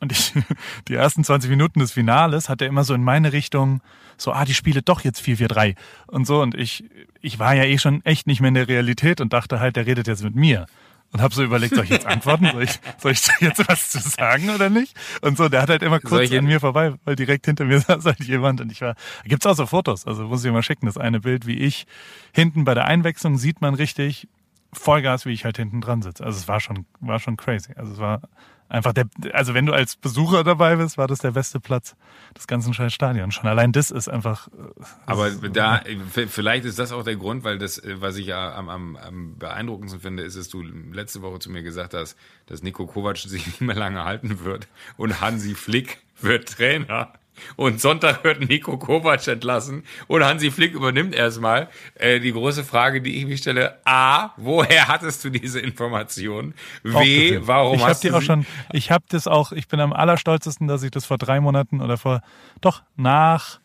Und 0.00 0.12
ich, 0.12 0.32
die 0.88 0.94
ersten 0.94 1.24
20 1.24 1.50
Minuten 1.50 1.80
des 1.80 1.92
Finales 1.92 2.48
hat 2.48 2.62
er 2.62 2.68
immer 2.68 2.84
so 2.84 2.94
in 2.94 3.02
meine 3.02 3.32
Richtung 3.32 3.80
so, 4.16 4.32
ah, 4.32 4.44
die 4.44 4.54
spiele 4.54 4.82
doch 4.82 5.00
jetzt 5.00 5.20
4-4-3 5.20 5.74
und 6.06 6.26
so. 6.26 6.40
Und 6.40 6.54
ich, 6.54 6.84
ich 7.20 7.38
war 7.38 7.54
ja 7.54 7.64
eh 7.64 7.78
schon 7.78 8.04
echt 8.04 8.26
nicht 8.26 8.40
mehr 8.40 8.48
in 8.48 8.54
der 8.54 8.68
Realität 8.68 9.20
und 9.20 9.32
dachte 9.32 9.60
halt, 9.60 9.76
der 9.76 9.86
redet 9.86 10.06
jetzt 10.06 10.22
mit 10.22 10.34
mir. 10.34 10.66
Und 11.12 11.22
habe 11.22 11.32
so 11.32 11.44
überlegt, 11.44 11.76
soll 11.76 11.84
ich 11.84 11.90
jetzt 11.90 12.06
antworten? 12.06 12.48
Soll 12.52 12.64
ich, 12.64 12.80
soll 12.98 13.12
ich 13.12 13.22
jetzt 13.40 13.68
was 13.68 13.90
zu 13.90 14.00
sagen 14.00 14.50
oder 14.50 14.68
nicht? 14.68 14.96
Und 15.22 15.36
so, 15.36 15.48
der 15.48 15.62
hat 15.62 15.70
halt 15.70 15.82
immer 15.82 16.00
kurz 16.00 16.32
an 16.32 16.44
mir 16.44 16.58
vorbei, 16.58 16.94
weil 17.04 17.14
direkt 17.14 17.46
hinter 17.46 17.64
mir 17.64 17.80
saß 17.80 18.04
halt 18.04 18.24
jemand 18.24 18.60
und 18.60 18.72
ich 18.72 18.80
war, 18.80 18.96
gibt's 19.24 19.46
auch 19.46 19.54
so 19.54 19.66
Fotos, 19.66 20.06
also 20.06 20.24
muss 20.24 20.44
ich 20.44 20.50
mal 20.50 20.64
schicken, 20.64 20.86
das 20.86 20.98
eine 20.98 21.20
Bild, 21.20 21.46
wie 21.46 21.58
ich 21.58 21.86
hinten 22.32 22.64
bei 22.64 22.74
der 22.74 22.86
Einwechslung 22.86 23.38
sieht 23.38 23.60
man 23.60 23.74
richtig, 23.74 24.26
Vollgas, 24.72 25.24
wie 25.24 25.32
ich 25.32 25.44
halt 25.44 25.56
hinten 25.56 25.80
dran 25.80 26.02
sitze. 26.02 26.24
Also 26.24 26.38
es 26.38 26.48
war 26.48 26.60
schon, 26.60 26.86
war 27.00 27.20
schon 27.20 27.36
crazy. 27.36 27.72
Also 27.76 27.92
es 27.92 27.98
war 27.98 28.22
einfach 28.68 28.92
der, 28.92 29.06
also 29.32 29.54
wenn 29.54 29.66
du 29.66 29.72
als 29.72 29.96
Besucher 29.96 30.44
dabei 30.44 30.76
bist, 30.76 30.98
war 30.98 31.06
das 31.06 31.18
der 31.18 31.32
beste 31.32 31.60
Platz 31.60 31.96
des 32.36 32.46
ganzen 32.46 32.74
scheiß 32.74 32.92
Stadions. 32.92 33.34
Schon 33.34 33.48
allein 33.48 33.72
das 33.72 33.90
ist 33.90 34.08
einfach. 34.08 34.48
Das 34.76 34.90
äh, 34.90 34.94
Aber 35.06 35.30
da, 35.30 35.82
vielleicht 36.10 36.64
ist 36.64 36.78
das 36.78 36.92
auch 36.92 37.04
der 37.04 37.16
Grund, 37.16 37.44
weil 37.44 37.58
das, 37.58 37.80
was 37.84 38.16
ich 38.16 38.26
ja 38.26 38.54
am, 38.54 38.68
am, 38.68 38.96
am 38.96 39.38
beeindruckendsten 39.38 40.00
finde, 40.00 40.22
ist, 40.22 40.36
dass 40.36 40.48
du 40.48 40.62
letzte 40.62 41.22
Woche 41.22 41.38
zu 41.38 41.50
mir 41.50 41.62
gesagt 41.62 41.94
hast, 41.94 42.16
dass 42.46 42.62
Nico 42.62 42.86
Kovac 42.86 43.18
sich 43.18 43.46
nicht 43.46 43.60
mehr 43.60 43.76
lange 43.76 44.04
halten 44.04 44.44
wird 44.44 44.68
und 44.96 45.20
Hansi 45.20 45.54
Flick 45.54 45.98
wird 46.20 46.48
Trainer. 46.48 47.12
Und 47.56 47.80
Sonntag 47.80 48.24
wird 48.24 48.48
Nico 48.48 48.76
Kovac 48.78 49.26
entlassen 49.28 49.84
und 50.06 50.24
Hansi 50.24 50.50
Flick 50.50 50.72
übernimmt 50.72 51.14
erstmal. 51.14 51.68
Äh, 51.94 52.20
die 52.20 52.32
große 52.32 52.64
Frage, 52.64 53.00
die 53.00 53.16
ich 53.16 53.26
mich 53.26 53.40
stelle: 53.40 53.78
A, 53.84 54.30
woher 54.36 54.88
hattest 54.88 55.24
du 55.24 55.30
diese 55.30 55.60
Information? 55.60 56.54
W, 56.82 57.40
warum 57.42 57.76
ich 57.76 57.82
hast 57.82 57.96
hab 57.96 58.00
du 58.02 58.08
die 58.08 58.14
auch 58.14 58.22
schon? 58.22 58.46
Ich 58.72 58.90
habe 58.90 59.04
das 59.08 59.26
auch. 59.26 59.52
Ich 59.52 59.68
bin 59.68 59.80
am 59.80 59.92
allerstolzesten, 59.92 60.68
dass 60.68 60.82
ich 60.82 60.90
das 60.90 61.04
vor 61.04 61.18
drei 61.18 61.40
Monaten 61.40 61.80
oder 61.80 61.96
vor 61.96 62.20
doch 62.60 62.82
nach, 62.96 63.60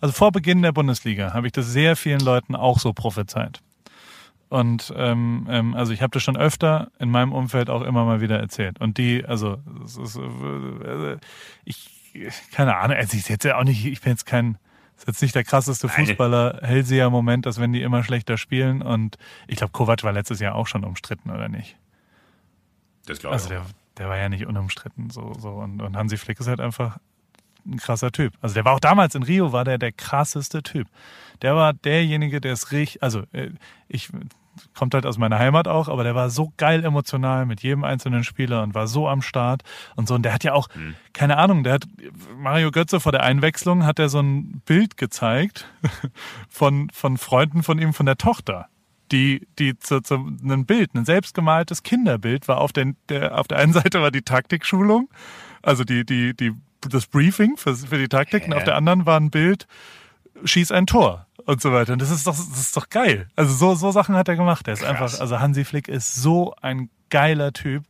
also 0.00 0.12
vor 0.12 0.32
Beginn 0.32 0.62
der 0.62 0.72
Bundesliga, 0.72 1.32
habe 1.32 1.46
ich 1.46 1.52
das 1.52 1.66
sehr 1.72 1.96
vielen 1.96 2.20
Leuten 2.20 2.54
auch 2.54 2.78
so 2.78 2.92
prophezeit. 2.92 3.60
Und 4.52 4.92
ähm, 4.98 5.46
ähm, 5.48 5.74
also 5.74 5.94
ich 5.94 6.02
habe 6.02 6.10
das 6.10 6.22
schon 6.22 6.36
öfter 6.36 6.90
in 6.98 7.10
meinem 7.10 7.32
Umfeld 7.32 7.70
auch 7.70 7.80
immer 7.80 8.04
mal 8.04 8.20
wieder 8.20 8.38
erzählt. 8.38 8.78
Und 8.82 8.98
die, 8.98 9.24
also 9.24 9.56
ist, 9.82 10.16
äh, 10.18 11.16
ich 11.64 11.91
keine 12.52 12.76
Ahnung, 12.76 12.96
also 12.96 13.16
ich 13.16 13.28
jetzt 13.28 13.44
ja 13.44 13.58
auch 13.58 13.64
nicht, 13.64 13.84
ich 13.84 14.00
bin 14.00 14.12
jetzt 14.12 14.26
kein, 14.26 14.58
ist 14.96 15.06
jetzt 15.06 15.22
nicht 15.22 15.34
der 15.34 15.44
krasseste 15.44 15.88
Fußballer, 15.88 16.60
Hellseher 16.62 17.10
Moment, 17.10 17.46
dass 17.46 17.60
wenn 17.60 17.72
die 17.72 17.82
immer 17.82 18.04
schlechter 18.04 18.36
spielen 18.36 18.82
und 18.82 19.16
ich 19.46 19.56
glaube, 19.56 19.72
Kovac 19.72 20.02
war 20.04 20.12
letztes 20.12 20.40
Jahr 20.40 20.54
auch 20.54 20.66
schon 20.66 20.84
umstritten, 20.84 21.30
oder 21.30 21.48
nicht? 21.48 21.76
Das 23.06 23.18
glaube 23.18 23.36
ich. 23.36 23.42
Also 23.42 23.48
der, 23.48 23.66
der 23.98 24.08
war 24.08 24.16
ja 24.16 24.28
nicht 24.28 24.46
unumstritten, 24.46 25.10
so, 25.10 25.34
so. 25.34 25.50
Und, 25.50 25.80
und 25.80 25.96
Hansi 25.96 26.16
Flick 26.16 26.40
ist 26.40 26.48
halt 26.48 26.60
einfach 26.60 26.98
ein 27.66 27.78
krasser 27.78 28.10
Typ. 28.10 28.34
Also 28.40 28.54
der 28.54 28.64
war 28.64 28.72
auch 28.72 28.80
damals 28.80 29.14
in 29.14 29.22
Rio, 29.22 29.52
war 29.52 29.64
der 29.64 29.78
der 29.78 29.92
krasseste 29.92 30.62
Typ. 30.62 30.88
Der 31.42 31.54
war 31.56 31.72
derjenige, 31.72 32.40
der 32.40 32.52
es 32.52 32.72
richtig, 32.72 33.02
also 33.02 33.22
äh, 33.32 33.50
ich, 33.88 34.10
kommt 34.74 34.94
halt 34.94 35.06
aus 35.06 35.18
meiner 35.18 35.38
Heimat 35.38 35.68
auch, 35.68 35.88
aber 35.88 36.04
der 36.04 36.14
war 36.14 36.30
so 36.30 36.52
geil 36.56 36.84
emotional 36.84 37.46
mit 37.46 37.62
jedem 37.62 37.84
einzelnen 37.84 38.24
Spieler 38.24 38.62
und 38.62 38.74
war 38.74 38.86
so 38.86 39.08
am 39.08 39.22
Start 39.22 39.62
und 39.96 40.08
so. 40.08 40.14
Und 40.14 40.22
der 40.22 40.32
hat 40.32 40.44
ja 40.44 40.52
auch, 40.52 40.68
mhm. 40.74 40.94
keine 41.12 41.38
Ahnung, 41.38 41.64
der 41.64 41.74
hat 41.74 41.84
Mario 42.36 42.70
Götze 42.70 43.00
vor 43.00 43.12
der 43.12 43.22
Einwechslung 43.22 43.84
hat 43.84 43.98
er 43.98 44.08
so 44.08 44.20
ein 44.20 44.62
Bild 44.64 44.96
gezeigt 44.96 45.66
von, 46.48 46.90
von 46.92 47.16
Freunden 47.18 47.62
von 47.62 47.78
ihm, 47.78 47.92
von 47.92 48.06
der 48.06 48.16
Tochter. 48.16 48.68
Die, 49.10 49.46
die 49.58 49.78
zu, 49.78 50.00
zu 50.00 50.14
ein 50.14 50.64
Bild, 50.64 50.94
ein 50.94 51.04
selbstgemaltes 51.04 51.82
Kinderbild 51.82 52.48
war 52.48 52.58
auf 52.58 52.72
der, 52.72 52.94
der, 53.10 53.38
auf 53.38 53.46
der 53.46 53.58
einen 53.58 53.72
Seite 53.74 54.00
war 54.00 54.10
die 54.10 54.22
Taktikschulung, 54.22 55.10
also 55.62 55.84
die, 55.84 56.06
die, 56.06 56.34
die, 56.34 56.52
das 56.80 57.06
Briefing 57.06 57.56
für, 57.58 57.74
für 57.76 57.98
die 57.98 58.08
Taktik, 58.08 58.46
und 58.46 58.54
auf 58.54 58.64
der 58.64 58.74
anderen 58.74 59.04
war 59.04 59.20
ein 59.20 59.30
Bild, 59.30 59.66
schieß 60.44 60.72
ein 60.72 60.86
Tor 60.86 61.26
und 61.44 61.60
so 61.60 61.72
weiter. 61.72 61.92
Und 61.92 62.02
das 62.02 62.10
ist 62.10 62.26
doch, 62.26 62.34
das 62.34 62.60
ist 62.60 62.76
doch 62.76 62.88
geil. 62.88 63.28
Also 63.36 63.54
so, 63.54 63.74
so 63.74 63.90
Sachen 63.90 64.14
hat 64.14 64.28
er 64.28 64.36
gemacht. 64.36 64.66
Er 64.68 64.74
ist 64.74 64.80
Krass. 64.80 64.90
einfach, 64.90 65.20
also 65.20 65.40
Hansi 65.40 65.64
Flick 65.64 65.88
ist 65.88 66.14
so 66.14 66.54
ein 66.60 66.90
geiler 67.10 67.52
Typ. 67.52 67.84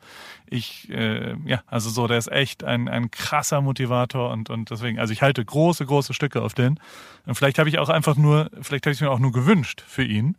Ich, 0.47 0.91
äh, 0.91 1.35
ja, 1.47 1.63
also 1.67 1.89
so, 1.89 2.07
der 2.07 2.19
ist 2.19 2.31
echt 2.31 2.65
ein, 2.65 2.89
ein 2.89 3.11
krasser 3.11 3.61
Motivator 3.63 4.31
und, 4.31 4.51
und 4.51 4.71
deswegen, 4.71 4.99
also 4.99 5.13
ich 5.13 5.23
halte 5.23 5.43
große, 5.43 5.87
große 5.87 6.13
Stücke 6.13 6.43
auf 6.43 6.55
den. 6.55 6.79
Und 7.25 7.37
vielleicht 7.37 7.59
habe 7.59 7.69
ich 7.69 7.79
auch 7.79 7.89
einfach 7.89 8.17
nur, 8.17 8.51
vielleicht 8.61 8.85
habe 8.85 8.93
ich 8.93 9.01
mir 9.01 9.11
auch 9.11 9.19
nur 9.19 9.33
gewünscht 9.33 9.83
für 9.87 10.05
ihn. 10.05 10.37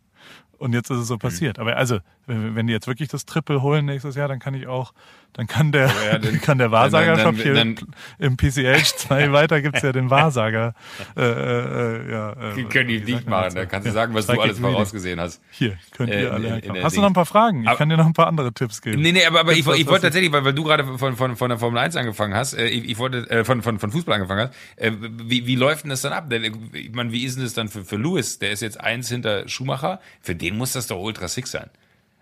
Und 0.58 0.72
jetzt 0.72 0.90
ist 0.90 0.98
es 0.98 1.08
so 1.08 1.18
passiert. 1.18 1.58
Aber 1.58 1.76
also, 1.76 1.98
wenn, 2.26 2.66
die 2.66 2.72
jetzt 2.72 2.86
wirklich 2.86 3.08
das 3.08 3.26
Triple 3.26 3.62
holen 3.62 3.84
nächstes 3.84 4.14
Jahr, 4.14 4.28
dann 4.28 4.38
kann 4.38 4.54
ich 4.54 4.66
auch, 4.66 4.92
dann 5.34 5.46
kann 5.46 5.72
der, 5.72 5.86
ja, 5.86 6.18
dann, 6.18 6.40
kann 6.42 6.58
der 6.58 6.70
Wahrsager-Shop 6.70 7.36
hier 7.36 7.54
dann, 7.54 7.76
im 8.18 8.36
PCH 8.36 8.96
2 8.96 9.32
weiter 9.32 9.60
gibt's 9.60 9.82
ja 9.82 9.92
den 9.92 10.10
Wahrsager. 10.10 10.74
Äh, 11.16 11.22
äh, 11.22 12.10
ja, 12.10 12.32
äh, 12.32 12.64
können 12.64 12.88
die 12.88 13.00
nicht 13.00 13.28
machen. 13.28 13.54
Da 13.54 13.66
kannst 13.66 13.88
du 13.88 13.92
sagen, 13.92 14.14
was 14.14 14.26
du 14.26 14.40
alles 14.40 14.58
vorausgesehen 14.58 15.20
hast. 15.20 15.42
Hier, 15.50 15.76
könnt 15.92 16.10
ihr 16.10 16.28
äh, 16.28 16.30
alle 16.30 16.58
in, 16.60 16.76
in 16.76 16.82
Hast 16.84 16.96
du 16.96 17.00
noch 17.00 17.08
ein 17.08 17.14
paar 17.14 17.26
Fragen? 17.26 17.64
Ich 17.64 17.76
kann 17.76 17.88
dir 17.88 17.96
noch 17.96 18.06
ein 18.06 18.12
paar 18.12 18.28
andere 18.28 18.52
Tipps 18.52 18.80
geben. 18.80 19.02
Nee, 19.02 19.12
nee, 19.12 19.26
aber, 19.26 19.40
aber 19.40 19.52
ich, 19.52 19.66
ich 19.66 19.86
wollte 19.86 20.02
tatsächlich, 20.02 20.32
weil, 20.32 20.44
weil 20.44 20.54
du 20.54 20.64
gerade 20.64 20.98
von, 20.98 21.16
von, 21.16 21.36
von 21.36 21.48
der 21.48 21.58
Formel 21.58 21.78
1 21.78 21.96
angefangen 21.96 22.34
hast, 22.34 22.54
äh, 22.54 22.66
ich, 22.66 22.88
ich 22.88 22.98
wollte, 22.98 23.28
äh, 23.30 23.44
von, 23.44 23.62
von, 23.62 23.78
von 23.78 23.90
Fußball 23.90 24.14
angefangen 24.14 24.48
hast, 24.48 24.54
wie, 25.00 25.46
wie 25.46 25.56
läuft 25.56 25.84
denn 25.84 25.90
das 25.90 26.02
dann 26.02 26.12
ab? 26.12 26.32
Ich 26.72 26.92
meine, 26.92 27.12
wie 27.12 27.24
ist 27.24 27.36
denn 27.36 27.44
das 27.44 27.54
dann 27.54 27.68
für, 27.68 27.84
für 27.84 27.96
Lewis? 27.96 28.38
Der 28.38 28.50
ist 28.50 28.62
jetzt 28.62 28.80
eins 28.80 29.08
hinter 29.08 29.48
Schumacher. 29.48 30.00
Für 30.20 30.34
den 30.34 30.56
muss 30.56 30.72
das 30.72 30.86
doch 30.86 30.98
ultra 30.98 31.28
sick 31.28 31.46
sein. 31.46 31.70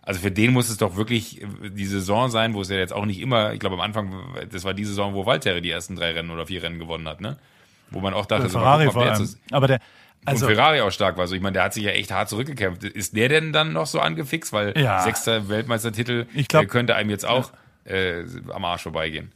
Also 0.04 0.20
für 0.20 0.32
den 0.32 0.52
muss 0.52 0.68
es 0.68 0.78
doch 0.78 0.96
wirklich 0.96 1.46
die 1.62 1.86
Saison 1.86 2.28
sein, 2.28 2.54
wo 2.54 2.60
es 2.60 2.68
ja 2.68 2.76
jetzt 2.76 2.92
auch 2.92 3.04
nicht 3.04 3.20
immer, 3.20 3.52
ich 3.52 3.60
glaube 3.60 3.76
am 3.76 3.80
Anfang, 3.80 4.12
das 4.50 4.64
war 4.64 4.74
die 4.74 4.84
Saison, 4.84 5.14
wo 5.14 5.26
Valtteri 5.26 5.60
die 5.60 5.70
ersten 5.70 5.94
drei 5.94 6.10
Rennen 6.10 6.30
oder 6.30 6.46
vier 6.46 6.62
Rennen 6.62 6.80
gewonnen 6.80 7.06
hat, 7.06 7.20
ne? 7.20 7.36
Wo 7.90 8.00
man 8.00 8.12
auch 8.12 8.26
dachte, 8.26 8.48
so, 8.48 8.58
Ferrari 8.58 8.86
gucken, 8.86 9.02
vor 9.02 9.12
allem. 9.12 9.28
Aber 9.52 9.66
der, 9.68 9.80
also, 10.24 10.46
und 10.46 10.54
Ferrari 10.54 10.80
auch 10.80 10.90
stark 10.90 11.16
war. 11.16 11.26
So, 11.26 11.34
ich 11.34 11.40
meine, 11.40 11.54
der 11.54 11.64
hat 11.64 11.74
sich 11.74 11.84
ja 11.84 11.90
echt 11.90 12.12
hart 12.12 12.28
zurückgekämpft. 12.28 12.84
Ist 12.84 13.16
der 13.16 13.28
denn 13.28 13.52
dann 13.52 13.72
noch 13.72 13.86
so 13.86 14.00
angefixt? 14.00 14.52
Weil 14.52 14.76
ja. 14.78 15.00
sechster 15.00 15.48
Weltmeistertitel 15.48 16.26
ich 16.32 16.48
glaub, 16.48 16.68
könnte 16.68 16.94
einem 16.94 17.10
jetzt 17.10 17.26
auch 17.26 17.52
ja. 17.84 17.92
äh, 17.92 18.24
am 18.52 18.64
Arsch 18.64 18.82
vorbeigehen. 18.82 19.32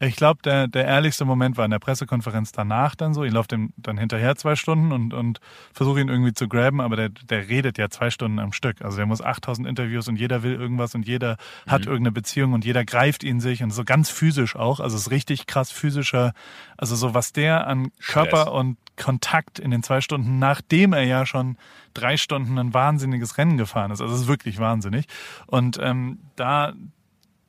Ich 0.00 0.16
glaube, 0.16 0.42
der, 0.42 0.68
der 0.68 0.84
ehrlichste 0.84 1.24
Moment 1.24 1.56
war 1.56 1.64
in 1.64 1.70
der 1.70 1.78
Pressekonferenz 1.78 2.52
danach 2.52 2.94
dann 2.94 3.14
so. 3.14 3.24
Ich 3.24 3.32
laufe 3.32 3.48
dem 3.48 3.72
dann 3.76 3.96
hinterher 3.96 4.36
zwei 4.36 4.56
Stunden 4.56 4.92
und, 4.92 5.14
und 5.14 5.40
versuche 5.72 6.00
ihn 6.00 6.08
irgendwie 6.08 6.32
zu 6.32 6.48
graben, 6.48 6.80
aber 6.80 6.96
der, 6.96 7.08
der 7.08 7.48
redet 7.48 7.78
ja 7.78 7.88
zwei 7.88 8.10
Stunden 8.10 8.38
am 8.38 8.52
Stück. 8.52 8.82
Also 8.82 8.96
der 8.96 9.06
muss 9.06 9.22
8000 9.22 9.66
Interviews 9.66 10.08
und 10.08 10.16
jeder 10.16 10.42
will 10.42 10.54
irgendwas 10.54 10.94
und 10.94 11.06
jeder 11.06 11.36
mhm. 11.66 11.70
hat 11.70 11.86
irgendeine 11.86 12.12
Beziehung 12.12 12.52
und 12.52 12.64
jeder 12.64 12.84
greift 12.84 13.24
ihn 13.24 13.40
sich 13.40 13.62
und 13.62 13.70
so 13.70 13.84
ganz 13.84 14.10
physisch 14.10 14.56
auch. 14.56 14.80
Also 14.80 14.96
es 14.96 15.02
ist 15.02 15.10
richtig 15.10 15.46
krass 15.46 15.70
physischer. 15.70 16.32
Also 16.76 16.96
so 16.96 17.14
was 17.14 17.32
der 17.32 17.66
an 17.66 17.90
Körper 18.00 18.42
Stress. 18.42 18.54
und 18.54 18.76
Kontakt 18.96 19.58
in 19.58 19.70
den 19.70 19.82
zwei 19.82 20.00
Stunden, 20.00 20.38
nachdem 20.38 20.92
er 20.92 21.02
ja 21.02 21.26
schon 21.26 21.56
drei 21.94 22.16
Stunden 22.16 22.58
ein 22.58 22.74
wahnsinniges 22.74 23.38
Rennen 23.38 23.56
gefahren 23.56 23.90
ist. 23.90 24.00
Also 24.00 24.14
es 24.14 24.22
ist 24.22 24.28
wirklich 24.28 24.58
wahnsinnig. 24.58 25.06
Und 25.46 25.78
ähm, 25.80 26.18
da 26.36 26.74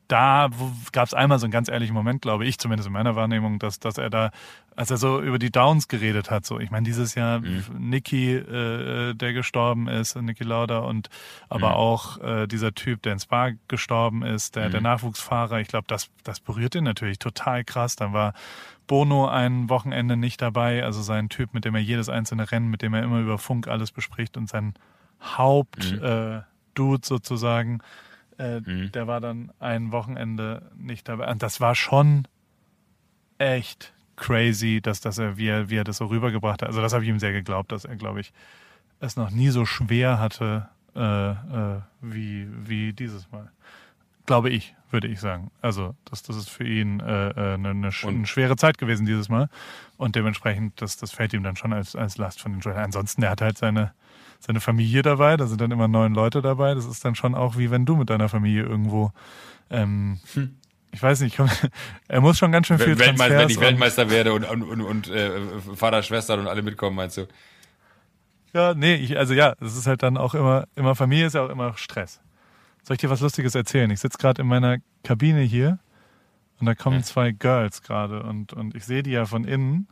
da 0.08 0.50
gab 0.92 1.08
es 1.08 1.14
einmal 1.14 1.40
so 1.40 1.46
einen 1.46 1.52
ganz 1.52 1.68
ehrlichen 1.68 1.94
Moment, 1.94 2.22
glaube 2.22 2.46
ich, 2.46 2.60
zumindest 2.60 2.88
in 2.88 2.94
meiner 2.94 3.16
Wahrnehmung, 3.16 3.60
dass, 3.60 3.80
dass 3.80 3.98
er 3.98 4.10
da, 4.10 4.32
als 4.76 4.92
er 4.92 4.98
so 4.98 5.20
über 5.22 5.40
die 5.40 5.52
Downs 5.52 5.88
geredet 5.88 6.30
hat, 6.30 6.46
so, 6.46 6.60
ich 6.60 6.70
meine, 6.70 6.86
dieses 6.86 7.16
Jahr 7.16 7.40
mhm. 7.40 7.64
Niki, 7.78 8.34
äh, 8.34 9.14
der 9.16 9.34
gestorben 9.34 9.88
ist, 9.88 10.16
Niki 10.16 10.44
Lauda 10.44 10.80
und 10.80 11.10
aber 11.50 11.70
mhm. 11.70 11.76
auch 11.76 12.18
äh, 12.22 12.48
dieser 12.48 12.74
Typ, 12.74 13.02
der 13.02 13.14
in 13.14 13.20
Spa 13.20 13.52
gestorben 13.68 14.24
ist, 14.24 14.56
der, 14.56 14.68
mhm. 14.68 14.72
der 14.74 14.82
Nachwuchsfahrer, 14.82 15.60
ich 15.60 15.68
glaube, 15.68 15.86
das, 15.88 16.10
das 16.24 16.40
berührt 16.40 16.76
ihn 16.76 16.84
natürlich 16.84 17.18
total 17.18 17.64
krass. 17.64 17.96
Dann 17.96 18.14
war 18.14 18.34
Bono 18.88 19.28
ein 19.28 19.70
Wochenende 19.70 20.18
nicht 20.18 20.42
dabei, 20.42 20.84
also 20.84 21.02
sein 21.02 21.30
Typ, 21.30 21.54
mit 21.54 21.66
dem 21.66 21.74
er 21.74 21.82
jedes 21.82 22.10
einzelne 22.10 22.52
Rennen, 22.52 22.70
mit 22.70 22.82
dem 22.82 22.94
er 22.94 23.04
immer 23.04 23.20
über 23.20 23.38
Funk 23.40 23.68
alles 23.68 23.92
bespricht 23.92 24.38
und 24.38 24.50
sein 24.50 24.76
Hauptdude 25.22 26.46
mhm. 26.78 26.94
äh, 26.94 26.98
sozusagen 27.02 27.82
äh, 28.38 28.60
mhm. 28.60 28.92
Der 28.92 29.08
war 29.08 29.22
dann 29.22 29.52
ein 29.60 29.92
Wochenende 29.92 30.72
nicht 30.78 31.08
dabei. 31.08 31.32
Und 31.32 31.42
das 31.42 31.62
war 31.62 31.76
schon 31.76 32.28
echt 33.38 33.94
crazy, 34.16 34.82
dass, 34.82 35.02
dass 35.02 35.18
er, 35.18 35.38
wie 35.38 35.48
er, 35.48 35.70
wie 35.70 35.78
er 35.78 35.84
das 35.84 35.98
so 35.98 36.06
rübergebracht 36.06 36.62
hat. 36.62 36.70
Also 36.70 36.82
das 36.82 36.94
habe 36.94 37.04
ich 37.04 37.10
ihm 37.10 37.20
sehr 37.20 37.34
geglaubt, 37.34 37.72
dass 37.72 37.86
er, 37.86 37.96
glaube 37.96 38.22
ich, 38.22 38.34
es 39.00 39.16
noch 39.16 39.30
nie 39.30 39.50
so 39.50 39.66
schwer 39.66 40.20
hatte 40.20 40.70
äh, 40.96 41.32
äh, 41.32 41.82
wie, 42.02 42.48
wie 42.66 42.94
dieses 42.94 43.30
Mal. 43.32 43.52
Glaube 44.26 44.50
ich, 44.50 44.76
würde 44.90 45.08
ich 45.08 45.20
sagen. 45.20 45.52
Also 45.62 45.96
das, 46.06 46.24
das 46.24 46.36
ist 46.36 46.50
für 46.50 46.66
ihn 46.66 47.00
äh, 47.00 47.30
äh 47.30 47.54
eine, 47.56 47.70
eine, 47.70 47.92
eine, 48.04 48.26
schwere 48.26 48.56
Zeit 48.56 48.78
gewesen 48.78 49.06
dieses 49.06 49.30
Mal. 49.30 49.50
Und 49.98 50.16
dementsprechend, 50.16 50.82
das, 50.82 50.98
das 50.98 51.12
fällt 51.12 51.34
ihm 51.34 51.44
dann 51.44 51.58
schon 51.58 51.74
als, 51.74 51.96
als 51.96 52.18
Last 52.18 52.42
von 52.42 52.54
den 52.54 52.62
Schultern. 52.62 52.86
Ansonsten, 52.86 53.22
er 53.24 53.32
hat 53.32 53.42
halt 53.42 53.58
seine, 53.58 53.94
seine 54.46 54.62
Familie 54.62 55.02
dabei, 55.02 55.38
da 55.38 55.48
sind 55.48 55.62
dann 55.62 55.72
immer 55.72 55.88
neun 55.88 56.14
Leute 56.14 56.42
dabei. 56.42 56.74
Das 56.76 56.86
ist 56.86 57.04
dann 57.04 57.16
schon 57.16 57.36
auch 57.36 57.58
wie 57.58 57.72
wenn 57.72 57.86
du 57.86 57.96
mit 57.96 58.10
deiner 58.10 58.30
Familie 58.30 58.64
irgendwo 58.64 59.12
ähm, 59.70 60.20
hm 60.34 60.56
ich 60.96 61.04
weiß 61.04 61.20
nicht, 61.22 61.38
er 62.08 62.22
muss 62.22 62.38
schon 62.38 62.54
ganz 62.54 62.68
schön 62.68 62.80
viel 62.80 62.98
Weltmeister, 62.98 63.38
Wenn 63.38 63.50
ich 63.50 63.60
Weltmeister 63.60 64.10
werde 64.10 64.34
und, 64.34 64.46
und, 64.46 64.64
und, 64.64 64.82
und 64.82 65.10
äh, 65.10 65.60
Vater, 65.76 66.02
Schwester 66.02 66.40
und 66.40 66.48
alle 66.48 66.62
mitkommen, 66.62 66.96
meinst 66.96 67.18
du? 67.18 67.28
Ja, 68.54 68.74
nee, 68.74 68.96
ich, 68.96 69.18
also 69.18 69.34
ja, 69.34 69.56
es 69.60 69.76
ist 69.76 69.88
halt 69.88 70.02
dann 70.04 70.16
auch 70.16 70.34
immer, 70.34 70.66
immer 70.76 70.96
Familie 70.96 71.28
ist 71.28 71.36
ja 71.36 71.42
auch 71.42 71.50
immer 71.50 71.76
Stress. 71.78 72.22
Soll 72.84 72.96
ich 72.96 73.02
dir 73.02 73.10
was 73.10 73.20
Lustiges 73.20 73.56
erzählen? 73.56 73.92
Ich 73.92 74.00
sitze 74.00 74.18
gerade 74.18 74.42
in 74.42 74.48
meiner 74.48 74.78
Kabine 75.04 75.42
hier 75.42 75.80
und 76.62 76.66
da 76.66 76.76
kommen 76.76 76.98
ja. 76.98 77.04
zwei 77.04 77.32
Girls 77.32 77.82
gerade 77.82 78.24
und, 78.24 78.54
und 78.54 78.74
ich 78.74 78.86
sehe 78.86 79.04
die 79.04 79.12
ja 79.12 79.26
von 79.26 79.44
innen 79.44 79.88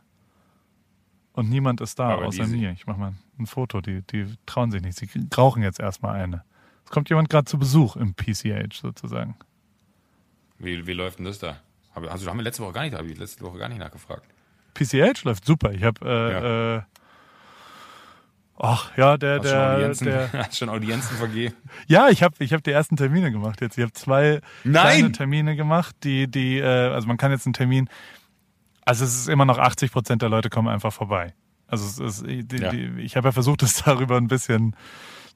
und 1.34 1.50
niemand 1.50 1.80
ist 1.80 1.98
da, 1.98 2.10
Aber 2.10 2.26
außer 2.26 2.46
mir. 2.46 2.70
Ich 2.70 2.86
mache 2.86 2.98
mal 2.98 3.12
ein 3.38 3.46
Foto. 3.46 3.80
Die, 3.80 4.02
die 4.02 4.26
trauen 4.46 4.70
sich 4.70 4.80
nicht. 4.80 4.96
Sie 4.96 5.08
rauchen 5.36 5.62
jetzt 5.62 5.80
erstmal 5.80 6.20
eine. 6.20 6.44
Es 6.84 6.90
kommt 6.90 7.08
jemand 7.10 7.28
gerade 7.28 7.44
zu 7.44 7.58
Besuch 7.58 7.96
im 7.96 8.14
PCH 8.14 8.80
sozusagen. 8.80 9.36
Wie, 10.58 10.86
wie 10.86 10.92
läuft 10.92 11.18
denn 11.18 11.26
das 11.26 11.40
da? 11.40 11.58
Also 11.94 12.28
haben 12.28 12.38
wir 12.38 12.44
letzte 12.44 12.62
Woche 12.62 12.72
gar 12.72 12.82
nicht, 12.82 12.94
habe 12.94 13.06
ich 13.06 13.18
letzte 13.18 13.44
Woche 13.44 13.58
gar 13.58 13.68
nicht 13.68 13.78
nachgefragt. 13.78 14.26
PCH 14.74 15.24
läuft 15.24 15.44
super. 15.44 15.72
Ich 15.72 15.82
habe 15.82 16.00
äh, 16.04 16.32
ja. 16.32 16.76
äh, 16.76 16.82
Ach 18.56 18.96
ja, 18.96 19.16
der, 19.16 19.38
hast 19.38 19.44
der, 19.46 19.74
Audienzen, 19.74 20.04
der. 20.06 20.32
Hast 20.32 20.56
schon 20.56 20.68
Audienzen 20.68 21.16
vergeben? 21.16 21.54
Ja, 21.88 22.08
ich 22.08 22.22
habe 22.22 22.36
ich 22.38 22.52
hab 22.52 22.62
die 22.62 22.70
ersten 22.70 22.96
Termine 22.96 23.32
gemacht 23.32 23.60
jetzt. 23.60 23.76
Ich 23.76 23.82
habe 23.82 23.92
zwei 23.92 24.40
Nein! 24.62 24.98
kleine 24.98 25.12
Termine 25.12 25.56
gemacht, 25.56 25.96
die, 26.04 26.30
die, 26.30 26.58
äh, 26.58 26.64
also 26.64 27.08
man 27.08 27.16
kann 27.16 27.32
jetzt 27.32 27.46
einen 27.46 27.54
Termin, 27.54 27.88
also 28.84 29.04
es 29.04 29.14
ist 29.14 29.28
immer 29.28 29.44
noch 29.44 29.58
80 29.58 29.92
Prozent 29.92 30.22
der 30.22 30.28
Leute 30.28 30.50
kommen 30.50 30.68
einfach 30.68 30.92
vorbei. 30.92 31.34
Also 31.66 32.04
es 32.04 32.20
ist, 32.20 32.26
die, 32.26 32.56
ja. 32.56 32.70
die, 32.70 33.00
ich 33.00 33.16
habe 33.16 33.28
ja 33.28 33.32
versucht, 33.32 33.62
es 33.62 33.74
darüber 33.84 34.16
ein 34.16 34.28
bisschen 34.28 34.76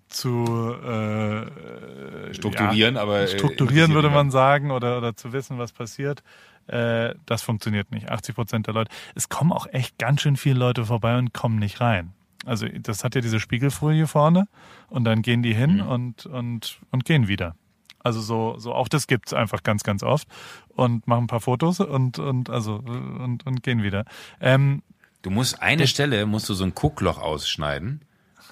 zu 0.09 0.45
äh, 0.47 2.33
strukturieren, 2.35 2.95
ja, 2.95 3.03
aber 3.03 3.21
äh, 3.21 3.29
strukturieren 3.29 3.93
würde 3.93 4.09
man 4.09 4.31
sagen 4.31 4.71
oder 4.71 4.99
oder 4.99 5.15
zu 5.17 5.33
wissen, 5.33 5.59
was 5.59 5.73
passiert. 5.73 6.23
Äh, 6.67 7.15
das 7.27 7.43
funktioniert 7.43 7.91
nicht. 7.91 8.11
80 8.11 8.35
Prozent 8.35 8.67
der 8.67 8.75
Leute. 8.75 8.91
Es 9.15 9.29
kommen 9.29 9.53
auch 9.53 9.67
echt 9.67 9.99
ganz 9.99 10.23
schön 10.23 10.37
viele 10.37 10.59
Leute 10.59 10.85
vorbei 10.85 11.19
und 11.19 11.35
kommen 11.35 11.59
nicht 11.59 11.81
rein. 11.81 12.13
Also 12.47 12.67
das 12.69 13.05
hat 13.05 13.15
ja 13.15 13.21
diese 13.21 13.41
Spiegelfolie 13.41 14.07
vorne 14.07 14.49
und 14.89 15.05
dann 15.05 15.23
gehen 15.23 15.43
die 15.43 15.55
hin 15.55 15.77
mhm. 15.77 15.89
und 15.89 16.27
und 16.27 16.81
und 16.91 17.05
gehen 17.05 17.29
wieder. 17.29 17.55
Also 18.01 18.21
so, 18.21 18.57
so 18.59 18.73
auch 18.75 18.89
das 18.89 19.07
gibt's 19.07 19.33
einfach 19.33 19.63
ganz, 19.63 19.83
ganz 19.83 20.03
oft 20.03 20.29
und 20.69 21.07
machen 21.07 21.25
ein 21.25 21.27
paar 21.27 21.41
Fotos 21.41 21.81
und, 21.81 22.19
und 22.19 22.51
also 22.51 22.77
und, 22.77 23.45
und 23.45 23.63
gehen 23.63 23.83
wieder. 23.83 24.05
Ähm, 24.41 24.83
du 25.23 25.31
musst 25.31 25.61
eine 25.61 25.83
das, 25.83 25.91
Stelle, 25.91 26.27
musst 26.27 26.49
du 26.49 26.55
so 26.55 26.65
ein 26.65 26.75
Guckloch 26.75 27.19
ausschneiden, 27.19 28.03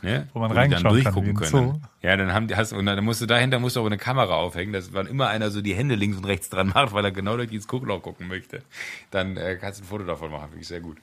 ne, 0.02 0.28
wo 0.32 0.40
man 0.40 0.50
wo 0.50 0.54
dann 0.54 0.82
durchgucken 0.82 1.34
kann, 1.34 1.50
können. 1.50 1.86
Ja, 2.02 2.16
dann 2.16 2.32
haben 2.32 2.48
die, 2.48 2.56
hast, 2.56 2.72
und 2.72 2.86
dann 2.86 3.04
musst 3.04 3.20
du 3.20 3.26
dahinter 3.26 3.58
musst 3.60 3.76
du 3.76 3.80
auch 3.80 3.86
eine 3.86 3.98
Kamera 3.98 4.34
aufhängen, 4.34 4.72
dass 4.72 4.92
wann 4.92 5.06
immer 5.06 5.28
einer 5.28 5.50
so 5.50 5.62
die 5.62 5.74
Hände 5.74 5.94
links 5.94 6.16
und 6.16 6.24
rechts 6.24 6.50
dran 6.50 6.68
macht, 6.74 6.92
weil 6.92 7.04
er 7.04 7.12
genau 7.12 7.36
durch 7.36 7.48
dieses 7.48 7.68
Guckloch 7.68 8.02
gucken 8.02 8.26
möchte, 8.26 8.62
dann 9.10 9.36
äh, 9.36 9.56
kannst 9.56 9.80
du 9.80 9.84
ein 9.84 9.86
Foto 9.86 10.04
davon 10.04 10.30
machen, 10.30 10.48
finde 10.48 10.62
ich 10.62 10.68
sehr 10.68 10.80
gut. 10.80 10.98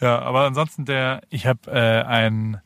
Ja, 0.00 0.20
aber 0.20 0.46
ansonsten 0.46 0.84
der, 0.84 1.22
ich 1.30 1.46
habe 1.46 1.70
äh, 1.70 2.02
ein, 2.02 2.60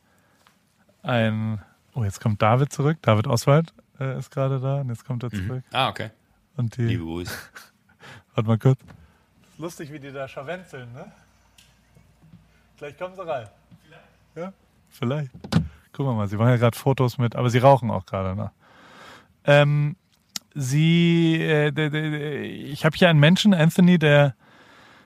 ein, 1.03 1.61
oh 1.93 2.03
jetzt 2.03 2.21
kommt 2.21 2.41
David 2.41 2.73
zurück, 2.73 2.97
David 3.01 3.27
Oswald, 3.27 3.73
äh, 3.99 4.17
ist 4.17 4.31
gerade 4.31 4.59
da 4.59 4.81
und 4.81 4.89
jetzt 4.89 5.05
kommt 5.05 5.23
er 5.23 5.29
mhm. 5.33 5.47
zurück. 5.47 5.63
Mhm. 5.69 5.75
Ah, 5.75 5.89
okay. 5.89 6.09
Und 6.57 6.77
die. 6.77 6.83
Liebe 6.83 7.03
Grüße. 7.03 7.33
Warte 8.35 8.47
mal 8.47 8.57
kurz. 8.57 8.79
Ist 9.51 9.59
lustig, 9.59 9.91
wie 9.91 9.99
die 9.99 10.11
da 10.11 10.27
scharwenzeln, 10.27 10.91
ne? 10.93 11.11
Gleich 12.77 12.97
kommen 12.97 13.15
sie 13.15 13.27
rein. 13.27 13.47
Vielleicht. 13.83 14.03
Ja, 14.35 14.53
vielleicht. 14.89 15.31
Gucken 15.91 16.13
wir 16.13 16.13
mal, 16.13 16.27
sie 16.27 16.37
machen 16.37 16.49
ja 16.49 16.57
gerade 16.57 16.77
Fotos 16.77 17.17
mit, 17.17 17.35
aber 17.35 17.49
sie 17.49 17.57
rauchen 17.57 17.91
auch 17.91 18.05
gerade, 18.05 18.35
ne? 18.35 18.51
Ähm, 19.45 19.95
sie, 20.53 21.35
äh, 21.41 22.41
ich 22.41 22.85
habe 22.85 22.95
hier 22.95 23.09
einen 23.09 23.19
Menschen, 23.19 23.53
Anthony, 23.53 23.99
der 23.99 24.35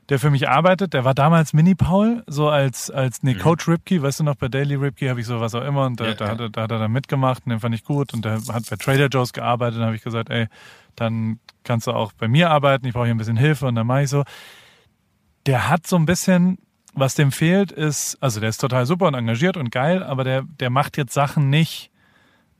der 0.10 0.20
für 0.20 0.30
mich 0.30 0.50
arbeitet. 0.50 0.94
Der 0.94 1.06
war 1.06 1.14
damals 1.14 1.54
Mini-Paul, 1.54 2.24
so 2.28 2.50
als, 2.50 2.92
als 2.92 3.24
nee, 3.24 3.34
mhm. 3.34 3.40
Coach 3.40 3.68
Ripkey, 3.68 4.02
weißt 4.02 4.20
du 4.20 4.24
noch, 4.24 4.36
bei 4.36 4.48
Daily 4.48 4.76
Ripkey 4.76 5.08
habe 5.08 5.20
ich 5.20 5.26
so 5.26 5.40
was 5.40 5.56
auch 5.56 5.64
immer 5.64 5.86
und 5.86 6.00
da, 6.00 6.08
ja, 6.08 6.14
da, 6.14 6.26
ja. 6.26 6.32
Hat, 6.32 6.40
er, 6.40 6.50
da 6.50 6.62
hat 6.64 6.72
er 6.72 6.80
dann 6.80 6.92
mitgemacht 6.92 7.46
und 7.46 7.52
den 7.52 7.60
fand 7.60 7.74
ich 7.76 7.84
gut 7.84 8.14
und 8.14 8.26
der 8.26 8.34
hat 8.34 8.70
bei 8.70 8.76
Trader 8.76 9.08
Joe's 9.08 9.34
gearbeitet 9.34 9.80
und 9.80 9.86
habe 9.86 9.96
ich 9.96 10.04
gesagt, 10.04 10.30
ey, 10.30 10.48
dann 10.96 11.40
kannst 11.64 11.88
du 11.88 11.92
auch 11.92 12.12
bei 12.14 12.28
mir 12.28 12.52
arbeiten, 12.52 12.86
ich 12.86 12.94
brauche 12.94 13.06
hier 13.06 13.16
ein 13.16 13.18
bisschen 13.18 13.38
Hilfe 13.38 13.66
und 13.68 13.76
dann 13.76 13.88
mache 13.88 14.04
ich 14.04 14.10
so. 14.10 14.24
Der 15.46 15.70
hat 15.70 15.88
so 15.88 15.96
ein 15.96 16.06
bisschen, 16.06 16.58
was 16.94 17.16
dem 17.16 17.32
fehlt, 17.32 17.72
ist, 17.72 18.18
also 18.22 18.40
der 18.40 18.50
ist 18.50 18.60
total 18.60 18.86
super 18.86 19.08
und 19.08 19.14
engagiert 19.14 19.58
und 19.58 19.72
geil, 19.72 20.04
aber 20.04 20.24
der, 20.24 20.44
der 20.44 20.70
macht 20.70 20.98
jetzt 20.98 21.14
Sachen 21.14 21.50
nicht, 21.50 21.92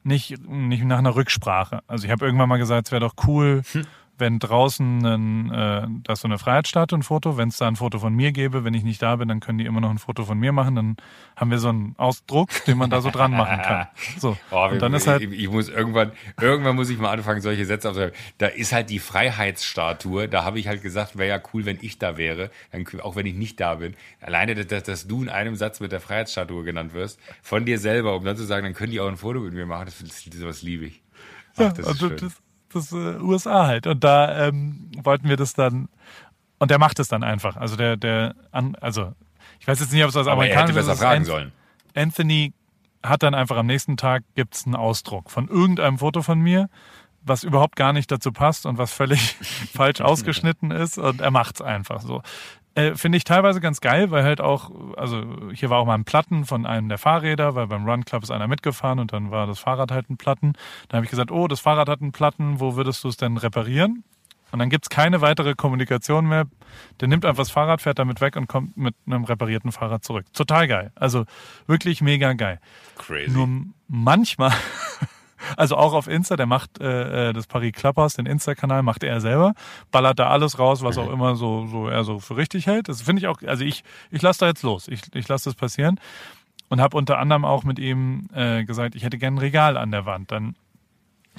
nicht, 0.04 0.38
nicht 0.48 0.84
nach 0.84 0.98
einer 0.98 1.16
Rücksprache. 1.16 1.82
Also 1.88 2.06
ich 2.06 2.12
habe 2.12 2.26
irgendwann 2.26 2.50
mal 2.50 2.58
gesagt, 2.58 2.88
es 2.88 2.92
wäre 2.92 3.02
doch 3.02 3.16
cool, 3.26 3.62
hm 3.72 3.86
wenn 4.18 4.40
draußen 4.40 5.06
ein, 5.06 5.52
äh, 5.52 5.88
da 6.04 6.14
ist 6.14 6.22
so 6.22 6.28
eine 6.28 6.38
Freiheitsstatue, 6.38 7.00
ein 7.00 7.04
Foto, 7.04 7.38
wenn 7.38 7.50
es 7.50 7.58
da 7.58 7.68
ein 7.68 7.76
Foto 7.76 8.00
von 8.00 8.14
mir 8.14 8.32
gäbe, 8.32 8.64
wenn 8.64 8.74
ich 8.74 8.84
nicht 8.84 9.02
da 9.02 9.16
bin, 9.16 9.28
dann 9.28 9.40
können 9.40 9.58
die 9.58 9.66
immer 9.66 9.82
noch 9.82 9.90
ein 9.90 9.98
Foto 9.98 10.24
von 10.26 10.38
mir 10.38 10.52
machen, 10.52 10.76
dann 10.76 10.98
haben 11.36 11.52
wir 11.52 11.58
so 11.58 11.70
einen 11.70 11.96
Ausdruck, 11.98 12.50
den 12.66 12.78
man 12.78 12.90
da 12.90 13.02
so 13.02 13.10
dran 13.10 13.32
machen 13.32 13.62
kann. 13.62 13.88
So. 14.18 14.38
Oh, 14.52 14.68
und 14.70 14.82
dann 14.82 14.94
ist 14.94 15.08
halt 15.08 15.24
ich, 15.24 15.32
ich 15.32 15.50
muss 15.50 15.70
irgendwann, 15.70 16.12
irgendwann 16.40 16.76
muss 16.76 16.90
ich 16.90 16.98
mal 17.00 17.12
anfangen, 17.12 17.42
solche 17.42 17.66
Sätze 17.66 17.90
aufzuschreiben. 17.90 18.16
Da 18.38 18.48
ist 18.48 18.72
halt 18.72 18.90
die 18.90 19.00
Freiheitsstatue, 19.00 20.28
da 20.28 20.44
habe 20.44 20.60
ich 20.60 20.68
halt 20.68 20.82
gesagt, 20.82 21.18
wäre 21.18 21.30
ja 21.30 21.42
cool, 21.54 21.66
wenn 21.66 21.80
ich 21.82 21.98
da 21.98 22.18
wäre, 22.18 22.52
dann, 22.72 22.86
auch 23.02 23.16
wenn 23.16 23.26
ich 23.26 23.34
nicht 23.34 23.60
da 23.60 23.76
bin. 23.76 23.96
Alleine, 24.22 24.56
dass, 24.56 24.84
dass 24.84 25.08
du 25.08 25.24
in 25.24 25.30
einem 25.30 25.56
Satz 25.56 25.80
mit 25.80 25.92
der 25.92 26.00
Freiheitsstatue 26.00 26.64
genannt 26.64 26.94
wirst, 26.94 27.20
von 27.42 27.66
dir 27.66 27.80
selber, 27.80 28.16
um 28.16 28.24
dann 28.24 28.38
zu 28.38 28.44
sagen, 28.44 28.66
dann 28.66 28.74
können 28.74 28.92
die 28.92 29.00
auch 29.00 29.08
ein 29.08 29.18
Foto 29.18 29.40
mit 29.40 29.54
mir 29.54 29.66
machen, 29.66 29.86
das, 29.86 30.00
das, 30.00 30.40
das 30.40 30.62
liebe 30.62 30.86
ich. 30.86 31.02
Ach, 31.56 31.62
ja, 31.62 31.70
das 31.70 31.80
ist 31.80 31.88
also 31.88 32.08
schön. 32.10 32.18
Das, 32.18 32.34
das 32.74 32.92
äh, 32.92 33.20
USA 33.20 33.66
halt. 33.68 33.88
Und 33.88 34.04
da 34.04 34.48
ähm, 34.48 34.92
wollten 35.02 35.30
wir 35.30 35.38
das 35.38 35.54
dann, 35.54 35.90
und 36.60 36.72
der 36.72 36.80
macht 36.80 37.00
es 37.00 37.08
dann 37.08 37.24
einfach. 37.24 37.56
Also 37.58 37.76
der, 37.76 37.98
der, 37.98 38.36
an, 38.52 38.76
also 38.82 39.14
ich 39.60 39.68
weiß 39.68 39.80
jetzt 39.80 39.94
nicht, 39.94 40.04
ob 40.04 40.10
es 40.10 40.14
das 40.16 40.28
ist. 40.28 40.34
Er 40.34 40.62
hätte 40.62 40.74
besser 40.74 40.96
fragen 40.96 41.26
sollen. 41.26 41.52
Anthony 41.96 42.54
hat 43.04 43.24
dann 43.24 43.36
einfach 43.36 43.58
am 43.58 43.66
nächsten 43.68 43.98
Tag 43.98 44.24
gibt's 44.36 44.66
einen 44.66 44.76
Ausdruck 44.76 45.30
von 45.30 45.48
irgendeinem 45.48 46.00
Foto 46.00 46.22
von 46.22 46.40
mir, 46.40 46.70
was 47.22 47.44
überhaupt 47.44 47.76
gar 47.76 47.94
nicht 47.94 48.12
dazu 48.12 48.32
passt 48.32 48.66
und 48.66 48.78
was 48.78 48.94
völlig 48.94 49.36
falsch 49.74 50.02
ausgeschnitten 50.02 50.72
ist 50.72 50.98
und 50.98 51.22
er 51.22 51.32
macht's 51.32 51.62
einfach 51.62 52.02
so. 52.02 52.22
Äh, 52.76 52.96
Finde 52.96 53.18
ich 53.18 53.24
teilweise 53.24 53.62
ganz 53.62 53.82
geil, 53.82 54.10
weil 54.10 54.24
halt 54.24 54.42
auch, 54.42 54.72
also 54.98 55.24
hier 55.54 55.70
war 55.70 55.80
auch 55.80 55.86
mal 55.86 55.96
ein 55.96 56.06
Platten 56.06 56.46
von 56.46 56.66
einem 56.66 56.90
der 56.90 56.98
Fahrräder, 56.98 57.54
weil 57.56 57.68
beim 57.68 57.88
Run 57.88 58.04
Club 58.04 58.24
ist 58.24 58.32
einer 58.32 58.48
mitgefahren 58.48 59.00
und 59.00 59.14
dann 59.14 59.30
war 59.30 59.46
das 59.46 59.60
Fahrrad 59.60 59.92
halt 59.92 60.10
ein 60.10 60.18
Platten. 60.18 60.54
Dann 60.90 60.98
habe 60.98 61.06
ich 61.06 61.12
gesagt, 61.12 61.32
oh, 61.32 61.48
das 61.48 61.60
Fahrrad 61.60 61.88
hat 61.88 62.02
einen 62.02 62.12
Platten, 62.12 62.60
wo 62.60 62.76
würdest 62.76 63.04
du 63.04 63.10
es 63.10 63.18
denn 63.18 63.38
reparieren? 63.38 64.04
Und 64.52 64.60
dann 64.60 64.70
gibt's 64.70 64.90
keine 64.90 65.22
weitere 65.22 65.56
Kommunikation 65.56 66.28
mehr. 66.28 66.46
Der 67.00 67.08
nimmt 67.08 67.26
einfach 67.26 67.42
das 67.42 67.50
Fahrrad, 67.50 67.82
fährt 67.82 67.98
damit 67.98 68.22
weg 68.22 68.36
und 68.36 68.46
kommt 68.46 68.78
mit 68.78 68.94
einem 69.08 69.24
reparierten 69.24 69.72
Fahrrad 69.72 70.04
zurück. 70.04 70.26
Total 70.32 70.68
geil. 70.68 70.92
Also 70.94 71.26
wirklich 71.66 72.02
mega 72.02 72.34
geil. 72.34 72.60
Crazy. 72.98 73.32
Nur 73.32 73.50
manchmal, 73.88 74.54
also 75.58 75.76
auch 75.76 75.94
auf 75.94 76.08
Insta, 76.08 76.36
der 76.36 76.46
macht 76.46 76.80
äh, 76.80 77.30
äh, 77.30 77.34
das 77.34 77.48
Paris 77.48 77.74
Clubhouse, 77.74 78.16
den 78.16 78.26
Insta-Kanal, 78.26 78.84
macht 78.84 79.04
er 79.04 79.22
selber, 79.22 79.54
ballert 79.92 80.20
da 80.20 80.30
alles 80.30 80.60
raus, 80.60 80.84
was 80.84 80.98
auch 80.98 81.12
immer 81.12 81.36
so, 81.36 81.68
so 81.68 81.88
er 81.88 82.04
so 82.04 82.20
für 82.20 82.38
richtig 82.38 82.68
hält. 82.68 82.90
Das 82.90 83.02
finde 83.02 83.22
ich 83.22 83.28
auch, 83.28 83.42
also 83.46 83.64
ich, 83.64 83.84
ich 84.12 84.22
lasse 84.22 84.42
da 84.42 84.48
jetzt 84.48 84.64
los. 84.64 84.88
Ich, 84.88 85.02
ich 85.14 85.28
lasse 85.28 85.50
das 85.50 85.56
passieren. 85.56 86.00
Und 86.70 86.82
habe 86.82 86.98
unter 86.98 87.20
anderem 87.20 87.46
auch 87.46 87.64
mit 87.64 87.78
ihm 87.78 88.30
äh, 88.34 88.64
gesagt, 88.64 88.96
ich 88.96 89.04
hätte 89.04 89.20
gern 89.20 89.36
ein 89.36 89.38
Regal 89.38 89.78
an 89.78 89.92
der 89.92 90.08
Wand. 90.08 90.32
Dann 90.32 90.56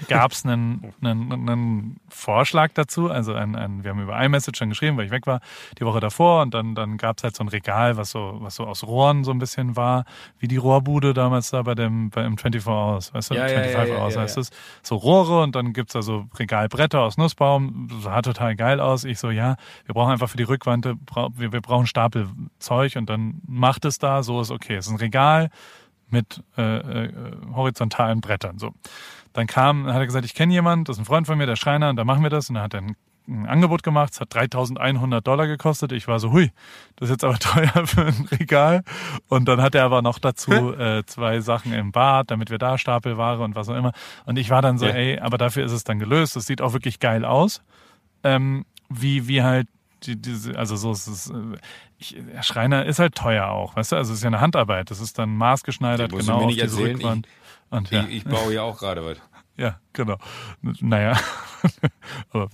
gab 0.09 0.33
es 0.33 0.45
einen, 0.45 0.93
einen, 1.03 1.33
einen 1.33 2.01
Vorschlag 2.09 2.73
dazu. 2.75 3.11
Also 3.11 3.35
ein, 3.35 3.55
ein, 3.55 3.85
wir 3.85 3.91
haben 3.91 4.03
über 4.03 4.21
iMessage 4.21 4.59
schon 4.59 4.71
geschrieben, 4.71 4.97
weil 4.97 5.07
ich 5.07 5.11
weg 5.11 5.27
war 5.27 5.41
die 5.79 5.85
Woche 5.85 6.01
davor 6.01 6.43
und 6.43 6.53
dann, 6.55 6.75
dann 6.75 6.97
gab 6.97 7.19
es 7.19 7.25
halt 7.25 7.37
so 7.37 7.45
ein 7.45 7.49
Regal, 7.49 7.97
was 7.97 8.11
so, 8.11 8.39
was 8.41 8.57
so 8.57 8.67
aus 8.67 8.85
Rohren 8.85 9.25
so 9.25 9.31
ein 9.31 9.39
bisschen 9.39 9.77
war, 9.77 10.05
wie 10.39 10.49
die 10.49 10.57
Rohrbude 10.57 11.15
damals 11.15 11.51
da 11.51 11.63
bei 11.63 11.75
dem, 11.75 12.11
beim 12.11 12.37
24 12.37 12.67
Hours, 12.67 13.15
weißt 13.15 13.31
du? 13.31 13.35
Ja, 13.35 13.47
25 13.47 13.75
ja, 13.75 13.95
ja, 13.95 14.03
Hours 14.03 14.17
heißt 14.17 14.39
es. 14.39 14.51
So 14.83 14.97
Rohre 14.97 15.43
und 15.43 15.55
dann 15.55 15.73
gibt's 15.73 15.93
da 15.93 16.03
so 16.03 16.27
Regalbretter 16.39 17.01
aus 17.01 17.17
Nussbaum. 17.17 17.89
Sah 18.01 18.23
total 18.23 18.57
geil 18.57 18.81
aus. 18.81 19.05
Ich 19.05 19.19
so, 19.19 19.31
ja, 19.31 19.57
wir 19.87 19.95
brauchen 19.95 20.13
einfach 20.13 20.29
für 20.29 20.37
die 20.37 20.43
Rückwand, 20.43 20.87
wir, 20.87 21.53
wir 21.53 21.61
brauchen 21.61 21.87
Stapel 21.87 22.29
Zeug 22.59 22.97
und 22.97 23.09
dann 23.09 23.41
macht 23.47 23.85
es 23.85 23.99
da, 23.99 24.23
so 24.23 24.41
ist 24.41 24.51
okay. 24.51 24.77
Es 24.77 24.87
ist 24.87 24.93
ein 24.93 24.99
Regal 24.99 25.51
mit 26.09 26.43
äh, 26.57 27.05
äh, 27.07 27.13
horizontalen 27.55 28.21
Brettern. 28.21 28.59
So. 28.59 28.73
Dann 29.33 29.47
kam, 29.47 29.87
hat 29.87 29.97
er 29.97 30.07
gesagt, 30.07 30.25
ich 30.25 30.35
kenne 30.35 30.53
jemanden, 30.53 30.85
das 30.85 30.97
ist 30.97 31.03
ein 31.03 31.07
Freund 31.07 31.27
von 31.27 31.37
mir, 31.39 31.47
der 31.47 31.57
Schreiner, 31.57 31.91
und 31.91 31.97
da 31.97 32.05
machen 32.05 32.23
wir 32.23 32.31
das. 32.31 32.49
Und 32.49 32.55
dann 32.57 32.65
hat 32.65 32.75
er 32.75 32.83
ein, 32.83 32.97
ein 33.27 33.47
Angebot 33.47 33.83
gemacht, 33.83 34.13
es 34.13 34.21
hat 34.21 34.33
3100 34.35 35.27
Dollar 35.27 35.47
gekostet. 35.47 35.93
Ich 35.93 36.07
war 36.07 36.21
so, 36.21 36.31
hui, 36.31 36.53
das 36.97 37.09
ist 37.09 37.15
jetzt 37.15 37.25
aber 37.25 37.39
teuer 37.39 37.87
für 37.87 38.07
ein 38.07 38.29
Regal. 38.31 38.83
Und 39.29 39.47
dann 39.49 39.61
hat 39.63 39.75
er 39.75 39.85
aber 39.85 40.03
noch 40.03 40.19
dazu 40.19 40.53
äh, 40.53 41.05
zwei 41.07 41.41
Sachen 41.41 41.73
im 41.73 41.91
Bad, 41.91 42.31
damit 42.31 42.51
wir 42.51 42.59
da 42.59 42.79
Stapelware 42.79 43.43
und 43.43 43.57
was 43.57 43.69
auch 43.69 43.77
immer. 43.77 43.93
Und 44.27 44.39
ich 44.39 44.51
war 44.51 44.63
dann 44.63 44.79
so, 44.79 44.87
Ja. 44.87 44.93
ey, 44.95 45.19
aber 45.19 45.39
dafür 45.39 45.65
ist 45.65 45.73
es 45.73 45.85
dann 45.85 45.99
gelöst. 45.99 46.37
Das 46.37 46.47
sieht 46.47 46.61
auch 46.61 46.73
wirklich 46.75 47.01
geil 47.01 47.25
aus. 47.25 47.63
Ähm, 48.23 48.67
wie, 48.89 49.27
wie 49.27 49.43
halt 49.43 49.67
die, 50.07 50.21
diese, 50.21 50.59
also 50.59 50.77
so 50.77 50.93
ist 50.93 51.07
es, 51.07 51.31
äh, 51.31 51.35
ich, 51.99 52.17
Schreiner 52.43 52.85
ist 52.87 52.99
halt 52.99 53.15
teuer 53.15 53.49
auch, 53.49 53.77
weißt 53.77 53.93
du? 53.93 53.97
Also 53.97 54.13
es 54.13 54.19
ist 54.19 54.23
ja 54.23 54.29
eine 54.29 54.41
Handarbeit. 54.41 54.91
Das 54.91 55.01
ist 55.01 55.19
dann 55.19 55.37
maßgeschneidert, 55.37 56.13
du 56.13 56.19
genau 56.19 56.43
auf 56.43 56.51
diese 56.51 56.63
erzählen. 56.63 56.97
Rückwand. 56.97 57.29
Und 57.71 57.91
ja, 57.91 58.05
Ich, 58.05 58.17
ich 58.19 58.25
baue 58.25 58.55
ja 58.55 58.63
auch 58.63 58.79
gerade 58.79 59.05
was. 59.05 59.19
ja, 59.57 59.79
genau. 59.93 60.17
Naja, 60.81 61.19
aber 62.31 62.49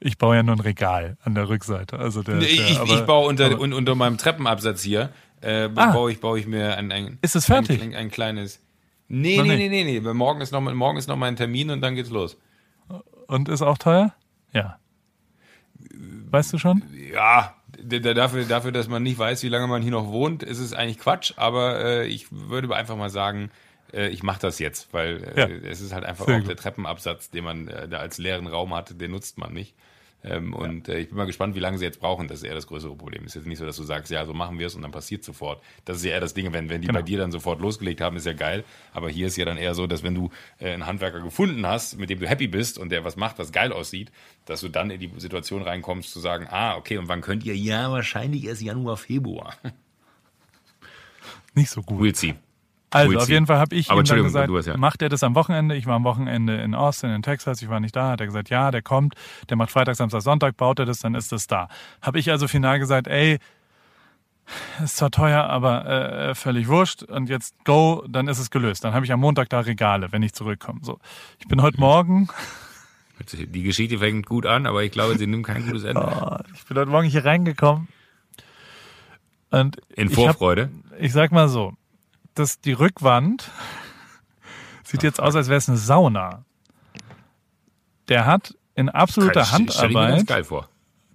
ich 0.00 0.18
baue 0.18 0.36
ja 0.36 0.42
nur 0.42 0.56
ein 0.56 0.60
Regal 0.60 1.16
an 1.22 1.34
der 1.34 1.48
Rückseite. 1.48 1.98
Also 1.98 2.22
der, 2.22 2.38
Ich, 2.38 2.56
der, 2.56 2.70
ich, 2.70 2.78
aber, 2.80 2.94
ich 2.94 3.00
baue 3.06 3.28
unter, 3.28 3.46
aber, 3.46 3.60
un, 3.60 3.72
unter 3.72 3.94
meinem 3.94 4.18
Treppenabsatz 4.18 4.82
hier, 4.82 5.10
äh, 5.40 5.68
Ah. 5.76 5.92
baue, 5.92 6.12
ich, 6.12 6.20
baue 6.20 6.38
ich 6.38 6.46
mir 6.46 6.76
ein, 6.76 6.90
ein, 6.92 7.18
Ist 7.22 7.36
es 7.36 7.46
fertig? 7.46 7.82
ein, 7.82 7.94
ein 7.94 8.10
kleines. 8.10 8.60
Nee, 9.08 9.40
nee, 9.42 9.56
nicht. 9.56 9.70
nee, 9.70 9.84
nee, 9.84 10.00
nee. 10.00 10.12
Morgen 10.14 10.40
ist 10.40 10.50
noch, 10.52 10.60
morgen 10.62 10.96
ist 10.96 11.08
noch 11.08 11.16
mal 11.16 11.26
ein 11.26 11.36
Termin 11.36 11.70
und 11.70 11.80
dann 11.82 11.94
geht's 11.94 12.10
los. 12.10 12.38
Und 13.26 13.48
ist 13.48 13.62
auch 13.62 13.76
teuer? 13.78 14.14
Ja. 14.52 14.78
Weißt 16.34 16.52
du 16.52 16.58
schon? 16.58 16.82
Ja, 17.12 17.54
dafür, 17.78 18.44
dafür, 18.44 18.72
dass 18.72 18.88
man 18.88 19.02
nicht 19.02 19.18
weiß, 19.18 19.42
wie 19.44 19.48
lange 19.48 19.68
man 19.68 19.82
hier 19.82 19.92
noch 19.92 20.08
wohnt, 20.08 20.42
ist 20.42 20.58
es 20.58 20.72
eigentlich 20.72 20.98
Quatsch. 20.98 21.32
Aber 21.36 21.78
äh, 21.84 22.06
ich 22.06 22.26
würde 22.30 22.74
einfach 22.74 22.96
mal 22.96 23.10
sagen, 23.10 23.50
äh, 23.92 24.08
ich 24.08 24.22
mache 24.24 24.40
das 24.40 24.58
jetzt, 24.58 24.88
weil 24.92 25.22
äh, 25.36 25.40
Ja. 25.40 25.70
es 25.70 25.80
ist 25.80 25.92
halt 25.94 26.04
einfach 26.04 26.26
Sehr 26.26 26.34
auch 26.36 26.40
gut. 26.40 26.48
der 26.48 26.56
Treppenabsatz, 26.56 27.30
den 27.30 27.44
man 27.44 27.68
äh, 27.68 27.88
da 27.88 27.98
als 27.98 28.18
leeren 28.18 28.46
Raum 28.48 28.74
hat, 28.74 29.00
den 29.00 29.12
nutzt 29.12 29.38
man 29.38 29.52
nicht. 29.52 29.74
Ähm, 30.26 30.54
und 30.54 30.88
äh, 30.88 31.00
ich 31.00 31.08
bin 31.08 31.18
mal 31.18 31.26
gespannt, 31.26 31.54
wie 31.54 31.60
lange 31.60 31.76
sie 31.76 31.84
jetzt 31.84 32.00
brauchen. 32.00 32.28
Das 32.28 32.38
ist 32.38 32.44
eher 32.44 32.54
das 32.54 32.66
größere 32.66 32.96
Problem. 32.96 33.24
Ist 33.26 33.34
jetzt 33.34 33.46
nicht 33.46 33.58
so, 33.58 33.66
dass 33.66 33.76
du 33.76 33.82
sagst, 33.82 34.10
ja, 34.10 34.24
so 34.24 34.32
machen 34.32 34.58
wir 34.58 34.66
es 34.68 34.74
und 34.74 34.80
dann 34.82 34.90
passiert 34.90 35.22
sofort. 35.22 35.62
Das 35.84 35.98
ist 35.98 36.04
ja 36.04 36.12
eher 36.12 36.20
das 36.20 36.32
Ding, 36.32 36.52
wenn, 36.52 36.70
wenn 36.70 36.80
die 36.80 36.86
Genau. 36.86 36.98
bei 37.00 37.02
dir 37.02 37.18
dann 37.18 37.30
sofort 37.30 37.60
losgelegt 37.60 38.00
haben, 38.00 38.16
ist 38.16 38.24
ja 38.24 38.32
geil. 38.32 38.64
Aber 38.94 39.10
hier 39.10 39.26
ist 39.26 39.36
ja 39.36 39.44
dann 39.44 39.58
eher 39.58 39.74
so, 39.74 39.86
dass 39.86 40.02
wenn 40.02 40.14
du 40.14 40.30
äh, 40.58 40.72
einen 40.72 40.86
Handwerker 40.86 41.20
gefunden 41.20 41.66
hast, 41.66 41.98
mit 41.98 42.08
dem 42.08 42.20
du 42.20 42.26
happy 42.28 42.48
bist 42.48 42.78
und 42.78 42.88
der 42.90 43.04
was 43.04 43.16
macht, 43.16 43.38
was 43.38 43.52
geil 43.52 43.72
aussieht, 43.72 44.10
dass 44.46 44.62
du 44.62 44.68
dann 44.68 44.90
in 44.90 44.98
die 45.00 45.10
Situation 45.18 45.62
reinkommst 45.62 46.10
zu 46.10 46.20
sagen, 46.20 46.46
ah, 46.50 46.76
okay, 46.76 46.96
und 46.96 47.08
wann 47.08 47.20
könnt 47.20 47.44
ihr? 47.44 47.54
Ja, 47.56 47.90
wahrscheinlich 47.92 48.44
erst 48.46 48.62
Januar, 48.62 48.96
Februar. 48.96 49.54
Nicht 51.54 51.70
so 51.70 51.82
gut. 51.82 52.00
We'll 52.00 52.16
see. 52.16 52.34
Also 52.94 53.18
auf 53.18 53.28
jeden 53.28 53.46
Fall 53.46 53.58
habe 53.58 53.74
ich 53.74 53.90
Aber 53.90 54.00
ihm 54.00 54.04
dann 54.06 54.22
gesagt, 54.22 54.50
hast 54.52 54.66
ja- 54.66 54.76
macht 54.76 55.02
er 55.02 55.08
das 55.08 55.22
am 55.22 55.34
Wochenende? 55.34 55.74
Ich 55.76 55.86
war 55.86 55.94
am 55.96 56.04
Wochenende 56.04 56.56
in 56.62 56.74
Austin, 56.74 57.10
in 57.10 57.22
Texas, 57.22 57.60
ich 57.62 57.68
war 57.68 57.80
nicht 57.80 57.94
da. 57.96 58.10
Hat 58.10 58.20
er 58.20 58.26
gesagt, 58.26 58.50
ja, 58.50 58.70
der 58.70 58.82
kommt, 58.82 59.14
der 59.50 59.56
macht 59.56 59.70
Freitag, 59.70 59.96
Samstag, 59.96 60.22
Sonntag, 60.22 60.56
baut 60.56 60.78
er 60.78 60.86
das, 60.86 61.00
dann 61.00 61.14
ist 61.14 61.32
das 61.32 61.46
da. 61.46 61.68
Habe 62.02 62.18
ich 62.18 62.30
also 62.30 62.46
final 62.48 62.78
gesagt, 62.78 63.06
ey, 63.08 63.38
ist 64.82 64.98
zwar 64.98 65.10
teuer, 65.10 65.44
aber 65.44 65.86
äh, 65.86 66.34
völlig 66.34 66.68
wurscht 66.68 67.02
und 67.02 67.28
jetzt 67.30 67.54
go, 67.64 68.04
dann 68.08 68.28
ist 68.28 68.38
es 68.38 68.50
gelöst. 68.50 68.84
Dann 68.84 68.92
habe 68.94 69.04
ich 69.06 69.12
am 69.12 69.20
Montag 69.20 69.48
da 69.48 69.60
Regale, 69.60 70.12
wenn 70.12 70.22
ich 70.22 70.34
zurückkomme. 70.34 70.80
So, 70.82 70.98
ich 71.40 71.48
bin 71.48 71.62
heute 71.62 71.80
Morgen, 71.80 72.28
Die 73.30 73.62
Geschichte 73.62 73.98
fängt 73.98 74.26
gut 74.26 74.44
an, 74.44 74.66
aber 74.66 74.82
ich 74.82 74.90
glaube, 74.92 75.16
sie 75.16 75.26
nimmt 75.26 75.46
kein 75.46 75.64
gutes 75.66 75.84
Ende. 75.84 76.02
oh, 76.20 76.36
ich 76.54 76.64
bin 76.66 76.76
heute 76.76 76.90
Morgen 76.90 77.08
hier 77.08 77.24
reingekommen 77.24 77.88
und 79.50 79.76
In 79.96 80.08
ich 80.10 80.16
hab- 80.16 80.24
Vorfreude. 80.36 80.70
ich 80.98 81.12
sag 81.12 81.32
mal 81.32 81.48
so, 81.48 81.72
das, 82.34 82.60
die 82.60 82.72
Rückwand 82.72 83.50
sieht 84.84 85.02
jetzt 85.02 85.20
aus, 85.20 85.34
als 85.36 85.48
wäre 85.48 85.58
es 85.58 85.68
eine 85.68 85.78
Sauna. 85.78 86.44
Der 88.08 88.26
hat 88.26 88.54
in 88.74 88.88
absoluter 88.88 89.32
Das 89.40 89.48
stell 89.48 89.60
ich 89.62 89.68
mir 89.68 89.76
ganz 89.76 89.94
Handarbeit. 89.94 90.26
geil 90.26 90.44
vor. 90.44 90.68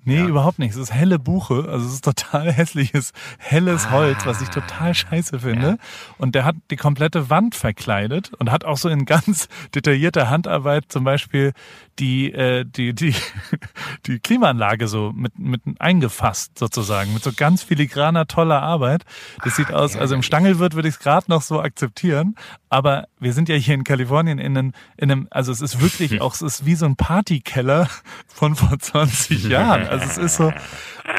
Nee, 0.06 0.20
Ja. 0.20 0.26
überhaupt 0.28 0.60
nicht. 0.60 0.72
Es 0.72 0.78
ist 0.78 0.94
helle 0.94 1.20
Buche, 1.20 1.66
also 1.70 1.86
es 1.86 1.94
ist 1.94 2.06
total 2.06 2.52
hässliches, 2.54 3.12
helles 3.38 3.92
Holz, 3.92 4.26
was 4.26 4.42
ich 4.42 4.50
total 4.50 4.96
scheiße 4.96 5.40
finde. 5.40 5.68
Ja. 5.68 5.78
Und 6.18 6.36
der 6.36 6.46
hat 6.46 6.56
die 6.72 6.78
komplette 6.78 7.30
Wand 7.30 7.54
verkleidet 7.54 8.32
und 8.40 8.50
hat 8.50 8.64
auch 8.64 8.78
so 8.78 8.88
in 8.90 9.06
ganz 9.06 9.50
detaillierter 9.76 10.30
Handarbeit 10.30 10.86
zum 10.88 11.04
Beispiel 11.04 11.52
die, 12.00 12.32
äh, 12.34 12.66
die, 12.66 12.94
die, 12.94 13.14
die 14.06 14.20
Klimaanlage 14.20 14.88
so 14.88 15.12
mit, 15.14 15.38
mit 15.38 15.62
eingefasst 15.80 16.58
sozusagen, 16.58 17.14
mit 17.14 17.24
so 17.24 17.32
ganz 17.36 17.64
filigraner, 17.64 18.28
toller 18.28 18.62
Arbeit. 18.62 19.04
Das 19.44 19.56
sieht 19.56 19.72
aus, 19.74 19.96
also 19.96 20.16
im 20.16 20.24
Stangelwirt 20.24 20.76
würde 20.76 20.88
ich 20.88 20.96
es 20.96 21.00
gerade 21.00 21.26
noch 21.30 21.42
so 21.42 21.62
akzeptieren, 21.62 22.36
aber 22.70 23.08
wir 23.20 23.34
sind 23.34 23.50
ja 23.50 23.56
hier 23.56 23.76
in 23.76 23.84
Kalifornien 23.84 24.40
in 24.40 24.58
einem, 24.58 24.74
in 24.98 25.12
einem, 25.12 25.28
also 25.32 25.52
es 25.52 25.62
ist 25.62 25.82
wirklich 25.82 26.22
auch, 26.22 26.34
es 26.34 26.42
ist 26.42 26.66
wie 26.66 26.76
so 26.76 26.86
ein 26.86 26.96
Partykeller 26.96 27.88
von 28.28 28.56
vor 28.56 28.78
20 28.80 29.44
Jahren. 29.50 29.88
Also 29.88 30.06
es 30.06 30.18
ist 30.18 30.36
so, 30.36 30.54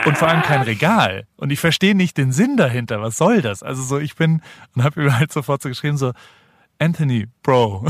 und 0.07 0.16
vor 0.16 0.28
allem 0.28 0.43
kein 0.43 0.62
Regal. 0.62 1.26
Und 1.37 1.51
ich 1.51 1.61
verstehe 1.61 1.95
nicht 1.95 2.16
den 2.16 2.33
Sinn 2.33 2.57
dahinter. 2.57 3.03
Was 3.03 3.16
soll 3.16 3.43
das? 3.43 3.62
Also 3.62 3.83
so, 3.83 3.99
ich 3.99 4.16
bin, 4.16 4.43
und 4.74 4.85
habe 4.85 5.03
ihm 5.03 5.18
halt 5.18 5.33
sofort 5.33 5.62
so 5.62 5.68
geschrieben, 5.68 5.97
so, 5.97 6.12
Anthony, 6.78 7.26
Bro, 7.43 7.87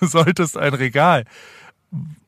du 0.00 0.06
solltest 0.06 0.56
ein 0.56 0.74
Regal. 0.74 1.24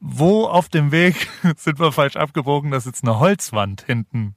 Wo 0.05 0.47
auf 0.47 0.69
dem 0.69 0.91
Weg 0.91 1.29
sind 1.57 1.79
wir 1.79 1.93
falsch 1.93 2.17
abgebogen, 2.17 2.71
dass 2.73 2.85
jetzt 2.87 3.05
eine 3.05 3.21
Holzwand 3.21 3.83
hinten 3.83 4.35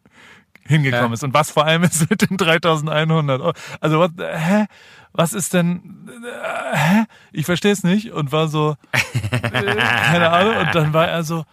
hingekommen 0.68 1.08
Ja. 1.10 1.14
ist? 1.14 1.24
Und 1.24 1.34
was 1.34 1.50
vor 1.50 1.66
allem 1.66 1.84
ist 1.84 2.08
mit 2.10 2.30
den 2.30 2.38
3100 2.38 3.42
Euro? 3.42 3.54
Also, 3.80 4.00
was, 4.00 4.12
hä? 4.20 4.66
Was 5.14 5.34
ist 5.34 5.54
denn, 5.54 6.10
äh, 6.24 6.78
hä? 6.78 7.04
Ich 7.32 7.46
verstehe 7.46 7.72
es 7.72 7.84
nicht 7.84 8.12
und 8.12 8.32
war 8.32 8.48
so, 8.48 8.76
äh, 8.92 9.42
keine 9.42 10.30
Ahnung. 10.32 10.58
Und 10.58 10.76
dann 10.76 10.94
war 10.94 11.08
er 11.08 11.24
so, 11.24 11.46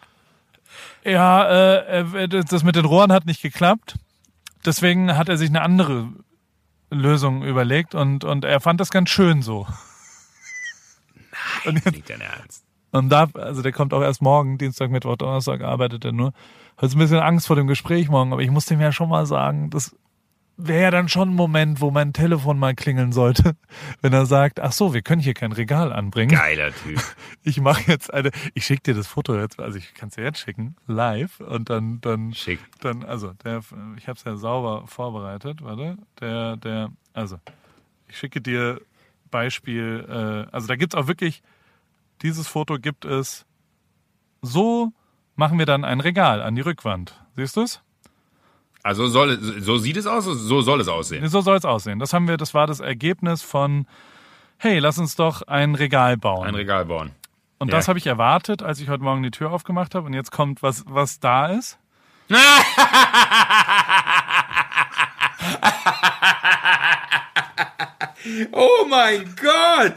ja, 1.04 1.44
äh, 1.48 2.00
äh, 2.24 2.28
das 2.28 2.64
mit 2.64 2.76
den 2.76 2.84
Rohren 2.84 3.12
hat 3.12 3.24
nicht 3.24 3.40
geklappt. 3.40 3.96
Deswegen 4.66 5.16
hat 5.16 5.28
er 5.28 5.36
sich 5.38 5.48
eine 5.48 5.62
andere 5.62 6.08
Lösung 6.90 7.44
überlegt 7.44 7.94
und, 7.94 8.24
und 8.24 8.44
er 8.44 8.60
fand 8.60 8.78
das 8.80 8.90
ganz 8.90 9.08
schön 9.10 9.40
so. 9.42 9.66
Und 11.64 11.76
jetzt, 11.76 11.92
Nicht 11.92 12.10
dein 12.10 12.20
Ernst. 12.20 12.64
Und 12.92 13.08
da, 13.08 13.28
also 13.34 13.62
der 13.62 13.72
kommt 13.72 13.92
auch 13.94 14.02
erst 14.02 14.22
morgen, 14.22 14.58
Dienstag, 14.58 14.90
Mittwoch, 14.90 15.16
Donnerstag 15.16 15.62
arbeitet 15.62 16.04
er 16.04 16.12
nur. 16.12 16.32
Hat 16.76 16.92
ein 16.92 16.98
bisschen 16.98 17.20
Angst 17.20 17.46
vor 17.46 17.56
dem 17.56 17.66
Gespräch 17.66 18.08
morgen, 18.08 18.32
aber 18.32 18.42
ich 18.42 18.50
muss 18.50 18.66
dem 18.66 18.80
ja 18.80 18.92
schon 18.92 19.08
mal 19.08 19.26
sagen, 19.26 19.70
das 19.70 19.96
wäre 20.56 20.82
ja 20.82 20.90
dann 20.90 21.08
schon 21.08 21.30
ein 21.30 21.34
Moment, 21.34 21.80
wo 21.80 21.90
mein 21.90 22.12
Telefon 22.12 22.58
mal 22.58 22.74
klingeln 22.74 23.12
sollte, 23.12 23.56
wenn 24.02 24.12
er 24.12 24.26
sagt, 24.26 24.60
ach 24.60 24.72
so, 24.72 24.92
wir 24.92 25.02
können 25.02 25.22
hier 25.22 25.34
kein 25.34 25.52
Regal 25.52 25.92
anbringen. 25.92 26.36
Geiler 26.36 26.72
Typ. 26.72 27.00
Ich 27.44 27.60
mache 27.60 27.90
jetzt 27.90 28.12
eine, 28.12 28.30
ich 28.54 28.64
schicke 28.64 28.82
dir 28.82 28.94
das 28.94 29.08
Foto 29.08 29.36
jetzt, 29.36 29.58
also 29.58 29.76
ich 29.76 29.94
kann 29.94 30.10
es 30.10 30.14
dir 30.14 30.22
jetzt 30.22 30.38
schicken, 30.38 30.76
live 30.86 31.40
und 31.40 31.70
dann, 31.70 32.00
dann, 32.00 32.32
Schick. 32.34 32.60
dann, 32.80 33.04
also 33.04 33.32
der, 33.44 33.62
ich 33.96 34.06
habe 34.06 34.16
es 34.16 34.24
ja 34.24 34.36
sauber 34.36 34.86
vorbereitet, 34.86 35.62
warte, 35.62 35.96
der, 36.20 36.56
der, 36.56 36.92
also 37.14 37.38
ich 38.06 38.16
schicke 38.16 38.40
dir 38.40 38.80
Beispiel, 39.30 40.06
äh, 40.08 40.54
also 40.54 40.68
da 40.68 40.76
gibt's 40.76 40.94
auch 40.94 41.08
wirklich, 41.08 41.42
dieses 42.22 42.48
Foto 42.48 42.78
gibt 42.78 43.04
es, 43.04 43.44
so 44.40 44.92
machen 45.36 45.58
wir 45.58 45.66
dann 45.66 45.84
ein 45.84 46.00
Regal 46.00 46.42
an 46.42 46.54
die 46.54 46.60
Rückwand. 46.62 47.20
Siehst 47.36 47.56
du's? 47.56 47.80
Also 48.82 49.06
soll, 49.06 49.38
so 49.60 49.78
sieht 49.78 49.96
es 49.96 50.06
aus, 50.06 50.24
so 50.24 50.60
soll 50.60 50.80
es 50.80 50.88
aussehen. 50.88 51.26
So 51.28 51.40
soll 51.40 51.56
es 51.56 51.64
aussehen. 51.64 51.98
Das 52.00 52.12
haben 52.12 52.26
wir, 52.26 52.36
das 52.36 52.52
war 52.52 52.66
das 52.66 52.80
Ergebnis 52.80 53.42
von, 53.42 53.86
hey, 54.58 54.78
lass 54.80 54.98
uns 54.98 55.14
doch 55.14 55.42
ein 55.42 55.74
Regal 55.76 56.16
bauen. 56.16 56.46
Ein 56.48 56.54
Regal 56.56 56.86
bauen. 56.86 57.12
Und 57.58 57.68
Ja. 57.68 57.76
das 57.76 57.86
habe 57.86 57.98
ich 58.00 58.06
erwartet, 58.08 58.62
als 58.62 58.80
ich 58.80 58.88
heute 58.88 59.04
Morgen 59.04 59.22
die 59.22 59.30
Tür 59.30 59.52
aufgemacht 59.52 59.94
habe. 59.94 60.06
Und 60.06 60.14
jetzt 60.14 60.32
kommt, 60.32 60.62
was, 60.64 60.84
was 60.88 61.20
da 61.20 61.46
ist. 61.46 61.78
Oh 68.52 68.86
mein 68.88 69.34
Gott! 69.40 69.94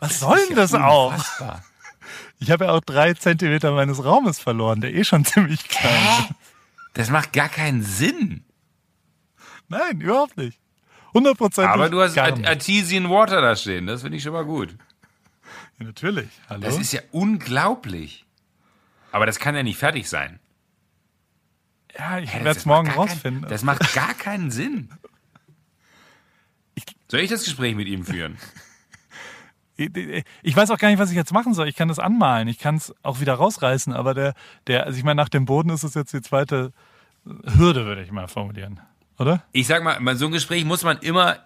Was 0.00 0.20
soll 0.20 0.38
denn 0.48 0.56
das 0.56 0.74
auch? 0.74 1.14
Ich 2.38 2.50
habe 2.50 2.66
ja 2.66 2.72
auch 2.72 2.80
drei 2.80 3.14
Zentimeter 3.14 3.72
meines 3.72 4.04
Raumes 4.04 4.38
verloren, 4.38 4.80
der 4.80 4.94
eh 4.94 5.04
schon 5.04 5.24
ziemlich 5.24 5.68
klein 5.68 5.94
ist. 6.20 6.34
Das 6.94 7.10
macht 7.10 7.32
gar 7.32 7.48
keinen 7.48 7.82
Sinn. 7.82 8.44
Nein, 9.68 10.00
überhaupt 10.00 10.36
nicht. 10.36 10.58
100 11.08 11.36
Prozent. 11.36 11.68
Aber 11.68 11.88
du 11.88 12.00
hast 12.00 12.14
nicht. 12.16 12.46
Artesian 12.46 13.10
Water 13.10 13.40
da 13.40 13.56
stehen. 13.56 13.86
Das 13.86 14.02
finde 14.02 14.18
ich 14.18 14.22
schon 14.22 14.32
mal 14.32 14.44
gut. 14.44 14.76
Ja, 15.78 15.86
natürlich. 15.86 16.28
Hallo? 16.48 16.60
Das 16.60 16.78
ist 16.78 16.92
ja 16.92 17.00
unglaublich. 17.10 18.24
Aber 19.12 19.26
das 19.26 19.38
kann 19.38 19.54
ja 19.54 19.62
nicht 19.62 19.78
fertig 19.78 20.08
sein. 20.08 20.40
ja, 21.98 22.18
ich 22.18 22.32
werde 22.34 22.50
es 22.50 22.66
morgen 22.66 22.90
rausfinden. 22.90 23.42
Kein, 23.42 23.50
das 23.50 23.62
macht 23.62 23.94
gar 23.94 24.14
keinen 24.14 24.50
Sinn. 24.50 24.90
Soll 27.08 27.20
ich 27.20 27.30
das 27.30 27.44
Gespräch 27.44 27.74
mit 27.74 27.88
ihm 27.88 28.04
führen? 28.04 28.36
ich 29.76 30.56
weiß 30.56 30.70
auch 30.70 30.78
gar 30.78 30.88
nicht, 30.88 30.98
was 30.98 31.10
ich 31.10 31.16
jetzt 31.16 31.32
machen 31.32 31.54
soll. 31.54 31.68
Ich 31.68 31.76
kann 31.76 31.88
das 31.88 31.98
anmalen, 31.98 32.48
ich 32.48 32.58
kann 32.58 32.76
es 32.76 32.94
auch 33.02 33.20
wieder 33.20 33.34
rausreißen, 33.34 33.92
aber 33.92 34.14
der, 34.14 34.34
der, 34.66 34.86
also 34.86 34.98
ich 34.98 35.04
meine, 35.04 35.20
nach 35.20 35.28
dem 35.28 35.44
Boden 35.44 35.70
ist 35.70 35.82
es 35.82 35.94
jetzt 35.94 36.12
die 36.12 36.22
zweite 36.22 36.72
Hürde, 37.26 37.84
würde 37.86 38.02
ich 38.02 38.10
mal 38.12 38.28
formulieren. 38.28 38.80
Oder? 39.18 39.42
Ich 39.52 39.66
sag 39.66 39.82
mal, 39.82 39.98
bei 40.00 40.14
so 40.14 40.26
ein 40.26 40.32
Gespräch 40.32 40.64
muss 40.64 40.84
man 40.84 40.98
immer, 40.98 41.38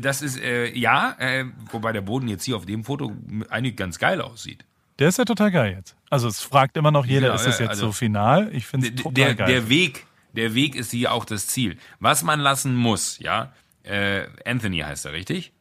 das 0.00 0.22
ist, 0.22 0.38
äh, 0.40 0.72
ja, 0.78 1.16
äh, 1.18 1.44
wobei 1.72 1.92
der 1.92 2.00
Boden 2.00 2.28
jetzt 2.28 2.44
hier 2.44 2.56
auf 2.56 2.66
dem 2.66 2.84
Foto 2.84 3.12
eigentlich 3.50 3.76
ganz 3.76 3.98
geil 3.98 4.20
aussieht. 4.20 4.64
Der 4.98 5.08
ist 5.08 5.18
ja 5.18 5.24
total 5.24 5.50
geil 5.50 5.74
jetzt. 5.76 5.96
Also 6.08 6.28
es 6.28 6.40
fragt 6.40 6.76
immer 6.76 6.90
noch 6.92 7.04
jeder, 7.04 7.28
Genau, 7.28 7.34
ist 7.34 7.46
es 7.46 7.58
ja, 7.58 7.64
jetzt 7.64 7.70
also- 7.70 7.86
so 7.86 7.92
final? 7.92 8.48
Ich 8.52 8.66
finde 8.66 8.86
es 8.88 8.94
der, 8.94 9.02
total 9.02 9.14
der, 9.14 9.34
geil. 9.34 9.46
der 9.48 9.68
Weg, 9.68 10.06
der 10.34 10.54
Weg 10.54 10.76
ist 10.76 10.92
hier 10.92 11.12
auch 11.12 11.24
das 11.24 11.48
Ziel. 11.48 11.76
Was 11.98 12.22
man 12.22 12.38
lassen 12.40 12.76
muss, 12.76 13.18
ja, 13.18 13.52
äh, 13.82 14.26
Anthony 14.44 14.78
heißt 14.78 15.04
er, 15.06 15.12
richtig? 15.12 15.52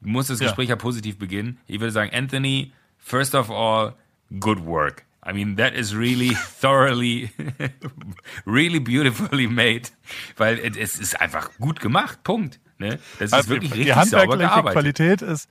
Muss 0.00 0.28
das 0.28 0.40
Ja. 0.40 0.46
Gespräch 0.46 0.68
ja 0.68 0.76
positiv 0.76 1.18
beginnen. 1.18 1.58
Ich 1.66 1.80
würde 1.80 1.92
sagen, 1.92 2.10
Anthony, 2.14 2.72
first 2.98 3.34
of 3.34 3.50
all, 3.50 3.94
good 4.40 4.64
work. 4.64 5.04
I 5.28 5.32
mean, 5.34 5.56
that 5.58 5.74
is 5.74 5.94
really 5.94 6.34
thoroughly, 6.60 7.30
really 8.46 8.80
beautifully 8.80 9.46
made, 9.46 9.82
weil 10.36 10.58
es- 10.58 10.98
ist 10.98 11.20
einfach 11.20 11.50
gut 11.58 11.80
gemacht. 11.80 12.22
Punkt. 12.24 12.58
Ne? 12.78 12.98
Das 13.18 13.26
ist 13.26 13.32
Also 13.34 13.50
wirklich 13.50 13.70
die 13.72 13.78
richtig 13.82 13.94
sauber 13.94 14.00
handwerkliche 14.22 14.48
gearbeitet. 14.48 14.72
Qualität 14.72 15.22
ist. 15.22 15.48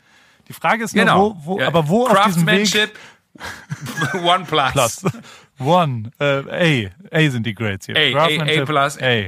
Die 0.47 0.53
Frage 0.53 0.83
ist 0.83 0.95
nur, 0.95 1.05
Genau. 1.05 1.37
wo, 1.45 1.57
wo, 1.57 1.59
Ja, 1.59 1.67
aber 1.67 1.87
wo 1.87 2.07
auf 2.07 2.25
diesem 2.25 2.47
Weg 2.47 2.71
Craftsmanship, 2.71 2.97
One 4.23 4.45
plus. 4.45 4.71
plus 4.73 5.03
one 5.59 6.11
äh, 6.19 6.89
A 7.11 7.15
A 7.15 7.29
sind 7.29 7.45
die 7.45 7.53
Grades 7.53 7.85
hier. 7.85 7.95
A, 7.95 8.19
A, 8.25 8.61
A 8.61 8.65
plus. 8.65 8.97
A. 8.99 9.27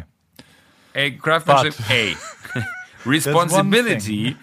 A 0.95 1.09
craftsmanship 1.11 1.75
But- 1.77 2.63
A. 2.63 3.09
Responsibility. 3.09 4.35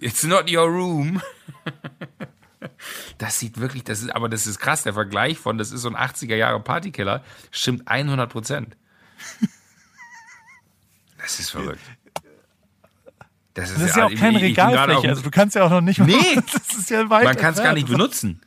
It's 0.00 0.24
not 0.24 0.50
your 0.50 0.66
room. 0.68 1.20
Das 3.18 3.38
sieht 3.38 3.58
wirklich, 3.60 3.84
das 3.84 4.00
ist, 4.02 4.10
aber 4.14 4.28
das 4.28 4.46
ist 4.46 4.58
krass, 4.58 4.82
der 4.82 4.94
Vergleich 4.94 5.38
von, 5.38 5.58
das 5.58 5.70
ist 5.72 5.82
so 5.82 5.88
ein 5.90 5.96
80er 5.96 6.34
Jahre 6.36 6.60
Partykeller, 6.60 7.22
stimmt 7.50 7.86
100 7.88 8.30
Prozent. 8.30 8.76
Das 11.18 11.38
ist 11.40 11.50
verrückt. 11.50 11.80
Das 13.54 13.72
Das 13.74 13.82
ist 13.82 13.96
ja 13.96 14.06
auch 14.06 14.14
keine 14.14 14.38
ich- 14.38 14.44
Regalfläche. 14.44 15.08
Also 15.08 15.22
du 15.22 15.30
kannst 15.30 15.54
ja 15.56 15.64
auch 15.64 15.70
noch 15.70 15.80
nicht. 15.82 15.98
Nee. 16.00 16.14
das 16.52 16.78
ist 16.78 16.90
ja 16.90 17.08
weit 17.10 17.24
man 17.24 17.36
kann 17.36 17.52
es 17.54 17.62
gar 17.62 17.74
nicht 17.74 17.88
benutzen. 17.88 18.40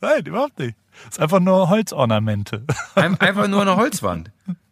Nein, 0.00 0.24
überhaupt 0.26 0.58
nicht. 0.58 0.76
Das 1.06 1.14
ist 1.16 1.20
einfach 1.20 1.40
nur 1.40 1.68
Holzornamente. 1.68 2.64
Ein- 2.94 3.18
Einfach 3.20 3.48
nur 3.48 3.62
eine 3.62 3.76
Holzwand. 3.76 4.30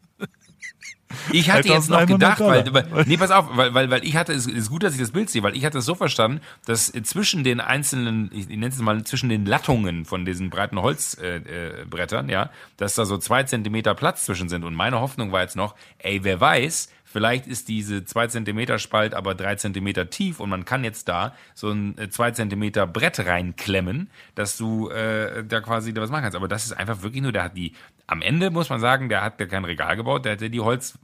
Ich 1.32 1.50
hatte 1.50 1.68
jetzt 1.68 1.90
noch 1.90 1.98
1100 1.98 2.38
gedacht, 2.38 2.74
weil, 2.74 2.92
weil 2.92 3.04
nee, 3.06 3.16
pass 3.16 3.30
auf, 3.30 3.46
weil, 3.56 3.74
weil, 3.74 3.90
weil 3.90 4.04
ich 4.04 4.16
hatte, 4.16 4.32
es 4.32 4.46
ist 4.46 4.70
gut, 4.70 4.82
dass 4.82 4.94
ich 4.94 5.00
das 5.00 5.10
Bild 5.10 5.30
sehe, 5.30 5.42
weil 5.42 5.56
ich 5.56 5.64
hatte 5.64 5.78
es 5.78 5.84
so 5.84 5.94
verstanden, 5.94 6.40
dass 6.66 6.92
zwischen 7.04 7.44
den 7.44 7.60
einzelnen, 7.60 8.30
ich 8.32 8.48
nenne 8.48 8.68
es 8.68 8.78
mal, 8.78 9.02
zwischen 9.04 9.28
den 9.28 9.46
Lattungen 9.46 10.04
von 10.04 10.24
diesen 10.24 10.50
breiten 10.50 10.80
Holzbrettern, 10.80 11.46
äh, 11.46 11.84
Brettern, 11.88 12.28
ja, 12.28 12.50
dass 12.76 12.94
da 12.94 13.04
so 13.04 13.18
zwei 13.18 13.42
Zentimeter 13.44 13.94
Platz 13.94 14.24
zwischen 14.24 14.48
sind. 14.48 14.64
Und 14.64 14.74
meine 14.74 15.00
Hoffnung 15.00 15.32
war 15.32 15.42
jetzt 15.42 15.56
noch, 15.56 15.74
ey, 15.98 16.24
wer 16.24 16.40
weiß, 16.40 16.88
vielleicht 17.12 17.46
ist 17.46 17.68
diese 17.68 18.04
zwei 18.04 18.26
Zentimeter 18.26 18.78
Spalt 18.78 19.14
aber 19.14 19.34
drei 19.34 19.54
Zentimeter 19.56 20.10
tief 20.10 20.40
und 20.40 20.50
man 20.50 20.64
kann 20.64 20.82
jetzt 20.82 21.08
da 21.08 21.34
so 21.54 21.70
ein 21.70 21.96
äh, 21.98 22.08
zwei 22.10 22.30
Zentimeter 22.30 22.86
Brett 22.86 23.20
reinklemmen, 23.20 24.10
dass 24.34 24.56
du 24.56 24.88
äh, 24.88 25.44
da 25.44 25.60
quasi 25.60 25.92
da 25.92 26.00
was 26.00 26.10
machen 26.10 26.22
kannst. 26.22 26.36
Aber 26.36 26.48
das 26.48 26.64
ist 26.64 26.72
einfach 26.72 27.02
wirklich 27.02 27.22
nur, 27.22 27.32
der 27.32 27.44
hat 27.44 27.56
die, 27.56 27.74
am 28.06 28.22
Ende 28.22 28.50
muss 28.50 28.70
man 28.70 28.80
sagen, 28.80 29.08
der 29.08 29.22
hat 29.22 29.38
ja 29.38 29.46
kein 29.46 29.64
Regal 29.64 29.96
gebaut, 29.96 30.24
der 30.24 30.32
hat 30.32 30.40
ja 30.40 30.48
die 30.48 30.60
Holz, 30.60 30.98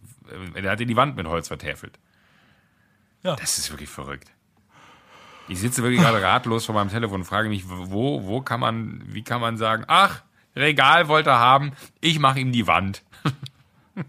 äh, 0.54 0.62
der 0.62 0.72
hat 0.72 0.80
ja 0.80 0.86
die 0.86 0.96
Wand 0.96 1.16
mit 1.16 1.26
Holz 1.26 1.48
vertäfelt. 1.48 1.98
Ja. 3.22 3.36
Das 3.36 3.58
ist 3.58 3.70
wirklich 3.70 3.90
verrückt. 3.90 4.30
Ich 5.48 5.60
sitze 5.60 5.82
wirklich 5.82 6.00
gerade 6.00 6.22
ratlos 6.22 6.66
vor 6.66 6.74
meinem 6.74 6.90
Telefon 6.90 7.20
und 7.20 7.24
frage 7.24 7.48
mich, 7.48 7.64
wo, 7.66 8.24
wo 8.24 8.42
kann 8.42 8.60
man, 8.60 9.02
wie 9.06 9.22
kann 9.22 9.40
man 9.40 9.56
sagen, 9.56 9.84
ach, 9.86 10.22
Regal 10.54 11.08
wollte 11.08 11.30
er 11.30 11.38
haben, 11.38 11.72
ich 12.00 12.18
mache 12.18 12.40
ihm 12.40 12.52
die 12.52 12.66
Wand. 12.66 13.02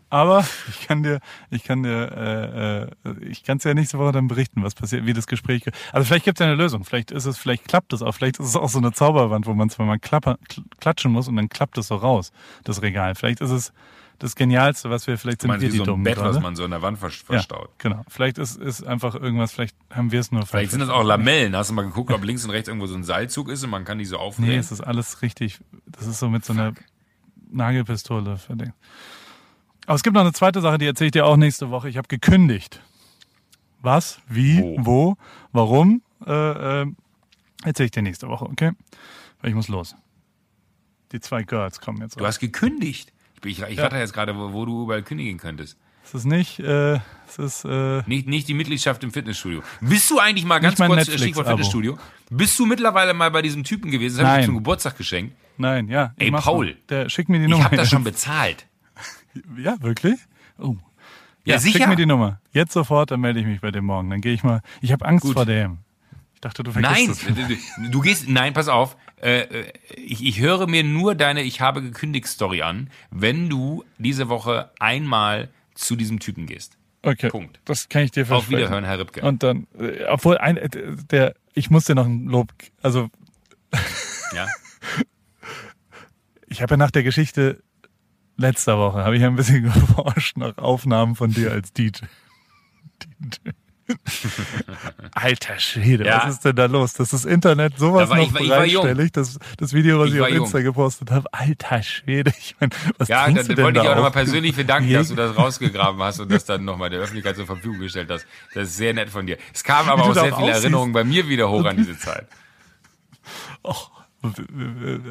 Aber 0.10 0.46
ich 0.70 0.88
kann 0.88 1.04
dir, 1.04 1.20
ich 1.50 1.64
kann 1.64 1.84
dir, 1.84 2.90
äh, 3.06 3.10
äh, 3.10 3.26
ich 3.26 3.44
kann 3.44 3.58
es 3.58 3.64
ja 3.64 3.74
nächste 3.74 3.98
Woche 4.00 4.12
dann 4.12 4.28
berichten, 4.28 4.64
was 4.64 4.76
passiert, 4.76 5.06
wie 5.06 5.14
das 5.14 5.28
Gespräch. 5.28 5.64
ge- 5.64 5.74
Also 5.92 6.06
vielleicht 6.06 6.26
gibt 6.26 6.40
es 6.40 6.46
ja 6.46 6.52
eine 6.52 6.56
Lösung. 6.62 6.84
Vielleicht 6.86 7.12
ist 7.12 7.26
es, 7.26 7.38
vielleicht 7.38 7.68
klappt 7.68 7.94
es 7.94 8.02
auch. 8.02 8.14
Vielleicht 8.14 8.40
ist 8.40 8.48
es 8.48 8.56
auch 8.56 8.70
so 8.70 8.80
eine 8.80 8.92
Zauberwand, 8.92 9.46
wo 9.48 9.54
man 9.54 9.70
zweimal 9.70 10.00
klapper, 10.00 10.38
kl- 10.50 10.64
klatschen 10.80 11.12
muss 11.12 11.28
und 11.28 11.36
dann 11.36 11.50
klappt 11.50 11.78
es 11.78 11.88
so 11.88 11.96
raus, 11.96 12.32
das 12.64 12.82
Regal. 12.82 13.16
Vielleicht 13.16 13.42
ist 13.42 13.52
es 13.52 13.74
das 14.20 14.36
Genialste, 14.36 14.90
was 14.90 15.08
wir 15.08 15.18
vielleicht 15.18 15.42
sind 15.44 15.48
Meinst 15.48 15.62
wir 15.62 15.70
wie 15.70 15.72
die 15.72 15.78
so 15.78 15.84
ein 15.84 15.88
Dummen 15.88 16.04
Bett, 16.04 16.18
was 16.18 16.24
gerade. 16.24 16.40
man 16.42 16.56
so 16.58 16.66
in 16.66 16.72
der 16.72 16.82
Wand 16.82 17.00
vers- 17.00 17.20
ja, 17.22 17.26
verstaut. 17.26 17.70
genau. 17.78 18.04
Vielleicht 18.10 18.38
ist, 18.38 18.58
ist 18.58 18.84
einfach 18.86 19.16
irgendwas. 19.16 19.54
Vielleicht 19.54 19.78
haben 19.94 20.12
wir 20.12 20.20
es 20.20 20.30
nur 20.34 20.46
Vielleicht 20.46 20.72
sind 20.72 20.82
das 20.82 20.90
auch 20.90 21.04
Lamellen. 21.04 21.56
Hast 21.56 21.70
du 21.70 21.74
mal 21.74 21.84
geguckt, 21.84 22.12
ob 22.12 22.22
links 22.26 22.44
und 22.44 22.50
rechts 22.52 22.68
irgendwo 22.68 22.88
so 22.88 22.96
ein 22.96 23.06
Seilzug 23.06 23.48
ist 23.48 23.64
und 23.64 23.70
man 23.70 23.86
kann 23.86 23.98
die 23.98 24.04
so 24.04 24.18
Nee, 24.18 24.22
aufnehmen? 24.22 24.60
es 24.60 24.74
ist 24.74 24.82
alles 24.82 25.22
richtig. 25.22 25.60
Das 25.86 26.06
ist 26.06 26.20
so 26.20 26.28
mit 26.30 26.44
so 26.44 26.52
einer 26.52 26.74
Nagelpistole 27.52 28.38
verdeckt. 28.38 28.74
Aber 29.90 29.96
es 29.96 30.04
gibt 30.04 30.14
noch 30.14 30.22
eine 30.22 30.34
zweite 30.34 30.62
Sache, 30.62 30.78
die 30.78 30.86
erzähle 30.86 31.08
ich 31.08 31.14
dir 31.14 31.26
auch 31.26 31.36
nächste 31.36 31.72
Woche. 31.72 31.90
Ich 31.90 31.98
habe 31.98 32.08
gekündigt. 32.08 32.80
Was? 33.82 34.22
Wie? 34.28 34.60
Wo? 34.62 34.76
Wo? 34.86 35.18
Warum? 35.52 36.04
Äh, 36.28 36.32
äh, 36.82 36.86
erzähle 37.64 37.86
ich 37.86 37.92
dir 37.92 38.04
nächste 38.04 38.28
Woche, 38.28 38.46
okay? 38.46 38.74
Weil 39.42 39.50
ich 39.50 39.56
muss 39.56 39.68
los. 39.68 39.96
Die 41.12 41.20
zwei 41.20 41.42
Girls 41.42 41.82
kommen 41.82 42.02
jetzt 42.02 42.18
du 42.18 42.20
raus. 42.20 42.28
hast 42.36 42.40
gekündigt. 42.40 43.12
Ich, 43.44 43.64
ich, 43.64 43.68
ich 43.68 43.78
warte 43.80 43.96
jetzt 43.98 44.14
gerade, 44.14 44.38
wo, 44.38 44.54
wo 44.54 44.64
du 44.66 44.84
überall 44.84 45.02
kündigen 45.02 45.40
könntest. 45.40 45.76
Es 46.06 46.14
ist 46.14 46.26
nicht, 46.26 46.60
äh, 46.60 47.00
es 47.28 47.40
ist, 47.40 47.66
äh, 47.66 48.04
Nicht, 48.06 48.28
nicht 48.28 48.48
die 48.48 48.54
Mitgliedschaft 48.54 49.04
im 49.04 49.12
Fitnessstudio. 49.12 49.64
Bist 49.82 50.08
du 50.12 50.20
eigentlich 50.20 50.46
mal 50.46 50.60
ganz 50.60 50.76
kurz, 50.76 50.88
Netflix-Abo. 50.88 51.24
Stichwort 51.24 51.48
Fitnessstudio, 51.48 51.98
bist 52.30 52.60
du 52.60 52.68
mittlerweile 52.68 53.16
mal 53.16 53.32
bei 53.32 53.42
diesem 53.42 53.64
Typen 53.64 53.90
gewesen? 53.90 54.20
Das 54.20 54.28
habe 54.28 54.40
ich 54.42 54.46
zum 54.46 54.54
Geburtstag 54.56 54.96
geschenkt. 55.00 55.36
nein, 55.58 55.88
ja. 55.88 56.14
ich 56.20 56.26
Ey, 56.26 56.32
Paul. 56.32 56.78
Der, 56.90 57.10
schick 57.10 57.28
mir 57.28 57.40
die 57.40 57.46
Ich 57.46 57.50
Nummer. 57.50 57.64
habe 57.64 57.76
das 57.76 57.90
schon 57.90 58.04
bezahlt. 58.04 58.68
Ja, 59.58 59.82
wirklich? 59.82 60.20
Oh. 60.58 60.76
Ja, 61.46 61.60
Schick 61.60 61.74
sicher. 61.74 61.88
mir 61.88 61.96
die 61.96 62.06
Nummer. 62.06 62.40
Jetzt 62.52 62.74
sofort, 62.74 63.12
dann 63.12 63.22
melde 63.22 63.40
ich 63.40 63.46
mich 63.46 63.62
bei 63.62 63.72
dem 63.72 63.86
morgen. 63.86 64.10
Dann 64.10 64.22
gehe 64.22 64.34
ich 64.34 64.44
mal. 64.44 64.62
Ich 64.82 64.92
habe 64.92 65.06
Angst 65.06 65.24
Gut. 65.24 65.34
vor 65.34 65.46
dem. 65.46 65.80
Ich 66.36 66.42
dachte, 66.42 66.64
du 66.64 66.72
vergisst 66.72 66.94
Nein, 66.94 67.10
es. 67.10 67.26
du, 67.82 67.90
du- 67.92 68.02
gehst, 68.02 68.30
nein, 68.30 68.54
pass 68.54 68.68
auf. 68.68 68.96
Äh, 69.22 69.40
äh, 69.42 69.74
ich, 69.96 70.24
ich 70.26 70.40
höre 70.40 70.68
mir 70.68 70.84
nur 70.84 71.16
deine 71.16 71.42
Ich 71.44 71.60
habe 71.60 71.82
gekündigt 71.82 72.28
Story 72.28 72.62
an, 72.62 72.90
wenn 73.12 73.50
du 73.50 73.84
diese 73.98 74.30
Woche 74.30 74.72
einmal 74.80 75.50
zu 75.74 75.96
diesem 75.96 76.20
Typen 76.20 76.46
gehst. 76.46 76.78
Okay. 77.02 77.30
Punkt. 77.30 77.60
Das 77.66 77.90
kann 77.90 78.04
ich 78.04 78.12
dir 78.12 78.22
Auf 78.24 78.28
versprechen. 78.28 78.58
Wiederhören, 78.60 78.84
Herr 78.86 79.00
Ripke. 79.00 79.22
Und 79.22 79.44
dann, 79.44 79.68
äh, 79.78 80.04
obwohl 80.06 80.38
ein, 80.38 80.58
äh, 80.58 80.70
der, 81.12 81.34
ich 81.54 81.70
muss 81.70 81.86
dir 81.86 81.96
noch 81.96 82.06
ein 82.06 82.26
Lob, 82.26 82.54
also 82.82 83.10
ja? 84.36 84.48
ich 86.48 86.62
habe 86.62 86.74
ja 86.74 86.78
nach 86.78 86.92
der 86.92 87.04
Geschichte 87.04 87.62
letzter 88.40 88.78
Woche, 88.78 89.04
habe 89.04 89.16
ich 89.16 89.22
ja 89.22 89.28
ein 89.28 89.36
bisschen 89.36 89.64
geforscht 89.72 90.38
nach 90.38 90.58
Aufnahmen 90.58 91.16
von 91.16 91.32
dir 91.32 91.52
als 91.52 91.72
DJ. 91.74 92.06
Alter 95.14 95.58
Schwede, 95.58 96.06
Ja. 96.06 96.22
was 96.24 96.36
ist 96.36 96.46
denn 96.46 96.56
da 96.56 96.66
los? 96.68 96.94
Das 96.94 97.12
ist 97.12 97.26
Internet 97.26 97.80
sowas 97.80 98.08
Da 98.10 98.18
noch 98.18 98.22
ich 98.28 98.34
war- 98.34 98.42
ich 98.42 98.48
bereitstellig. 98.74 99.12
Das, 99.14 99.40
das 99.58 99.74
Video, 99.74 99.98
was 99.98 100.10
Ich 100.10 100.14
ich, 100.16 100.20
auf 100.22 100.28
war 100.28 100.30
jung. 100.36 100.44
Insta 100.46 100.62
gepostet 100.62 101.10
habe. 101.10 101.28
Alter 101.34 101.82
Schwede, 101.82 102.32
ich 102.38 102.56
meine, 102.60 102.72
was 103.00 103.08
Ja, 103.08 103.26
dann 103.26 103.34
du 103.34 103.56
denn 103.56 103.66
wollte 103.66 103.80
da 103.80 103.84
ich 103.86 103.90
auch 103.90 103.96
nochmal 103.96 104.12
persönlich 104.12 104.56
bedanken, 104.56 104.94
dass 104.94 105.08
du 105.08 105.16
das 105.16 105.36
rausgegraben 105.36 106.00
hast 106.04 106.20
und 106.20 106.32
das 106.32 106.46
dann 106.46 106.66
nochmal 106.66 106.92
der 106.92 107.00
Öffentlichkeit 107.00 107.36
zur 107.36 107.48
Verfügung 107.48 107.80
gestellt 107.80 108.12
hast. 108.12 108.28
Das 108.54 108.68
ist 108.70 108.78
sehr 108.78 108.94
nett 108.94 109.10
von 109.10 109.26
dir. 109.26 109.40
Es 109.56 109.64
kamen 109.64 109.90
aber 109.90 110.04
auch 110.04 110.14
sehr 110.14 110.26
viele 110.26 110.36
aussiehst. 110.36 110.60
Erinnerungen 110.66 110.94
bei 110.94 111.04
mir 111.04 111.28
wieder 111.28 111.50
hoch 111.50 111.66
an 111.66 111.78
diese 111.78 111.98
Zeit. 111.98 112.28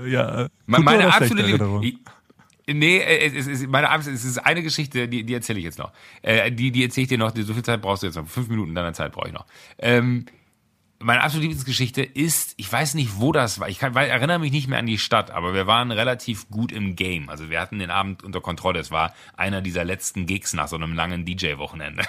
Ja, 0.06 0.48
Me- 0.66 0.76
gute 0.76 0.82
Meine 0.82 1.12
absolute 1.12 1.42
Erinnerung? 1.48 1.82
Nee, 2.74 2.98
äh, 2.98 3.26
es 3.36 3.46
ist, 3.46 3.66
meine 3.68 3.90
Abs- 3.90 4.06
es 4.06 4.24
ist 4.24 4.38
eine 4.38 4.62
Geschichte, 4.62 5.08
die, 5.08 5.24
die 5.24 5.34
erzähle 5.34 5.58
ich 5.58 5.64
jetzt 5.64 5.78
noch. 5.78 5.92
Äh, 6.22 6.52
die, 6.52 6.70
die 6.70 6.84
erzähle 6.84 7.02
ich 7.02 7.08
dir 7.08 7.18
noch, 7.18 7.32
so 7.34 7.54
viel 7.54 7.62
Zeit 7.64 7.80
brauchst 7.80 8.02
du 8.02 8.06
jetzt 8.08 8.16
noch. 8.16 8.28
Fünf 8.28 8.48
Minuten 8.48 8.74
deiner 8.74 8.92
Zeit 8.92 9.12
brauche 9.12 9.28
ich 9.28 9.34
noch. 9.34 9.46
Ähm, 9.78 10.26
meine 11.00 11.20
absolute 11.22 11.42
Lieblingsgeschichte 11.46 12.02
ist, 12.02 12.54
ich 12.56 12.72
weiß 12.72 12.94
nicht, 12.94 13.20
wo 13.20 13.30
das 13.30 13.60
war. 13.60 13.68
Ich 13.68 13.78
kann, 13.78 13.94
weil, 13.94 14.08
erinnere 14.10 14.40
mich 14.40 14.50
nicht 14.50 14.66
mehr 14.66 14.80
an 14.80 14.86
die 14.86 14.98
Stadt, 14.98 15.30
aber 15.30 15.54
wir 15.54 15.68
waren 15.68 15.92
relativ 15.92 16.50
gut 16.50 16.72
im 16.72 16.96
Game. 16.96 17.28
Also 17.30 17.50
wir 17.50 17.60
hatten 17.60 17.78
den 17.78 17.90
Abend 17.90 18.24
unter 18.24 18.40
Kontrolle. 18.40 18.80
Es 18.80 18.90
war 18.90 19.14
einer 19.36 19.62
dieser 19.62 19.84
letzten 19.84 20.26
Gigs 20.26 20.54
nach 20.54 20.66
so 20.66 20.74
einem 20.74 20.94
langen 20.94 21.24
DJ-Wochenende. 21.24 22.02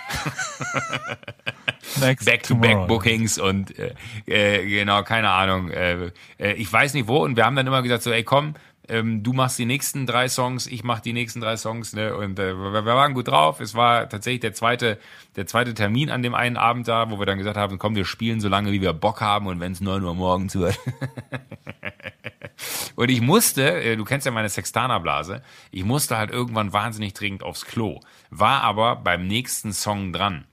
Back-to-back-Bookings 2.26 3.38
und 3.40 3.78
äh, 3.78 3.94
äh, 4.26 4.68
genau, 4.68 5.04
keine 5.04 5.30
Ahnung. 5.30 5.70
Äh, 5.70 6.12
äh, 6.40 6.54
ich 6.54 6.72
weiß 6.72 6.94
nicht 6.94 7.08
wo. 7.08 7.18
Und 7.24 7.36
wir 7.36 7.46
haben 7.46 7.56
dann 7.56 7.68
immer 7.68 7.82
gesagt 7.82 8.04
so, 8.04 8.12
ey 8.12 8.24
komm, 8.24 8.56
ähm, 8.90 9.24
du 9.24 9.34
machst 9.34 9.60
die 9.60 9.66
nächsten 9.66 10.06
drei 10.06 10.28
Songs, 10.28 10.68
ich 10.68 10.84
mach 10.84 11.00
die 11.00 11.14
nächsten 11.14 11.42
drei 11.42 11.56
Songs, 11.58 11.94
ne? 11.94 12.16
Und 12.16 12.40
äh, 12.40 12.56
wir, 12.56 12.86
waren 12.86 13.14
gut 13.14 13.28
drauf. 13.28 13.60
Es 13.60 13.76
war 13.76 14.10
tatsächlich 14.10 14.42
der 14.42 14.54
zweite, 14.54 14.98
der 15.36 15.48
zweite 15.48 15.74
Termin 15.74 16.10
an 16.10 16.24
dem 16.24 16.34
einen 16.34 16.58
Abend 16.58 16.88
da, 16.88 17.10
wo 17.12 17.20
wir 17.20 17.26
dann 17.26 17.38
gesagt 17.38 17.58
haben, 17.58 17.78
komm, 17.78 17.96
wir 17.96 18.06
spielen 18.06 18.42
so 18.42 18.50
lange, 18.50 18.72
wie 18.72 18.82
wir 18.82 18.94
Bock 18.94 19.22
haben 19.22 19.48
und 19.48 19.60
wenn 19.60 19.72
es 19.72 19.82
neun 19.82 20.04
Uhr 20.04 20.16
morgens 20.16 20.56
wird. 20.56 20.78
und 22.96 23.10
ich 23.10 23.22
musste, 23.22 23.82
äh, 23.82 23.96
du 23.96 24.04
kennst 24.04 24.26
ja 24.26 24.32
meine 24.32 24.50
Sextanerblase, 24.50 25.44
ich 25.72 25.84
musste 25.84 26.18
halt 26.18 26.32
irgendwann 26.32 26.74
wahnsinnig 26.74 27.14
dringend 27.14 27.44
aufs 27.44 27.66
Klo. 27.66 28.00
War 28.32 28.64
aber 28.64 28.96
beim 28.96 29.28
nächsten 29.28 29.72
Song 29.72 30.14
dran 30.14 30.46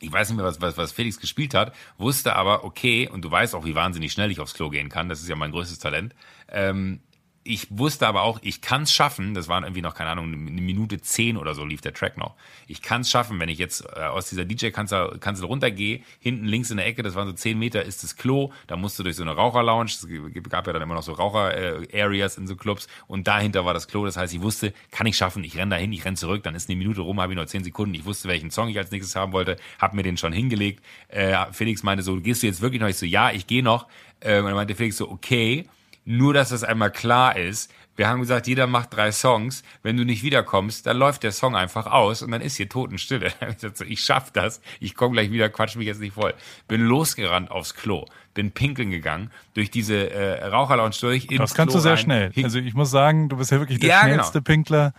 ich 0.00 0.12
weiß 0.12 0.28
nicht 0.28 0.36
mehr, 0.36 0.44
was, 0.44 0.60
was, 0.60 0.76
was 0.76 0.92
Felix 0.92 1.18
gespielt 1.18 1.54
hat, 1.54 1.74
wusste 1.96 2.36
aber, 2.36 2.64
okay, 2.64 3.08
und 3.08 3.24
du 3.24 3.30
weißt 3.30 3.54
auch, 3.54 3.64
wie 3.64 3.74
wahnsinnig 3.74 4.12
schnell 4.12 4.30
ich 4.30 4.38
aufs 4.38 4.52
Klo 4.52 4.68
gehen 4.68 4.90
kann, 4.90 5.08
das 5.08 5.22
ist 5.22 5.28
ja 5.28 5.36
mein 5.36 5.50
größtes 5.50 5.78
Talent. 5.78 6.14
Ähm, 6.48 7.00
ich 7.46 7.66
wusste 7.70 8.08
aber 8.08 8.22
auch, 8.22 8.38
ich 8.42 8.62
kann 8.62 8.82
es 8.82 8.92
schaffen, 8.92 9.34
das 9.34 9.48
waren 9.48 9.64
irgendwie 9.64 9.82
noch, 9.82 9.94
keine 9.94 10.10
Ahnung, 10.10 10.32
eine 10.32 10.36
Minute 10.62 11.00
zehn 11.02 11.36
oder 11.36 11.54
so 11.54 11.64
lief 11.64 11.82
der 11.82 11.92
Track 11.92 12.16
noch. 12.16 12.34
Ich 12.66 12.80
kann 12.80 13.02
es 13.02 13.10
schaffen, 13.10 13.38
wenn 13.38 13.50
ich 13.50 13.58
jetzt 13.58 13.84
äh, 13.84 14.00
aus 14.00 14.30
dieser 14.30 14.46
DJ-Kanzel 14.46 15.44
runtergehe, 15.44 16.00
hinten 16.20 16.46
links 16.46 16.70
in 16.70 16.78
der 16.78 16.86
Ecke, 16.86 17.02
das 17.02 17.14
waren 17.14 17.28
so 17.28 17.34
zehn 17.34 17.58
Meter, 17.58 17.84
ist 17.84 18.02
das 18.02 18.16
Klo, 18.16 18.50
da 18.66 18.76
musst 18.76 18.98
du 18.98 19.02
durch 19.02 19.16
so 19.16 19.22
eine 19.22 19.32
Raucherlounge, 19.32 19.90
es 19.90 20.08
gab 20.48 20.66
ja 20.66 20.72
dann 20.72 20.80
immer 20.80 20.94
noch 20.94 21.02
so 21.02 21.12
Raucher-Areas 21.12 22.38
in 22.38 22.46
so 22.46 22.56
Clubs 22.56 22.88
und 23.06 23.28
dahinter 23.28 23.66
war 23.66 23.74
das 23.74 23.88
Klo, 23.88 24.06
das 24.06 24.16
heißt, 24.16 24.32
ich 24.32 24.40
wusste, 24.40 24.72
kann 24.90 25.06
ich 25.06 25.16
schaffen, 25.18 25.44
ich 25.44 25.58
renn 25.58 25.68
dahin, 25.68 25.92
ich 25.92 26.06
renn 26.06 26.16
zurück, 26.16 26.42
dann 26.44 26.54
ist 26.54 26.70
eine 26.70 26.76
Minute 26.78 27.02
rum, 27.02 27.20
habe 27.20 27.34
ich 27.34 27.36
noch 27.38 27.44
zehn 27.44 27.62
Sekunden, 27.62 27.94
ich 27.94 28.06
wusste, 28.06 28.26
welchen 28.26 28.50
Song 28.50 28.68
ich 28.68 28.78
als 28.78 28.90
nächstes 28.90 29.16
haben 29.16 29.32
wollte, 29.32 29.58
habe 29.78 29.96
mir 29.96 30.02
den 30.02 30.16
schon 30.16 30.32
hingelegt. 30.32 30.82
Äh, 31.08 31.36
Felix 31.52 31.82
meinte 31.82 32.02
so, 32.02 32.18
gehst 32.20 32.42
du 32.42 32.46
jetzt 32.46 32.62
wirklich 32.62 32.80
noch? 32.80 32.88
Ich 32.88 32.96
so, 32.96 33.04
ja, 33.04 33.30
ich 33.30 33.46
gehe 33.46 33.62
noch. 33.62 33.86
Äh, 34.20 34.38
und 34.38 34.46
dann 34.46 34.54
meinte 34.54 34.74
Felix 34.74 34.96
so, 34.96 35.10
okay, 35.10 35.66
nur, 36.04 36.34
dass 36.34 36.50
das 36.50 36.64
einmal 36.64 36.90
klar 36.90 37.36
ist. 37.36 37.72
Wir 37.96 38.08
haben 38.08 38.20
gesagt, 38.20 38.46
jeder 38.46 38.66
macht 38.66 38.94
drei 38.94 39.12
Songs. 39.12 39.62
Wenn 39.82 39.96
du 39.96 40.04
nicht 40.04 40.22
wiederkommst, 40.22 40.86
dann 40.86 40.96
läuft 40.96 41.22
der 41.22 41.30
Song 41.32 41.54
einfach 41.54 41.86
aus 41.86 42.22
und 42.22 42.32
dann 42.32 42.40
ist 42.40 42.56
hier 42.56 42.68
Totenstille. 42.68 43.32
Ich 43.86 44.00
schaff 44.00 44.30
das. 44.32 44.60
Ich 44.80 44.94
komme 44.94 45.12
gleich 45.14 45.30
wieder, 45.30 45.48
quatsch 45.48 45.76
mich 45.76 45.86
jetzt 45.86 46.00
nicht 46.00 46.14
voll. 46.14 46.34
Bin 46.68 46.80
losgerannt 46.82 47.50
aufs 47.50 47.74
Klo. 47.74 48.06
Bin 48.34 48.50
pinkeln 48.50 48.90
gegangen, 48.90 49.30
durch 49.54 49.70
diese 49.70 50.10
äh, 50.10 50.44
Raucherlounge 50.46 50.94
durch. 51.00 51.26
Das 51.28 51.54
kannst 51.54 51.72
Klo 51.72 51.78
du 51.78 51.82
sehr 51.82 51.92
rein. 51.92 51.98
schnell. 51.98 52.32
Also 52.42 52.58
ich 52.58 52.74
muss 52.74 52.90
sagen, 52.90 53.28
du 53.28 53.36
bist 53.36 53.52
ja 53.52 53.60
wirklich 53.60 53.78
der 53.78 53.88
ja, 53.90 54.00
genau. 54.02 54.14
schnellste 54.14 54.42
genau. 54.42 54.44
Pinkler, 54.44 54.94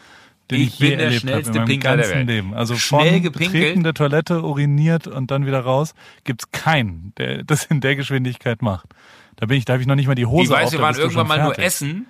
den 0.52 0.62
ich, 0.62 0.68
ich 0.68 0.80
bin 0.80 0.98
der 0.98 1.12
schnellste 1.12 1.60
habe 1.60 1.66
Pinkler 1.66 1.98
der 1.98 2.10
Welt. 2.10 2.28
Leben. 2.28 2.54
Also 2.54 2.76
Schnell 2.76 3.20
gepinkelt. 3.20 3.52
Betreten 3.52 3.84
der 3.84 3.94
Toilette, 3.94 4.44
uriniert 4.44 5.08
und 5.08 5.32
dann 5.32 5.46
wieder 5.46 5.60
raus, 5.60 5.96
gibt's 6.24 6.52
keinen, 6.52 7.14
der 7.18 7.44
das 7.46 7.66
in 7.66 7.82
der 7.82 7.96
Geschwindigkeit 7.96 8.62
macht. 8.62 8.88
Da 9.38 9.46
bin 9.46 9.58
ich, 9.58 9.66
da 9.66 9.74
habe 9.74 9.82
ich 9.82 9.88
noch 9.88 9.96
nicht 9.96 10.08
mal 10.08 10.16
die 10.16 10.26
Hose 10.26 10.44
Ich 10.44 10.50
weiß, 10.50 10.68
auf, 10.68 10.72
wir 10.74 10.82
waren 10.82 10.96
irgendwann 10.96 11.28
mal 11.28 11.44
nur 11.44 11.60
essen. 11.60 12.08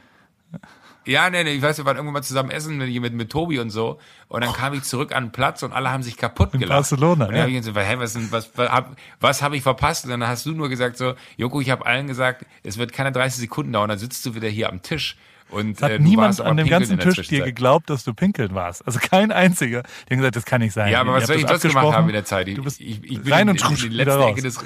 Ja, 1.05 1.29
nee, 1.29 1.43
nee, 1.43 1.53
ich 1.53 1.61
weiß, 1.61 1.77
wir 1.77 1.85
waren 1.85 1.97
irgendwann 1.97 2.13
mal 2.13 2.23
zusammen 2.23 2.49
essen 2.49 2.77
mit, 2.77 2.99
mit, 2.99 3.13
mit 3.13 3.29
Tobi 3.29 3.59
und 3.59 3.69
so. 3.69 3.99
Und 4.27 4.43
dann 4.43 4.53
kam 4.53 4.73
ich 4.73 4.83
zurück 4.83 5.15
an 5.15 5.25
den 5.25 5.31
Platz 5.31 5.61
und 5.61 5.71
alle 5.71 5.91
haben 5.91 6.01
sich 6.01 6.17
kaputt 6.17 6.51
gelacht. 6.51 6.63
In 6.63 6.69
Barcelona, 6.69 7.25
und 7.25 7.31
dann 7.31 7.35
ja. 7.35 7.41
habe 7.43 7.51
ich 7.51 7.63
so, 7.63 7.75
hey, 7.75 7.99
was, 7.99 8.15
was, 8.31 8.49
was, 8.55 8.69
hab, 8.71 8.95
was 9.19 9.41
habe 9.43 9.55
ich 9.55 9.61
verpasst? 9.61 10.05
Und 10.05 10.11
dann 10.11 10.27
hast 10.27 10.45
du 10.47 10.53
nur 10.53 10.67
gesagt 10.67 10.97
so, 10.97 11.13
Joko, 11.37 11.61
ich 11.61 11.69
habe 11.69 11.85
allen 11.85 12.07
gesagt, 12.07 12.45
es 12.63 12.77
wird 12.77 12.91
keine 12.91 13.11
30 13.11 13.39
Sekunden 13.39 13.71
dauern, 13.71 13.89
dann 13.89 13.99
sitzt 13.99 14.25
du 14.25 14.33
wieder 14.33 14.49
hier 14.49 14.69
am 14.69 14.81
Tisch. 14.81 15.15
Und, 15.51 15.79
hat 15.79 15.91
äh, 15.91 15.99
niemand 15.99 16.41
an 16.41 16.57
dem 16.57 16.67
ganzen 16.67 16.97
Tisch 16.97 17.27
dir 17.27 17.45
geglaubt, 17.45 17.91
dass 17.91 18.03
du 18.03 18.15
pinkeln 18.15 18.55
warst. 18.55 18.85
Also 18.87 18.99
kein 18.99 19.31
einziger. 19.31 19.83
Die 19.83 20.13
haben 20.13 20.17
gesagt, 20.17 20.37
das 20.37 20.45
kann 20.45 20.61
nicht 20.61 20.73
sein. 20.73 20.91
Ja, 20.91 21.01
aber 21.01 21.13
was 21.13 21.27
soll 21.27 21.35
ich 21.35 21.47
sonst 21.47 21.61
gemacht 21.61 21.95
haben 21.95 22.07
in 22.07 22.13
der 22.13 22.25
Zeit? 22.25 22.47
Ich, 22.47 22.55
du 22.55 22.63
bist 22.63 22.81
ich, 22.81 23.03
ich 23.03 23.21
bin 23.21 23.31
rein 23.31 23.49
und 23.49 23.61
in, 23.61 23.67
in, 23.67 23.75
in 23.75 23.89
die 23.91 23.95
letzte 23.95 24.23
Ecke 24.23 24.41
des 24.41 24.65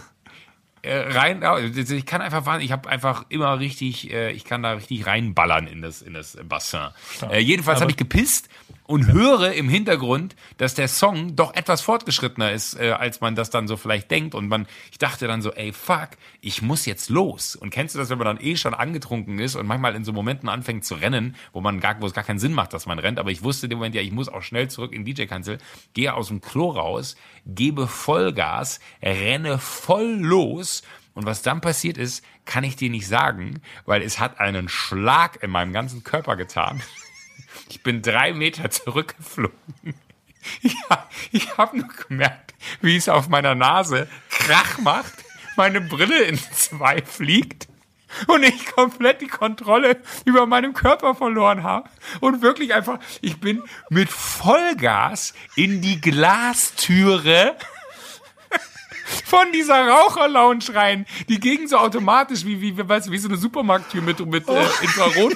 rein, 0.88 1.44
ich 1.74 2.06
kann 2.06 2.22
einfach, 2.22 2.60
ich 2.60 2.72
habe 2.72 2.90
einfach 2.90 3.26
immer 3.30 3.60
richtig, 3.60 4.12
äh, 4.12 4.32
ich 4.32 4.46
kann 4.46 4.64
da 4.64 4.74
richtig 4.74 5.06
reinballern 5.06 5.68
in 5.68 5.82
das, 5.82 6.02
in 6.02 6.14
das 6.14 6.38
Bassin. 6.44 6.90
Äh, 7.30 7.40
jedenfalls 7.40 7.82
habe 7.82 7.92
ich 7.92 7.98
gepisst 7.98 8.50
und 8.90 9.06
höre 9.06 9.54
im 9.54 9.70
Hintergrund, 9.70 10.36
dass 10.58 10.74
der 10.74 10.88
Song 10.88 11.36
doch 11.36 11.54
etwas 11.54 11.82
fortgeschrittener 11.82 12.54
ist, 12.54 12.74
äh, 12.74 12.90
als 12.90 13.22
man 13.22 13.36
das 13.36 13.52
dann 13.52 13.68
so 13.68 13.78
vielleicht 13.78 14.10
denkt. 14.10 14.34
Und 14.34 14.48
man, 14.48 14.66
ich 14.92 14.98
dachte 14.98 15.28
dann 15.28 15.44
so, 15.44 15.52
ey, 15.52 15.74
fuck, 15.74 16.10
ich 16.42 16.64
muss 16.64 16.88
jetzt 16.88 17.12
los. 17.12 17.56
Und 17.56 17.70
kennst 17.70 17.94
du 17.94 18.00
das, 18.00 18.10
wenn 18.10 18.18
man 18.18 18.26
dann 18.26 18.44
eh 18.44 18.56
schon 18.56 18.74
angetrunken 18.74 19.38
ist 19.38 19.56
und 19.56 19.68
manchmal 19.68 19.94
in 19.94 20.04
so 20.04 20.12
Momenten 20.12 20.50
anfängt 20.50 20.86
zu 20.86 20.96
rennen, 20.96 21.36
wo 21.54 21.62
man 21.62 21.80
gar, 21.80 22.02
wo 22.02 22.08
es 22.08 22.16
gar 22.16 22.24
keinen 22.24 22.40
Sinn 22.40 22.54
macht, 22.54 22.74
dass 22.74 22.88
man 22.88 22.98
rennt. 22.98 23.20
Aber 23.20 23.30
ich 23.30 23.44
wusste 23.44 23.68
in 23.68 23.70
dem 23.70 23.78
Moment, 23.78 23.94
ja, 23.94 24.02
ich 24.02 24.12
muss 24.12 24.28
auch 24.28 24.42
schnell 24.42 24.70
zurück 24.70 24.92
in 24.92 25.06
DJ-Kanzel, 25.06 25.60
gehe 25.94 26.12
aus 26.16 26.30
dem 26.30 26.42
Klo 26.42 26.72
raus, 26.72 27.16
gebe 27.46 27.86
Vollgas, 27.86 28.80
renne 29.04 29.60
voll 29.60 30.18
los. 30.20 30.82
Und 31.14 31.28
was 31.28 31.44
dann 31.44 31.62
passiert 31.62 32.00
ist, 32.00 32.26
kann 32.46 32.64
ich 32.64 32.76
dir 32.76 32.90
nicht 32.90 33.06
sagen, 33.06 33.62
weil 33.86 34.02
es 34.02 34.20
hat 34.20 34.40
einen 34.40 34.68
Schlag 34.68 35.44
in 35.44 35.52
meinem 35.52 35.74
ganzen 35.74 36.04
Körper 36.04 36.36
getan. 36.36 36.82
Ich 37.70 37.84
bin 37.84 38.02
drei 38.02 38.34
Meter 38.34 38.70
zurückgeflogen. 38.70 39.54
Ich, 40.62 40.76
ich 41.32 41.58
habe 41.58 41.78
nur 41.78 41.90
gemerkt, 42.08 42.54
wie 42.82 42.96
es 42.96 43.10
auf 43.10 43.28
meiner 43.30 43.56
Nase 43.56 44.08
Krach 44.30 44.80
macht, 44.80 45.14
meine 45.56 45.82
Brille 45.82 46.24
in 46.24 46.38
zwei 46.38 47.02
fliegt 47.02 47.68
und 48.28 48.44
ich 48.44 48.66
komplett 48.68 49.22
die 49.22 49.28
Kontrolle 49.28 49.98
über 50.26 50.46
meinen 50.46 50.74
Körper 50.74 51.14
verloren 51.14 51.64
habe 51.64 51.90
und 52.22 52.42
wirklich 52.42 52.74
einfach, 52.74 53.00
ich 53.22 53.40
bin 53.40 53.64
mit 53.90 54.10
Vollgas 54.10 55.34
in 55.56 55.82
die 55.82 56.02
Glastüre 56.02 57.56
von 59.26 59.52
dieser 59.54 59.88
Raucherlounge 59.88 60.74
rein. 60.74 61.06
Die 61.28 61.40
ging 61.40 61.68
so 61.68 61.78
automatisch 61.78 62.46
wie, 62.46 62.62
wie, 62.62 62.78
weißt 62.78 63.08
du, 63.08 63.12
wie 63.12 63.18
so 63.18 63.28
eine 63.28 63.38
Supermarkttür 63.38 64.02
mit, 64.02 64.26
mit 64.26 64.48
äh, 64.48 64.52
oh. 64.52 64.84
Infrarot 64.84 65.34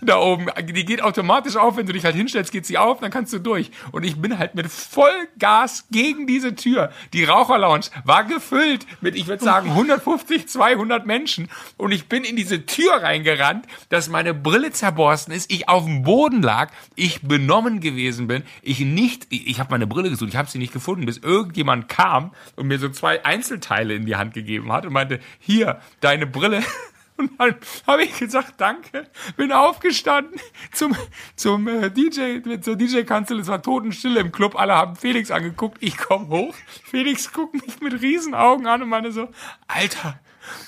da 0.00 0.18
oben. 0.18 0.46
Die 0.62 0.84
geht 0.84 1.02
automatisch 1.02 1.56
auf, 1.56 1.76
wenn 1.76 1.86
du 1.86 1.92
dich 1.92 2.04
halt 2.04 2.16
hinstellst, 2.16 2.52
geht 2.52 2.66
sie 2.66 2.78
auf, 2.78 3.00
dann 3.00 3.10
kannst 3.10 3.32
du 3.32 3.38
durch. 3.38 3.70
Und 3.92 4.04
ich 4.04 4.20
bin 4.20 4.38
halt 4.38 4.54
mit 4.54 4.70
Vollgas 4.70 5.86
gegen 5.90 6.26
diese 6.26 6.54
Tür. 6.54 6.92
Die 7.12 7.24
Raucherlounge 7.24 7.86
war 8.04 8.24
gefüllt 8.24 8.86
mit, 9.00 9.14
ich 9.16 9.26
würde 9.26 9.44
sagen, 9.44 9.70
150, 9.70 10.48
200 10.48 11.06
Menschen. 11.06 11.48
Und 11.76 11.92
ich 11.92 12.08
bin 12.08 12.24
in 12.24 12.36
diese 12.36 12.66
Tür 12.66 13.02
reingerannt, 13.02 13.66
dass 13.88 14.08
meine 14.08 14.34
Brille 14.34 14.72
zerborsten 14.72 15.34
ist, 15.34 15.50
ich 15.50 15.68
auf 15.68 15.84
dem 15.84 16.02
Boden 16.02 16.42
lag, 16.42 16.70
ich 16.94 17.22
benommen 17.22 17.80
gewesen 17.80 18.26
bin, 18.26 18.42
ich 18.62 18.80
nicht, 18.80 19.26
ich, 19.30 19.46
ich 19.46 19.60
habe 19.60 19.70
meine 19.70 19.86
Brille 19.86 20.10
gesucht, 20.10 20.30
ich 20.30 20.36
habe 20.36 20.50
sie 20.50 20.58
nicht 20.58 20.72
gefunden, 20.72 21.06
bis 21.06 21.18
irgendjemand 21.18 21.88
kam 21.88 22.32
und 22.56 22.66
mir 22.66 22.78
so 22.78 22.88
zwei 23.02 23.24
Einzelteile 23.24 23.94
in 23.94 24.06
die 24.06 24.14
Hand 24.14 24.32
gegeben 24.32 24.72
hat 24.72 24.86
und 24.86 24.92
meinte, 24.92 25.18
hier, 25.40 25.80
deine 25.98 26.24
Brille. 26.24 26.62
Und 27.16 27.32
dann 27.38 27.56
habe 27.86 28.04
ich 28.04 28.16
gesagt, 28.16 28.54
danke, 28.58 29.06
bin 29.36 29.52
aufgestanden 29.52 30.40
zum, 30.72 30.96
zum 31.36 31.68
äh, 31.68 31.90
DJ, 31.90 32.40
zur 32.60 32.74
DJ-Kanzel, 32.74 33.40
es 33.40 33.48
war 33.48 33.60
Totenstille 33.60 34.20
im 34.20 34.32
Club, 34.32 34.58
alle 34.58 34.74
haben 34.74 34.96
Felix 34.96 35.30
angeguckt, 35.30 35.78
ich 35.80 35.98
komme 35.98 36.28
hoch, 36.28 36.54
Felix 36.84 37.30
guckt 37.32 37.54
mich 37.54 37.80
mit 37.80 38.00
Riesenaugen 38.00 38.66
an 38.66 38.82
und 38.82 38.88
meinte 38.88 39.12
so, 39.12 39.28
Alter, 39.68 40.18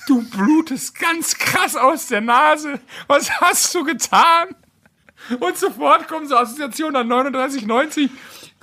du 0.07 0.29
blutest 0.29 0.99
ganz 0.99 1.39
krass 1.39 1.77
aus 1.77 2.09
der 2.09 2.21
Nase, 2.21 2.79
was 3.07 3.31
hast 3.41 3.75
du 3.75 3.85
getan? 3.85 4.49
Und 5.41 5.57
sofort 5.57 6.09
kommen 6.09 6.29
so 6.29 6.37
Assoziationen 6.37 6.97
an 6.97 7.09
3990. 7.09 8.11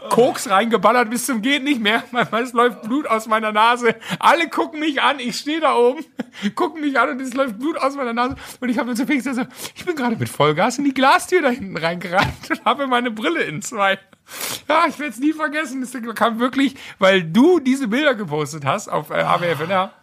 Koks 0.10 0.49
reingeballert 0.49 1.10
bis 1.10 1.26
zum 1.26 1.41
geht 1.41 1.64
nicht 1.64 1.82
mehr. 1.82 2.03
Es 2.41 2.53
läuft 2.53 2.82
Blut 2.84 3.07
aus 3.07 3.28
meiner 3.28 3.52
Nase. 3.52 3.95
Alle 4.19 4.49
gucken 4.49 4.80
mich 4.80 5.02
an. 5.02 5.19
Ich 5.19 5.38
stehe 5.38 5.60
da 5.60 5.76
oben, 5.76 6.03
gucken 6.56 6.82
mich 6.82 6.99
an 6.99 7.10
und 7.10 7.22
es 7.22 7.34
läuft 7.34 7.60
Blut 7.60 7.78
aus 7.78 7.95
meiner 7.95 8.14
Nase. 8.14 8.36
Und 8.60 8.69
ich 8.69 8.78
habe 8.78 8.88
dann 8.88 8.95
so 8.95 9.06
fix 9.06 9.23
so, 9.23 9.45
ich 9.76 9.86
bin 9.86 9.95
gerade 9.95 10.15
mit 10.15 10.30
Vollgas 10.30 10.78
in 10.78 10.86
die 10.86 10.94
Glastür 10.94 11.41
da 11.41 11.49
hinten 11.49 11.78
reingerannt 11.78 12.49
und 12.49 12.65
habe 12.65 12.88
meine 12.88 13.11
Brille 13.11 13.44
in 13.44 13.61
zwei. 13.61 13.99
Ja, 14.68 14.86
ich 14.88 14.98
werde 14.98 15.14
es 15.14 15.19
nie 15.19 15.34
vergessen. 15.34 15.82
Das 15.82 16.15
kam 16.15 16.40
wirklich, 16.40 16.76
weil 16.99 17.23
du 17.23 17.60
diese 17.60 17.88
Bilder 17.88 18.15
gepostet 18.15 18.65
hast 18.65 18.88
auf 18.88 19.10
äh, 19.10 19.22
AWFNR 19.22 19.94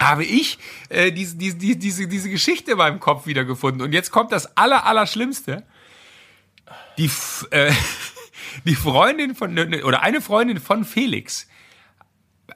habe 0.00 0.24
ich 0.24 0.58
äh, 0.88 1.10
diese, 1.10 1.36
diese, 1.36 1.56
diese, 1.56 2.06
diese 2.06 2.30
Geschichte 2.30 2.72
in 2.72 2.78
meinem 2.78 3.00
Kopf 3.00 3.26
wiedergefunden. 3.26 3.82
Und 3.82 3.92
jetzt 3.92 4.10
kommt 4.10 4.32
das 4.32 4.56
aller, 4.56 4.84
aller 4.84 5.06
Schlimmste. 5.06 5.64
Die, 6.98 7.10
äh, 7.50 7.72
die 8.64 8.74
Freundin 8.74 9.34
von, 9.34 9.54
ne, 9.54 9.66
ne, 9.66 9.84
oder 9.84 10.02
eine 10.02 10.20
Freundin 10.20 10.60
von 10.60 10.84
Felix 10.84 11.48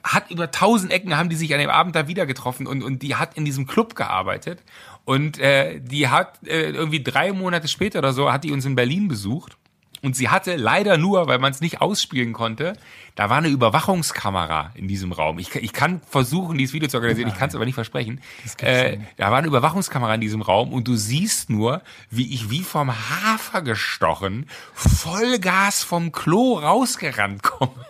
hat 0.02 0.30
über 0.30 0.50
tausend 0.50 0.92
Ecken 0.92 1.16
haben 1.16 1.28
die 1.28 1.36
sich 1.36 1.52
an 1.52 1.60
dem 1.60 1.70
Abend 1.70 1.94
da 1.94 2.08
wieder 2.08 2.24
getroffen 2.24 2.66
und, 2.66 2.82
und 2.82 3.02
die 3.02 3.16
hat 3.16 3.36
in 3.36 3.44
diesem 3.44 3.66
Club 3.66 3.94
gearbeitet. 3.94 4.62
Und 5.04 5.38
äh, 5.38 5.80
die 5.80 6.08
hat 6.08 6.46
äh, 6.46 6.70
irgendwie 6.70 7.02
drei 7.02 7.32
Monate 7.32 7.68
später 7.68 7.98
oder 7.98 8.12
so 8.12 8.32
hat 8.32 8.44
die 8.44 8.52
uns 8.52 8.64
in 8.64 8.76
Berlin 8.76 9.08
besucht 9.08 9.56
Und 10.02 10.16
sie 10.16 10.30
hatte 10.30 10.56
leider 10.56 10.96
nur, 10.96 11.26
weil 11.26 11.38
man 11.38 11.52
es 11.52 11.60
nicht 11.60 11.80
ausspielen 11.80 12.32
konnte, 12.32 12.74
da 13.16 13.28
war 13.28 13.38
eine 13.38 13.48
Überwachungskamera 13.48 14.72
in 14.74 14.88
diesem 14.88 15.12
Raum. 15.12 15.38
Ich, 15.38 15.54
ich 15.54 15.72
kann 15.72 16.00
versuchen, 16.08 16.56
dieses 16.56 16.72
Video 16.72 16.88
zu 16.88 16.96
organisieren, 16.96 17.28
ich 17.28 17.36
kann 17.36 17.50
es 17.50 17.54
aber 17.54 17.66
nicht 17.66 17.74
versprechen. 17.74 18.20
Äh, 18.58 18.98
da 19.18 19.30
war 19.30 19.38
eine 19.38 19.46
Überwachungskamera 19.46 20.14
in 20.14 20.22
diesem 20.22 20.40
Raum 20.40 20.72
und 20.72 20.88
du 20.88 20.96
siehst 20.96 21.50
nur, 21.50 21.82
wie 22.08 22.32
ich 22.32 22.48
wie 22.48 22.62
vom 22.62 22.90
Hafer 22.90 23.60
gestochen 23.60 24.48
Vollgas 24.74 25.82
vom 25.82 26.12
Klo 26.12 26.58
rausgerannt 26.58 27.42
komme. 27.42 27.84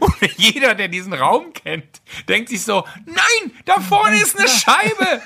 Und 0.00 0.14
jeder, 0.36 0.74
der 0.74 0.88
diesen 0.88 1.14
Raum 1.14 1.54
kennt, 1.54 2.02
denkt 2.28 2.50
sich 2.50 2.62
so, 2.62 2.84
nein, 3.06 3.52
da 3.64 3.80
vorne 3.80 4.16
ist 4.20 4.38
eine 4.38 4.48
Scheibe. 4.48 5.22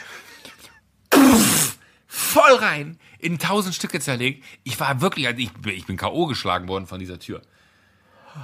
Pff, 1.13 1.77
voll 2.07 2.55
rein, 2.55 2.99
in 3.25 3.39
tausend 3.39 3.75
Stücke 3.75 4.01
zerlegt. 4.01 4.45
Ich 4.65 4.79
war 4.79 5.01
wirklich, 5.01 5.27
also 5.27 5.39
ich, 5.41 5.51
ich 5.67 5.87
bin 5.87 5.97
K.O. 5.97 6.27
geschlagen 6.27 6.69
worden 6.69 6.87
von 6.87 7.01
dieser 7.01 7.19
Tür. 7.19 7.43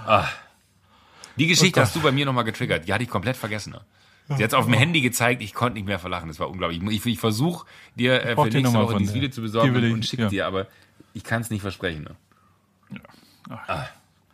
Ah. 0.06 0.26
Die 1.36 1.46
Geschichte 1.46 1.80
hast 1.80 1.94
du 1.94 2.00
bei 2.00 2.12
mir 2.12 2.26
nochmal 2.26 2.44
getriggert. 2.44 2.86
Die 2.88 2.92
hatte 2.92 3.04
ich 3.04 3.10
komplett 3.10 3.36
vergessen. 3.36 3.76
Sie 4.28 4.44
hat 4.44 4.52
es 4.52 4.54
auf 4.54 4.66
dem 4.66 4.74
Handy 4.74 5.00
gezeigt, 5.00 5.42
ich 5.42 5.54
konnte 5.54 5.74
nicht 5.74 5.86
mehr 5.86 5.98
verlachen. 5.98 6.28
Das 6.28 6.38
war 6.38 6.48
unglaublich. 6.48 6.80
Ich, 6.82 7.04
ich 7.04 7.18
versuche 7.18 7.66
dir 7.96 8.24
äh, 8.24 8.36
für 8.36 8.48
die 8.48 8.58
nächste 8.58 8.78
Woche 8.78 8.96
dieses. 8.98 9.14
Video 9.14 9.28
zu 9.28 9.42
besorgen 9.42 9.74
Die 9.74 9.86
ich, 9.86 9.92
und 9.92 10.06
schick 10.06 10.20
ja. 10.20 10.28
dir, 10.28 10.46
aber 10.46 10.68
ich 11.14 11.24
kann 11.24 11.42
es 11.42 11.50
nicht 11.50 11.62
versprechen. 11.62 12.04
Ne? 12.04 13.00
Ah. 13.48 13.86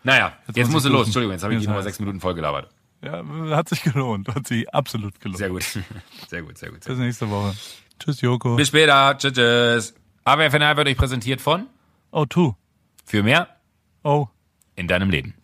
Naja, 0.02 0.36
jetzt, 0.48 0.66
muss 0.66 0.74
musst 0.74 0.84
du 0.84 0.90
ich 0.90 0.94
los. 0.94 1.06
Entschuldigung, 1.06 1.32
jetzt 1.32 1.42
habe 1.42 1.54
ich 1.54 1.60
ist 1.60 1.66
nochmal 1.66 1.82
sechs 1.82 1.98
Minuten 1.98 2.20
vollgelabert. 2.20 2.68
Ja, 3.02 3.24
hat 3.56 3.68
sich 3.68 3.82
gelohnt. 3.82 4.28
Hat 4.28 4.46
sich 4.46 4.72
absolut 4.72 5.18
gelohnt. 5.20 5.38
Sehr 5.38 5.48
gut. 5.48 5.62
Sehr 6.28 6.42
gut, 6.42 6.58
sehr 6.58 6.70
gut. 6.70 6.84
Sehr 6.84 6.94
Bis 6.94 6.98
nächste 6.98 7.30
Woche. 7.30 7.54
Tschüss, 7.98 8.20
Joko. 8.20 8.56
Bis 8.56 8.68
später. 8.68 9.16
Tschüss, 9.16 9.32
tschüss. 9.32 9.94
AWFNR 10.26 10.76
wird 10.76 10.88
euch 10.88 10.96
präsentiert 10.96 11.40
von 11.40 11.68
Oh, 12.10 12.24
tu. 12.26 12.54
Für 13.04 13.22
mehr 13.22 13.46
Oh. 14.02 14.26
in 14.74 14.88
deinem 14.88 15.08
Leben. 15.08 15.34